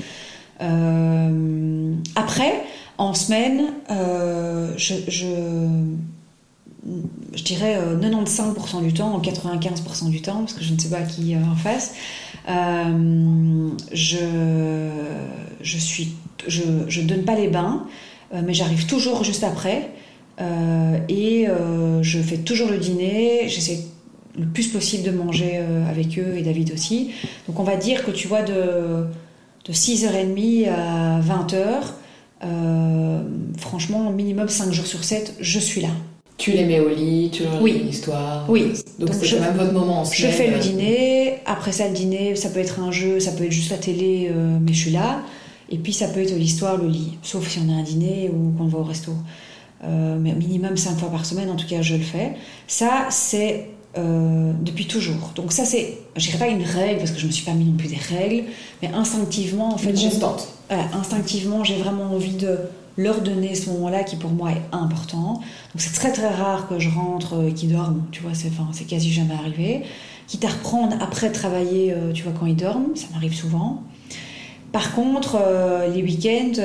Euh, 0.61 1.93
après, 2.15 2.63
en 2.97 3.13
semaine, 3.13 3.65
euh, 3.91 4.73
je, 4.77 4.93
je, 5.07 5.25
je 7.33 7.43
dirais 7.43 7.77
euh, 7.77 7.97
95% 7.99 8.83
du 8.83 8.93
temps, 8.93 9.19
95% 9.19 10.09
du 10.09 10.21
temps, 10.21 10.39
parce 10.39 10.53
que 10.53 10.63
je 10.63 10.73
ne 10.73 10.79
sais 10.79 10.89
pas 10.89 11.01
qui 11.01 11.35
euh, 11.35 11.39
en 11.51 11.55
face, 11.55 11.95
euh, 12.49 13.69
je, 13.91 14.89
je 15.61 15.77
suis, 15.77 16.15
je, 16.47 16.61
je 16.87 17.01
donne 17.01 17.23
pas 17.23 17.35
les 17.35 17.47
bains, 17.47 17.87
euh, 18.33 18.41
mais 18.45 18.53
j'arrive 18.53 18.85
toujours 18.85 19.23
juste 19.23 19.43
après. 19.43 19.91
Euh, 20.41 20.99
et 21.07 21.47
euh, 21.47 22.03
je 22.03 22.19
fais 22.19 22.37
toujours 22.37 22.69
le 22.69 22.77
dîner, 22.77 23.47
j'essaie 23.47 23.79
le 24.37 24.45
plus 24.45 24.67
possible 24.67 25.03
de 25.03 25.11
manger 25.11 25.53
euh, 25.55 25.89
avec 25.89 26.19
eux 26.19 26.35
et 26.35 26.41
David 26.41 26.73
aussi. 26.73 27.11
Donc 27.47 27.59
on 27.59 27.63
va 27.63 27.77
dire 27.77 28.03
que 28.05 28.11
tu 28.11 28.27
vois 28.27 28.41
de, 28.43 29.05
de 29.65 29.73
6h30 29.73 30.69
à 30.69 31.21
20h, 31.21 31.63
euh, 32.43 33.23
franchement, 33.57 34.11
minimum 34.11 34.49
5 34.49 34.71
jours 34.73 34.85
sur 34.85 35.03
7, 35.03 35.35
je 35.39 35.59
suis 35.59 35.81
là. 35.81 35.89
Tu 36.37 36.51
les 36.51 36.65
mets 36.65 36.79
au 36.81 36.89
lit, 36.89 37.29
tu 37.31 37.43
leur 37.43 37.61
Oui. 37.61 37.79
une 37.83 37.87
histoire. 37.89 38.45
Oui. 38.49 38.73
Donc, 38.99 39.09
Donc, 39.09 39.17
c'est 39.19 39.25
je- 39.25 39.35
quand 39.37 39.41
même 39.43 39.55
votre 39.57 39.71
moment 39.71 40.01
en 40.01 40.05
Je 40.05 40.27
fais 40.27 40.51
le 40.51 40.59
dîner, 40.59 41.35
après 41.45 41.71
ça 41.71 41.87
le 41.87 41.93
dîner, 41.93 42.35
ça 42.35 42.49
peut 42.49 42.59
être 42.59 42.79
un 42.81 42.91
jeu, 42.91 43.19
ça 43.21 43.31
peut 43.31 43.45
être 43.45 43.51
juste 43.51 43.71
la 43.71 43.77
télé, 43.77 44.29
euh, 44.31 44.57
mais 44.61 44.73
je 44.73 44.79
suis 44.81 44.91
là. 44.91 45.21
Et 45.69 45.77
puis 45.77 45.93
ça 45.93 46.07
peut 46.09 46.19
être 46.21 46.35
l'histoire, 46.35 46.77
le 46.77 46.87
lit, 46.89 47.17
sauf 47.23 47.47
si 47.49 47.59
on 47.65 47.69
a 47.73 47.77
un 47.77 47.83
dîner 47.83 48.29
ou 48.33 48.51
qu'on 48.57 48.65
va 48.67 48.79
au 48.79 48.83
resto. 48.83 49.13
Euh, 49.83 50.17
mais 50.19 50.33
minimum 50.33 50.75
5 50.77 50.97
fois 50.97 51.09
par 51.09 51.25
semaine, 51.25 51.49
en 51.49 51.55
tout 51.55 51.67
cas, 51.67 51.81
je 51.81 51.95
le 51.95 52.03
fais. 52.03 52.33
Ça, 52.67 53.07
c'est 53.09 53.67
euh, 53.97 54.51
depuis 54.61 54.87
toujours. 54.87 55.31
Donc 55.35 55.53
ça, 55.53 55.63
c'est, 55.63 55.97
je 56.17 56.25
dirais 56.25 56.37
pas 56.37 56.47
une 56.49 56.63
règle, 56.63 56.99
parce 56.99 57.11
que 57.11 57.19
je 57.19 57.27
me 57.27 57.31
suis 57.31 57.45
pas 57.45 57.53
mis 57.53 57.63
non 57.63 57.77
plus 57.77 57.87
des 57.87 57.95
règles, 57.95 58.43
mais 58.81 58.89
instinctivement, 58.89 59.73
en 59.73 59.77
fait, 59.77 59.91
Une 59.91 60.09
constante. 60.09 60.49
voilà, 60.69 60.83
instinctivement, 60.99 61.63
j'ai 61.63 61.75
vraiment 61.77 62.03
envie 62.13 62.33
de 62.35 62.57
leur 62.97 63.21
donner 63.21 63.55
ce 63.55 63.69
moment-là 63.71 64.03
qui 64.03 64.15
pour 64.15 64.31
moi 64.31 64.51
est 64.51 64.61
important. 64.71 65.33
Donc 65.33 65.43
c'est 65.77 65.93
très 65.93 66.11
très 66.11 66.29
rare 66.29 66.67
que 66.67 66.79
je 66.79 66.89
rentre 66.89 67.33
euh, 67.33 67.49
et 67.49 67.53
qu'ils 67.53 67.71
dorment, 67.73 68.05
tu 68.11 68.21
vois, 68.21 68.31
c'est, 68.33 68.49
quasi 68.87 69.11
jamais 69.11 69.33
arrivé. 69.33 69.83
Quitte 70.27 70.45
à 70.45 70.49
reprendre 70.49 70.95
après 71.01 71.31
travailler, 71.31 71.91
euh, 71.93 72.11
tu 72.13 72.23
vois, 72.23 72.31
quand 72.31 72.45
ils 72.45 72.55
dorment, 72.55 72.95
ça 72.95 73.07
m'arrive 73.13 73.33
souvent. 73.33 73.83
Par 74.71 74.93
contre, 74.95 75.37
euh, 75.39 75.87
les 75.93 76.01
week-ends, 76.03 76.59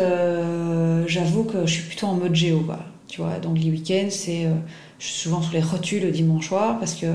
j'avoue 1.06 1.44
que 1.44 1.66
je 1.66 1.72
suis 1.72 1.82
plutôt 1.82 2.06
en 2.06 2.14
mode 2.14 2.34
géo. 2.34 2.64
Tu 3.08 3.20
vois, 3.20 3.38
donc 3.38 3.58
les 3.58 3.70
week-ends, 3.70 4.08
c'est, 4.10 4.46
je 4.98 5.04
suis 5.06 5.22
souvent 5.22 5.42
sur 5.42 5.52
les 5.52 5.60
rotules 5.60 6.02
le 6.02 6.10
dimanche 6.10 6.48
soir 6.48 6.78
parce 6.78 6.94
que 6.94 7.06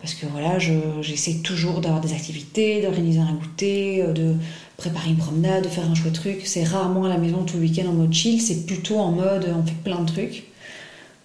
parce 0.00 0.14
que 0.14 0.26
voilà, 0.26 0.60
je- 0.60 1.02
j'essaie 1.02 1.38
toujours 1.42 1.80
d'avoir 1.80 2.00
des 2.00 2.12
activités, 2.12 2.80
d'organiser 2.82 3.18
un 3.18 3.32
goûter, 3.34 4.04
de 4.14 4.34
préparer 4.78 5.10
une 5.10 5.16
promenade, 5.16 5.64
de 5.64 5.68
faire 5.68 5.90
un 5.90 5.94
chouette 5.94 6.14
truc. 6.14 6.42
C'est 6.44 6.64
rarement 6.64 7.04
à 7.04 7.08
la 7.08 7.18
maison 7.18 7.42
tout 7.42 7.56
le 7.56 7.62
week-end 7.64 7.88
en 7.88 7.92
mode 7.92 8.14
chill, 8.14 8.40
c'est 8.40 8.64
plutôt 8.64 8.98
en 8.98 9.10
mode 9.10 9.44
euh, 9.44 9.54
on 9.54 9.66
fait 9.66 9.74
plein 9.84 10.00
de 10.00 10.06
trucs. 10.06 10.44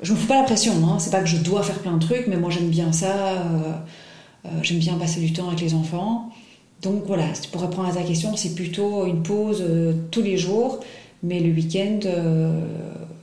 Je 0.01 0.11
me 0.11 0.17
fous 0.17 0.27
pas 0.27 0.39
la 0.39 0.43
pression, 0.43 0.73
hein. 0.85 0.97
c'est 0.99 1.11
pas 1.11 1.21
que 1.21 1.27
je 1.27 1.37
dois 1.37 1.63
faire 1.63 1.79
plein 1.79 1.93
de 1.93 2.03
trucs, 2.03 2.27
mais 2.27 2.35
moi 2.35 2.49
j'aime 2.49 2.67
bien 2.67 2.91
ça, 2.91 3.13
euh, 3.13 3.73
euh, 4.45 4.49
j'aime 4.63 4.79
bien 4.79 4.95
passer 4.95 5.21
du 5.21 5.31
temps 5.31 5.47
avec 5.47 5.61
les 5.61 5.75
enfants. 5.75 6.31
Donc 6.81 7.03
voilà, 7.05 7.25
pour 7.51 7.61
répondre 7.61 7.87
à 7.87 7.93
ta 7.93 8.01
question, 8.01 8.35
c'est 8.35 8.55
plutôt 8.55 9.05
une 9.05 9.23
pause 9.23 9.63
tous 10.11 10.21
les 10.21 10.37
jours, 10.37 10.81
mais 11.21 11.39
le 11.39 11.53
week-end, 11.53 11.99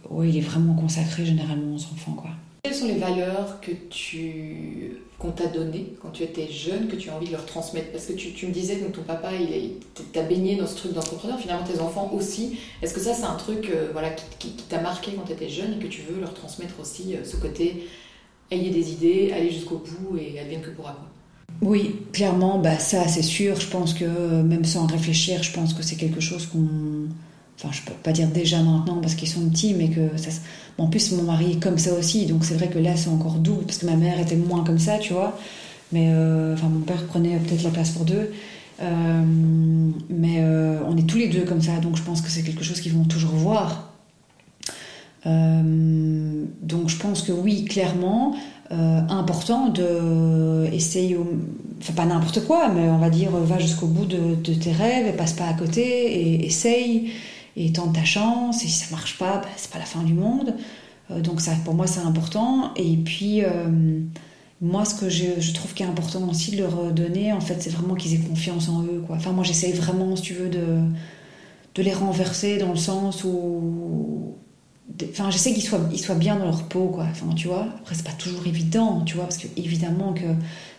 ouais, 0.08 0.30
il 0.30 0.36
est 0.38 0.40
vraiment 0.40 0.72
consacré 0.72 1.26
généralement 1.26 1.74
aux 1.74 1.92
enfants. 1.92 2.12
Quoi. 2.12 2.30
Quelles 2.62 2.74
sont 2.74 2.86
les 2.86 2.96
valeurs 2.98 3.60
que 3.60 3.70
tu 3.88 4.98
qu'on 5.18 5.30
t'a 5.32 5.46
données 5.46 5.94
quand 6.00 6.10
tu 6.10 6.22
étais 6.22 6.50
jeune, 6.50 6.88
que 6.88 6.96
tu 6.96 7.10
as 7.10 7.16
envie 7.16 7.26
de 7.26 7.32
leur 7.32 7.46
transmettre? 7.46 7.90
Parce 7.92 8.06
que 8.06 8.12
tu, 8.12 8.32
tu 8.32 8.46
me 8.46 8.52
disais 8.52 8.76
que 8.76 8.90
ton 8.90 9.02
papa, 9.02 9.30
il 9.34 9.72
t'a 10.12 10.22
baigné 10.22 10.56
dans 10.56 10.66
ce 10.66 10.76
truc 10.76 10.92
d'entrepreneur, 10.92 11.38
finalement 11.38 11.64
tes 11.64 11.80
enfants 11.80 12.10
aussi. 12.14 12.58
Est-ce 12.82 12.92
que 12.94 13.00
ça, 13.00 13.14
c'est 13.14 13.24
un 13.24 13.34
truc 13.36 13.70
euh, 13.70 13.88
voilà, 13.92 14.10
qui, 14.10 14.24
qui- 14.38 14.56
qui 14.56 14.64
t'a 14.64 14.80
marqué 14.80 15.12
quand 15.12 15.22
tu 15.24 15.32
étais 15.32 15.48
jeune 15.48 15.74
et 15.74 15.82
que 15.82 15.86
tu 15.88 16.02
veux 16.02 16.20
leur 16.20 16.34
transmettre 16.34 16.74
aussi 16.80 17.14
euh, 17.16 17.24
ce 17.24 17.36
côté 17.36 17.86
ayez 18.50 18.70
des 18.70 18.92
idées, 18.92 19.32
allez 19.34 19.50
jusqu'au 19.50 19.78
bout 19.78 20.18
et 20.18 20.38
advienne 20.38 20.62
que 20.62 20.70
pourra 20.70 20.92
quoi? 20.92 21.06
Oui, 21.62 21.96
clairement, 22.12 22.58
bah 22.58 22.78
ça 22.78 23.06
c'est 23.08 23.22
sûr. 23.22 23.60
Je 23.60 23.68
pense 23.68 23.94
que 23.94 24.04
euh, 24.04 24.42
même 24.42 24.64
sans 24.64 24.86
réfléchir, 24.86 25.42
je 25.42 25.52
pense 25.52 25.74
que 25.74 25.82
c'est 25.82 25.96
quelque 25.96 26.20
chose 26.20 26.46
qu'on. 26.46 26.66
Enfin, 27.58 27.70
je 27.72 27.82
peux 27.82 27.92
pas 28.02 28.12
dire 28.12 28.28
déjà 28.28 28.62
maintenant 28.62 29.00
parce 29.00 29.14
qu'ils 29.14 29.28
sont 29.28 29.48
petits, 29.50 29.74
mais 29.74 29.90
que 29.90 30.16
ça. 30.16 30.30
En 30.80 30.86
plus, 30.86 31.12
mon 31.12 31.24
mari 31.24 31.52
est 31.52 31.62
comme 31.62 31.76
ça 31.76 31.92
aussi, 31.92 32.24
donc 32.24 32.42
c'est 32.42 32.54
vrai 32.54 32.68
que 32.68 32.78
là 32.78 32.96
c'est 32.96 33.10
encore 33.10 33.34
doux 33.34 33.60
parce 33.66 33.76
que 33.76 33.86
ma 33.86 33.96
mère 33.96 34.18
était 34.18 34.34
moins 34.34 34.64
comme 34.64 34.78
ça, 34.78 34.96
tu 34.96 35.12
vois. 35.12 35.38
Mais 35.92 36.06
euh, 36.08 36.54
enfin, 36.54 36.68
mon 36.68 36.80
père 36.80 37.04
prenait 37.04 37.36
peut-être 37.36 37.62
la 37.64 37.70
place 37.70 37.90
pour 37.90 38.06
deux. 38.06 38.30
Euh, 38.80 39.22
mais 40.08 40.36
euh, 40.38 40.78
on 40.88 40.96
est 40.96 41.06
tous 41.06 41.18
les 41.18 41.28
deux 41.28 41.42
comme 41.42 41.60
ça, 41.60 41.76
donc 41.82 41.98
je 41.98 42.02
pense 42.02 42.22
que 42.22 42.30
c'est 42.30 42.42
quelque 42.42 42.64
chose 42.64 42.80
qu'ils 42.80 42.94
vont 42.94 43.04
toujours 43.04 43.32
voir. 43.32 43.92
Donc 45.26 46.88
je 46.88 46.96
pense 46.96 47.20
que 47.20 47.32
oui, 47.32 47.66
clairement, 47.66 48.34
important 48.70 49.68
de 49.68 50.66
essayer, 50.72 51.18
enfin 51.82 51.92
pas 51.92 52.06
n'importe 52.06 52.46
quoi, 52.46 52.70
mais 52.70 52.88
on 52.88 52.96
va 52.96 53.10
dire 53.10 53.32
va 53.32 53.58
jusqu'au 53.58 53.86
bout 53.86 54.06
de, 54.06 54.34
de 54.34 54.54
tes 54.54 54.72
rêves 54.72 55.06
et 55.06 55.12
passe 55.12 55.34
pas 55.34 55.44
à 55.44 55.52
côté 55.52 55.82
et 55.82 56.46
essaye 56.46 57.10
et 57.60 57.72
tente 57.72 57.94
ta 57.94 58.04
chance 58.04 58.64
et 58.64 58.68
si 58.68 58.78
ça 58.84 58.86
marche 58.90 59.18
pas, 59.18 59.38
bah, 59.38 59.48
c'est 59.56 59.70
pas 59.70 59.78
la 59.78 59.84
fin 59.84 60.02
du 60.02 60.14
monde. 60.14 60.54
Euh, 61.10 61.20
donc 61.20 61.40
ça, 61.40 61.52
pour 61.64 61.74
moi, 61.74 61.86
c'est 61.86 62.00
important. 62.00 62.72
Et 62.76 62.96
puis 62.96 63.44
euh, 63.44 64.00
moi, 64.60 64.84
ce 64.84 64.94
que 64.94 65.08
je, 65.08 65.40
je 65.40 65.52
trouve 65.52 65.74
qui 65.74 65.82
est 65.82 65.86
important 65.86 66.26
aussi 66.28 66.52
de 66.52 66.58
leur 66.58 66.92
donner, 66.92 67.32
en 67.32 67.40
fait, 67.40 67.62
c'est 67.62 67.70
vraiment 67.70 67.94
qu'ils 67.94 68.14
aient 68.14 68.26
confiance 68.26 68.68
en 68.68 68.82
eux. 68.82 69.02
Quoi. 69.06 69.16
Enfin, 69.16 69.32
moi, 69.32 69.44
j'essaye 69.44 69.72
vraiment, 69.72 70.16
si 70.16 70.22
tu 70.22 70.34
veux, 70.34 70.48
de, 70.48 70.78
de 71.74 71.82
les 71.82 71.92
renverser 71.92 72.58
dans 72.58 72.70
le 72.70 72.76
sens 72.76 73.24
où 73.24 74.29
Enfin, 75.10 75.30
j'essaie 75.30 75.52
qu'ils 75.52 75.62
soient, 75.62 75.80
ils 75.92 75.98
soient 75.98 76.14
bien 76.14 76.36
dans 76.36 76.46
leur 76.46 76.64
peau, 76.64 76.88
quoi. 76.88 77.06
Enfin, 77.10 77.26
tu 77.34 77.48
vois. 77.48 77.66
Après, 77.80 77.94
c'est 77.94 78.04
pas 78.04 78.12
toujours 78.12 78.46
évident, 78.46 79.02
tu 79.06 79.14
vois, 79.14 79.24
parce 79.24 79.38
que 79.38 79.46
évidemment 79.56 80.12
que 80.12 80.26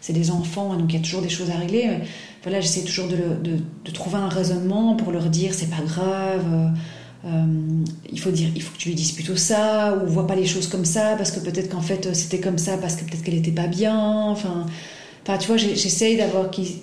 c'est 0.01 0.13
des 0.13 0.31
enfants, 0.31 0.75
donc 0.75 0.91
il 0.93 0.97
y 0.97 0.99
a 0.99 1.03
toujours 1.03 1.21
des 1.21 1.29
choses 1.29 1.49
à 1.49 1.55
régler. 1.55 1.89
Voilà, 2.43 2.59
j'essaie 2.61 2.81
toujours 2.83 3.07
de, 3.07 3.17
de, 3.43 3.91
trouver 3.91 4.17
un 4.17 4.29
raisonnement 4.29 4.95
pour 4.95 5.11
leur 5.11 5.25
dire 5.29 5.53
c'est 5.53 5.69
pas 5.69 5.81
grave. 5.85 6.45
euh, 6.53 6.67
euh, 7.25 7.45
il 8.11 8.19
faut 8.19 8.31
dire, 8.31 8.49
il 8.55 8.61
faut 8.61 8.73
que 8.73 8.77
tu 8.79 8.89
lui 8.89 8.95
dises 8.95 9.11
plutôt 9.11 9.35
ça, 9.35 9.95
ou 10.03 10.07
vois 10.07 10.25
pas 10.27 10.35
les 10.35 10.45
choses 10.45 10.67
comme 10.67 10.85
ça, 10.85 11.15
parce 11.17 11.31
que 11.31 11.39
peut-être 11.39 11.69
qu'en 11.69 11.81
fait 11.81 12.13
c'était 12.15 12.39
comme 12.39 12.57
ça, 12.57 12.77
parce 12.77 12.95
que 12.95 13.05
peut-être 13.05 13.23
qu'elle 13.23 13.35
était 13.35 13.51
pas 13.51 13.67
bien. 13.67 13.97
Enfin, 13.97 14.65
enfin, 15.23 15.37
tu 15.37 15.47
vois, 15.47 15.57
j'essaie 15.57 16.17
d'avoir 16.17 16.49
qu'ils 16.49 16.79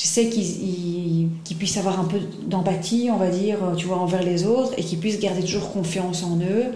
J'essaie 0.00 0.28
qu'ils 0.28 0.44
ils- 0.44 1.28
qu'ils 1.44 1.56
puissent 1.56 1.76
avoir 1.76 1.98
un 1.98 2.04
peu 2.04 2.18
d'empathie, 2.46 3.08
on 3.12 3.16
va 3.16 3.30
dire, 3.30 3.58
tu 3.76 3.86
vois, 3.86 3.98
envers 3.98 4.22
les 4.22 4.44
autres, 4.46 4.72
et 4.78 4.82
qu'ils 4.84 5.00
puissent 5.00 5.18
garder 5.18 5.42
toujours 5.42 5.72
confiance 5.72 6.22
en 6.22 6.36
eux, 6.38 6.66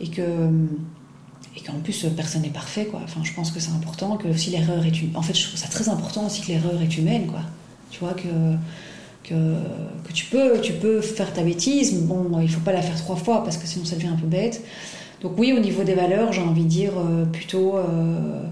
et 0.00 0.08
que 0.08 0.22
et 1.56 1.60
qu'en 1.60 1.74
plus 1.82 2.06
personne 2.16 2.42
n'est 2.42 2.48
parfait, 2.48 2.86
quoi. 2.86 3.00
Enfin, 3.04 3.20
je 3.24 3.32
pense 3.34 3.50
que 3.50 3.60
c'est 3.60 3.72
important 3.72 4.16
que 4.16 4.32
si 4.36 4.50
l'erreur 4.50 4.84
est 4.86 5.02
une, 5.02 5.14
en 5.16 5.22
fait, 5.22 5.36
je 5.36 5.46
trouve 5.48 5.58
ça 5.58 5.68
très 5.68 5.88
important 5.88 6.26
aussi 6.26 6.40
que 6.42 6.48
l'erreur 6.48 6.80
est 6.80 6.96
humaine, 6.96 7.26
quoi. 7.26 7.40
Tu 7.90 8.00
vois 8.00 8.14
que 8.14 8.28
que, 9.24 9.34
que 10.06 10.12
tu 10.12 10.26
peux 10.26 10.60
tu 10.62 10.72
peux 10.72 11.00
faire 11.02 11.32
ta 11.34 11.42
bêtise, 11.42 12.00
bon, 12.02 12.40
il 12.40 12.48
faut 12.48 12.60
pas 12.60 12.72
la 12.72 12.82
faire 12.82 12.96
trois 12.96 13.16
fois 13.16 13.44
parce 13.44 13.56
que 13.58 13.66
sinon 13.66 13.84
ça 13.84 13.96
devient 13.96 14.08
un 14.08 14.16
peu 14.16 14.26
bête. 14.26 14.62
Donc 15.22 15.32
oui, 15.38 15.52
au 15.52 15.60
niveau 15.60 15.82
des 15.84 15.94
valeurs, 15.94 16.32
j'ai 16.32 16.40
envie 16.40 16.64
de 16.64 16.68
dire 16.68 16.92
euh, 16.96 17.24
plutôt 17.26 17.76
euh, 17.76 18.42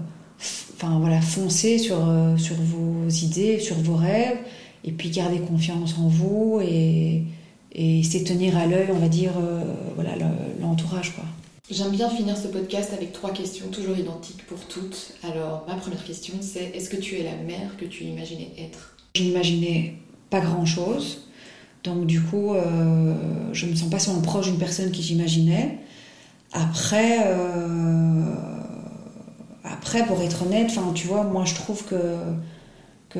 enfin 0.81 0.97
voilà, 0.99 1.19
foncez 1.19 1.77
sur, 1.77 1.97
euh, 2.07 2.37
sur 2.37 2.55
vos 2.55 3.09
idées, 3.09 3.59
sur 3.59 3.75
vos 3.75 3.95
rêves, 3.95 4.37
et 4.85 4.91
puis 4.93 5.09
gardez 5.09 5.39
confiance 5.39 5.95
en 5.99 6.07
vous 6.07 6.61
et, 6.63 7.23
et 7.73 8.01
c'est 8.03 8.23
tenir 8.23 8.57
à 8.57 8.65
l'œil, 8.65 8.87
on 8.93 8.99
va 8.99 9.09
dire, 9.09 9.33
euh, 9.37 9.61
voilà, 9.95 10.15
le- 10.15 10.61
l'entourage, 10.61 11.13
quoi. 11.15 11.25
J'aime 11.69 11.91
bien 11.91 12.09
finir 12.09 12.35
ce 12.37 12.47
podcast 12.47 12.93
avec 12.93 13.11
trois 13.11 13.31
questions 13.31 13.67
toujours 13.67 13.97
identiques 13.97 14.43
pour 14.47 14.57
toutes. 14.59 15.13
Alors, 15.23 15.65
ma 15.67 15.75
première 15.75 16.03
question, 16.03 16.33
c'est 16.41 16.71
est-ce 16.73 16.89
que 16.89 16.95
tu 16.97 17.15
es 17.15 17.23
la 17.23 17.35
mère 17.45 17.75
que 17.77 17.85
tu 17.85 18.05
imaginais 18.05 18.49
être? 18.57 18.95
Je 19.15 19.23
n'imaginais 19.23 19.95
pas 20.29 20.39
grand-chose, 20.39 21.27
donc 21.83 22.05
du 22.07 22.21
coup, 22.21 22.53
euh, 22.53 23.13
je 23.53 23.65
me 23.65 23.75
sens 23.75 23.89
pas 23.89 23.99
seulement 23.99 24.21
proche 24.21 24.45
d'une 24.47 24.57
personne 24.57 24.91
qui 24.91 25.03
j'imaginais. 25.03 25.77
Après, 26.53 27.27
après, 29.71 30.05
pour 30.05 30.21
être 30.21 30.43
honnête, 30.43 30.67
enfin, 30.69 30.91
tu 30.93 31.07
vois, 31.07 31.23
moi 31.23 31.45
je 31.45 31.55
trouve 31.55 31.83
que 31.85 31.95
que 33.09 33.19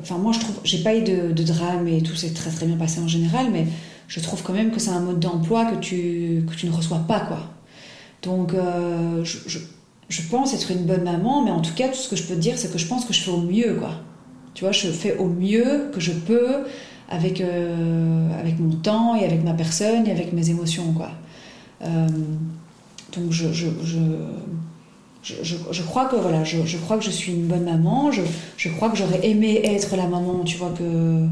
enfin 0.00 0.18
moi 0.18 0.32
je 0.32 0.40
trouve 0.40 0.56
j'ai 0.64 0.82
pas 0.82 0.96
eu 0.96 1.02
de, 1.02 1.42
drame 1.44 1.86
et 1.86 2.02
tout 2.02 2.16
s'est 2.16 2.32
très 2.32 2.50
très 2.50 2.66
bien 2.66 2.76
passé 2.76 3.00
en 3.00 3.06
général 3.06 3.50
mais 3.52 3.66
je 4.08 4.18
trouve 4.18 4.42
quand 4.42 4.52
même 4.52 4.72
que 4.72 4.80
c'est 4.80 4.90
un 4.90 4.98
mode 4.98 5.20
d'emploi 5.20 5.64
que 5.66 5.76
tu 5.76 6.44
que 6.50 6.56
tu 6.56 6.66
ne 6.66 6.72
reçois 6.72 6.98
pas 7.06 7.20
quoi 7.20 7.38
Donc, 8.22 8.52
euh, 8.54 9.24
je, 9.24 9.38
je, 9.46 9.58
je 10.12 10.22
pense 10.28 10.52
être 10.52 10.70
une 10.70 10.84
bonne 10.84 11.04
maman, 11.04 11.42
mais 11.42 11.50
en 11.50 11.62
tout 11.62 11.74
cas, 11.74 11.88
tout 11.88 11.94
ce 11.96 12.08
que 12.08 12.16
je 12.16 12.22
peux 12.24 12.34
te 12.34 12.40
dire, 12.40 12.58
c'est 12.58 12.70
que 12.70 12.78
je 12.78 12.86
pense 12.86 13.04
que 13.06 13.14
je 13.14 13.20
fais 13.22 13.30
au 13.30 13.40
mieux, 13.40 13.74
quoi. 13.74 13.92
Tu 14.54 14.64
vois, 14.64 14.72
je 14.72 14.88
fais 14.88 15.16
au 15.16 15.26
mieux 15.26 15.90
que 15.92 16.00
je 16.00 16.12
peux 16.12 16.64
avec, 17.08 17.40
euh, 17.40 18.28
avec 18.38 18.58
mon 18.58 18.76
temps 18.76 19.16
et 19.16 19.24
avec 19.24 19.42
ma 19.42 19.54
personne 19.54 20.06
et 20.06 20.10
avec 20.10 20.34
mes 20.34 20.50
émotions, 20.50 20.92
quoi. 20.92 21.10
Euh, 21.82 22.06
donc, 23.16 23.32
je, 23.32 23.52
je, 23.52 23.68
je, 25.22 25.82
crois 25.82 26.06
que 26.06 26.16
voilà, 26.16 26.42
je, 26.44 26.76
crois 26.78 26.98
que 26.98 27.04
je 27.04 27.10
suis 27.10 27.32
une 27.32 27.46
bonne 27.46 27.64
maman. 27.64 28.10
Je, 28.10 28.68
crois 28.70 28.90
que 28.90 28.96
j'aurais 28.96 29.26
aimé 29.26 29.60
être 29.64 29.96
la 29.96 30.06
maman, 30.06 30.42
tu 30.44 30.56
vois, 30.56 30.72
que, 30.76 31.26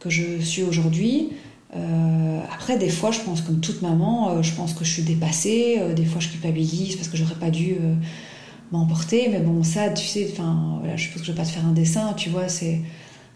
que 0.00 0.10
je 0.10 0.40
suis 0.40 0.62
aujourd'hui. 0.62 1.30
Euh, 1.74 2.40
après, 2.52 2.78
des 2.78 2.88
fois, 2.88 3.10
je 3.10 3.20
pense 3.20 3.40
comme 3.42 3.60
toute 3.60 3.82
maman, 3.82 4.30
euh, 4.30 4.42
je 4.42 4.52
pense 4.54 4.72
que 4.72 4.84
je 4.84 4.92
suis 4.92 5.02
dépassée. 5.02 5.76
Euh, 5.78 5.94
des 5.94 6.04
fois, 6.04 6.20
je 6.20 6.28
culpabilise 6.28 6.96
parce 6.96 7.08
que 7.08 7.16
j'aurais 7.16 7.34
pas 7.34 7.50
dû 7.50 7.76
m'emporter. 8.72 9.28
Mais 9.28 9.40
bon, 9.40 9.62
ça, 9.62 9.90
tu 9.90 10.06
sais, 10.06 10.28
enfin, 10.32 10.78
voilà, 10.80 10.96
je 10.96 11.08
pense 11.08 11.20
que 11.20 11.26
je 11.26 11.32
vais 11.32 11.38
pas 11.38 11.44
te 11.44 11.50
faire 11.50 11.66
un 11.66 11.72
dessin, 11.72 12.14
tu 12.14 12.30
vois, 12.30 12.48
c'est 12.48 12.80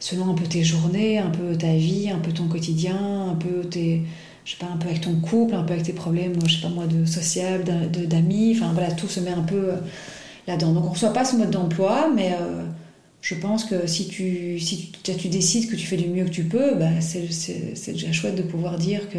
selon 0.00 0.30
un 0.30 0.34
peu 0.34 0.44
tes 0.44 0.64
journées, 0.64 1.18
un 1.18 1.30
peu 1.30 1.56
ta 1.56 1.74
vie, 1.74 2.10
un 2.10 2.18
peu 2.18 2.32
ton 2.32 2.48
quotidien, 2.48 3.28
un 3.30 3.34
peu 3.34 3.68
tes, 3.68 4.02
je 4.44 4.52
sais 4.52 4.56
pas, 4.58 4.66
un 4.66 4.76
peu 4.76 4.88
avec 4.88 5.02
ton 5.02 5.14
couple, 5.16 5.54
un 5.54 5.62
peu 5.62 5.74
avec 5.74 5.84
tes 5.84 5.92
problèmes, 5.92 6.34
je 6.46 6.56
sais 6.56 6.62
pas 6.62 6.68
moi, 6.68 6.86
de 6.86 8.04
d'amis. 8.06 8.56
Enfin 8.56 8.72
voilà, 8.72 8.90
tout 8.92 9.08
se 9.08 9.20
met 9.20 9.30
un 9.30 9.42
peu 9.42 9.70
euh, 9.70 9.76
là-dedans. 10.46 10.72
Donc 10.72 10.86
on 10.86 10.90
reçoit 10.90 11.12
pas 11.12 11.24
ce 11.24 11.36
mode 11.36 11.50
d'emploi, 11.50 12.10
mais 12.14 12.32
euh, 12.32 12.64
je 13.20 13.34
pense 13.34 13.64
que 13.64 13.86
si 13.86 14.08
tu, 14.08 14.58
si 14.58 14.92
tu, 15.02 15.14
tu 15.14 15.28
décides 15.28 15.70
que 15.70 15.76
tu 15.76 15.86
fais 15.86 15.96
du 15.96 16.08
mieux 16.08 16.24
que 16.24 16.30
tu 16.30 16.44
peux, 16.44 16.74
bah, 16.74 17.00
c'est 17.00 17.92
déjà 17.92 18.12
chouette 18.12 18.36
de 18.36 18.42
pouvoir 18.42 18.78
dire 18.78 19.08
que, 19.10 19.18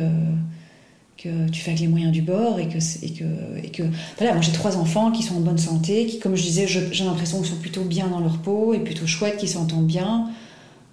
que 1.17 1.49
tu 1.49 1.61
fais 1.61 1.71
avec 1.71 1.81
les 1.81 1.87
moyens 1.87 2.11
du 2.11 2.23
bord 2.23 2.59
et 2.59 2.67
que, 2.67 2.79
et 3.03 3.11
que, 3.11 3.25
et 3.63 3.69
que 3.69 3.83
voilà, 4.17 4.33
moi 4.33 4.41
j'ai 4.41 4.51
trois 4.51 4.77
enfants 4.77 5.11
qui 5.11 5.21
sont 5.21 5.35
en 5.35 5.41
bonne 5.41 5.59
santé, 5.59 6.07
qui 6.07 6.19
comme 6.19 6.35
je 6.35 6.41
disais, 6.41 6.67
j'ai 6.67 7.03
l'impression 7.03 7.37
qu'ils 7.39 7.51
sont 7.51 7.57
plutôt 7.57 7.83
bien 7.83 8.07
dans 8.07 8.19
leur 8.19 8.39
peau 8.39 8.73
et 8.73 8.79
plutôt 8.79 9.05
chouettes, 9.05 9.37
qui 9.37 9.47
s'entendent 9.47 9.87
bien. 9.87 10.29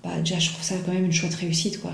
Bah, 0.05 0.11
déjà 0.19 0.39
je 0.39 0.51
trouve 0.51 0.63
ça 0.63 0.75
quand 0.85 0.93
même 0.93 1.07
une 1.07 1.13
chouette 1.13 1.35
réussite 1.35 1.81
quoi. 1.81 1.93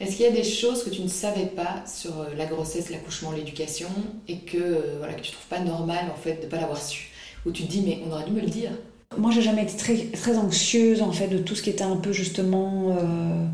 Est-ce 0.00 0.16
qu'il 0.16 0.24
y 0.24 0.28
a 0.28 0.32
des 0.32 0.44
choses 0.44 0.82
que 0.82 0.90
tu 0.90 1.02
ne 1.02 1.08
savais 1.08 1.46
pas 1.46 1.84
sur 1.86 2.18
euh, 2.18 2.24
la 2.36 2.46
grossesse, 2.46 2.90
l'accouchement, 2.90 3.30
l'éducation 3.30 3.88
et 4.26 4.38
que, 4.38 4.58
euh, 4.58 4.96
voilà, 4.98 5.14
que 5.14 5.22
tu 5.22 5.30
trouves 5.30 5.46
pas 5.46 5.60
normal 5.60 6.06
en 6.12 6.16
fait 6.16 6.42
de 6.42 6.46
pas 6.46 6.56
l'avoir 6.56 6.82
su? 6.82 7.10
Ou 7.46 7.52
tu 7.52 7.64
te 7.64 7.70
dis 7.70 7.82
mais 7.82 8.00
on 8.06 8.10
aurait 8.10 8.24
dû 8.24 8.32
me 8.32 8.40
le 8.40 8.48
dire 8.48 8.70
Moi, 9.16 9.30
j'ai 9.30 9.42
jamais 9.42 9.62
été 9.62 9.76
très, 9.76 9.96
très 10.06 10.36
anxieuse 10.36 11.00
en 11.00 11.12
fait 11.12 11.28
de 11.28 11.38
tout 11.38 11.54
ce 11.54 11.62
qui 11.62 11.70
était 11.70 11.84
un 11.84 11.96
peu 11.96 12.10
justement 12.10 12.96
euh, 12.98 13.46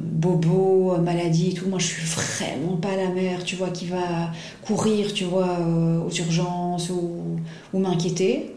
bobo, 0.00 0.96
maladie 0.98 1.50
et 1.50 1.54
tout. 1.54 1.68
Moi, 1.68 1.80
je 1.80 1.86
suis 1.86 2.06
vraiment 2.06 2.76
pas 2.76 2.94
la 2.94 3.08
mère, 3.08 3.42
tu 3.42 3.56
vois, 3.56 3.70
qui 3.70 3.86
va 3.86 4.30
courir, 4.62 5.12
tu 5.12 5.24
vois, 5.24 5.58
aux 6.06 6.10
urgences 6.10 6.90
ou, 6.90 7.40
ou 7.72 7.78
m'inquiéter. 7.78 8.54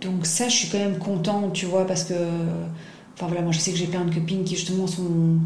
Donc 0.00 0.24
ça, 0.26 0.48
je 0.48 0.56
suis 0.56 0.68
quand 0.68 0.78
même 0.78 0.98
contente, 0.98 1.52
tu 1.52 1.66
vois, 1.66 1.86
parce 1.86 2.04
que, 2.04 2.14
enfin 3.20 3.26
voilà, 3.26 3.42
moi, 3.42 3.52
je 3.52 3.58
sais 3.58 3.70
que 3.70 3.76
j'ai 3.76 3.86
plein 3.86 4.04
de 4.06 4.14
copines 4.14 4.44
qui 4.44 4.56
justement 4.56 4.86
sont 4.86 5.38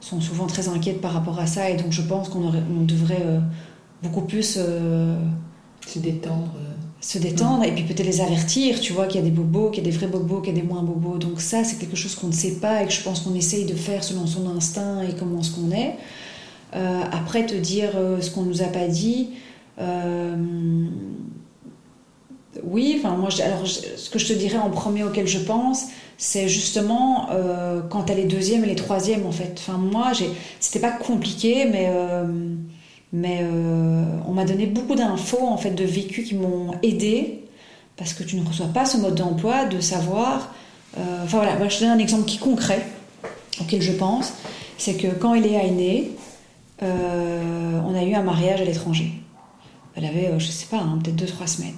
sont 0.00 0.20
souvent 0.20 0.46
très 0.46 0.68
inquiètes 0.68 1.00
par 1.00 1.12
rapport 1.12 1.38
à 1.38 1.46
ça 1.46 1.68
et 1.70 1.76
donc 1.76 1.92
je 1.92 2.00
pense 2.02 2.28
qu'on 2.30 2.42
on 2.44 2.84
devrait 2.84 3.22
euh, 3.22 3.38
beaucoup 4.02 4.22
plus 4.22 4.56
euh, 4.58 5.14
Se 5.86 5.98
détendre. 5.98 6.54
euh. 6.56 6.72
se 7.02 7.18
détendre 7.18 7.64
et 7.64 7.72
puis 7.74 7.84
peut-être 7.84 8.06
les 8.06 8.20
avertir, 8.22 8.80
tu 8.80 8.92
vois, 8.94 9.06
qu'il 9.06 9.20
y 9.20 9.22
a 9.22 9.26
des 9.26 9.30
bobos, 9.30 9.70
qu'il 9.70 9.84
y 9.84 9.86
a 9.86 9.90
des 9.90 9.96
vrais 9.96 10.06
bobos, 10.06 10.40
qu'il 10.40 10.54
y 10.54 10.58
a 10.58 10.60
des 10.62 10.66
moins 10.66 10.82
bobos. 10.82 11.18
Donc 11.18 11.40
ça, 11.40 11.64
c'est 11.64 11.76
quelque 11.78 11.96
chose 11.96 12.14
qu'on 12.14 12.28
ne 12.28 12.32
sait 12.32 12.56
pas 12.60 12.82
et 12.82 12.86
que 12.86 12.92
je 12.92 13.02
pense 13.02 13.20
qu'on 13.20 13.34
essaye 13.34 13.66
de 13.66 13.74
faire 13.74 14.02
selon 14.02 14.26
son 14.26 14.48
instinct 14.56 15.02
et 15.02 15.14
comment 15.18 15.42
ce 15.42 15.50
qu'on 15.54 15.70
est. 15.70 15.96
Euh, 16.74 17.00
après, 17.12 17.44
te 17.46 17.54
dire 17.54 17.90
ce 18.20 18.30
qu'on 18.30 18.42
nous 18.42 18.62
a 18.62 18.66
pas 18.68 18.88
dit, 18.88 19.30
oui, 22.64 22.96
enfin 22.98 23.16
moi, 23.16 23.30
je- 23.30 23.42
alors 23.42 23.64
je- 23.64 23.96
ce 23.96 24.10
que 24.10 24.18
je 24.18 24.26
te 24.26 24.32
dirais 24.32 24.58
en 24.58 24.70
premier 24.70 25.04
auquel 25.04 25.26
je 25.26 25.38
pense, 25.38 25.84
c'est 26.22 26.48
justement 26.48 27.28
euh, 27.30 27.80
quand 27.88 28.02
t'as 28.02 28.14
les 28.14 28.24
deuxièmes 28.24 28.62
et 28.64 28.66
les 28.66 28.74
troisièmes 28.74 29.24
en 29.26 29.32
fait. 29.32 29.54
Enfin 29.56 29.78
moi, 29.78 30.12
c'était 30.60 30.78
pas 30.78 30.90
compliqué, 30.90 31.64
mais 31.64 31.88
euh, 31.88 32.24
euh, 33.14 34.04
on 34.28 34.32
m'a 34.32 34.44
donné 34.44 34.66
beaucoup 34.66 34.94
d'infos 34.94 35.48
en 35.48 35.56
fait 35.56 35.70
de 35.70 35.82
vécu 35.84 36.22
qui 36.22 36.34
m'ont 36.34 36.72
aidé 36.82 37.44
parce 37.96 38.12
que 38.12 38.22
tu 38.22 38.36
ne 38.36 38.46
reçois 38.46 38.66
pas 38.66 38.84
ce 38.84 38.98
mode 38.98 39.14
d'emploi 39.14 39.64
de 39.64 39.80
savoir. 39.80 40.52
Enfin 40.96 41.38
voilà, 41.38 41.56
moi, 41.56 41.68
je 41.68 41.78
te 41.78 41.84
donne 41.84 41.92
un 41.92 41.98
exemple 41.98 42.26
qui 42.26 42.36
est 42.36 42.40
concret 42.40 42.84
auquel 43.58 43.80
je 43.80 43.92
pense, 43.92 44.34
c'est 44.76 44.94
que 44.94 45.06
quand 45.06 45.34
Eléa 45.34 45.64
est 45.64 45.70
née, 45.70 46.10
on 46.82 47.94
a 47.94 48.04
eu 48.04 48.12
un 48.14 48.22
mariage 48.22 48.60
à 48.60 48.64
l'étranger. 48.64 49.10
Elle 49.96 50.04
avait, 50.04 50.32
je 50.38 50.46
sais 50.46 50.66
pas, 50.66 50.78
hein, 50.78 50.98
peut-être 51.02 51.16
deux 51.16 51.26
trois 51.26 51.46
semaines. 51.46 51.76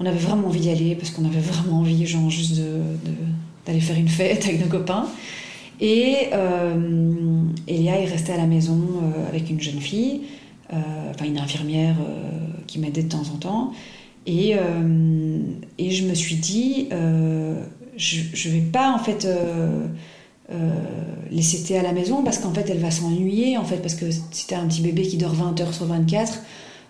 On 0.00 0.06
avait 0.06 0.18
vraiment 0.18 0.48
envie 0.48 0.60
d'y 0.60 0.70
aller 0.70 0.96
parce 0.96 1.10
qu'on 1.10 1.24
avait 1.24 1.38
vraiment 1.40 1.78
envie, 1.78 2.04
genre 2.04 2.28
juste 2.30 2.56
de- 2.56 2.80
d'aller 3.66 3.80
faire 3.80 3.98
une 3.98 4.08
fête 4.08 4.44
avec 4.44 4.60
nos 4.60 4.68
copains. 4.68 5.06
Et 5.80 6.28
euh, 6.32 7.42
Elia 7.68 8.00
est 8.00 8.06
restée 8.06 8.32
à 8.32 8.38
la 8.38 8.46
maison 8.46 8.78
euh, 8.78 9.28
avec 9.28 9.50
une 9.50 9.60
jeune 9.60 9.80
fille, 9.80 10.22
euh, 10.72 10.76
enfin 11.10 11.26
une 11.26 11.38
infirmière 11.38 11.96
qui 12.66 12.78
m'aidait 12.78 13.02
de 13.02 13.08
temps 13.08 13.24
en 13.34 13.36
temps. 13.36 13.72
Et, 14.28 14.56
et 15.78 15.90
je 15.92 16.04
me 16.04 16.14
suis 16.14 16.34
dit, 16.34 16.88
je, 16.90 18.20
je 18.32 18.48
vais 18.48 18.60
pas 18.60 18.92
en 18.92 18.98
fait 18.98 19.28
laisser 21.30 21.62
Théa 21.62 21.78
à 21.78 21.82
la 21.84 21.92
maison 21.92 22.24
parce 22.24 22.38
qu'en 22.38 22.52
fait 22.52 22.68
elle 22.68 22.80
va 22.80 22.90
s'ennuyer 22.90 23.56
en 23.56 23.64
fait 23.64 23.76
parce 23.76 23.94
que 23.94 24.06
si 24.10 24.48
t'as 24.48 24.58
un 24.58 24.66
petit 24.66 24.80
bébé 24.80 25.02
qui 25.02 25.16
dort 25.16 25.34
20 25.34 25.60
heures 25.60 25.72
sur 25.72 25.86
24, 25.86 26.40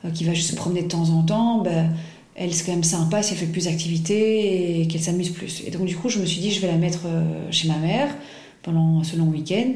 euh, 0.06 0.10
qui 0.10 0.24
va 0.24 0.34
juste 0.34 0.50
se 0.50 0.56
promener 0.56 0.82
de 0.82 0.88
temps 0.88 1.08
en 1.10 1.22
temps, 1.22 1.58
ben, 1.62 1.90
elle 2.36 2.52
c'est 2.52 2.64
quand 2.64 2.72
même 2.72 2.84
sympa 2.84 3.22
si 3.22 3.32
elle 3.32 3.40
fait 3.40 3.46
plus 3.46 3.64
d'activités 3.64 4.80
et 4.80 4.86
qu'elle 4.86 5.00
s'amuse 5.00 5.30
plus. 5.30 5.62
Et 5.66 5.70
donc 5.70 5.86
du 5.86 5.96
coup 5.96 6.08
je 6.08 6.18
me 6.18 6.26
suis 6.26 6.40
dit 6.40 6.52
je 6.52 6.60
vais 6.60 6.68
la 6.68 6.76
mettre 6.76 7.06
euh, 7.06 7.50
chez 7.50 7.66
ma 7.66 7.78
mère 7.78 8.14
pendant 8.62 9.02
ce 9.02 9.16
long 9.16 9.26
week-end. 9.26 9.72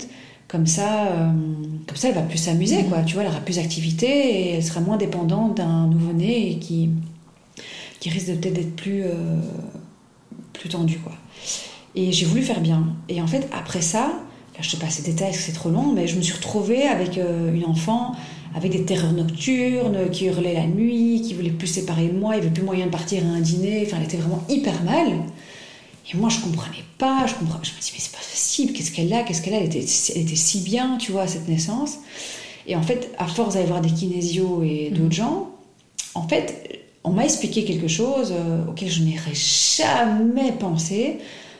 Comme 0.46 0.66
ça, 0.66 1.06
euh, 1.06 1.30
comme 1.86 1.96
ça, 1.96 2.08
elle 2.08 2.16
va 2.16 2.22
plus 2.22 2.36
s'amuser, 2.36 2.82
quoi. 2.86 3.02
Tu 3.02 3.14
vois, 3.14 3.22
elle 3.22 3.28
aura 3.28 3.38
plus 3.38 3.54
d'activités 3.54 4.08
et 4.08 4.54
elle 4.54 4.64
sera 4.64 4.80
moins 4.80 4.96
dépendante 4.96 5.58
d'un 5.58 5.86
nouveau-né 5.86 6.58
qui, 6.58 6.90
qui 8.00 8.10
risque 8.10 8.26
de 8.26 8.34
peut-être 8.34 8.54
d'être 8.54 8.74
plus, 8.74 9.04
euh, 9.04 9.40
plus 10.52 10.68
tendu, 10.68 10.98
quoi. 10.98 11.12
Et 11.94 12.10
j'ai 12.10 12.26
voulu 12.26 12.42
faire 12.42 12.60
bien. 12.60 12.84
Et 13.08 13.22
en 13.22 13.28
fait, 13.28 13.48
après 13.52 13.80
ça, 13.80 14.08
là, 14.08 14.60
je 14.60 14.70
te 14.72 14.76
passe 14.76 14.98
les 14.98 15.12
détails 15.12 15.28
parce 15.28 15.38
que 15.38 15.44
c'est 15.44 15.52
trop 15.52 15.70
long, 15.70 15.92
mais 15.92 16.08
je 16.08 16.16
me 16.16 16.20
suis 16.20 16.34
retrouvée 16.34 16.82
avec 16.82 17.16
une 17.16 17.64
enfant 17.64 18.16
avec 18.54 18.72
des 18.72 18.84
terreurs 18.84 19.12
nocturnes, 19.12 20.10
qui 20.10 20.26
hurlait 20.26 20.54
la 20.54 20.66
nuit, 20.66 21.22
qui 21.22 21.34
voulait 21.34 21.50
plus 21.50 21.68
séparer 21.68 22.08
de 22.08 22.18
moi, 22.18 22.34
il 22.34 22.40
n'y 22.40 22.46
avait 22.46 22.54
plus 22.54 22.64
moyen 22.64 22.86
de 22.86 22.90
partir 22.90 23.24
à 23.24 23.28
un 23.28 23.40
dîner, 23.40 23.84
enfin, 23.86 23.98
elle 23.98 24.04
était 24.04 24.16
vraiment 24.16 24.42
hyper 24.48 24.82
mal. 24.82 25.08
Et 26.12 26.16
moi, 26.16 26.28
je 26.28 26.40
comprenais 26.40 26.84
pas, 26.98 27.26
je, 27.26 27.34
comprenais, 27.34 27.64
je 27.64 27.70
me 27.70 27.80
dis, 27.80 27.92
mais 27.94 28.00
c'est 28.00 28.12
pas 28.12 28.18
possible, 28.18 28.72
qu'est-ce 28.72 28.90
qu'elle 28.90 29.12
a, 29.12 29.22
qu'est-ce 29.22 29.42
qu'elle 29.42 29.54
a, 29.54 29.58
elle 29.58 29.66
était, 29.66 29.84
elle 30.14 30.22
était 30.22 30.36
si 30.36 30.60
bien, 30.60 30.96
tu 30.98 31.12
vois, 31.12 31.22
à 31.22 31.28
cette 31.28 31.48
naissance. 31.48 31.98
Et 32.66 32.74
en 32.74 32.82
fait, 32.82 33.12
à 33.18 33.26
force 33.26 33.54
d'aller 33.54 33.66
voir 33.66 33.80
des 33.80 33.90
kinésios 33.90 34.62
et 34.64 34.90
d'autres 34.90 35.14
gens, 35.14 35.50
en 36.14 36.26
fait, 36.26 36.82
on 37.04 37.10
m'a 37.10 37.24
expliqué 37.24 37.64
quelque 37.64 37.88
chose 37.88 38.32
euh, 38.32 38.66
auquel 38.68 38.90
je 38.90 39.02
n'aurais 39.02 39.34
jamais 39.34 40.52
pensé. 40.52 41.18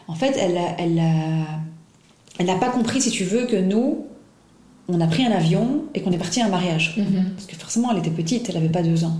En 0.09 0.15
fait, 0.15 0.37
elle 0.37 0.59
a, 0.59 0.77
elle 0.79 0.99
a, 0.99 1.61
elle 2.39 2.47
n'a 2.47 2.57
pas 2.57 2.71
compris, 2.71 3.01
si 3.01 3.11
tu 3.11 3.25
veux, 3.25 3.47
que 3.47 3.57
nous, 3.57 4.07
on 4.93 5.01
a 5.01 5.07
pris 5.07 5.25
un 5.25 5.31
avion 5.33 5.85
et 5.95 6.01
qu'on 6.01 6.11
est 6.13 6.19
parti 6.19 6.41
à 6.41 6.47
un 6.47 6.49
mariage. 6.49 6.97
Parce 7.37 7.47
que 7.47 7.57
forcément, 7.57 7.91
elle 7.93 7.99
était 7.99 8.11
petite, 8.11 8.49
elle 8.49 8.55
n'avait 8.57 8.69
pas 8.69 8.83
deux 8.83 9.05
ans. 9.05 9.17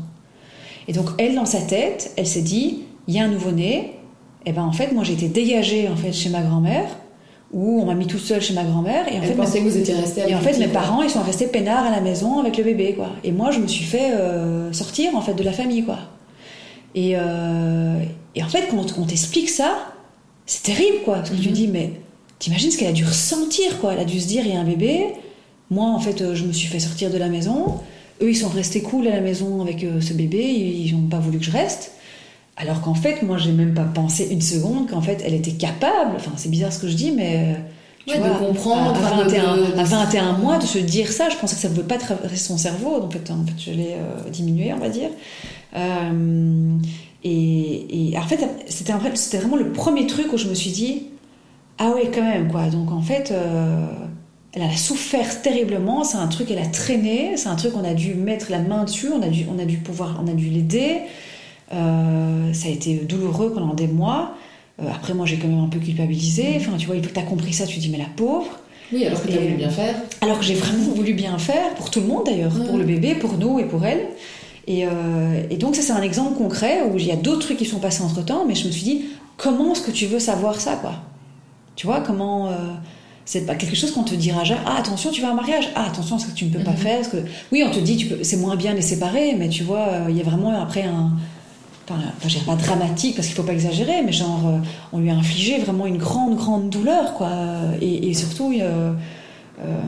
Et 0.89 0.93
donc, 0.93 1.09
elle, 1.19 1.35
dans 1.35 1.45
sa 1.47 1.61
tête, 1.61 2.13
elle 2.17 2.27
s'est 2.27 2.43
dit, 2.43 2.81
il 3.09 3.15
y 3.15 3.19
a 3.21 3.25
un 3.25 3.29
nouveau-né, 3.29 3.93
et 4.47 4.53
ben 4.53 4.63
en 4.63 4.73
fait, 4.73 4.93
moi, 4.93 5.05
j'ai 5.05 5.13
été 5.13 5.29
dégagée 5.29 5.89
en 5.89 5.97
fait 5.97 6.13
chez 6.13 6.31
ma 6.31 6.41
grand-mère, 6.41 6.87
où 7.53 7.81
on 7.83 7.85
m'a 7.87 7.95
mis 7.95 8.07
tout 8.07 8.19
seul 8.19 8.41
chez 8.41 8.55
ma 8.55 8.63
grand-mère, 8.65 9.07
et 9.13 9.19
en 9.19 9.23
Elle 9.23 9.29
fait, 9.29 9.35
pensait 9.35 9.59
que 9.61 9.65
vous 9.65 9.77
étiez 9.77 9.95
et 10.29 10.35
en 10.35 10.41
fait, 10.41 10.59
mes 10.59 10.69
quoi. 10.69 10.81
parents, 10.81 11.03
ils 11.03 11.11
sont 11.11 11.23
restés 11.23 11.47
peinards 11.47 11.85
à 11.85 11.91
la 11.91 12.01
maison 12.01 12.39
avec 12.39 12.57
le 12.57 12.65
bébé, 12.65 12.95
quoi. 12.95 13.11
Et 13.25 13.33
moi, 13.33 13.51
je 13.51 13.59
me 13.59 13.67
suis 13.67 13.85
fait 13.85 14.13
euh, 14.13 14.73
sortir, 14.73 15.15
en 15.17 15.21
fait, 15.21 15.35
de 15.35 15.43
la 15.43 15.53
famille, 15.53 15.83
quoi. 15.85 15.99
Et, 16.95 17.13
euh, 17.17 18.03
et 18.35 18.43
en 18.43 18.49
fait, 18.49 18.69
quand 18.71 18.99
on 18.99 19.05
t'explique 19.05 19.49
ça, 19.49 19.93
c'est 20.47 20.63
terrible, 20.63 20.99
quoi. 21.05 21.17
Parce 21.17 21.31
que 21.31 21.37
tu 21.37 21.49
Mhm. 21.49 21.55
dis, 21.55 21.69
mais 21.69 21.93
t'imagines 22.39 22.71
ce 22.71 22.79
qu'elle 22.79 22.89
a 22.89 22.93
dû 22.93 23.05
ressentir, 23.05 23.79
quoi. 23.81 23.93
Elle 23.95 24.01
a 24.01 24.05
dû 24.05 24.19
se 24.21 24.27
dire, 24.29 24.43
il 24.47 24.53
y 24.55 24.57
a 24.57 24.61
un 24.61 24.65
bébé. 24.65 25.09
Moi, 25.71 25.87
en 25.87 25.99
fait, 26.01 26.21
euh, 26.21 26.35
je 26.35 26.45
me 26.45 26.53
suis 26.53 26.69
fait 26.69 26.81
sortir 26.81 27.11
de 27.11 27.19
la 27.19 27.29
maison. 27.29 27.79
Eux, 28.23 28.31
ils 28.31 28.37
sont 28.37 28.49
restés 28.49 28.83
cool 28.83 29.07
à 29.09 29.13
la 29.13 29.21
maison 29.21 29.63
avec 29.63 29.85
euh, 29.85 30.01
ce 30.01 30.13
bébé. 30.13 30.43
Ils 30.45 30.95
n'ont 30.95 31.09
pas 31.09 31.19
voulu 31.19 31.39
que 31.39 31.45
je 31.45 31.51
reste. 31.53 31.93
Alors 32.57 32.81
qu'en 32.83 32.95
fait, 32.95 33.23
moi, 33.23 33.39
j'ai 33.39 33.53
même 33.53 33.73
pas 33.75 33.85
pensé 33.85 34.29
une 34.31 34.43
seconde 34.43 34.91
qu'en 34.91 35.01
fait, 35.01 35.23
elle 35.25 35.35
était 35.35 35.53
capable. 35.53 36.13
Enfin, 36.17 36.33
c'est 36.37 36.51
bizarre 36.51 36.73
ce 36.73 36.79
que 36.81 36.89
je 36.89 36.95
dis, 36.97 37.13
mais. 37.13 37.37
euh, 37.37 37.61
tu 38.07 38.15
Ouais, 38.15 38.19
de 38.19 38.29
vois, 38.29 38.39
comprendre, 38.39 38.95
À, 38.97 38.99
à 38.99 39.13
enfin, 39.13 39.25
de- 39.25 39.31
21, 39.31 39.57
de- 39.57 39.79
à 39.79 39.85
21 39.85 40.33
mois, 40.33 40.59
de 40.59 40.65
se 40.67 40.79
dire 40.79 41.13
ça, 41.13 41.29
je 41.31 41.37
pensais 41.37 41.55
que 41.55 41.61
ça 41.61 41.69
ne 41.69 41.75
pouvait 41.75 41.87
pas 41.87 41.99
traverser 41.99 42.37
son 42.37 42.57
cerveau. 42.59 42.99
Donc, 43.01 43.09
en 43.09 43.11
fait, 43.11 43.31
en 43.31 43.45
fait 43.45 43.53
je 43.59 43.71
l'ai 43.73 43.93
euh, 43.93 44.29
diminué, 44.31 44.73
on 44.73 44.79
va 44.79 44.89
dire. 44.89 45.11
Euh, 45.77 46.77
et, 47.25 48.11
et 48.13 48.19
en 48.19 48.23
fait, 48.23 48.41
c'était, 48.69 48.93
vraiment 49.39 49.57
le 49.57 49.73
premier 49.73 50.07
truc 50.07 50.33
où 50.33 50.37
je 50.39 50.49
me 50.49 50.55
suis 50.55 50.71
dit, 50.71 51.05
ah 51.79 51.91
ouais, 51.91 52.11
quand 52.13 52.23
même, 52.23 52.51
quoi. 52.51 52.69
Donc, 52.69 52.91
en 52.91 53.03
fait, 53.03 53.31
euh, 53.33 53.87
elle 54.53 54.63
a 54.63 54.77
souffert 54.77 55.43
terriblement. 55.43 56.03
C'est 56.03 56.19
un 56.19 56.27
truc, 56.27 56.51
elle 56.51 56.59
a 56.59 56.67
traîné. 56.67 57.37
C'est 57.37 57.49
un 57.49 57.57
truc, 57.57 57.73
on 57.77 57.85
a 57.85 57.95
dû 57.95 58.15
mettre 58.15 58.51
la 58.51 58.59
main 58.59 58.85
dessus. 58.85 59.09
On 59.15 59.23
a 59.23 59.29
dû, 59.29 59.47
on 59.55 59.59
a 59.59 59.65
dû 59.65 59.79
pouvoir, 59.79 60.21
on 60.23 60.29
a 60.29 60.33
dû 60.33 60.49
l'aider. 60.49 60.99
Euh, 61.73 62.53
ça 62.53 62.69
a 62.69 62.71
été 62.71 62.95
douloureux 62.95 63.53
pendant 63.53 63.75
des 63.75 63.87
mois. 63.87 64.35
Euh, 64.83 64.89
après, 64.93 65.15
moi, 65.15 65.25
j'ai 65.25 65.37
quand 65.37 65.47
même 65.47 65.63
un 65.63 65.69
peu 65.69 65.79
culpabilisé. 65.79 66.55
Enfin, 66.57 66.73
tu 66.79 66.87
vois, 66.87 66.97
il 66.97 67.03
faut 67.03 67.11
que 67.11 67.15
tu 67.15 67.21
as 67.21 67.25
compris 67.25 67.53
ça, 67.53 67.65
tu 67.67 67.77
te 67.77 67.81
dis, 67.81 67.91
mais 67.91 67.99
la 67.99 68.07
pauvre. 68.17 68.59
Oui, 68.93 69.07
alors 69.07 69.23
que 69.23 69.29
tu 69.29 69.39
as 69.39 69.41
voulu 69.41 69.55
bien 69.55 69.71
faire. 69.71 69.95
Alors 70.21 70.41
que 70.41 70.45
j'ai 70.45 70.55
vraiment 70.55 70.93
voulu 70.95 71.13
bien 71.13 71.39
faire, 71.39 71.75
pour 71.75 71.91
tout 71.91 72.01
le 72.01 72.07
monde 72.07 72.27
d'ailleurs, 72.27 72.53
pour 72.53 72.77
le 72.77 72.85
bébé, 72.85 73.15
pour 73.15 73.35
nous 73.35 73.61
et 73.61 73.65
pour 73.65 73.85
elle. 73.85 74.01
Et, 74.67 74.85
euh, 74.85 75.45
et 75.49 75.57
donc, 75.59 75.77
ça, 75.77 75.83
c'est 75.83 75.93
un 75.93 76.03
exemple 76.03 76.37
concret 76.37 76.83
où 76.91 76.99
il 76.99 77.07
y 77.07 77.13
a 77.13 77.17
d'autres 77.17 77.43
trucs 77.43 77.59
qui 77.59 77.67
sont 77.67 77.79
passés 77.79 78.03
entre 78.03 78.25
temps, 78.25 78.45
mais 78.49 78.57
je 78.57 78.67
me 78.67 78.73
suis 78.73 78.83
dit, 78.83 79.05
comment 79.37 79.75
est-ce 79.75 79.83
que 79.83 79.93
tu 79.93 80.07
veux 80.07 80.19
savoir 80.19 80.61
ça, 80.61 80.75
quoi? 80.75 80.95
Tu 81.77 81.87
vois, 81.87 82.01
comment. 82.01 82.51
Euh, 83.21 83.25
c'est 83.27 83.47
pas 83.47 83.55
quelque 83.55 83.77
chose 83.77 83.93
qu'on 83.93 84.03
te 84.03 84.15
dira 84.15 84.45
jamais. 84.45 84.61
Ah, 84.67 84.77
attention, 84.79 85.11
tu 85.11 85.23
vas 85.23 85.29
à 85.29 85.31
un 85.33 85.35
mariage. 85.35 85.71
Ah, 85.75 85.87
attention, 85.87 86.19
ce 86.19 86.27
que 86.27 86.33
tu 86.33 86.47
ne 86.47 86.51
peux 86.51 86.65
pas 86.65 86.73
mhm. 86.73 86.77
faire. 86.77 86.97
Parce 86.97 87.09
que... 87.09 87.19
Oui, 87.53 87.63
on 87.67 87.71
te 87.71 87.79
dit, 87.79 87.97
tu 87.97 88.07
peux... 88.07 88.25
c'est 88.25 88.37
moins 88.37 88.57
bien 88.57 88.75
les 88.75 88.83
séparer, 88.83 89.35
mais 89.39 89.49
tu 89.49 89.63
vois, 89.63 90.07
il 90.09 90.17
y 90.17 90.21
a 90.21 90.25
vraiment 90.25 90.61
après 90.61 90.83
un 90.83 91.13
enfin, 91.91 92.03
je 92.23 92.29
dirais 92.29 92.45
pas 92.45 92.57
dramatique 92.57 93.17
parce 93.17 93.27
qu'il 93.27 93.37
faut 93.37 93.43
pas 93.43 93.53
exagérer, 93.53 94.03
mais 94.05 94.13
genre, 94.13 94.47
euh, 94.47 94.59
on 94.93 94.99
lui 94.99 95.11
a 95.11 95.15
infligé 95.15 95.59
vraiment 95.59 95.87
une 95.87 95.99
grande, 95.99 96.37
grande 96.37 96.71
douleur, 96.71 97.15
quoi. 97.15 97.31
Et, 97.81 98.13
surtout, 98.15 98.53
euh, 98.53 98.93
euh, 99.61 99.81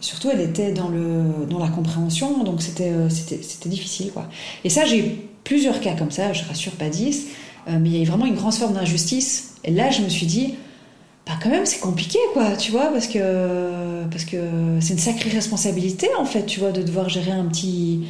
surtout, 0.00 0.30
elle 0.32 0.40
était 0.40 0.72
dans, 0.72 0.88
le, 0.88 1.46
dans 1.48 1.58
la 1.58 1.68
compréhension, 1.68 2.42
donc 2.44 2.62
c'était, 2.62 2.92
c'était, 3.10 3.68
difficile, 3.68 4.10
quoi. 4.12 4.28
Et 4.64 4.70
ça, 4.70 4.84
j'ai 4.84 4.98
eu 4.98 5.12
plusieurs 5.44 5.80
cas 5.80 5.94
comme 5.94 6.10
ça, 6.10 6.32
je 6.32 6.44
rassure 6.44 6.72
pas 6.72 6.88
10, 6.88 7.26
mais 7.68 7.88
il 7.88 7.96
y 7.96 7.98
a 7.98 8.02
eu 8.02 8.06
vraiment 8.06 8.26
une 8.26 8.34
grande 8.34 8.54
forme 8.54 8.74
d'injustice. 8.74 9.54
Et 9.64 9.72
là, 9.72 9.90
je 9.90 10.02
me 10.02 10.08
suis 10.08 10.26
dit, 10.26 10.54
bah 11.26 11.32
quand 11.42 11.50
même 11.50 11.66
c'est 11.66 11.80
compliqué 11.80 12.18
quoi 12.32 12.56
tu 12.56 12.70
vois 12.70 12.86
parce 12.92 13.08
que 13.08 14.04
parce 14.10 14.24
que 14.24 14.36
c'est 14.80 14.92
une 14.92 14.98
sacrée 15.00 15.30
responsabilité 15.30 16.08
en 16.18 16.24
fait 16.24 16.46
tu 16.46 16.60
vois 16.60 16.70
de 16.70 16.82
devoir 16.82 17.08
gérer 17.08 17.32
un 17.32 17.46
petit 17.46 18.06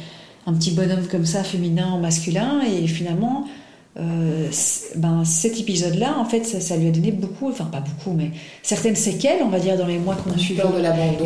un 0.47 0.53
petit 0.53 0.71
bonhomme 0.71 1.05
comme 1.07 1.25
ça, 1.25 1.43
féminin 1.43 1.87
en 1.87 1.99
masculin, 1.99 2.61
et 2.61 2.87
finalement, 2.87 3.45
euh, 3.99 4.47
ben, 4.95 5.25
cet 5.25 5.59
épisode-là, 5.59 6.15
en 6.17 6.23
fait, 6.23 6.45
ça, 6.45 6.77
lui 6.77 6.87
a 6.87 6.91
donné 6.91 7.11
beaucoup, 7.11 7.49
enfin 7.49 7.65
pas 7.65 7.81
beaucoup, 7.81 8.15
mais 8.15 8.31
certaines 8.63 8.95
séquelles, 8.95 9.39
on 9.43 9.49
va 9.49 9.59
dire, 9.59 9.77
dans 9.77 9.87
les 9.87 9.97
mois 9.97 10.15
qu'on 10.15 10.31
a 10.31 10.37
suivi. 10.37 10.61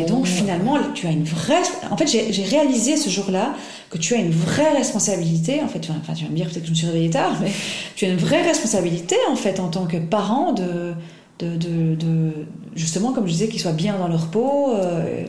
Et 0.00 0.04
donc 0.04 0.26
finalement, 0.26 0.76
tu 0.94 1.06
as 1.06 1.10
une 1.10 1.24
vraie. 1.24 1.62
En 1.90 1.96
fait, 1.96 2.08
j'ai 2.08 2.44
réalisé 2.44 2.96
ce 2.96 3.10
jour-là 3.10 3.54
que 3.90 3.98
tu 3.98 4.14
as 4.14 4.18
une 4.18 4.32
vraie 4.32 4.72
responsabilité. 4.72 5.60
En 5.62 5.68
fait, 5.68 5.86
enfin, 5.90 6.14
tu 6.14 6.24
vas 6.24 6.30
me 6.30 6.36
dire 6.36 6.46
peut-être 6.46 6.62
que 6.62 6.66
je 6.66 6.72
me 6.72 6.76
suis 6.76 6.86
réveillée 6.86 7.10
tard, 7.10 7.36
mais 7.40 7.52
tu 7.94 8.06
as 8.06 8.08
une 8.08 8.16
vraie 8.16 8.42
responsabilité 8.42 9.16
en 9.30 9.36
fait 9.36 9.60
en 9.60 9.68
tant 9.68 9.84
que 9.84 9.98
parent 9.98 10.52
de, 10.52 10.94
de, 11.44 11.94
de, 11.94 12.32
justement, 12.74 13.12
comme 13.12 13.26
je 13.26 13.32
disais, 13.32 13.48
qu'ils 13.48 13.60
soient 13.60 13.72
bien 13.72 13.98
dans 13.98 14.08
leur 14.08 14.28
peau. 14.28 14.74
Euh, 14.74 15.24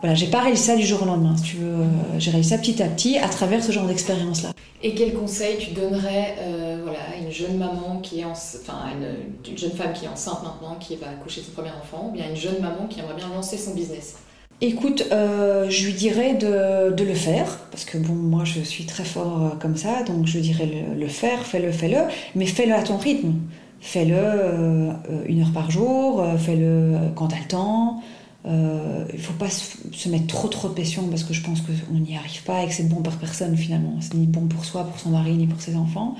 voilà, 0.00 0.14
j'ai 0.14 0.28
pas 0.28 0.40
réussi 0.40 0.62
ça 0.62 0.76
du 0.76 0.86
jour 0.86 1.02
au 1.02 1.04
lendemain, 1.04 1.36
si 1.36 1.42
tu 1.42 1.56
veux. 1.56 1.82
Euh, 1.82 1.86
j'ai 2.18 2.30
réussi 2.30 2.50
ça 2.50 2.58
petit 2.58 2.82
à 2.82 2.86
petit 2.86 3.18
à 3.18 3.28
travers 3.28 3.62
ce 3.62 3.70
genre 3.70 3.86
d'expérience-là. 3.86 4.52
Et 4.82 4.94
quel 4.94 5.12
conseil 5.12 5.58
tu 5.58 5.72
donnerais 5.72 6.36
euh, 6.38 6.78
voilà, 6.82 7.00
à 7.00 7.22
une 7.22 7.30
jeune 7.30 7.58
maman 7.58 8.00
qui 8.02 8.20
est 8.20 8.24
en... 8.24 8.30
enfin, 8.30 8.78
une, 8.94 9.50
une, 9.50 9.58
jeune 9.58 9.72
femme 9.72 9.92
qui 9.92 10.06
est 10.06 10.08
enceinte 10.08 10.42
maintenant, 10.42 10.76
qui 10.80 10.96
va 10.96 11.10
accoucher 11.10 11.42
son 11.42 11.52
premier 11.52 11.70
enfant, 11.70 12.08
ou 12.08 12.12
bien 12.12 12.30
une 12.30 12.36
jeune 12.36 12.60
maman 12.62 12.86
qui 12.88 13.00
aimerait 13.00 13.16
bien 13.16 13.28
lancer 13.28 13.58
son 13.58 13.74
business? 13.74 14.16
Écoute, 14.62 15.06
euh, 15.12 15.68
je 15.68 15.86
lui 15.86 15.92
dirais 15.92 16.34
de, 16.34 16.94
de, 16.94 17.04
le 17.04 17.14
faire, 17.14 17.58
parce 17.70 17.84
que 17.84 17.98
bon, 17.98 18.14
moi 18.14 18.44
je 18.44 18.60
suis 18.60 18.84
très 18.84 19.04
fort 19.04 19.56
comme 19.60 19.76
ça, 19.76 20.02
donc 20.02 20.26
je 20.26 20.38
dirais 20.38 20.66
le, 20.66 20.98
le 20.98 21.08
faire, 21.08 21.44
fais-le, 21.46 21.72
fais-le, 21.72 21.98
mais 22.34 22.46
fais-le 22.46 22.74
à 22.74 22.82
ton 22.82 22.96
rythme. 22.96 23.32
Fais-le 23.80 24.90
une 25.26 25.40
heure 25.40 25.52
par 25.52 25.70
jour, 25.70 26.22
fais-le 26.38 27.12
quand 27.14 27.28
tu 27.28 27.34
as 27.34 27.38
le 27.38 27.46
temps. 27.46 28.02
Euh, 28.46 29.04
il 29.10 29.16
ne 29.16 29.22
faut 29.22 29.34
pas 29.34 29.50
se 29.50 30.08
mettre 30.08 30.26
trop 30.26 30.48
trop 30.48 30.68
de 30.68 30.72
pression 30.72 31.06
parce 31.08 31.24
que 31.24 31.34
je 31.34 31.42
pense 31.42 31.60
qu'on 31.60 31.98
n'y 31.98 32.16
arrive 32.16 32.42
pas 32.44 32.62
et 32.62 32.68
que 32.68 32.72
c'est 32.72 32.88
bon 32.88 33.02
pour 33.02 33.12
personne 33.14 33.56
finalement. 33.56 33.96
C'est 34.00 34.14
ni 34.14 34.26
bon 34.26 34.46
pour 34.46 34.64
soi, 34.64 34.84
pour 34.84 34.98
son 34.98 35.10
mari, 35.10 35.34
ni 35.34 35.46
pour 35.46 35.60
ses 35.60 35.76
enfants. 35.76 36.16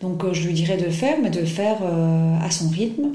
Donc 0.00 0.24
euh, 0.24 0.32
je 0.32 0.46
lui 0.46 0.54
dirais 0.54 0.76
de 0.76 0.84
le 0.84 0.90
faire, 0.90 1.18
mais 1.22 1.30
de 1.30 1.40
le 1.40 1.46
faire 1.46 1.76
euh, 1.82 2.38
à 2.40 2.50
son 2.50 2.68
rythme. 2.68 3.12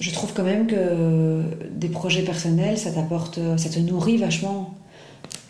je 0.00 0.10
trouve 0.12 0.32
quand 0.34 0.44
même 0.44 0.66
que 0.66 1.42
des 1.70 1.88
projets 1.88 2.22
personnels, 2.22 2.76
ça 2.78 2.90
t'apporte, 2.90 3.38
ça 3.56 3.68
te 3.70 3.78
nourrit 3.78 4.18
vachement. 4.18 4.74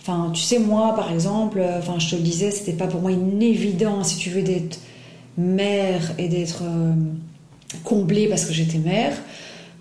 Enfin, 0.01 0.31
tu 0.33 0.43
sais, 0.43 0.59
moi 0.59 0.95
par 0.95 1.11
exemple, 1.13 1.61
enfin, 1.79 1.99
je 1.99 2.11
te 2.11 2.17
le 2.17 2.23
disais, 2.23 2.51
c'était 2.51 2.75
pas 2.75 2.87
pour 2.87 3.01
moi 3.01 3.11
une 3.11 3.43
évidence, 3.43 4.11
si 4.11 4.19
tu 4.19 4.31
veux, 4.31 4.43
d'être 4.43 4.79
mère 5.37 6.13
et 6.19 6.29
d'être 6.29 6.63
comblée 7.83 8.29
parce 8.29 8.45
que 8.45 8.53
j'étais 8.53 8.79
mère. 8.79 9.13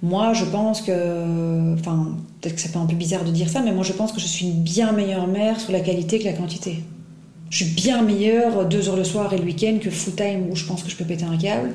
Moi, 0.01 0.33
je 0.33 0.43
pense 0.43 0.81
que, 0.81 1.73
enfin, 1.75 2.17
peut-être 2.41 2.55
que 2.55 2.61
ça 2.61 2.69
fait 2.69 2.77
un 2.77 2.85
peu 2.85 2.95
bizarre 2.95 3.23
de 3.23 3.31
dire 3.31 3.49
ça, 3.49 3.61
mais 3.61 3.71
moi, 3.71 3.83
je 3.83 3.93
pense 3.93 4.11
que 4.11 4.19
je 4.19 4.27
suis 4.27 4.47
une 4.47 4.61
bien 4.61 4.91
meilleure 4.91 5.27
mère 5.27 5.59
sur 5.59 5.71
la 5.71 5.79
qualité 5.79 6.19
que 6.19 6.25
la 6.25 6.33
quantité. 6.33 6.83
Je 7.49 7.63
suis 7.63 7.73
bien 7.73 8.01
meilleure 8.01 8.65
deux 8.65 8.89
heures 8.89 8.97
le 8.97 9.03
soir 9.03 9.31
et 9.31 9.37
le 9.37 9.43
week-end 9.43 9.77
que 9.79 9.89
full 9.89 10.15
time 10.15 10.49
où 10.49 10.55
je 10.55 10.65
pense 10.65 10.83
que 10.83 10.89
je 10.89 10.95
peux 10.95 11.05
péter 11.05 11.23
un 11.23 11.37
câble. 11.37 11.73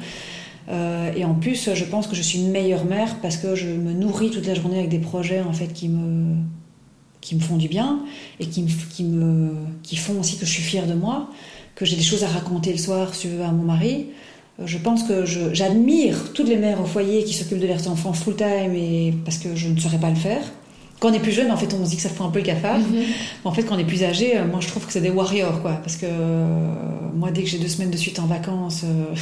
Euh, 0.68 1.12
et 1.16 1.24
en 1.24 1.34
plus, 1.34 1.72
je 1.72 1.84
pense 1.84 2.06
que 2.06 2.14
je 2.14 2.20
suis 2.20 2.40
une 2.40 2.50
meilleure 2.50 2.84
mère 2.84 3.16
parce 3.22 3.36
que 3.36 3.54
je 3.54 3.68
me 3.68 3.92
nourris 3.92 4.30
toute 4.30 4.46
la 4.46 4.54
journée 4.54 4.78
avec 4.78 4.90
des 4.90 4.98
projets 4.98 5.40
en 5.40 5.52
fait 5.52 5.72
qui 5.72 5.88
me 5.88 6.34
qui 7.20 7.34
me 7.34 7.40
font 7.40 7.56
du 7.56 7.68
bien 7.68 8.00
et 8.38 8.46
qui 8.46 8.62
me, 8.62 8.68
qui 8.90 9.04
me 9.04 9.52
qui 9.82 9.96
font 9.96 10.20
aussi 10.20 10.36
que 10.36 10.46
je 10.46 10.50
suis 10.50 10.62
fière 10.62 10.86
de 10.86 10.94
moi, 10.94 11.30
que 11.78 11.84
j'ai 11.84 11.94
des 11.94 12.02
choses 12.02 12.24
à 12.24 12.26
raconter 12.26 12.72
le 12.72 12.78
soir, 12.78 13.14
si 13.14 13.28
tu 13.28 13.28
veux, 13.28 13.44
à 13.44 13.52
mon 13.52 13.62
mari. 13.62 14.06
Je 14.64 14.78
pense 14.78 15.04
que 15.04 15.24
j'admire 15.24 16.32
toutes 16.34 16.48
les 16.48 16.56
mères 16.56 16.80
au 16.80 16.84
foyer 16.84 17.22
qui 17.22 17.32
s'occupent 17.32 17.60
de 17.60 17.68
leurs 17.68 17.86
enfants 17.86 18.12
full-time 18.12 18.74
et 18.74 19.14
parce 19.24 19.38
que 19.38 19.54
je 19.54 19.68
ne 19.68 19.78
saurais 19.78 19.98
pas 19.98 20.10
le 20.10 20.16
faire. 20.16 20.42
Quand 20.98 21.10
on 21.10 21.12
est 21.12 21.20
plus 21.20 21.30
jeune, 21.30 21.52
en 21.52 21.56
fait, 21.56 21.72
on 21.80 21.84
se 21.84 21.90
dit 21.90 21.96
que 21.96 22.02
ça 22.02 22.08
fait 22.08 22.24
un 22.24 22.30
peu 22.30 22.40
le 22.40 22.44
cafard. 22.44 22.80
Mhm. 22.80 23.04
En 23.44 23.52
fait, 23.52 23.62
quand 23.62 23.76
on 23.76 23.78
est 23.78 23.84
plus 23.84 24.02
âgé, 24.02 24.36
euh, 24.36 24.44
moi, 24.48 24.58
je 24.60 24.66
trouve 24.66 24.84
que 24.84 24.92
c'est 24.92 25.00
des 25.00 25.10
warriors, 25.10 25.62
quoi. 25.62 25.74
Parce 25.74 25.94
que 25.94 26.06
euh, 26.06 26.68
moi, 27.14 27.30
dès 27.30 27.44
que 27.44 27.48
j'ai 27.48 27.58
deux 27.58 27.68
semaines 27.68 27.92
de 27.92 27.96
suite 27.96 28.18
en 28.18 28.26
vacances, 28.26 28.82
euh, 28.82 29.14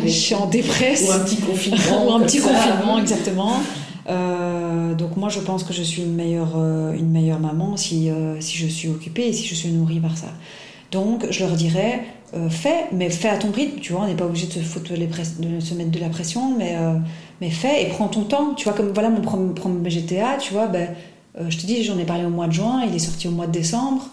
je 0.06 0.08
suis 0.08 0.34
en 0.34 0.46
dépresse. 0.46 1.06
Ou 1.06 1.12
un 1.12 1.18
petit 1.18 1.36
confinement. 1.36 2.06
Ou 2.08 2.12
un 2.12 2.20
petit 2.20 2.40
confinement, 2.40 2.98
exactement. 2.98 3.52
donc 4.96 5.18
moi, 5.18 5.28
je 5.28 5.40
pense 5.40 5.62
que 5.64 5.74
je 5.74 5.82
suis 5.82 6.00
une 6.00 6.14
meilleure, 6.14 6.56
une 6.56 7.10
meilleure 7.10 7.40
maman 7.40 7.76
si, 7.76 8.08
si 8.40 8.56
je 8.56 8.66
suis 8.66 8.88
occupée 8.88 9.28
et 9.28 9.32
si 9.34 9.46
je 9.46 9.54
suis 9.54 9.68
nourrie 9.68 10.00
par 10.00 10.16
ça. 10.16 10.28
Donc, 10.92 11.26
je 11.30 11.44
leur 11.44 11.54
dirais, 11.54 12.04
euh, 12.34 12.48
fais, 12.50 12.86
mais 12.92 13.08
fais 13.08 13.28
à 13.28 13.36
ton 13.36 13.50
rythme, 13.50 13.78
tu 13.80 13.92
vois, 13.92 14.02
on 14.02 14.06
n'est 14.06 14.14
pas 14.14 14.26
obligé 14.26 14.46
de 14.46 14.52
se, 14.52 15.74
mettre 15.74 15.90
de 15.90 16.00
la 16.00 16.08
pression, 16.08 16.56
mais, 16.56 16.74
euh, 16.76 16.94
mais 17.40 17.50
fais 17.50 17.84
et 17.84 17.88
prends 17.88 18.08
ton 18.08 18.24
temps. 18.24 18.54
Tu 18.54 18.64
vois, 18.64 18.72
comme 18.72 18.90
voilà 18.92 19.10
mon 19.10 19.20
premier 19.20 19.90
GTA, 19.90 20.36
tu 20.38 20.52
vois, 20.52 20.66
ben, 20.66 20.90
euh, 21.38 21.48
je 21.48 21.58
te 21.58 21.66
dis, 21.66 21.84
j'en 21.84 21.98
ai 21.98 22.04
parlé 22.04 22.24
au 22.24 22.30
mois 22.30 22.48
de 22.48 22.52
juin, 22.52 22.84
il 22.86 22.94
est 22.94 23.00
sorti 23.00 23.28
au 23.28 23.30
mois 23.30 23.46
de 23.46 23.52
décembre, 23.52 24.08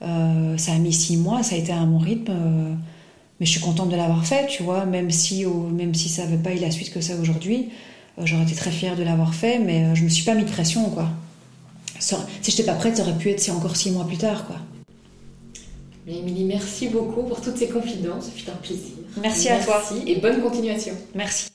ça 0.00 0.72
a 0.72 0.78
mis 0.78 0.92
six 0.92 1.16
mois, 1.16 1.42
ça 1.42 1.54
a 1.56 1.58
été 1.58 1.72
à 1.72 1.84
mon 1.84 1.98
rythme, 1.98 2.32
mais 3.40 3.46
je 3.46 3.50
suis 3.50 3.60
contente 3.60 3.88
de 3.88 3.96
l'avoir 3.96 4.24
fait, 4.24 4.46
tu 4.46 4.62
vois, 4.62 4.84
même 4.84 5.10
si, 5.10 5.44
même 5.46 5.94
si 5.94 6.08
ça 6.08 6.24
n'avait 6.24 6.36
pas 6.36 6.52
eu 6.52 6.58
la 6.58 6.70
suite 6.70 6.92
que 6.92 7.00
ça 7.00 7.14
aujourd'hui, 7.20 7.70
j'aurais 8.22 8.44
été 8.44 8.54
très 8.54 8.70
fière 8.70 8.94
de 8.94 9.02
l'avoir 9.02 9.34
fait, 9.34 9.58
mais 9.58 9.94
je 9.94 10.04
me 10.04 10.08
suis 10.08 10.24
pas 10.24 10.34
mis 10.34 10.44
de 10.44 10.50
pression, 10.50 10.90
quoi. 10.90 11.08
Si 11.98 12.14
j'étais 12.42 12.64
pas 12.64 12.74
prête, 12.74 12.96
ça 12.98 13.02
aurait 13.02 13.16
pu 13.16 13.30
être 13.30 13.50
encore 13.50 13.74
six 13.74 13.90
mois 13.90 14.06
plus 14.06 14.18
tard, 14.18 14.46
quoi. 14.46 14.56
Émilie, 16.08 16.44
merci 16.44 16.88
beaucoup 16.88 17.24
pour 17.24 17.40
toutes 17.40 17.56
ces 17.56 17.68
confidences. 17.68 18.26
Ce 18.26 18.30
fut 18.30 18.48
un 18.48 18.54
plaisir. 18.54 18.94
Merci, 19.20 19.48
à 19.48 19.58
toi. 19.58 19.82
et 20.06 20.16
bonne 20.16 20.40
continuation. 20.40 20.92
Merci. 21.14 21.48